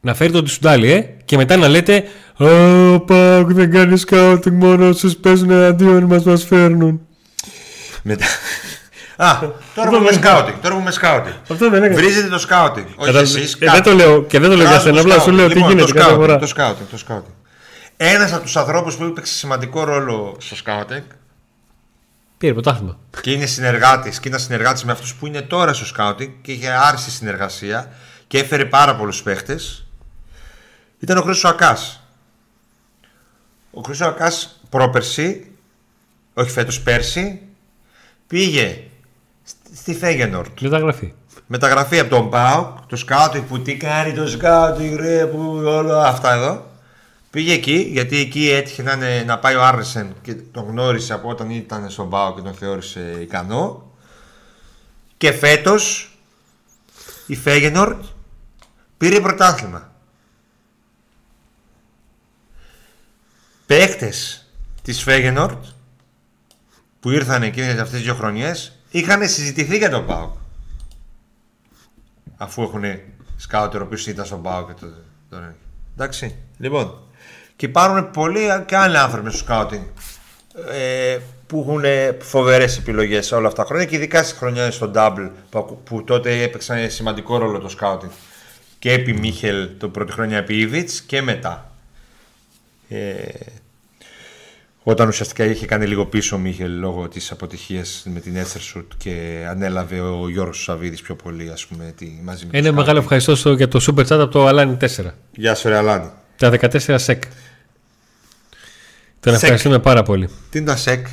Να 0.00 0.14
φέρει 0.14 0.32
τον 0.32 0.46
Σουντάλη, 0.46 0.90
ε, 0.92 1.04
και 1.24 1.36
μετά 1.36 1.56
να 1.56 1.68
λέτε 1.68 2.04
«Α, 2.36 3.00
Πάκ 3.00 3.52
δεν 3.52 3.70
κάνεις 3.70 4.00
σκάουτινγκ, 4.00 4.62
μόνο 4.62 4.88
όσους 4.88 5.16
παίζουν 5.16 5.50
εναντίον 5.50 6.02
μας 6.04 6.24
μας 6.24 6.44
φέρνουν. 6.44 7.00
Μετά. 8.02 8.24
Α, 9.16 9.38
τώρα 9.74 9.90
που 9.90 9.98
με 10.04 10.12
σκάουτινγκ. 10.12 10.56
Τώρα 10.62 10.74
που 10.74 10.82
με 10.82 10.90
σκάουτινγκ. 10.90 11.34
Αυτό 11.50 11.70
δεν 11.70 11.82
έκανε. 11.82 12.00
Βρίζετε 12.00 12.28
το 12.28 12.38
σκάουτινγκ. 12.38 12.86
Όχι 12.96 13.06
Κατα- 13.06 13.20
εσείς. 13.20 13.56
Ε, 13.58 13.70
δεν 13.70 13.82
το 13.82 13.92
λέω 13.92 14.22
και 14.22 14.38
δεν 14.38 14.50
το 14.50 14.56
λέω 14.56 14.66
για 14.66 14.78
σένα, 14.80 15.00
απλά 15.00 15.18
σου 15.20 15.30
λέω 15.30 15.48
τι 15.48 15.52
γίνεται 15.58 15.68
Λοιπόν, 15.74 15.86
το 15.86 15.92
κάθε 15.92 15.98
σκάουτινγκ. 16.04 16.20
φορά. 16.26 16.38
Το 16.38 16.46
σκάουτινγκ. 16.46 16.88
Το 16.90 16.98
σκάουτινγκ. 16.98 17.34
Ένας 18.00 18.32
από 18.32 18.42
τους 18.42 18.56
ανθρώπους 18.56 18.96
που 18.96 19.04
έπαιξε 19.04 19.34
σημαντικό 19.34 19.84
ρόλο 19.84 20.36
στο 20.40 20.54
σκάουτινγκ 20.56 21.02
Πήρε 22.38 22.52
πρωτάθλημα. 22.52 22.98
και 23.20 23.32
είναι 23.32 23.46
συνεργάτης 23.46 24.20
και 24.20 24.28
ήταν 24.28 24.40
συνεργάτης 24.40 24.84
με 24.84 24.92
αυτούς 24.92 25.14
που 25.14 25.26
είναι 25.26 25.42
τώρα 25.42 25.72
στο 25.72 25.84
σκάουτινγκ 25.84 26.32
και 26.42 26.52
είχε 26.52 26.68
άρση 26.70 27.10
συνεργασία 27.10 27.90
και 28.26 28.38
έφερε 28.38 28.64
πάρα 28.64 28.96
πολλούς 28.96 29.22
παίχτες. 29.22 29.86
Ήταν 30.98 31.16
ο 31.16 31.20
Χρήσο 31.22 31.48
Ακάς. 31.48 32.02
Ο 33.70 33.80
Χρήσο 33.80 34.04
Ακάς 34.06 34.60
πρόπερση, 34.68 35.52
όχι 36.34 36.50
φέτος 36.50 36.80
πέρσι, 36.80 37.42
πήγε 38.26 38.82
στη- 39.44 39.76
στη 39.76 39.94
Φέγενορτ. 39.94 40.60
Μεταγραφή. 40.60 41.12
Μεταγραφή 41.46 41.98
από 41.98 42.10
τον 42.10 42.30
Πάοκ, 42.30 42.78
το 42.86 42.96
σκάουτινγκ 42.96 43.44
που 43.44 43.60
τι 43.60 43.76
κάνει 43.76 44.12
το 44.12 44.26
σκάουτινγκ, 44.28 44.98
ρε, 44.98 45.26
που 45.26 45.60
όλα 45.64 46.06
αυτά 46.06 46.32
εδώ. 46.32 46.67
Πήγε 47.30 47.52
εκεί, 47.52 47.76
γιατί 47.92 48.16
εκεί 48.18 48.48
έτυχε 48.50 48.82
να, 48.82 48.92
είναι- 48.92 49.22
να 49.22 49.38
πάει 49.38 49.54
ο 49.54 49.64
Άρνεσεν 49.64 50.14
και 50.22 50.34
τον 50.34 50.64
γνώρισε 50.66 51.12
από 51.12 51.28
όταν 51.28 51.50
ήταν 51.50 51.90
στον 51.90 52.10
Πάοκ 52.10 52.36
και 52.36 52.42
τον 52.42 52.54
θεώρησε 52.54 53.16
ικανό. 53.20 53.92
Και 55.16 55.32
φέτος 55.32 56.12
η 57.26 57.36
Φέγενορτ 57.36 58.04
πήρε 58.98 59.20
πρωτάθλημα. 59.20 59.92
Παίχτες 63.66 64.46
της 64.82 65.02
Φέγενορτ 65.02 65.64
που 67.00 67.10
ήρθαν 67.10 67.42
εκείνες 67.42 67.72
αυτές 67.72 67.90
τις 67.90 68.02
δύο 68.02 68.14
χρονιές 68.14 68.72
είχαν 68.90 69.28
συζητηθεί 69.28 69.76
για 69.76 69.90
τον 69.90 70.06
Πάοκ 70.06 70.36
αφού 72.36 72.62
έχουν 72.62 72.82
σκάουτερ 73.36 73.80
ο 73.80 73.84
οποίος 73.84 74.06
ήταν 74.06 74.24
στον 74.26 74.42
Πάο 74.42 74.66
και 74.66 74.72
το, 74.72 74.86
τον 75.30 75.42
έχει. 75.44 75.56
Εντάξει. 75.94 76.36
Λοιπόν. 76.58 76.98
Και 77.58 77.66
υπάρχουν 77.66 78.10
πολλοί 78.10 78.40
και 78.66 78.76
άλλοι 78.76 78.96
άνθρωποι 78.98 79.28
στο 79.30 79.38
σκάουτινγκ 79.38 79.82
ε, 80.72 81.18
που 81.46 81.60
έχουν 81.68 81.82
φοβερές 82.22 82.78
επιλογές 82.78 83.32
όλα 83.32 83.46
αυτά 83.48 83.62
τα 83.62 83.68
χρόνια 83.68 83.86
και 83.86 83.96
ειδικά 83.96 84.22
στη 84.22 84.36
χρονιά 84.36 84.70
στο 84.70 84.90
Double 84.94 85.30
που, 85.50 85.58
ακου- 85.58 85.82
που 85.84 86.04
τότε 86.04 86.42
έπαιξαν 86.42 86.90
σημαντικό 86.90 87.38
ρόλο 87.38 87.58
το 87.58 87.68
σκάουτινγκ 87.68 88.10
και 88.78 88.92
επί 88.92 89.12
Μίχελ 89.12 89.68
το 89.78 89.88
πρώτη 89.88 90.12
χρονιά 90.12 90.36
επί 90.38 90.58
Ιβιτς 90.58 91.00
και 91.00 91.22
μετά. 91.22 91.70
Ε, 92.88 93.14
όταν 94.82 95.08
ουσιαστικά 95.08 95.44
είχε 95.44 95.66
κάνει 95.66 95.86
λίγο 95.86 96.06
πίσω 96.06 96.36
ο 96.36 96.38
Μίχελ 96.38 96.78
λόγω 96.78 97.08
της 97.08 97.30
αποτυχίας 97.30 98.06
με 98.12 98.20
την 98.20 98.36
Έστερσουτ 98.36 98.92
και 98.98 99.44
ανέλαβε 99.48 100.00
ο 100.00 100.28
Γιώργος 100.28 100.62
Σαββίδης 100.62 101.00
πιο 101.02 101.14
πολύ 101.14 101.50
ας 101.50 101.66
πούμε 101.66 101.92
τη, 101.96 102.06
μαζί 102.22 102.44
με 102.44 102.58
Ένα 102.58 102.68
τους 102.68 102.76
μεγάλο 102.76 103.00
Σκάουτινγκ. 103.00 103.02
ευχαριστώ 103.02 103.34
στο- 103.36 103.52
για 103.52 103.68
το 103.68 103.80
Super 103.86 104.00
Chat 104.06 104.20
από 104.20 104.28
το 104.32 104.46
Αλάνι 104.46 104.76
4. 104.80 105.14
Γεια 105.32 105.54
σου 105.54 105.68
ρε 105.68 105.76
Αλάνη. 105.76 106.10
Τα 106.38 106.50
14 106.60 106.68
σεκ. 106.98 107.22
Τον 109.20 109.32
Σεκ. 109.32 109.42
ευχαριστούμε 109.42 109.78
πάρα 109.78 110.02
πολύ. 110.02 110.28
Τι 110.50 110.58
είναι 110.58 110.66
τα 110.66 110.76
σεκ; 110.76 111.06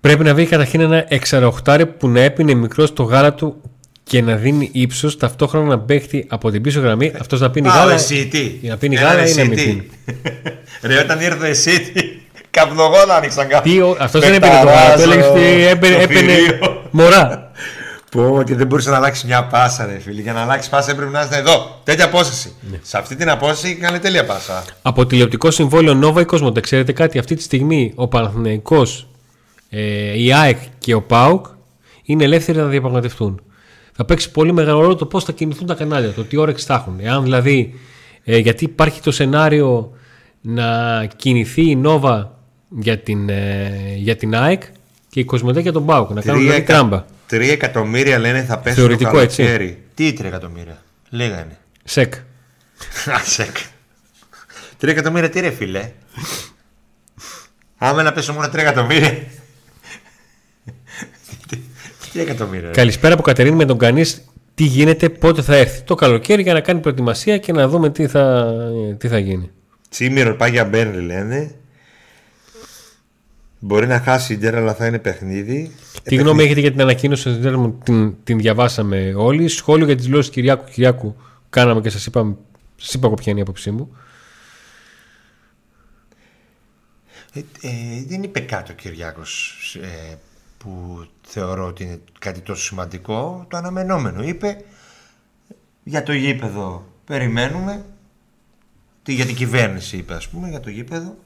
Πρέπει 0.00 0.24
να 0.24 0.34
βρει 0.34 0.46
καταρχήν 0.46 0.80
ένα 0.80 1.04
εξαροχτάρι 1.08 1.86
που 1.86 2.08
να 2.08 2.20
έπινε 2.20 2.54
μικρός 2.54 2.88
στο 2.88 3.02
γάλα 3.02 3.34
του 3.34 3.60
και 4.04 4.22
να 4.22 4.34
δίνει 4.36 4.68
ύψος 4.72 5.16
ταυτόχρονα 5.16 5.66
να 5.66 5.78
παίχτει 5.78 6.26
από 6.28 6.50
την 6.50 6.62
πίσω 6.62 6.80
γραμμή. 6.80 7.12
Αυτός 7.20 7.40
να 7.40 7.50
πίνει 7.50 7.68
Α, 7.68 7.72
ο 7.72 7.74
γάλα. 7.74 7.92
εσύ 7.92 8.26
τι; 8.26 8.68
Να 8.68 8.76
πίνει 8.76 8.96
Ένα 8.96 9.06
γάλα 9.08 9.20
ή 9.20 9.24
εσύ 9.24 9.38
να 9.38 9.44
μην 9.44 9.56
τι; 9.56 9.64
πίνει. 9.64 9.88
Ρε 10.88 10.98
όταν 10.98 11.20
ήρθε 11.20 11.48
εσύ 11.48 11.80
τι; 11.80 12.00
Καπνογόνα 12.50 13.14
άνοιξαν 13.14 13.48
κάτι. 13.48 13.70
Τι, 13.70 13.78
αυτός 13.98 14.20
δεν 14.20 14.32
έπαιρνε 14.34 14.58
το 14.60 14.66
γάλα. 14.66 14.94
Το 14.96 15.02
έλεγε 15.02 15.22
ότι 15.22 15.40
έπαιρνε, 15.66 16.02
έπαιρνε 16.02 16.34
μωρά. 16.90 17.41
Πω 18.16 18.42
και 18.46 18.54
δεν 18.54 18.66
μπορούσε 18.66 18.90
να 18.90 18.96
αλλάξεις 18.96 19.24
μια 19.24 19.44
πάσα, 19.44 19.86
ρε 19.86 19.98
φίλε. 19.98 20.20
Για 20.20 20.32
να 20.32 20.40
αλλάξεις 20.40 20.70
πάσα 20.70 20.90
έπρεπε 20.90 21.10
να 21.10 21.20
είστε 21.20 21.36
εδώ. 21.36 21.80
Τέτοια 21.84 22.04
απόσταση. 22.04 22.52
Ναι. 22.70 22.78
Σε 22.82 22.98
αυτή 22.98 23.16
την 23.16 23.30
απόσταση 23.30 23.76
έκανε 23.78 23.98
τέλεια 23.98 24.24
πάσα. 24.24 24.64
Από 24.82 25.06
τηλεοπτικό 25.06 25.50
συμβόλαιο 25.50 25.94
Νόβα 25.94 26.20
ή 26.20 26.24
Κόσμοντα, 26.24 26.60
ξέρετε 26.60 26.92
κάτι, 26.92 27.18
αυτή 27.18 27.34
τη 27.34 27.42
στιγμή 27.42 27.92
ο 27.94 28.08
Παναθυναϊκό, 28.08 28.82
ε, 29.68 30.22
η 30.22 30.32
ΑΕΚ 30.32 30.58
και 30.78 30.94
ο 30.94 31.02
ΠΑΟΚ 31.02 31.46
είναι 32.02 32.24
ελεύθεροι 32.24 32.58
να 32.58 32.64
διαπραγματευτούν. 32.64 33.42
Θα 33.92 34.04
παίξει 34.04 34.30
πολύ 34.30 34.52
μεγάλο 34.52 34.80
ρόλο 34.80 34.94
το 34.94 35.06
πώς 35.06 35.24
θα 35.24 35.32
κινηθούν 35.32 35.66
τα 35.66 35.74
κανάλια, 35.74 36.12
το 36.12 36.24
τι 36.24 36.36
όρεξη 36.36 36.64
θα 36.64 36.74
έχουν. 36.74 36.94
Εάν 37.00 37.22
δηλαδή, 37.22 37.74
ε, 38.24 38.36
γιατί 38.38 38.64
υπάρχει 38.64 39.00
το 39.00 39.10
σενάριο 39.10 39.92
να 40.40 40.64
κινηθεί 41.16 41.70
η 41.70 41.76
Νόβα 41.76 42.38
για 42.68 42.98
την, 42.98 43.28
ε, 43.28 43.94
για 43.96 44.16
την 44.16 44.36
ΑΕΚ 44.36 44.62
και 45.08 45.20
η 45.20 45.24
Κοσμοτέ 45.24 45.60
για 45.60 45.72
τον 45.72 45.86
ΠΑΟΚ. 45.86 46.10
Να 46.10 46.20
κάνουν 46.20 46.40
δηλαδή 46.40 46.62
τράμπα. 46.62 47.04
3 47.32 47.40
εκατομμύρια 47.40 48.18
λένε 48.18 48.42
θα 48.42 48.58
πέσουν 48.58 48.98
το 48.98 49.04
καλοκαίρι. 49.04 49.64
Έτσι. 49.64 49.78
Τι 49.94 50.16
3 50.20 50.24
εκατομμύρια, 50.24 50.82
λέγανε. 51.10 51.58
Σεκ. 51.84 52.14
Α, 53.10 53.18
σεκ. 53.24 53.56
3 54.80 54.88
εκατομμύρια 54.88 55.28
τι 55.28 55.40
ρε 55.40 55.50
φίλε; 55.50 55.90
Άμα 57.78 58.02
να 58.02 58.12
πέσω 58.12 58.32
μόνο 58.32 58.46
3 58.46 58.54
εκατομμύρια. 58.54 59.18
3 62.14 62.20
εκατομμύρια. 62.20 62.66
Ρε. 62.66 62.72
Καλησπέρα 62.74 63.14
από 63.14 63.22
Κατερίνη 63.22 63.56
με 63.56 63.64
τον 63.64 63.78
Κανής. 63.78 64.24
Τι 64.54 64.64
γίνεται, 64.64 65.08
πότε 65.08 65.42
θα 65.42 65.56
έρθει 65.56 65.82
το 65.82 65.94
καλοκαίρι 65.94 66.42
για 66.42 66.52
να 66.52 66.60
κάνει 66.60 66.80
προετοιμασία 66.80 67.38
και 67.38 67.52
να 67.52 67.68
δούμε 67.68 67.90
τι 67.90 68.06
θα, 68.06 68.52
ε, 69.10 69.18
γίνει. 69.18 69.50
Τσίμιρο 69.88 70.36
πάει 70.36 70.50
για 70.50 70.70
λένε. 71.00 71.54
Μπορεί 73.64 73.86
να 73.86 74.00
χάσει 74.00 74.32
η 74.32 74.38
Ντέρα 74.38 74.58
αλλά 74.58 74.74
θα 74.74 74.86
είναι 74.86 74.98
παιχνίδι. 74.98 75.70
Τι 76.02 76.16
γνώμη 76.16 76.42
έχετε 76.42 76.60
για 76.60 76.70
την 76.70 76.80
ανακοίνωση 76.80 77.24
του 77.24 77.38
Ντέρμον, 77.38 77.78
την, 77.82 78.14
την 78.24 78.38
διαβάσαμε 78.38 79.14
όλοι. 79.16 79.48
Σχόλιο 79.48 79.86
για 79.86 79.96
τις 79.96 80.04
δηλώσεις 80.04 80.30
Κυριάκου 80.30 80.64
Κυριάκου 80.64 81.16
κάναμε 81.50 81.80
και 81.80 81.90
σας 81.90 82.06
είπα, 82.06 82.36
σας 82.76 82.94
είπα 82.94 83.06
εγώ 83.06 83.14
ποια 83.14 83.30
είναι 83.30 83.40
η 83.40 83.42
άποψή 83.42 83.70
μου. 83.70 83.96
Ε, 87.32 87.38
ε, 87.38 87.70
δεν 88.06 88.22
είπε 88.22 88.40
κάτι 88.40 88.72
ο 88.72 88.74
Κυριάκος 88.74 89.54
ε, 89.82 90.14
που 90.58 91.04
θεωρώ 91.26 91.66
ότι 91.66 91.82
είναι 91.82 92.00
κάτι 92.18 92.40
τόσο 92.40 92.62
σημαντικό. 92.62 93.46
Το 93.48 93.56
αναμενόμενο 93.56 94.22
είπε 94.22 94.64
για 95.82 96.02
το 96.02 96.12
γήπεδο 96.12 96.86
περιμένουμε. 97.04 97.84
Τι, 99.02 99.12
για 99.14 99.26
την 99.26 99.34
κυβέρνηση 99.34 99.96
είπε 99.96 100.14
ας 100.14 100.28
πούμε 100.28 100.48
για 100.48 100.60
το 100.60 100.70
γήπεδο. 100.70 101.16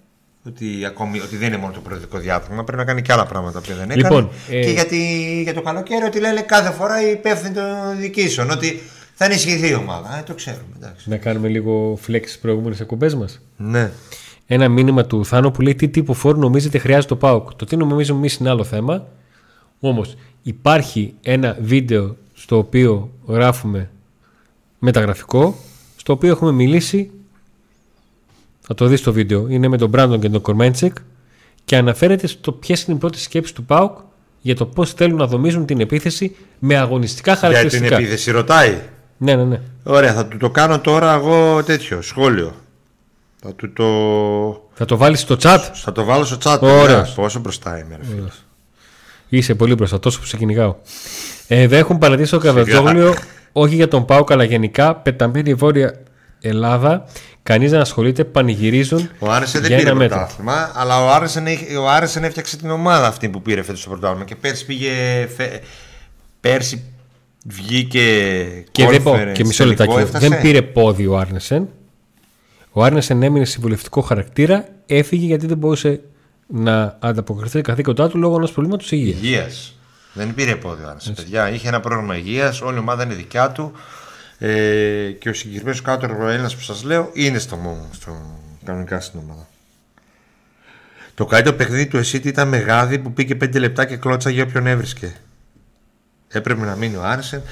Ότι, 0.47 0.85
ακόμη, 0.87 1.21
ότι 1.21 1.37
δεν 1.37 1.49
είναι 1.49 1.57
μόνο 1.57 1.73
το 1.73 1.81
προεδρικό 1.81 2.19
διάπραγμα, 2.19 2.65
πρέπει 2.65 2.79
να 2.79 2.85
κάνει 2.85 3.03
και 3.03 3.13
άλλα 3.13 3.27
πράγματα 3.27 3.61
που 3.61 3.67
δεν 3.67 3.91
έκανε. 3.91 3.95
Λοιπόν, 3.95 4.31
ε, 4.51 4.61
Και 4.61 4.71
για, 4.71 4.87
τη- 4.87 5.43
για 5.43 5.55
το 5.55 5.63
καλοκαίρι 5.63 6.05
ότι 6.05 6.21
λένε 6.21 6.41
κάθε 6.41 6.71
φορά 6.73 7.09
οι 7.09 7.11
υπεύθυνοι 7.11 7.55
των 7.55 7.65
διοικήσεων. 7.99 8.51
Ότι 8.51 8.81
θα 9.15 9.25
ενισχυθεί 9.25 9.69
η 9.69 9.75
ομάδα. 9.75 10.19
Ε, 10.19 10.23
το 10.23 10.35
ξέρουμε. 10.35 10.65
Εντάξει. 10.77 11.11
Να 11.11 11.17
κάνουμε 11.17 11.49
λίγο 11.49 11.99
flex 12.07 12.21
στις 12.23 12.39
προηγούμενες 12.39 12.81
εκπομπές 12.81 13.15
μας. 13.15 13.41
Ναι. 13.57 13.91
Ένα 14.47 14.69
μήνυμα 14.69 15.05
του 15.07 15.25
Θάνο 15.25 15.51
που 15.51 15.61
λέει 15.61 15.75
τι 15.75 15.89
τύπο 15.89 16.13
φόρου 16.15 16.39
νομίζετε 16.39 16.79
χρειάζεται 16.79 17.09
το 17.09 17.17
ΠΑΟΚ; 17.17 17.55
Το 17.55 17.65
τι 17.65 17.77
νομίζουμε 17.77 18.19
εμείς 18.19 18.35
είναι 18.37 18.49
άλλο 18.49 18.65
θέμα. 18.65 19.07
Όμως 19.81 20.17
υπάρχει 20.43 21.15
ένα 21.23 21.57
βίντεο 21.61 22.17
στο 22.35 22.57
οποίο 22.59 23.11
γράφουμε 23.27 23.91
μεταγραφικό, 24.79 25.57
στο 25.97 26.13
οποίο 26.13 26.31
έχουμε 26.31 26.53
μιλήσει. 26.53 27.11
Θα 28.67 28.75
το 28.75 28.87
δεις 28.87 28.99
στο 29.01 29.13
βίντεο. 29.13 29.47
Είναι 29.49 29.69
με 29.69 29.77
τον 29.79 29.89
Μπράντον 29.89 30.21
και 30.21 30.29
τον 30.29 30.41
Κορμέντσεκ 30.41 30.97
και 31.65 31.77
αναφέρεται 31.77 32.27
στο 32.27 32.53
ποιες 32.53 32.83
είναι 32.83 32.97
οι 32.97 32.99
πρώτες 33.01 33.23
σκέψεις 33.23 33.53
του 33.55 33.65
ΠΑΟΚ 33.65 33.99
για 34.41 34.55
το 34.57 34.67
πώς 34.67 34.93
θέλουν 34.93 35.17
να 35.19 35.27
δομίζουν 35.27 35.67
την 35.67 35.81
επίθεση 35.81 36.37
με 36.59 36.77
αγωνιστικά 36.77 37.33
Για 37.33 37.41
την 37.41 37.49
χαρακτηριστικά. 37.49 37.97
επίθεση 37.97 38.31
ρωτάει. 38.31 38.79
Ναι, 39.17 39.35
ναι, 39.35 39.45
ναι. 39.45 39.61
Ωραία, 39.83 40.15
θα 40.15 40.27
του 40.27 40.37
το 40.37 40.51
κάνω 40.51 40.81
τώρα 40.81 41.15
εγώ 41.15 41.63
τέτοιο 41.63 42.03
σχόλιο. 42.03 42.55
Θα 43.43 43.55
του 43.55 43.73
το. 43.73 43.85
Θα 44.73 44.85
το 44.85 44.97
βάλεις 44.97 45.21
στο 45.21 45.37
chat; 45.41 45.59
Θα 45.75 45.93
το 45.93 46.05
βάλω 46.05 46.25
στο 46.25 46.37
chat. 46.43 46.59
Ωραίος. 46.61 46.87
παιδιά. 46.87 47.13
Πόσο 47.15 47.39
μπροστά 47.41 47.79
είμαι, 47.79 47.97
ρε 47.97 48.05
φίλε. 48.05 48.29
Είσαι 49.29 49.55
πολύ 49.55 49.75
μπροστά, 49.75 49.99
τόσο 49.99 50.21
που 50.21 50.27
σε 50.27 50.37
κυνηγάω. 50.37 50.75
Ε, 51.49 51.67
δεν 51.67 51.79
έχουν 51.79 51.99
παρατήσει 51.99 52.31
το 52.31 52.39
Καβετζόγλιο, 52.39 53.15
όχι 53.53 53.75
για 53.75 53.89
τον 53.89 54.05
Πάουκ, 54.05 54.33
αλλά 54.33 54.45
γενικά 54.45 54.95
πεταμένη 54.95 55.51
η 55.51 55.55
Βόρεια 55.55 56.01
Ελλάδα. 56.41 57.05
Κανείς 57.43 57.71
δεν 57.71 57.81
ασχολείται, 57.81 58.25
πανηγυρίζουν. 58.25 59.11
Ο 59.19 59.31
Άρεσεν 59.31 59.61
δεν 59.61 59.69
για 59.71 59.79
πήρε 59.79 59.91
ένα 59.91 59.99
μέτρο. 59.99 60.17
πρωτάθλημα, 60.17 60.71
αλλά 60.75 61.05
ο 61.05 61.11
Άρεσεν, 61.11 61.47
έχει- 61.47 61.77
ο 61.77 61.89
Άρεσεν 61.91 62.25
έφτιαξε 62.25 62.57
την 62.57 62.71
ομάδα 62.71 63.07
αυτή 63.07 63.29
που 63.29 63.43
πήρε 63.43 63.63
φέτος 63.63 63.83
το 63.85 63.91
πρωτάθλημα. 63.91 64.25
Και 64.25 64.37
πέρσι 64.37 64.65
πήγε. 64.67 64.93
φε- 65.37 65.63
Πέρσι 66.41 66.85
βγήκε. 67.47 68.05
Και, 68.73 68.87
δεν, 68.87 69.03
πω- 69.03 69.13
conference, 69.15 69.33
και 69.33 69.45
μισό 69.45 69.63
τελικό 69.65 69.83
λεπτάκι. 69.83 70.01
έφτασε. 70.03 70.29
Δεν 70.29 70.41
πήρε 70.41 70.63
πόδι 70.63 71.07
ο 71.07 71.19
Άρνεσεν. 71.19 71.69
Ο 72.73 72.83
Άρνεσεν 72.85 73.23
έμεινε 73.23 73.45
συμβουλευτικό 73.45 74.01
χαρακτήρα, 74.01 74.69
έφυγε 74.87 75.27
γιατί 75.27 75.47
δεν 75.47 75.57
μπορούσε 75.57 76.01
να 76.47 76.97
ανταποκριθεί 77.01 77.53
τα 77.53 77.61
καθήκοντά 77.71 78.09
του 78.09 78.19
λόγω 78.19 78.37
ενός 78.37 78.53
προβλήματος 78.53 78.93
υγείας. 78.93 79.17
Υγείας. 79.23 79.79
Δεν 80.13 80.35
πήρε 80.35 80.57
πόδι 80.57 80.83
ο 80.85 80.89
Άρεσεν. 80.89 81.15
Παιδιά, 81.15 81.51
είχε 81.51 81.69
ένα 81.69 81.81
πρόγραμμα 81.81 82.17
υγείας, 82.17 82.61
όλη 82.61 82.77
η 82.77 82.79
ομάδα 82.79 83.03
είναι 83.03 83.15
δικιά 83.15 83.51
του. 83.51 83.73
Ε, 84.39 85.11
και 85.11 85.29
ο 85.29 85.33
συγκεκριμένος 85.35 85.83
κάτω 85.83 86.07
Έλληνας 86.07 86.55
που 86.57 86.63
σας 86.63 86.83
λέω 86.83 87.11
είναι 87.13 87.39
στο, 87.39 87.57
μο- 87.57 87.89
στο 87.93 88.17
κανονικά 88.65 89.01
στην 89.01 89.21
ομάδα. 89.25 89.47
Το 91.15 91.27
καλύτερο 91.27 91.57
παιχνίδι 91.57 91.87
του 91.87 91.97
Εσίτη 91.97 92.29
ήταν 92.29 92.49
με 92.49 92.57
γάδι 92.57 92.99
που 92.99 93.13
πήγε 93.13 93.35
5 93.41 93.59
λεπτά 93.59 93.85
και 93.85 93.97
κλώτσα 93.97 94.31
για 94.31 94.43
όποιον 94.43 94.67
έβρισκε. 94.67 95.17
Έπρεπε 96.29 96.65
να 96.65 96.77
μείνει 96.77 96.97
ο 96.97 97.03
Άρσεν. 97.05 97.43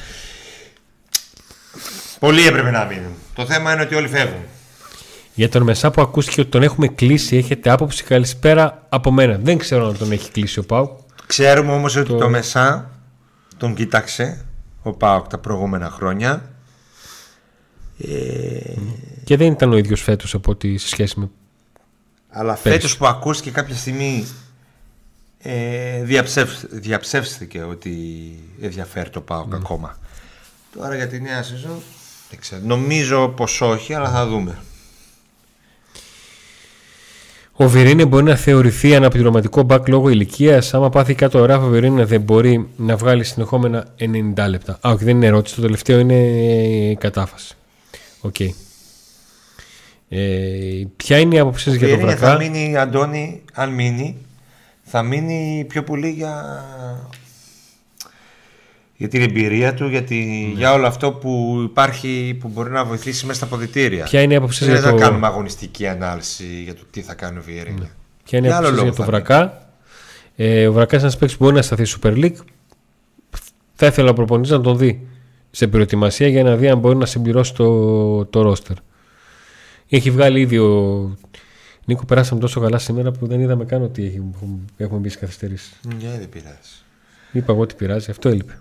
Πολλοί 2.19 2.47
έπρεπε 2.47 2.71
να 2.71 2.85
μείνουν. 2.85 3.13
Το 3.35 3.47
θέμα 3.47 3.73
είναι 3.73 3.83
ότι 3.83 3.95
όλοι 3.95 4.09
φεύγουν. 4.09 4.43
Για 5.35 5.49
τον 5.49 5.63
Μεσά 5.63 5.91
που 5.91 6.03
ακούστηκε 6.03 6.41
ότι 6.41 6.51
τον 6.51 6.63
έχουμε 6.63 6.87
κλείσει, 6.89 7.37
έχετε 7.37 7.71
άποψη 7.71 8.05
καλησπέρα 8.05 8.87
από 8.89 9.11
μένα. 9.11 9.39
Δεν 9.43 9.59
ξέρω 9.59 9.87
αν 9.89 9.99
τον 9.99 10.13
έχει 10.13 10.31
κλείσει 10.31 10.59
ο 10.59 10.65
Πάουκ. 10.65 10.91
Ξέρουμε 11.27 11.73
όμως 11.73 11.97
ότι 11.97 12.17
το, 12.17 12.29
Μεσά 12.29 12.91
τον 13.57 13.75
κοίταξε 13.75 14.45
ο 14.83 14.93
Πάοκ 14.93 15.27
τα 15.27 15.39
προηγούμενα 15.39 15.91
χρόνια. 15.91 16.49
Ε, 18.09 18.75
Και 19.25 19.37
δεν 19.37 19.53
ήταν 19.53 19.73
ο 19.73 19.77
ίδιος 19.77 20.03
φέτος 20.03 20.35
από 20.35 20.51
ότι 20.51 20.79
σε 20.79 20.89
σχέση 20.89 21.21
με. 21.21 21.31
αλλά 22.31 22.53
Πέρυσι. 22.63 22.69
φέτος 22.81 22.97
που 22.97 23.07
ακούστηκε 23.07 23.51
κάποια 23.51 23.75
στιγμή 23.77 24.27
ε, 25.39 26.03
διαψεύς- 26.03 26.67
διαψεύστηκε 26.71 27.63
ότι 27.63 27.93
ενδιαφέρει 28.61 29.11
το 29.11 29.21
ΠΑΟΚ 29.21 29.55
ακόμα. 29.55 29.99
Τώρα 30.79 30.97
για 30.97 31.09
τη 31.09 31.21
νέα 31.21 31.43
σεζόν 31.43 31.79
δεν 32.31 32.39
ξέρω. 32.41 32.61
Νομίζω 32.65 33.29
πως 33.29 33.61
όχι, 33.61 33.95
αλλά 33.95 34.11
θα 34.11 34.27
δούμε. 34.27 34.59
Ο 37.57 37.69
Βιεϊρίνια 37.69 38.05
μπορεί 38.07 38.25
να 38.25 38.37
θεωρηθεί 38.37 38.95
αναπληρωματικό 38.95 39.67
back 39.71 39.89
λόγω 39.89 40.09
ηλικίας. 40.09 40.75
Άμα 40.75 40.89
πάθει 40.91 41.15
κάτι 41.15 41.39
ο 41.41 41.45
Ράφα 41.45 41.67
ο 41.67 41.71
Βιεϊρίνια 41.71 42.05
δεν 42.05 42.21
μπορεί 42.21 42.69
να 42.77 42.97
βγάλει 42.97 43.25
συνεχόμενα 43.25 43.87
90 43.99 44.49
λεπτά. 44.49 44.73
Α, 44.87 44.91
όχι, 44.93 45.05
δεν 45.05 45.17
είναι 45.17 45.27
ερώτηση. 45.27 45.55
Το 45.55 45.61
τελευταίο 45.61 45.99
είναι 45.99 46.97
κατάφαση. 46.97 47.55
Οκ. 48.25 48.41
Ε, 50.09 50.85
ποια 50.97 51.19
είναι 51.19 51.35
η 51.35 51.39
άποψή 51.39 51.65
σας 51.65 51.75
για 51.75 51.89
τον 51.89 51.97
Βιεϊρίνια 51.97 52.17
Βρακά; 52.17 52.33
θα 52.33 52.43
μείνει, 52.51 52.77
Αντώνη, 52.77 53.43
αν 53.53 53.71
μείνει, 53.71 54.17
θα 54.83 55.03
μείνει 55.03 55.65
πιο 55.69 55.83
πολύ 55.83 56.11
για, 56.11 56.65
για 58.97 59.09
την 59.09 59.23
εμπειρία 59.23 59.75
του, 59.75 59.89
για, 59.89 60.03
τη- 60.03 60.15
Ναι. 60.15 60.53
για 60.59 60.73
όλο 60.73 60.87
αυτό 60.87 61.13
που 61.13 61.61
υπάρχει, 61.65 62.37
που 62.41 62.49
μπορεί 62.49 62.71
να 62.71 62.85
βοηθήσει 62.85 63.27
μέσα 63.27 63.39
στα 63.39 63.47
αποδυτήρια. 63.47 64.05
Ποια 64.05 64.21
είναι 64.23 64.33
η 64.33 64.37
άποψή 64.37 64.59
σας 64.59 64.67
Δεν 64.67 64.77
για 64.77 64.85
θα 64.85 64.91
το, 64.97 65.01
κάνουμε 65.03 65.27
αγωνιστική 65.27 65.87
ανάλυση 65.87 66.45
για 66.65 66.75
το 66.75 66.83
τι 66.91 67.01
θα 67.03 67.15
κάνει 67.15 67.39
ο 67.39 67.43
Βιεϊρίνια. 67.47 67.91
ποια 68.25 68.39
είναι 68.39 68.47
η 68.47 68.51
Για 68.51 68.57
άλλο 68.59 68.67
άποψή 68.67 68.67
σας 68.67 68.71
για 68.75 68.83
λόγο 68.85 68.91
το 68.97 69.03
θα 69.03 69.05
Βρακά; 69.05 69.69
Ε, 70.37 70.67
ο 70.67 70.73
Βρακάς 70.73 70.93
είναι 70.93 71.01
ένας 71.03 71.17
παίκτης 71.19 71.37
που 71.37 71.45
μπορεί 71.45 71.57
να 71.57 71.63
σταθεί 71.63 71.83
Super 72.03 72.13
League. 72.25 72.37
Θα 73.75 73.87
ήθελα 73.87 74.11
ο 74.11 74.13
προπονητής 74.13 74.51
να 74.51 74.61
τον 74.61 74.79
δει 74.79 75.07
σε 75.55 75.67
προετοιμασία 75.67 76.29
για 76.29 76.43
να 76.43 76.57
δει 76.57 76.69
αν 76.69 76.79
μπορεί 76.79 76.97
να 76.97 77.07
συμπληρώσει 77.07 77.55
το, 77.55 78.25
το 78.25 78.51
roster. 78.53 78.75
Έχει 79.89 80.11
βγάλει 80.11 80.41
ήδη 80.41 80.59
ο. 80.59 81.17
Νίκο, 81.85 82.05
περάσαμε 82.05 82.41
τόσο 82.41 82.61
καλά 82.61 82.79
σήμερα 82.79 83.11
που 83.11 83.27
δεν 83.27 83.41
είδαμε 83.41 83.65
καν 83.65 83.83
ότι 83.83 84.05
έχει, 84.05 84.23
έχουμε 84.77 84.99
μπει 84.99 85.09
σε 85.09 85.19
καθυστερήσεις. 85.19 85.81
Ναι, 85.87 86.19
δεν 86.19 86.29
πειράζει. 86.29 86.83
Είπα 87.33 87.53
εγώ 87.53 87.63
ότι 87.63 87.75
πειράζει, 87.75 88.11
αυτό 88.11 88.29
έλειπε. 88.29 88.61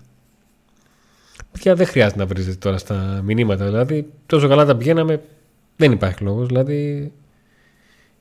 Πια 1.52 1.74
δεν 1.74 1.86
χρειάζεται 1.86 2.18
να 2.18 2.26
βρίζετε 2.26 2.56
τώρα 2.56 2.78
στα 2.78 3.20
μηνύματα. 3.24 3.64
Δηλαδή, 3.64 4.10
τόσο 4.26 4.48
καλά 4.48 4.64
τα 4.64 4.76
πηγαίναμε, 4.76 5.22
δεν 5.76 5.92
υπάρχει 5.92 6.22
λόγος. 6.24 6.46
Δηλαδή, 6.46 7.12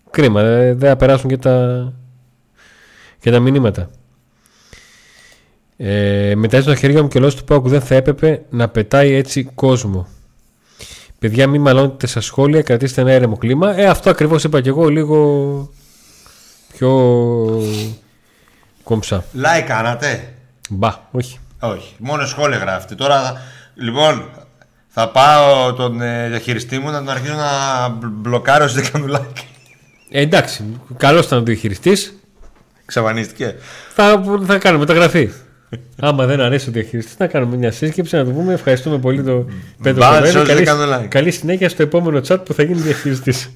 κρίμα, 0.09 0.41
ε, 0.41 0.73
δεν 0.73 0.89
θα 0.89 0.95
περάσουν 0.95 1.29
και 1.29 1.37
τα, 1.37 1.93
και 3.19 3.31
τα 3.31 3.39
μηνύματα. 3.39 3.89
Ε, 5.85 6.35
μετάζει 6.35 6.65
το 6.65 6.75
χέρι 6.75 7.01
μου 7.01 7.07
και 7.07 7.17
ο 7.17 7.19
λόγος 7.19 7.35
του 7.35 7.43
Πάουκ 7.43 7.67
δεν 7.67 7.81
θα 7.81 7.95
έπρεπε 7.95 8.41
να 8.49 8.67
πετάει 8.69 9.13
έτσι 9.13 9.43
κόσμο. 9.55 10.07
Παιδιά, 11.19 11.47
μην 11.47 11.61
μαλώνετε 11.61 12.07
στα 12.07 12.21
σχόλια, 12.21 12.61
κρατήστε 12.61 13.01
ένα 13.01 13.11
έρεμο 13.11 13.37
κλίμα. 13.37 13.77
Ε, 13.79 13.85
αυτό 13.85 14.09
ακριβώς 14.09 14.43
είπα 14.43 14.61
και 14.61 14.69
εγώ, 14.69 14.89
λίγο 14.89 15.69
πιο 16.73 16.89
κομψά. 18.83 19.23
Like 19.35 19.63
κάνατε; 19.67 20.33
Μπα, 20.69 20.93
όχι. 21.11 21.39
Όχι, 21.59 21.95
μόνο 21.97 22.25
σχόλια 22.25 22.57
γράφετε. 22.57 22.95
Τώρα, 22.95 23.41
λοιπόν, 23.75 24.29
θα 24.87 25.09
πάω 25.09 25.73
τον 25.73 26.01
ε, 26.01 26.27
διαχειριστή 26.29 26.79
μου 26.79 26.89
να 26.89 26.97
τον 26.97 27.09
αρχίσω 27.09 27.33
να 27.33 27.89
μπλ- 27.89 28.11
μπλοκάρω 28.11 28.63
όσοι 28.65 28.81
δεν 28.81 28.91
κάνουν 28.91 29.15
like. 29.15 29.41
Ε, 30.11 30.21
εντάξει, 30.21 30.79
καλός 30.97 31.25
ήταν 31.25 31.39
ο 31.39 31.41
διαχειριστής. 31.41 32.13
Ξαφανίστηκε. 32.85 33.55
Θα, 33.93 34.23
θα 34.45 34.57
κάνουμε 34.57 34.85
μεταγραφή. 34.85 35.29
Άμα 35.99 36.25
δεν 36.25 36.41
αρέσει 36.41 36.69
ο 36.69 36.71
διαχειριστής, 36.71 37.15
να 37.17 37.27
κάνουμε 37.27 37.55
μια 37.57 37.71
σύσκεψη 37.71 38.15
να 38.15 38.25
του 38.25 38.31
πούμε 38.31 38.53
ευχαριστούμε 38.53 38.97
πολύ 38.97 39.23
τον 39.23 39.51
Πέτρο 39.81 40.01
Μπα, 40.01 40.07
Κοβέλη. 40.07 40.31
σώζε, 40.31 40.53
Καλή, 40.53 40.63
κάνω 40.65 40.97
like. 40.97 41.07
καλή 41.07 41.31
συνέχεια 41.31 41.69
στο 41.69 41.83
επόμενο 41.83 42.21
chat 42.27 42.37
που 42.45 42.53
θα 42.53 42.63
γίνει 42.63 42.81
διαχειριστής. 42.81 43.49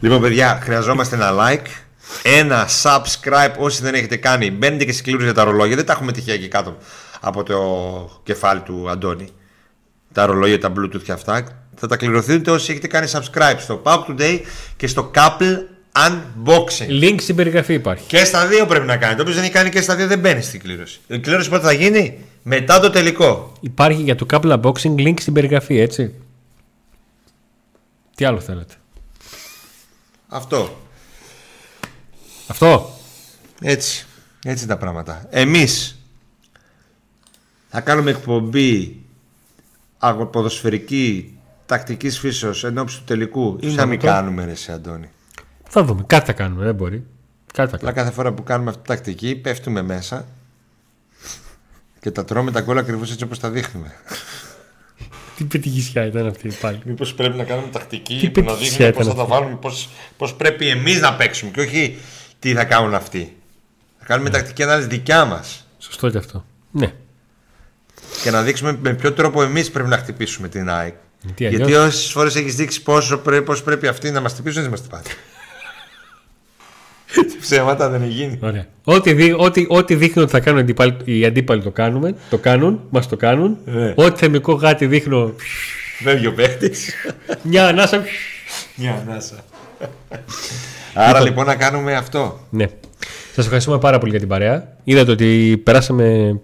Λοιπόν, 0.00 0.20
παιδιά, 0.20 0.58
χρειαζόμαστε 0.62 1.16
ένα 1.16 1.30
like, 1.32 1.66
ένα 2.22 2.68
subscribe 2.82 3.54
όσοι 3.58 3.82
δεν 3.82 3.94
έχετε 3.94 4.16
κάνει. 4.16 4.50
Μπαίνετε 4.50 4.84
και 4.84 4.92
σκλήρους 4.92 5.22
για 5.22 5.34
τα 5.34 5.44
ρολόγια. 5.44 5.76
Δεν 5.76 5.84
τα 5.84 5.92
έχουμε 5.92 6.12
τυχαία 6.12 6.34
εκεί 6.34 6.48
κάτω 6.48 6.76
από 7.20 7.42
το 7.42 7.58
κεφάλι 8.22 8.60
του 8.60 8.90
Αντώνη. 8.90 9.28
Τα 10.12 10.26
ρολόγια, 10.26 10.58
τα 10.58 10.72
Bluetooth 10.76 11.02
και 11.02 11.12
αυτά. 11.12 11.44
Θα 11.74 11.86
τα 11.86 11.96
κληρωθείτε 11.96 12.50
όσοι 12.50 12.70
έχετε 12.70 12.86
κάνει 12.86 13.10
subscribe 13.12 13.56
στο 13.58 13.82
Pauk 13.84 14.04
Today 14.08 14.40
και 14.76 14.86
στο 14.86 15.10
Couple 15.14 15.56
Unboxing. 15.96 16.88
Link 17.02 17.16
στην 17.20 17.34
περιγραφή 17.36 17.74
υπάρχει. 17.74 18.06
Και 18.06 18.24
στα 18.24 18.46
δύο 18.46 18.66
πρέπει 18.66 18.86
να 18.86 18.96
κάνετε. 18.96 19.20
Όποιος 19.20 19.36
δεν 19.36 19.44
έχει 19.44 19.52
κάνει 19.52 19.70
και 19.70 19.80
στα 19.80 19.96
δύο 19.96 20.06
δεν 20.06 20.18
μπαίνει 20.18 20.42
στην 20.42 20.60
κλήρωση. 20.60 21.00
Η 21.06 21.18
κλήρωση 21.18 21.48
πότε 21.50 21.62
θα 21.64 21.72
γίνει, 21.72 22.18
μετά 22.42 22.80
το 22.80 22.90
τελικό. 22.90 23.52
Υπάρχει 23.60 24.02
για 24.02 24.14
το 24.14 24.26
couple 24.30 24.60
unboxing 24.60 24.94
link 24.96 25.14
στην 25.20 25.32
περιγραφή, 25.32 25.78
έτσι. 25.78 26.14
Τι 28.14 28.24
άλλο 28.24 28.40
θέλετε; 28.40 28.74
Αυτό. 30.28 30.80
Αυτό. 32.46 32.90
Έτσι. 33.60 34.06
Έτσι 34.44 34.66
τα 34.66 34.76
πράγματα. 34.76 35.26
Εμείς 35.30 35.98
θα 37.68 37.80
κάνουμε 37.80 38.10
εκπομπή 38.10 38.96
ποδοσφαιρική 40.30 41.38
τακτικής 41.66 42.18
φύσεως 42.18 42.64
εν 42.64 42.78
ώψη 42.78 42.98
του 42.98 43.04
τελικού 43.04 43.58
ή 43.60 43.66
να 43.66 43.86
μην 43.86 44.00
Σαββατό. 44.00 44.06
κάνουμε 44.06 44.44
ρε 44.44 44.50
εσύ 44.50 44.72
Αντώνη. 44.72 45.10
Θα 45.74 45.84
δούμε. 45.84 46.02
Κάτι 46.06 46.26
θα 46.26 46.32
κάνουμε, 46.32 46.64
δεν 46.64 46.74
μπορεί. 46.74 47.04
Κάτι 47.52 47.70
θα 47.70 47.76
Αλλά 47.76 47.84
κάνουμε. 47.86 47.92
κάθε 47.92 48.10
φορά 48.14 48.32
που 48.32 48.42
κάνουμε 48.42 48.70
αυτή 48.70 48.82
τη 48.82 48.88
τακτική 48.88 49.34
πέφτουμε 49.36 49.82
μέσα 49.82 50.26
και 52.00 52.10
τα 52.10 52.24
τρώμε 52.24 52.50
τα 52.50 52.60
γκολ 52.60 52.78
ακριβώς 52.78 53.10
έτσι 53.12 53.24
όπως 53.24 53.38
τα 53.38 53.50
δείχνουμε. 53.50 53.92
Τι 55.36 55.44
πετυχησιά 55.44 56.06
ήταν 56.06 56.26
αυτή 56.26 56.48
πάλι. 56.60 56.80
Μήπως 56.84 57.14
πρέπει 57.14 57.36
να 57.36 57.44
κάνουμε 57.44 57.68
τακτική 57.72 58.18
Τι 58.20 58.30
που 58.30 58.40
να 58.40 58.46
πετυχία 58.52 58.70
δείχνουμε 58.86 58.90
πώς 58.92 59.06
θα 59.06 59.12
ήταν 59.12 59.26
τα 59.28 59.34
βάλουμε, 59.34 59.56
πώς, 59.56 59.88
πώς 60.16 60.34
πρέπει 60.34 60.68
εμείς 60.68 61.00
να 61.00 61.14
παίξουμε 61.14 61.50
και 61.50 61.60
όχι 61.60 61.98
τι 62.38 62.52
θα 62.54 62.64
κάνουν 62.64 62.94
αυτοί. 62.94 63.36
Θα 63.98 64.04
κάνουμε 64.06 64.30
τακτική 64.30 64.62
ανάλυση 64.62 64.88
δικιά 64.88 65.24
μας 65.24 65.66
Σωστό 65.78 66.10
και 66.10 66.18
αυτό. 66.18 66.44
Ναι. 66.70 66.92
και 68.22 68.30
να 68.30 68.42
δείξουμε 68.42 68.78
με 68.82 68.94
ποιο 68.94 69.12
τρόπο 69.12 69.42
εμείς 69.42 69.70
πρέπει 69.70 69.88
να 69.88 69.96
χτυπήσουμε 69.98 70.48
την 70.48 70.68
ΑΕΚ. 70.70 70.94
Γιατί 71.22 71.46
αλλιώς- 71.46 71.68
Γιατί 71.68 71.86
όσες 71.86 72.10
φορές 72.10 72.36
έχεις 72.36 72.54
δείξει 72.56 72.82
πόσο 72.82 73.18
πρέπει, 73.18 73.44
πώς 73.44 73.62
πρέπει 73.62 73.86
αυτοί 73.86 74.10
να 74.10 74.20
μας 74.20 74.32
χτυπήσουν, 74.32 74.62
δεν 74.62 74.70
μα 74.70 74.76
χτυπάνε. 74.76 75.02
Ψέματα 77.40 77.88
δεν 77.88 78.02
έχει 78.02 78.12
γίνει. 78.12 78.38
Ωραία. 78.42 78.66
Ό,τι, 78.84 79.12
δει, 79.12 79.34
ό,τι, 79.38 79.66
ό,τι 79.68 79.94
δείχνει 79.94 80.22
ότι 80.22 80.30
θα 80.30 80.40
κάνουν 80.40 80.58
οι 80.58 80.62
αντίπαλοι, 80.62 80.96
οι 81.04 81.24
αντίπαλοι 81.24 81.62
το 81.62 81.70
κάνουμε, 81.70 82.14
το 82.30 82.38
κάνουν, 82.38 82.80
μας 82.90 83.08
το 83.08 83.16
κάνουν. 83.16 83.56
Ναι. 83.64 83.92
Ό,τι 83.96 84.18
θεμικό 84.18 84.52
γάτι 84.52 84.86
δείχνω, 84.86 85.32
Φεύγει 86.02 86.26
ο 86.26 86.32
παίχτη. 86.32 86.70
μια 87.42 87.66
ανάσα. 87.66 88.02
Μια 88.74 89.04
ανάσα. 89.08 89.34
Άρα 90.94 91.20
λοιπόν 91.20 91.46
να 91.46 91.54
κάνουμε 91.54 91.94
αυτό. 91.94 92.40
ναι. 92.50 92.66
Σας 93.34 93.44
ευχαριστούμε 93.44 93.78
πάρα 93.78 93.98
πολύ 93.98 94.10
για 94.10 94.20
την 94.20 94.28
παρέα. 94.28 94.76
Είδατε 94.84 95.10
ότι 95.10 95.60
περάσαμε 95.64 96.40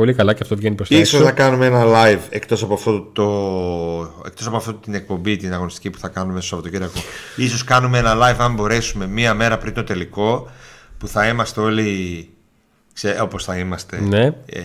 πολύ 0.00 0.14
καλά 0.14 0.32
και 0.34 0.38
αυτό 0.42 0.56
βγαίνει 0.56 0.74
προς 0.74 0.88
τα 0.88 0.94
Ίσως 0.94 1.12
έξω. 1.12 1.24
να 1.24 1.32
κάνουμε 1.32 1.66
ένα 1.66 1.82
live 1.86 2.20
εκτός 2.30 2.62
από, 2.62 2.74
αυτό 2.74 3.00
το, 3.00 4.22
εκτός 4.26 4.46
από 4.46 4.56
αυτή 4.56 4.72
την 4.72 4.94
εκπομπή, 4.94 5.36
την 5.36 5.52
αγωνιστική 5.54 5.90
που 5.90 5.98
θα 5.98 6.08
κάνουμε 6.08 6.40
στο 6.40 6.48
Σαββατοκύριακο. 6.48 7.00
Ίσως 7.36 7.64
κάνουμε 7.64 7.98
ένα 7.98 8.14
live 8.16 8.36
αν 8.38 8.54
μπορέσουμε 8.54 9.06
μία 9.06 9.34
μέρα 9.34 9.58
πριν 9.58 9.74
το 9.74 9.84
τελικό 9.84 10.50
που 10.98 11.08
θα 11.08 11.28
είμαστε 11.28 11.60
όλοι 11.60 12.28
ξέ, 12.92 13.18
όπως 13.22 13.44
θα 13.44 13.56
είμαστε 13.58 14.00
Ναι. 14.00 14.24
ε, 14.46 14.62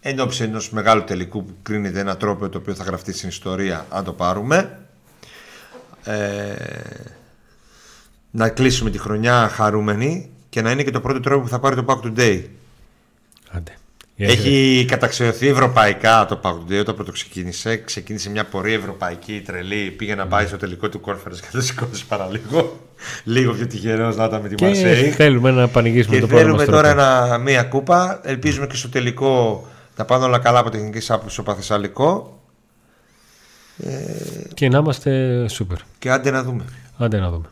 εν 0.00 0.20
ώψη 0.20 0.42
ενός 0.42 0.70
μεγάλου 0.70 1.04
τελικού 1.04 1.44
που 1.44 1.52
κρίνεται 1.62 2.00
ένα 2.00 2.16
τρόπο 2.16 2.48
το 2.48 2.58
οποίο 2.58 2.74
θα 2.74 2.84
γραφτεί 2.84 3.12
στην 3.12 3.28
ιστορία 3.28 3.86
αν 3.90 4.04
το 4.04 4.12
πάρουμε. 4.12 4.78
Ε, 6.04 6.54
να 8.30 8.48
κλείσουμε 8.48 8.90
τη 8.90 8.98
χρονιά 8.98 9.48
χαρούμενοι 9.48 10.30
και 10.48 10.62
να 10.62 10.70
είναι 10.70 10.82
και 10.82 10.90
το 10.90 11.00
πρώτο 11.00 11.20
τρόπο 11.20 11.42
που 11.42 11.48
θα 11.48 11.58
πάρει 11.58 11.76
το 11.76 11.84
Pack 11.86 12.06
Today. 12.06 12.42
Άντε. 13.50 13.72
Έχει 14.18 14.84
καταξιωθεί 14.88 15.48
ευρωπαϊκά 15.48 16.26
το 16.26 16.40
Pack 16.42 16.50
Today 16.52 16.80
όταν 16.80 16.94
πρώτο 16.94 17.12
ξεκίνησε. 17.12 17.76
Ξεκίνησε 17.76 18.30
μια 18.30 18.44
πορεία 18.44 18.74
ευρωπαϊκή 18.74 19.42
τρελή. 19.46 19.90
Πήγε 19.90 20.14
να 20.14 20.26
πάει 20.26 20.46
στο 20.46 20.56
τελικό 20.56 20.88
του 20.88 21.00
conference 21.06 21.38
και 21.40 21.46
το 21.52 21.60
σηκώσει 21.60 22.06
παραλίγο. 22.06 22.80
Λίγο 23.24 23.52
πιο 23.52 23.66
τυχερός 23.66 24.16
να 24.16 24.24
ήταν 24.24 24.40
με 24.40 24.48
τη 24.48 24.54
Και 24.54 24.64
Μαρσέη. 24.64 25.10
θέλουμε 25.10 25.50
να 25.50 25.68
πανηγήσουμε 25.68 26.14
Και 26.14 26.20
το 26.20 26.26
πρώτο 26.26 26.42
θέλουμε 26.42 26.64
μας 26.64 26.74
τώρα 26.74 26.94
τρόπο. 26.94 27.02
ένα, 27.24 27.38
μία 27.38 27.62
κούπα. 27.62 28.20
Ελπίζουμε 28.22 28.66
και 28.66 28.76
στο 28.76 28.88
τελικό 28.88 29.66
να 29.96 30.04
πάνε 30.04 30.24
όλα 30.24 30.38
καλά 30.38 30.58
από 30.58 30.70
τεχνική 30.70 31.12
άποψη 31.12 31.34
στο 31.34 31.42
Παθεσσαλικό. 31.42 32.40
Και 34.54 34.68
να 34.68 34.78
είμαστε 34.78 35.44
σούπερ. 35.48 35.78
Και 35.98 36.10
άντε 36.10 36.30
να 36.30 36.42
δούμε. 36.42 36.64
Άντε 36.98 37.18
να 37.18 37.30
δούμε. 37.30 37.44